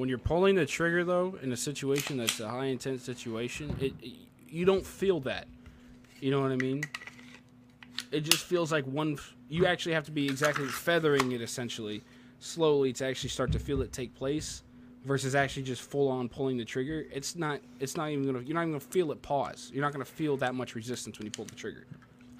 When 0.00 0.08
you're 0.08 0.16
pulling 0.16 0.54
the 0.54 0.64
trigger 0.64 1.04
though, 1.04 1.38
in 1.42 1.52
a 1.52 1.56
situation 1.58 2.16
that's 2.16 2.40
a 2.40 2.48
high 2.48 2.64
intense 2.64 3.02
situation, 3.02 3.76
it, 3.78 3.92
it 4.00 4.14
you 4.48 4.64
don't 4.64 4.84
feel 4.84 5.20
that. 5.20 5.46
You 6.20 6.30
know 6.30 6.40
what 6.40 6.52
I 6.52 6.56
mean? 6.56 6.84
It 8.10 8.22
just 8.22 8.44
feels 8.46 8.72
like 8.72 8.86
one. 8.86 9.18
You 9.50 9.66
actually 9.66 9.92
have 9.92 10.04
to 10.04 10.10
be 10.10 10.24
exactly 10.24 10.64
feathering 10.68 11.32
it 11.32 11.42
essentially, 11.42 12.02
slowly 12.38 12.94
to 12.94 13.04
actually 13.04 13.28
start 13.28 13.52
to 13.52 13.58
feel 13.58 13.82
it 13.82 13.92
take 13.92 14.14
place, 14.14 14.62
versus 15.04 15.34
actually 15.34 15.64
just 15.64 15.82
full 15.82 16.08
on 16.08 16.30
pulling 16.30 16.56
the 16.56 16.64
trigger. 16.64 17.04
It's 17.12 17.36
not. 17.36 17.60
It's 17.78 17.94
not 17.94 18.08
even 18.08 18.24
gonna. 18.24 18.40
You're 18.40 18.54
not 18.54 18.62
even 18.62 18.72
gonna 18.72 18.80
feel 18.80 19.12
it 19.12 19.20
pause. 19.20 19.70
You're 19.70 19.84
not 19.84 19.92
gonna 19.92 20.06
feel 20.06 20.38
that 20.38 20.54
much 20.54 20.74
resistance 20.74 21.18
when 21.18 21.26
you 21.26 21.30
pull 21.30 21.44
the 21.44 21.54
trigger. 21.54 21.84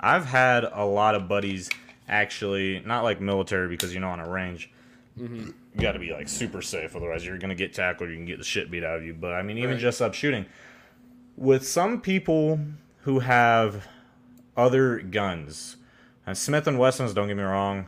I've 0.00 0.24
had 0.24 0.64
a 0.64 0.86
lot 0.86 1.14
of 1.14 1.28
buddies 1.28 1.68
actually, 2.08 2.82
not 2.86 3.04
like 3.04 3.20
military 3.20 3.68
because 3.68 3.92
you 3.92 4.00
know 4.00 4.08
on 4.08 4.18
a 4.18 4.30
range, 4.30 4.70
you 5.16 5.54
got 5.78 5.92
to 5.92 5.98
be 5.98 6.12
like 6.12 6.28
super 6.28 6.62
safe, 6.62 6.94
otherwise 6.96 7.24
you're 7.24 7.38
gonna 7.38 7.54
get 7.54 7.72
tackled. 7.74 8.10
You 8.10 8.16
can 8.16 8.24
get 8.26 8.38
the 8.38 8.44
shit 8.44 8.70
beat 8.70 8.84
out 8.84 8.98
of 8.98 9.04
you. 9.04 9.14
But 9.14 9.32
I 9.34 9.42
mean, 9.42 9.58
even 9.58 9.72
Right. 9.72 9.78
just 9.80 10.00
up 10.00 10.14
shooting, 10.14 10.46
with 11.36 11.66
some 11.66 12.00
people 12.00 12.60
who 13.02 13.20
have 13.20 13.86
other 14.56 14.98
guns, 15.00 15.76
and 16.26 16.36
Smith 16.36 16.66
and 16.66 16.78
Wessons, 16.78 17.14
don't 17.14 17.28
get 17.28 17.36
me 17.36 17.42
wrong, 17.42 17.86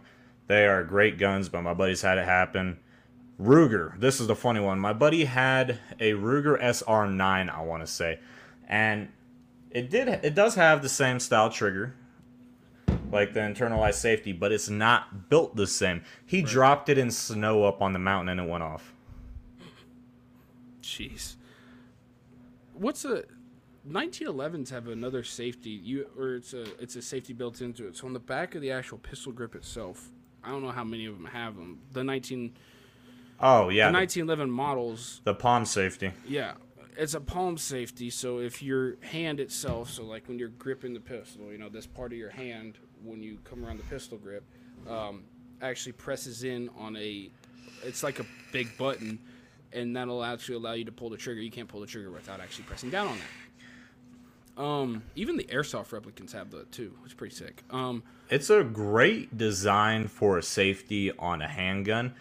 they 0.48 0.66
are 0.66 0.82
great 0.84 1.18
guns. 1.18 1.48
But 1.48 1.62
my 1.62 1.74
buddies 1.74 2.02
had 2.02 2.18
it 2.18 2.24
happen. 2.24 2.78
Ruger. 3.40 3.98
This 3.98 4.20
is 4.20 4.26
the 4.26 4.36
funny 4.36 4.60
one. 4.60 4.78
My 4.78 4.92
buddy 4.92 5.24
had 5.24 5.78
a 5.98 6.12
Ruger 6.12 6.60
SR9, 6.62 7.48
I 7.50 7.60
want 7.62 7.82
to 7.82 7.86
say, 7.86 8.20
and 8.68 9.08
it 9.70 9.90
did. 9.90 10.06
It 10.08 10.34
does 10.34 10.54
have 10.54 10.82
the 10.82 10.88
same 10.88 11.18
style 11.18 11.50
trigger, 11.50 11.94
like 13.12 13.34
the 13.34 13.40
internalized 13.40 13.94
safety, 13.94 14.32
but 14.32 14.50
it's 14.52 14.68
not 14.68 15.28
built 15.28 15.54
the 15.54 15.66
same. 15.66 16.02
He 16.24 16.42
dropped 16.42 16.88
it 16.88 16.98
in 16.98 17.10
snow 17.10 17.64
up 17.64 17.82
on 17.82 17.92
the 17.92 17.98
mountain 17.98 18.30
and 18.30 18.40
it 18.40 18.50
went 18.50 18.62
off. 18.62 18.94
Jeez. 20.82 21.36
What's 22.74 23.04
a 23.04 23.24
1911s 23.88 24.70
have 24.70 24.86
another 24.88 25.24
safety 25.24 25.70
you 25.70 26.06
or 26.16 26.36
it's 26.36 26.54
a 26.54 26.62
it's 26.80 26.96
a 26.96 27.02
safety 27.02 27.32
built 27.32 27.60
into 27.60 27.86
it. 27.86 27.96
So 27.96 28.06
on 28.06 28.12
the 28.12 28.20
back 28.20 28.54
of 28.54 28.62
the 28.62 28.70
actual 28.70 28.98
pistol 28.98 29.32
grip 29.32 29.54
itself, 29.54 30.10
I 30.42 30.50
don't 30.50 30.62
know 30.62 30.70
how 30.70 30.84
many 30.84 31.06
of 31.06 31.14
them 31.14 31.26
have 31.26 31.56
them. 31.56 31.80
The 31.92 32.02
19 32.02 32.52
Oh 33.40 33.68
yeah, 33.68 33.86
the 33.86 33.92
the, 33.92 33.98
1911 33.98 34.50
models, 34.50 35.20
the 35.24 35.34
palm 35.34 35.64
safety. 35.64 36.12
yeah, 36.28 36.52
it's 36.96 37.14
a 37.14 37.20
palm 37.20 37.58
safety. 37.58 38.08
So 38.08 38.38
if 38.38 38.62
your 38.62 38.96
hand 39.00 39.40
itself, 39.40 39.90
so 39.90 40.04
like 40.04 40.28
when 40.28 40.38
you're 40.38 40.48
gripping 40.48 40.94
the 40.94 41.00
pistol, 41.00 41.50
you 41.50 41.58
know 41.58 41.68
this 41.68 41.86
part 41.86 42.12
of 42.12 42.18
your 42.18 42.30
hand 42.30 42.78
when 43.04 43.22
you 43.22 43.38
come 43.44 43.64
around 43.64 43.78
the 43.78 43.84
pistol 43.84 44.18
grip, 44.18 44.44
um, 44.88 45.24
actually 45.60 45.92
presses 45.92 46.44
in 46.44 46.68
on 46.78 46.96
a, 46.96 47.30
it's 47.84 48.02
like 48.02 48.18
a 48.20 48.26
big 48.52 48.76
button, 48.76 49.18
and 49.72 49.96
that'll 49.96 50.24
actually 50.24 50.56
allow 50.56 50.72
you 50.72 50.84
to 50.84 50.92
pull 50.92 51.10
the 51.10 51.16
trigger. 51.16 51.40
You 51.40 51.50
can't 51.50 51.68
pull 51.68 51.80
the 51.80 51.86
trigger 51.86 52.10
without 52.10 52.40
actually 52.40 52.64
pressing 52.64 52.90
down 52.90 53.08
on 53.08 53.18
that. 53.18 54.62
Um, 54.62 55.02
even 55.16 55.36
the 55.38 55.44
airsoft 55.44 55.88
replicants 55.98 56.32
have 56.32 56.50
that 56.50 56.70
too, 56.72 56.92
It's 57.06 57.14
pretty 57.14 57.34
sick. 57.34 57.62
Um, 57.70 58.02
It's 58.28 58.50
a 58.50 58.62
great 58.62 59.38
design 59.38 60.08
for 60.08 60.36
a 60.36 60.42
safety 60.42 61.10
on 61.12 61.40
a 61.40 61.48
handgun, 61.48 62.14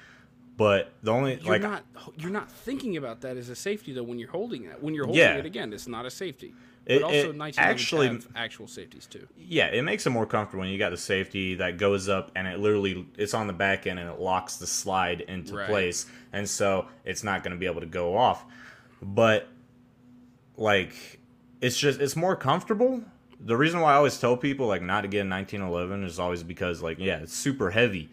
but 0.55 0.93
the 1.03 1.11
only 1.11 1.39
you're 1.41 1.51
like 1.53 1.61
not 1.61 1.83
you're 2.17 2.31
not 2.31 2.49
thinking 2.49 2.95
about 2.95 3.19
that 3.21 3.35
as 3.35 3.49
a 3.49 3.55
safety 3.55 3.91
though 3.91 4.03
when 4.03 4.17
you're 4.17 4.29
holding 4.31 4.63
it. 4.63 4.81
When 4.81 4.93
you're 4.93 5.05
holding 5.05 5.19
Yeah. 5.21 5.35
it 5.37 5.45
again, 5.45 5.73
it's 5.73 5.89
not 5.89 6.05
a 6.05 6.09
safety. 6.09 6.53
But 6.85 6.95
It- 6.95 7.03
also, 7.03 7.29
it 7.29 7.35
1911s 7.35 7.57
actually- 7.59 8.07
have 8.07 8.27
actual 8.35 8.67
safeties 8.67 9.05
too. 9.05 9.27
yeah, 9.37 9.67
it 9.67 9.83
makes 9.83 10.05
it 10.07 10.09
more 10.09 10.25
comfortable 10.25 10.61
when 10.61 10.69
you 10.71 10.79
got 10.79 10.89
the 10.89 10.97
safety 10.97 11.53
that 11.55 11.77
goes 11.77 12.09
up 12.09 12.31
and 12.35 12.47
it 12.47 12.59
literally 12.59 13.05
it's 13.17 13.33
on 13.35 13.45
the 13.47 13.53
back 13.53 13.85
end 13.85 13.99
and 13.99 14.09
it 14.09 14.19
locks 14.19 14.55
the 14.57 14.65
slide 14.67 15.21
into 15.21 15.55
Right. 15.55 15.67
place, 15.67 16.07
and 16.33 16.49
so 16.49 16.87
it's 17.05 17.23
not 17.23 17.43
going 17.43 17.51
to 17.51 17.57
be 17.59 17.67
able 17.67 17.81
to 17.81 17.87
go 17.87 18.17
off. 18.17 18.43
But 19.01 19.47
like, 20.57 21.19
it's 21.61 21.77
just 21.77 21.99
it's 21.99 22.15
more 22.15 22.35
comfortable. 22.35 23.03
The 23.39 23.57
reason 23.57 23.79
why 23.79 23.93
I 23.93 23.95
always 23.95 24.19
tell 24.19 24.37
people 24.37 24.67
like 24.67 24.81
not 24.81 25.01
to 25.01 25.07
get 25.07 25.25
a 25.25 25.29
1911 25.29 26.03
is 26.03 26.19
always 26.19 26.43
because 26.43 26.81
like 26.81 26.97
yeah, 26.99 27.17
it's 27.19 27.33
super 27.33 27.71
heavy, 27.71 28.09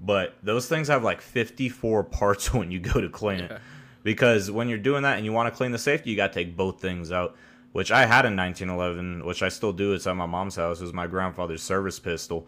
but 0.00 0.36
those 0.42 0.68
things 0.68 0.88
have 0.88 1.02
like 1.04 1.20
54 1.20 2.04
parts 2.04 2.52
when 2.52 2.70
you 2.70 2.80
go 2.80 3.00
to 3.00 3.08
clean 3.08 3.40
it. 3.40 3.60
Because 4.04 4.50
when 4.50 4.68
you're 4.68 4.78
doing 4.78 5.02
that 5.02 5.16
and 5.16 5.24
you 5.26 5.32
want 5.32 5.52
to 5.52 5.56
clean 5.56 5.72
the 5.72 5.78
safety, 5.78 6.10
you 6.10 6.16
got 6.16 6.32
to 6.32 6.34
take 6.44 6.56
both 6.56 6.80
things 6.80 7.10
out. 7.12 7.36
Which 7.72 7.90
I 7.92 8.00
had 8.06 8.24
in 8.24 8.34
1911, 8.36 9.24
which 9.26 9.42
I 9.42 9.48
still 9.50 9.72
do. 9.72 9.92
It's 9.92 10.06
at 10.06 10.16
my 10.16 10.26
mom's 10.26 10.56
house. 10.56 10.80
It 10.80 10.84
was 10.84 10.92
my 10.94 11.06
grandfather's 11.06 11.62
service 11.62 11.98
pistol. 11.98 12.46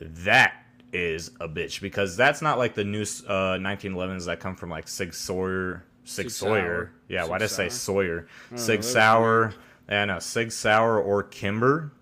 That 0.00 0.52
is 0.92 1.28
a 1.40 1.48
bitch 1.48 1.80
because 1.80 2.16
that's 2.16 2.42
not 2.42 2.58
like 2.58 2.74
the 2.74 2.84
new 2.84 3.02
uh, 3.02 3.56
1911s 3.58 4.26
that 4.26 4.40
come 4.40 4.54
from 4.54 4.68
like 4.70 4.88
Sig 4.88 5.14
Sawyer. 5.14 5.84
Sig, 6.04 6.24
Sig 6.26 6.30
Sawyer. 6.30 6.60
Sauer. 6.86 6.92
Yeah, 7.08 7.22
Sig 7.22 7.30
why 7.30 7.38
did 7.38 7.44
I 7.44 7.48
say? 7.48 7.68
Sawyer? 7.70 8.26
Sig 8.54 8.82
Sauer. 8.82 9.54
And 9.88 10.10
a 10.10 10.20
Sig 10.20 10.52
Sauer 10.52 11.00
or 11.00 11.22
Kimber, 11.22 11.92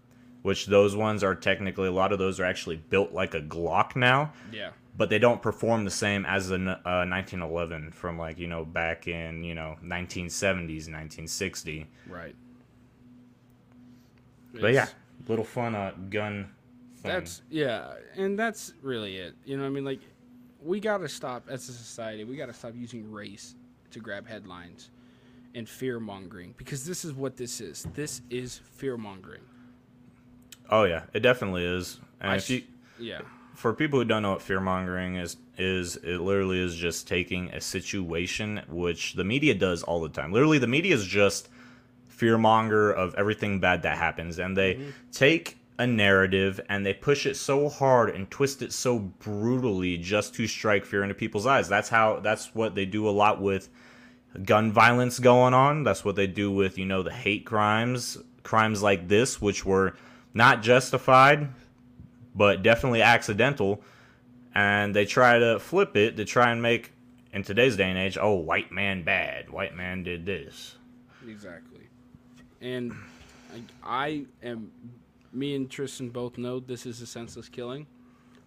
which 0.42 0.66
those 0.66 0.94
ones 0.96 1.22
are 1.24 1.34
technically, 1.34 1.88
a 1.88 1.92
lot 1.92 2.12
of 2.12 2.18
those 2.18 2.40
are 2.40 2.44
actually 2.44 2.76
built 2.76 3.12
like 3.12 3.34
a 3.34 3.40
Glock 3.40 3.94
now 3.96 4.32
Yeah. 4.52 4.70
but 4.96 5.08
they 5.08 5.18
don't 5.18 5.40
perform 5.40 5.84
the 5.84 5.90
same 5.90 6.24
as 6.26 6.50
a 6.50 6.54
n- 6.54 6.68
uh, 6.68 7.06
1911 7.06 7.92
from 7.92 8.18
like 8.18 8.38
you 8.38 8.46
know 8.48 8.64
back 8.64 9.06
in 9.08 9.44
you 9.44 9.54
know 9.54 9.76
1970s 9.84 10.88
1960 10.88 11.86
Right. 12.08 12.34
But 14.54 14.72
yeah 14.72 14.86
little 15.28 15.44
fun 15.44 15.74
uh, 15.74 15.92
gun 16.08 16.48
thing. 16.96 17.12
That's 17.12 17.42
yeah, 17.50 17.94
and 18.16 18.38
that's 18.38 18.74
really 18.82 19.16
it. 19.16 19.34
You 19.44 19.56
know, 19.56 19.62
what 19.62 19.68
I 19.68 19.72
mean, 19.72 19.84
like, 19.84 20.00
we 20.62 20.80
gotta 20.80 21.08
stop 21.08 21.46
as 21.48 21.68
a 21.68 21.72
society. 21.72 22.24
We 22.24 22.36
gotta 22.36 22.52
stop 22.52 22.72
using 22.74 23.10
race 23.10 23.54
to 23.92 24.00
grab 24.00 24.26
headlines 24.26 24.90
and 25.54 25.68
fear 25.68 25.98
mongering 25.98 26.54
because 26.56 26.84
this 26.84 27.04
is 27.04 27.12
what 27.12 27.36
this 27.36 27.60
is. 27.60 27.86
This 27.94 28.22
is 28.30 28.60
fear 28.76 28.96
mongering. 28.96 29.42
oh 30.70 30.84
yeah 30.84 31.02
it 31.12 31.20
definitely 31.20 31.64
is 31.64 31.98
and 32.20 32.30
I 32.32 32.36
if 32.36 32.48
you 32.50 32.62
yeah, 32.98 33.22
for 33.56 33.72
people 33.72 33.98
who 33.98 34.04
don't 34.04 34.22
know 34.22 34.32
what 34.32 34.42
fear 34.42 34.60
mongering 34.60 35.16
is 35.16 35.36
is 35.58 35.96
it 35.96 36.20
literally 36.20 36.60
is 36.60 36.76
just 36.76 37.08
taking 37.08 37.50
a 37.50 37.60
situation 37.60 38.60
which 38.68 39.14
the 39.14 39.24
media 39.24 39.54
does 39.54 39.82
all 39.82 40.00
the 40.00 40.08
time 40.08 40.32
literally 40.32 40.58
the 40.58 40.68
media 40.68 40.94
is 40.94 41.04
just 41.04 41.48
fear 42.20 42.38
monger 42.38 42.90
of 42.92 43.14
everything 43.14 43.60
bad 43.60 43.82
that 43.82 43.96
happens 43.96 44.38
and 44.38 44.56
they 44.56 44.74
mm-hmm. 44.74 44.90
take 45.12 45.56
a 45.78 45.86
narrative 45.86 46.60
and 46.68 46.84
they 46.84 46.92
push 46.92 47.24
it 47.24 47.34
so 47.34 47.68
hard 47.68 48.10
and 48.14 48.30
twist 48.30 48.60
it 48.60 48.72
so 48.72 48.98
brutally 48.98 49.96
just 49.96 50.34
to 50.34 50.46
strike 50.46 50.84
fear 50.84 51.02
into 51.02 51.14
people's 51.14 51.46
eyes 51.46 51.68
that's 51.68 51.88
how 51.88 52.20
that's 52.20 52.54
what 52.54 52.74
they 52.74 52.84
do 52.84 53.08
a 53.08 53.10
lot 53.10 53.40
with 53.40 53.68
gun 54.44 54.70
violence 54.70 55.18
going 55.18 55.54
on 55.54 55.82
that's 55.82 56.04
what 56.04 56.16
they 56.16 56.26
do 56.26 56.50
with 56.50 56.76
you 56.76 56.84
know 56.84 57.02
the 57.02 57.12
hate 57.12 57.46
crimes 57.46 58.18
crimes 58.42 58.82
like 58.82 59.08
this 59.08 59.40
which 59.40 59.64
were 59.64 59.96
not 60.34 60.62
justified 60.62 61.48
but 62.34 62.62
definitely 62.62 63.02
accidental. 63.02 63.82
And 64.54 64.94
they 64.94 65.04
try 65.04 65.38
to 65.38 65.58
flip 65.58 65.96
it 65.96 66.16
to 66.16 66.24
try 66.24 66.50
and 66.50 66.60
make, 66.60 66.92
in 67.32 67.42
today's 67.42 67.76
day 67.76 67.88
and 67.88 67.98
age, 67.98 68.18
oh, 68.20 68.34
white 68.34 68.72
man 68.72 69.04
bad. 69.04 69.50
White 69.50 69.76
man 69.76 70.02
did 70.02 70.26
this. 70.26 70.76
exactly. 71.28 71.69
And 72.60 72.92
I, 73.52 73.62
I 73.82 74.24
am, 74.42 74.70
me 75.32 75.54
and 75.54 75.70
Tristan 75.70 76.10
both 76.10 76.38
know 76.38 76.60
this 76.60 76.86
is 76.86 77.00
a 77.00 77.06
senseless 77.06 77.48
killing, 77.48 77.86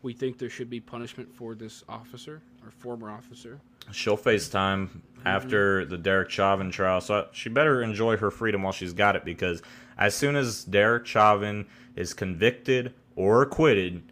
we 0.02 0.14
think 0.14 0.38
there 0.38 0.50
should 0.50 0.70
be 0.70 0.80
punishment 0.80 1.34
for 1.34 1.56
this 1.56 1.84
officer 1.88 2.42
or 2.64 2.72
former 2.72 3.10
officer. 3.10 3.60
She'll 3.92 4.18
face 4.18 4.48
time 4.50 5.02
after 5.26 5.86
the 5.86 5.98
Derek 5.98 6.30
Chauvin 6.30 6.72
trial, 6.72 7.02
so 7.02 7.28
she 7.32 7.50
better 7.50 7.82
enjoy 7.82 8.18
her 8.18 8.32
freedom 8.32 8.64
while 8.64 8.74
she's 8.74 8.94
got 8.94 9.16
it 9.16 9.26
because 9.26 9.62
as 9.98 10.14
soon 10.14 10.36
as 10.36 10.64
Derek 10.64 11.06
Chauvin 11.06 11.66
is 11.96 12.14
convicted 12.14 12.94
or 13.16 13.42
acquitted, 13.42 14.04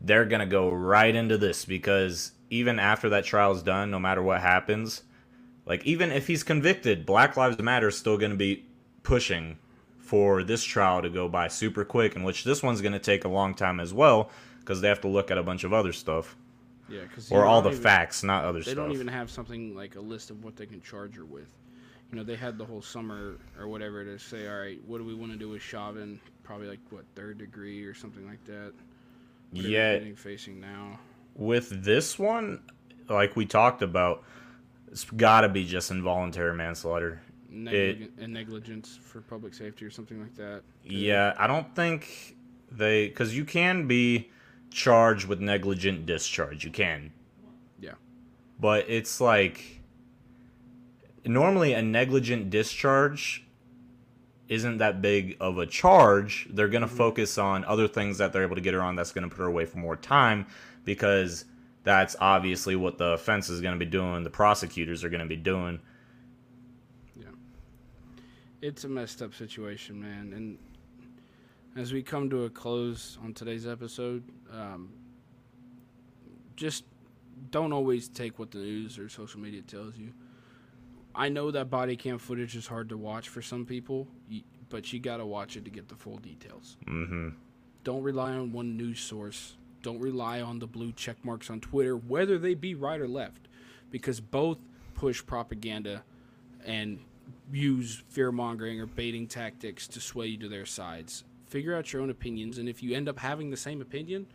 they're 0.00 0.24
going 0.24 0.40
to 0.40 0.46
go 0.46 0.70
right 0.70 1.14
into 1.14 1.36
this 1.38 1.64
because 1.64 2.32
even 2.50 2.78
after 2.78 3.08
that 3.10 3.24
trial 3.24 3.52
is 3.52 3.62
done, 3.62 3.90
no 3.90 3.98
matter 3.98 4.22
what 4.22 4.40
happens, 4.40 5.02
like 5.66 5.84
even 5.84 6.10
if 6.10 6.26
he's 6.26 6.42
convicted, 6.42 7.04
Black 7.04 7.36
Lives 7.36 7.58
Matter 7.58 7.88
is 7.88 7.96
still 7.96 8.16
going 8.16 8.30
to 8.30 8.36
be 8.36 8.64
pushing 9.02 9.58
for 9.98 10.42
this 10.42 10.64
trial 10.64 11.02
to 11.02 11.10
go 11.10 11.28
by 11.28 11.48
super 11.48 11.84
quick, 11.84 12.16
in 12.16 12.22
which 12.22 12.44
this 12.44 12.62
one's 12.62 12.80
going 12.80 12.92
to 12.92 12.98
take 12.98 13.24
a 13.24 13.28
long 13.28 13.54
time 13.54 13.78
as 13.78 13.92
well 13.92 14.30
because 14.60 14.80
they 14.80 14.88
have 14.88 15.00
to 15.02 15.08
look 15.08 15.30
at 15.30 15.38
a 15.38 15.42
bunch 15.42 15.64
of 15.64 15.72
other 15.72 15.92
stuff. 15.92 16.36
Yeah, 16.88 17.02
because 17.02 17.30
or 17.30 17.44
all 17.44 17.60
the 17.60 17.70
even, 17.70 17.82
facts, 17.82 18.22
not 18.22 18.44
other 18.44 18.60
they 18.60 18.62
stuff. 18.62 18.74
They 18.74 18.80
don't 18.80 18.92
even 18.92 19.08
have 19.08 19.30
something 19.30 19.74
like 19.74 19.96
a 19.96 20.00
list 20.00 20.30
of 20.30 20.42
what 20.42 20.56
they 20.56 20.64
can 20.64 20.80
charge 20.80 21.16
her 21.16 21.26
with. 21.26 21.48
You 22.10 22.16
know, 22.16 22.24
they 22.24 22.36
had 22.36 22.56
the 22.56 22.64
whole 22.64 22.80
summer 22.80 23.36
or 23.58 23.68
whatever 23.68 24.02
to 24.02 24.18
say, 24.18 24.48
all 24.48 24.60
right, 24.60 24.80
what 24.86 24.96
do 24.96 25.04
we 25.04 25.14
want 25.14 25.32
to 25.32 25.38
do 25.38 25.50
with 25.50 25.60
Chauvin? 25.60 26.18
Probably 26.42 26.66
like 26.66 26.80
what 26.88 27.04
third 27.14 27.36
degree 27.36 27.84
or 27.84 27.92
something 27.92 28.26
like 28.26 28.42
that. 28.46 28.72
Yeah. 29.52 30.00
Facing 30.16 30.60
now. 30.60 30.98
With 31.34 31.84
this 31.84 32.18
one, 32.18 32.62
like 33.10 33.36
we 33.36 33.44
talked 33.44 33.82
about, 33.82 34.24
it's 34.90 35.04
got 35.04 35.42
to 35.42 35.50
be 35.50 35.66
just 35.66 35.90
involuntary 35.90 36.54
manslaughter. 36.54 37.20
It, 37.50 38.10
and 38.18 38.32
negligence 38.32 38.98
for 39.02 39.20
public 39.20 39.54
safety 39.54 39.84
or 39.84 39.90
something 39.90 40.20
like 40.20 40.34
that. 40.36 40.62
Yeah, 40.84 41.34
I 41.38 41.46
don't 41.46 41.74
think 41.74 42.36
they 42.70 43.08
because 43.08 43.36
you 43.36 43.44
can 43.44 43.86
be 43.86 44.30
charged 44.70 45.26
with 45.26 45.40
negligent 45.40 46.06
discharge. 46.06 46.64
You 46.64 46.70
can. 46.70 47.12
Yeah. 47.80 47.94
But 48.60 48.86
it's 48.88 49.20
like 49.20 49.80
normally 51.24 51.72
a 51.72 51.82
negligent 51.82 52.50
discharge 52.50 53.44
isn't 54.48 54.78
that 54.78 55.02
big 55.02 55.36
of 55.40 55.58
a 55.58 55.66
charge. 55.66 56.48
They're 56.50 56.68
going 56.68 56.82
to 56.82 56.88
mm-hmm. 56.88 56.96
focus 56.96 57.38
on 57.38 57.64
other 57.64 57.86
things 57.86 58.18
that 58.18 58.32
they're 58.32 58.42
able 58.42 58.56
to 58.56 58.62
get 58.62 58.74
her 58.74 58.82
on 58.82 58.96
that's 58.96 59.12
going 59.12 59.28
to 59.28 59.34
put 59.34 59.42
her 59.42 59.48
away 59.48 59.66
for 59.66 59.78
more 59.78 59.96
time 59.96 60.46
because 60.84 61.44
that's 61.84 62.16
obviously 62.20 62.76
what 62.76 62.98
the 62.98 63.12
offense 63.12 63.48
is 63.48 63.60
going 63.60 63.78
to 63.78 63.84
be 63.84 63.90
doing. 63.90 64.24
The 64.24 64.30
prosecutors 64.30 65.04
are 65.04 65.10
going 65.10 65.20
to 65.20 65.26
be 65.26 65.36
doing. 65.36 65.80
It's 68.60 68.84
a 68.84 68.88
messed 68.88 69.22
up 69.22 69.34
situation, 69.34 70.00
man. 70.00 70.32
And 70.34 70.58
as 71.76 71.92
we 71.92 72.02
come 72.02 72.28
to 72.30 72.44
a 72.44 72.50
close 72.50 73.18
on 73.22 73.32
today's 73.32 73.66
episode, 73.66 74.24
um, 74.52 74.92
just 76.56 76.84
don't 77.50 77.72
always 77.72 78.08
take 78.08 78.38
what 78.38 78.50
the 78.50 78.58
news 78.58 78.98
or 78.98 79.08
social 79.08 79.40
media 79.40 79.62
tells 79.62 79.96
you. 79.96 80.12
I 81.14 81.28
know 81.28 81.50
that 81.50 81.70
body 81.70 81.96
cam 81.96 82.18
footage 82.18 82.56
is 82.56 82.66
hard 82.66 82.88
to 82.88 82.96
watch 82.96 83.28
for 83.28 83.42
some 83.42 83.64
people, 83.64 84.08
but 84.68 84.92
you 84.92 84.98
got 84.98 85.18
to 85.18 85.26
watch 85.26 85.56
it 85.56 85.64
to 85.64 85.70
get 85.70 85.88
the 85.88 85.94
full 85.94 86.18
details. 86.18 86.76
Mm-hmm. 86.86 87.30
Don't 87.84 88.02
rely 88.02 88.32
on 88.32 88.52
one 88.52 88.76
news 88.76 89.00
source. 89.00 89.56
Don't 89.82 90.00
rely 90.00 90.40
on 90.40 90.58
the 90.58 90.66
blue 90.66 90.92
check 90.92 91.24
marks 91.24 91.48
on 91.48 91.60
Twitter, 91.60 91.96
whether 91.96 92.38
they 92.38 92.54
be 92.54 92.74
right 92.74 93.00
or 93.00 93.08
left, 93.08 93.48
because 93.90 94.20
both 94.20 94.58
push 94.94 95.24
propaganda 95.24 96.02
and 96.64 96.98
use 97.50 98.02
fear 98.08 98.30
mongering 98.30 98.80
or 98.80 98.86
baiting 98.86 99.26
tactics 99.26 99.88
to 99.88 100.00
sway 100.00 100.26
you 100.26 100.38
to 100.38 100.48
their 100.48 100.66
sides 100.66 101.24
figure 101.48 101.74
out 101.74 101.92
your 101.92 102.02
own 102.02 102.10
opinions, 102.10 102.58
and 102.58 102.68
if 102.68 102.82
you 102.82 102.94
end 102.94 103.08
up 103.08 103.18
having 103.18 103.50
the 103.50 103.56
same 103.56 103.80
opinion, 103.80 104.26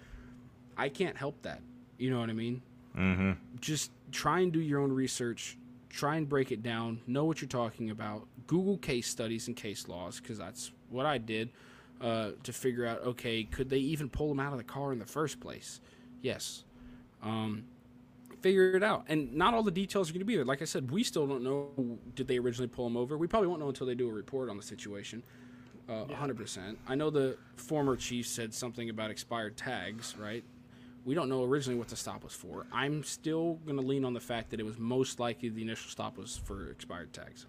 I 0.76 0.90
can't 0.90 1.15
help 1.15 1.41
that. 1.44 1.61
You 1.98 2.10
know 2.11 2.19
what 2.19 2.30
I 2.30 2.34
mean? 2.34 2.61
Mm-hmm. 2.98 3.31
Just 3.60 3.91
try 4.11 4.40
and 4.40 4.52
do 4.52 4.60
your 4.60 4.80
own 4.80 4.91
research. 4.91 5.57
Try 5.90 6.15
and 6.15 6.27
break 6.27 6.52
it 6.52 6.64
down. 6.64 6.99
Know 7.06 7.26
what 7.26 7.40
you're 7.40 7.48
talking 7.48 7.91
about. 7.91 8.27
Google 8.48 8.77
case 8.77 9.07
studies 9.07 9.48
and 9.48 9.56
case 9.56 9.88
laws 9.88 10.19
because 10.19 10.38
that's 10.38 10.72
what 10.90 11.06
I 11.06 11.18
did 11.19 11.49
uh, 12.02 12.31
to 12.44 12.52
figure 12.52 12.85
out. 12.85 13.02
Okay, 13.02 13.44
could 13.44 13.69
they 13.69 13.77
even 13.77 14.10
pull 14.10 14.31
him 14.31 14.40
out 14.40 14.52
of 14.52 14.57
the 14.57 14.64
car 14.64 14.91
in 14.91 14.99
the 14.99 15.06
first 15.06 15.40
place? 15.40 15.81
Yes. 16.22 16.64
Um, 17.22 17.65
figure 18.43 18.75
it 18.75 18.83
out. 18.83 19.05
And 19.07 19.33
not 19.33 19.53
all 19.53 19.63
the 19.63 19.71
details 19.71 20.09
are 20.09 20.13
going 20.13 20.19
to 20.19 20.25
be 20.25 20.35
there. 20.35 20.45
Like 20.45 20.61
I 20.61 20.65
said, 20.65 20.91
we 20.91 21.03
still 21.03 21.25
don't 21.25 21.43
know. 21.43 21.97
Did 22.13 22.27
they 22.27 22.37
originally 22.37 22.67
pull 22.67 22.85
him 22.85 22.97
over? 22.97 23.17
We 23.17 23.25
probably 23.25 23.47
won't 23.47 23.61
know 23.61 23.69
until 23.69 23.87
they 23.87 23.95
do 23.95 24.09
a 24.09 24.13
report 24.13 24.49
on 24.49 24.57
the 24.57 24.63
situation. 24.63 25.23
Uh, 25.89 26.05
yeah. 26.09 26.15
100%. 26.17 26.75
I 26.87 26.95
know 26.95 27.09
the 27.09 27.37
former 27.55 27.95
chief 27.95 28.27
said 28.27 28.53
something 28.53 28.89
about 28.89 29.09
expired 29.09 29.57
tags, 29.57 30.15
right? 30.17 30.43
We 31.05 31.15
don't 31.15 31.27
know 31.27 31.43
originally 31.43 31.79
what 31.79 31.87
the 31.87 31.95
stop 31.95 32.23
was 32.23 32.33
for. 32.33 32.65
I'm 32.71 33.03
still 33.03 33.55
going 33.65 33.77
to 33.77 33.81
lean 33.81 34.05
on 34.05 34.13
the 34.13 34.21
fact 34.21 34.51
that 34.51 34.59
it 34.59 34.65
was 34.65 34.77
most 34.77 35.19
likely 35.19 35.49
the 35.49 35.61
initial 35.61 35.89
stop 35.89 36.17
was 36.17 36.37
for 36.37 36.69
expired 36.69 37.11
tags. 37.11 37.47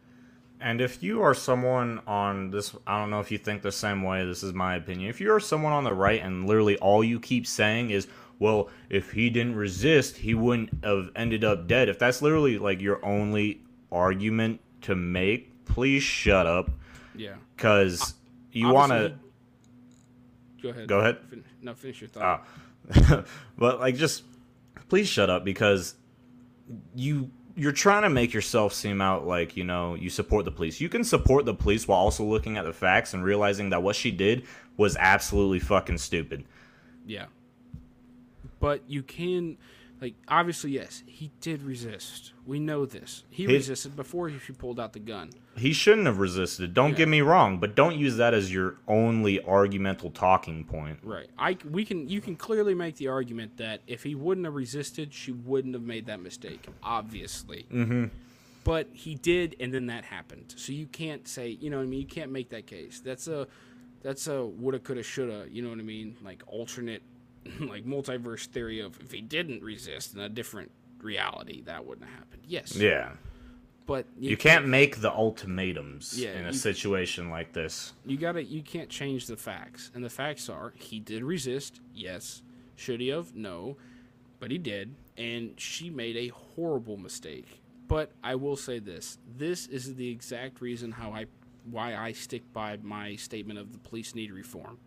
And 0.60 0.80
if 0.80 1.02
you 1.02 1.22
are 1.22 1.34
someone 1.34 2.00
on 2.06 2.50
this, 2.50 2.74
I 2.86 2.98
don't 2.98 3.10
know 3.10 3.20
if 3.20 3.30
you 3.30 3.38
think 3.38 3.62
the 3.62 3.72
same 3.72 4.02
way, 4.02 4.24
this 4.24 4.42
is 4.42 4.52
my 4.52 4.76
opinion. 4.76 5.10
If 5.10 5.20
you're 5.20 5.40
someone 5.40 5.72
on 5.72 5.84
the 5.84 5.92
right 5.92 6.22
and 6.22 6.46
literally 6.46 6.76
all 6.78 7.04
you 7.04 7.20
keep 7.20 7.46
saying 7.46 7.90
is, 7.90 8.08
well, 8.38 8.68
if 8.90 9.12
he 9.12 9.30
didn't 9.30 9.56
resist, 9.56 10.16
he 10.18 10.34
wouldn't 10.34 10.84
have 10.84 11.10
ended 11.16 11.44
up 11.44 11.66
dead. 11.66 11.88
If 11.88 11.98
that's 11.98 12.22
literally 12.22 12.58
like 12.58 12.80
your 12.80 13.04
only 13.04 13.62
argument 13.90 14.60
to 14.82 14.94
make, 14.94 15.64
please 15.64 16.02
shut 16.02 16.46
up. 16.46 16.70
Yeah. 17.14 17.34
Because 17.56 18.14
you 18.52 18.68
want 18.68 18.92
to 18.92 19.14
go 20.62 20.68
ahead. 20.70 20.88
Go 20.88 21.00
ahead. 21.00 21.18
Fin- 21.28 21.44
no, 21.62 21.74
finish 21.74 22.00
your 22.00 22.08
thought. 22.08 22.46
Oh. 22.94 23.24
but 23.58 23.80
like, 23.80 23.96
just 23.96 24.24
please 24.88 25.08
shut 25.08 25.30
up 25.30 25.44
because 25.44 25.94
you 26.94 27.30
you're 27.56 27.72
trying 27.72 28.02
to 28.02 28.10
make 28.10 28.32
yourself 28.32 28.72
seem 28.72 29.00
out 29.00 29.26
like 29.26 29.56
you 29.56 29.64
know 29.64 29.94
you 29.94 30.10
support 30.10 30.44
the 30.44 30.50
police. 30.50 30.80
You 30.80 30.88
can 30.88 31.04
support 31.04 31.44
the 31.44 31.54
police 31.54 31.86
while 31.86 31.98
also 31.98 32.24
looking 32.24 32.56
at 32.56 32.64
the 32.64 32.72
facts 32.72 33.14
and 33.14 33.24
realizing 33.24 33.70
that 33.70 33.82
what 33.82 33.96
she 33.96 34.10
did 34.10 34.46
was 34.76 34.96
absolutely 34.96 35.60
fucking 35.60 35.98
stupid. 35.98 36.44
Yeah. 37.06 37.26
But 38.64 38.82
you 38.88 39.02
can 39.02 39.58
like 40.00 40.14
obviously 40.26 40.70
yes, 40.70 41.02
he 41.06 41.30
did 41.40 41.62
resist. 41.62 42.32
We 42.46 42.58
know 42.58 42.86
this. 42.86 43.24
He 43.30 43.46
resisted 43.46 43.94
before 43.94 44.28
he 44.28 44.38
pulled 44.52 44.80
out 44.80 44.94
the 44.94 45.00
gun. 45.00 45.30
He 45.56 45.72
shouldn't 45.72 46.06
have 46.06 46.18
resisted. 46.18 46.72
Don't 46.72 46.90
yeah. 46.90 46.96
get 46.96 47.08
me 47.08 47.20
wrong, 47.20 47.58
but 47.58 47.74
don't 47.74 47.96
use 47.96 48.16
that 48.16 48.32
as 48.32 48.52
your 48.52 48.76
only 48.88 49.42
argumental 49.44 50.10
talking 50.10 50.64
point. 50.64 50.98
Right. 51.02 51.28
I 51.38 51.58
we 51.70 51.84
can 51.84 52.08
you 52.08 52.22
can 52.22 52.36
clearly 52.36 52.74
make 52.74 52.96
the 52.96 53.08
argument 53.08 53.58
that 53.58 53.82
if 53.86 54.02
he 54.02 54.14
wouldn't 54.14 54.46
have 54.46 54.54
resisted, 54.54 55.12
she 55.12 55.32
wouldn't 55.32 55.74
have 55.74 55.84
made 55.84 56.06
that 56.06 56.20
mistake. 56.20 56.66
Obviously. 56.82 57.66
Mm-hmm. 57.70 58.06
But 58.64 58.88
he 58.94 59.14
did, 59.14 59.56
and 59.60 59.74
then 59.74 59.86
that 59.86 60.06
happened. 60.06 60.54
So 60.56 60.72
you 60.72 60.86
can't 60.86 61.28
say, 61.28 61.48
you 61.60 61.68
know 61.68 61.76
what 61.76 61.82
I 61.82 61.86
mean. 61.86 62.00
You 62.00 62.06
can't 62.06 62.32
make 62.32 62.48
that 62.48 62.66
case. 62.66 63.02
That's 63.04 63.28
a 63.28 63.46
that's 64.02 64.26
a 64.26 64.44
woulda, 64.44 64.78
coulda, 64.78 65.02
shoulda. 65.02 65.46
You 65.50 65.62
know 65.62 65.68
what 65.68 65.78
I 65.78 65.82
mean? 65.82 66.16
Like 66.22 66.42
alternate, 66.46 67.02
like 67.60 67.84
multiverse 67.84 68.46
theory 68.46 68.80
of 68.80 68.98
if 69.00 69.12
he 69.12 69.20
didn't 69.20 69.62
resist 69.62 70.14
in 70.14 70.20
a 70.20 70.28
different 70.28 70.70
reality, 71.00 71.62
that 71.62 71.84
wouldn't 71.86 72.08
have 72.08 72.18
happened. 72.18 72.42
Yes. 72.46 72.76
Yeah 72.76 73.12
but 73.86 74.06
you, 74.18 74.30
you 74.30 74.36
can't, 74.36 74.60
can't, 74.60 74.68
make 74.68 75.00
the 75.00 75.12
ultimatums 75.12 76.18
yeah, 76.18 76.32
in 76.32 76.44
a 76.44 76.48
you, 76.48 76.54
situation 76.54 77.30
like 77.30 77.52
this. 77.52 77.92
You 78.06 78.16
gotta, 78.16 78.42
you 78.42 78.62
can't 78.62 78.88
change 78.88 79.26
the 79.26 79.36
facts, 79.36 79.90
and 79.94 80.04
the 80.04 80.10
facts 80.10 80.48
are 80.48 80.72
he 80.76 81.00
did 81.00 81.22
resist. 81.22 81.80
Yes, 81.94 82.42
should 82.76 83.00
he 83.00 83.08
have? 83.08 83.34
No, 83.34 83.76
but 84.40 84.50
he 84.50 84.58
did, 84.58 84.94
and 85.16 85.52
she 85.58 85.90
made 85.90 86.16
a 86.16 86.28
horrible 86.28 86.96
mistake. 86.96 87.60
But 87.86 88.12
I 88.22 88.36
will 88.36 88.56
say 88.56 88.78
this: 88.78 89.18
this 89.36 89.66
is 89.66 89.94
the 89.94 90.08
exact 90.08 90.60
reason 90.60 90.92
how 90.92 91.10
I, 91.10 91.26
why 91.70 91.94
I 91.94 92.12
stick 92.12 92.42
by 92.52 92.78
my 92.82 93.16
statement 93.16 93.58
of 93.58 93.72
the 93.72 93.78
police 93.78 94.14
need 94.14 94.32
reform. 94.32 94.78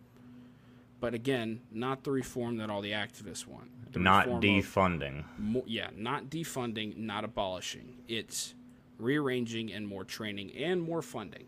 But 1.00 1.14
again, 1.14 1.60
not 1.70 2.04
the 2.04 2.10
reform 2.10 2.56
that 2.56 2.70
all 2.70 2.80
the 2.80 2.92
activists 2.92 3.46
want. 3.46 3.70
The 3.92 4.00
not 4.00 4.26
defunding. 4.26 5.24
Of, 5.54 5.68
yeah, 5.68 5.90
not 5.96 6.24
defunding, 6.24 6.96
not 6.96 7.24
abolishing. 7.24 7.98
It's 8.08 8.54
rearranging, 8.98 9.72
and 9.72 9.86
more 9.86 10.04
training 10.04 10.52
and 10.56 10.82
more 10.82 11.02
funding. 11.02 11.44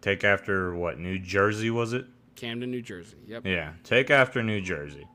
Take 0.00 0.22
after 0.22 0.74
what? 0.74 0.98
New 0.98 1.18
Jersey 1.18 1.70
was 1.70 1.92
it? 1.92 2.06
Camden, 2.36 2.70
New 2.70 2.82
Jersey. 2.82 3.16
Yep. 3.26 3.46
Yeah, 3.46 3.72
take 3.82 4.10
after 4.10 4.42
New 4.42 4.60
Jersey. 4.60 5.06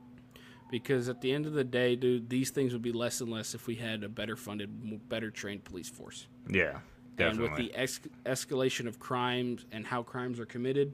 Because 0.72 1.10
at 1.10 1.22
the 1.22 1.32
end 1.32 1.46
of 1.46 1.54
the 1.54 1.64
day, 1.64 1.96
dude, 1.96 2.30
these 2.30 2.50
things 2.50 2.74
would 2.74 2.82
be 2.82 2.92
less 2.92 3.22
and 3.22 3.30
less 3.30 3.54
if 3.54 3.68
we 3.68 3.76
had 3.76 4.04
a 4.04 4.10
better 4.10 4.36
funded, 4.36 5.10
better 5.10 5.30
trained 5.30 5.64
police 5.64 5.90
force. 5.90 6.28
Yeah, 6.50 6.80
definitely. 7.18 7.46
And 7.46 7.58
with 7.58 7.58
the 7.58 7.76
ex- 7.78 8.00
escalation 8.26 8.88
of 8.88 8.98
crimes 8.98 9.66
and 9.72 9.86
how 9.86 10.02
crimes 10.02 10.40
are 10.40 10.46
committed, 10.46 10.94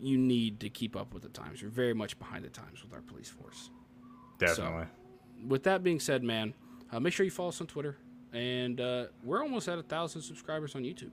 you 0.00 0.18
need 0.18 0.60
to 0.60 0.68
keep 0.68 0.96
up 0.96 1.14
with 1.14 1.22
the 1.22 1.28
times. 1.28 1.62
We're 1.62 1.68
very 1.68 1.94
much 1.94 2.18
behind 2.18 2.44
the 2.44 2.48
times 2.50 2.82
with 2.82 2.92
our 2.92 3.02
police 3.02 3.28
force. 3.28 3.70
Definitely. 4.38 4.84
So, 4.84 5.46
with 5.48 5.62
that 5.64 5.82
being 5.82 6.00
said, 6.00 6.22
man, 6.22 6.54
uh, 6.92 7.00
make 7.00 7.12
sure 7.12 7.24
you 7.24 7.30
follow 7.30 7.50
us 7.50 7.60
on 7.60 7.66
Twitter 7.66 7.96
and 8.32 8.80
uh, 8.80 9.06
we're 9.22 9.42
almost 9.42 9.68
at 9.68 9.78
a 9.78 9.82
thousand 9.82 10.22
subscribers 10.22 10.74
on 10.74 10.82
YouTube. 10.82 11.12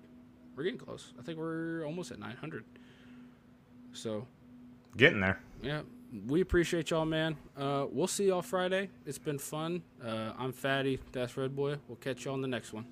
We're 0.56 0.64
getting 0.64 0.80
close. 0.80 1.14
I 1.20 1.22
think 1.22 1.38
we're 1.38 1.86
almost 1.86 2.12
at 2.12 2.20
900. 2.20 2.66
So, 3.94 4.28
getting 4.98 5.22
there. 5.22 5.40
Yeah, 5.62 5.82
we 6.28 6.41
appreciate 6.41 6.90
y'all, 6.90 7.06
man. 7.06 7.38
Uh, 7.56 7.86
we'll 7.90 8.08
see 8.08 8.28
y'all 8.28 8.41
Friday. 8.41 8.90
It's 9.06 9.20
been 9.20 9.38
fun. 9.38 9.84
Uh, 10.03 10.34
I'm 10.38 10.52
Fatty. 10.52 10.99
That's 11.12 11.38
Red 11.38 11.56
Boy. 11.56 11.78
We'll 11.88 11.98
catch 11.98 12.26
y'all 12.26 12.34
on 12.34 12.41
the 12.41 12.48
next 12.48 12.74
one. 12.74 12.86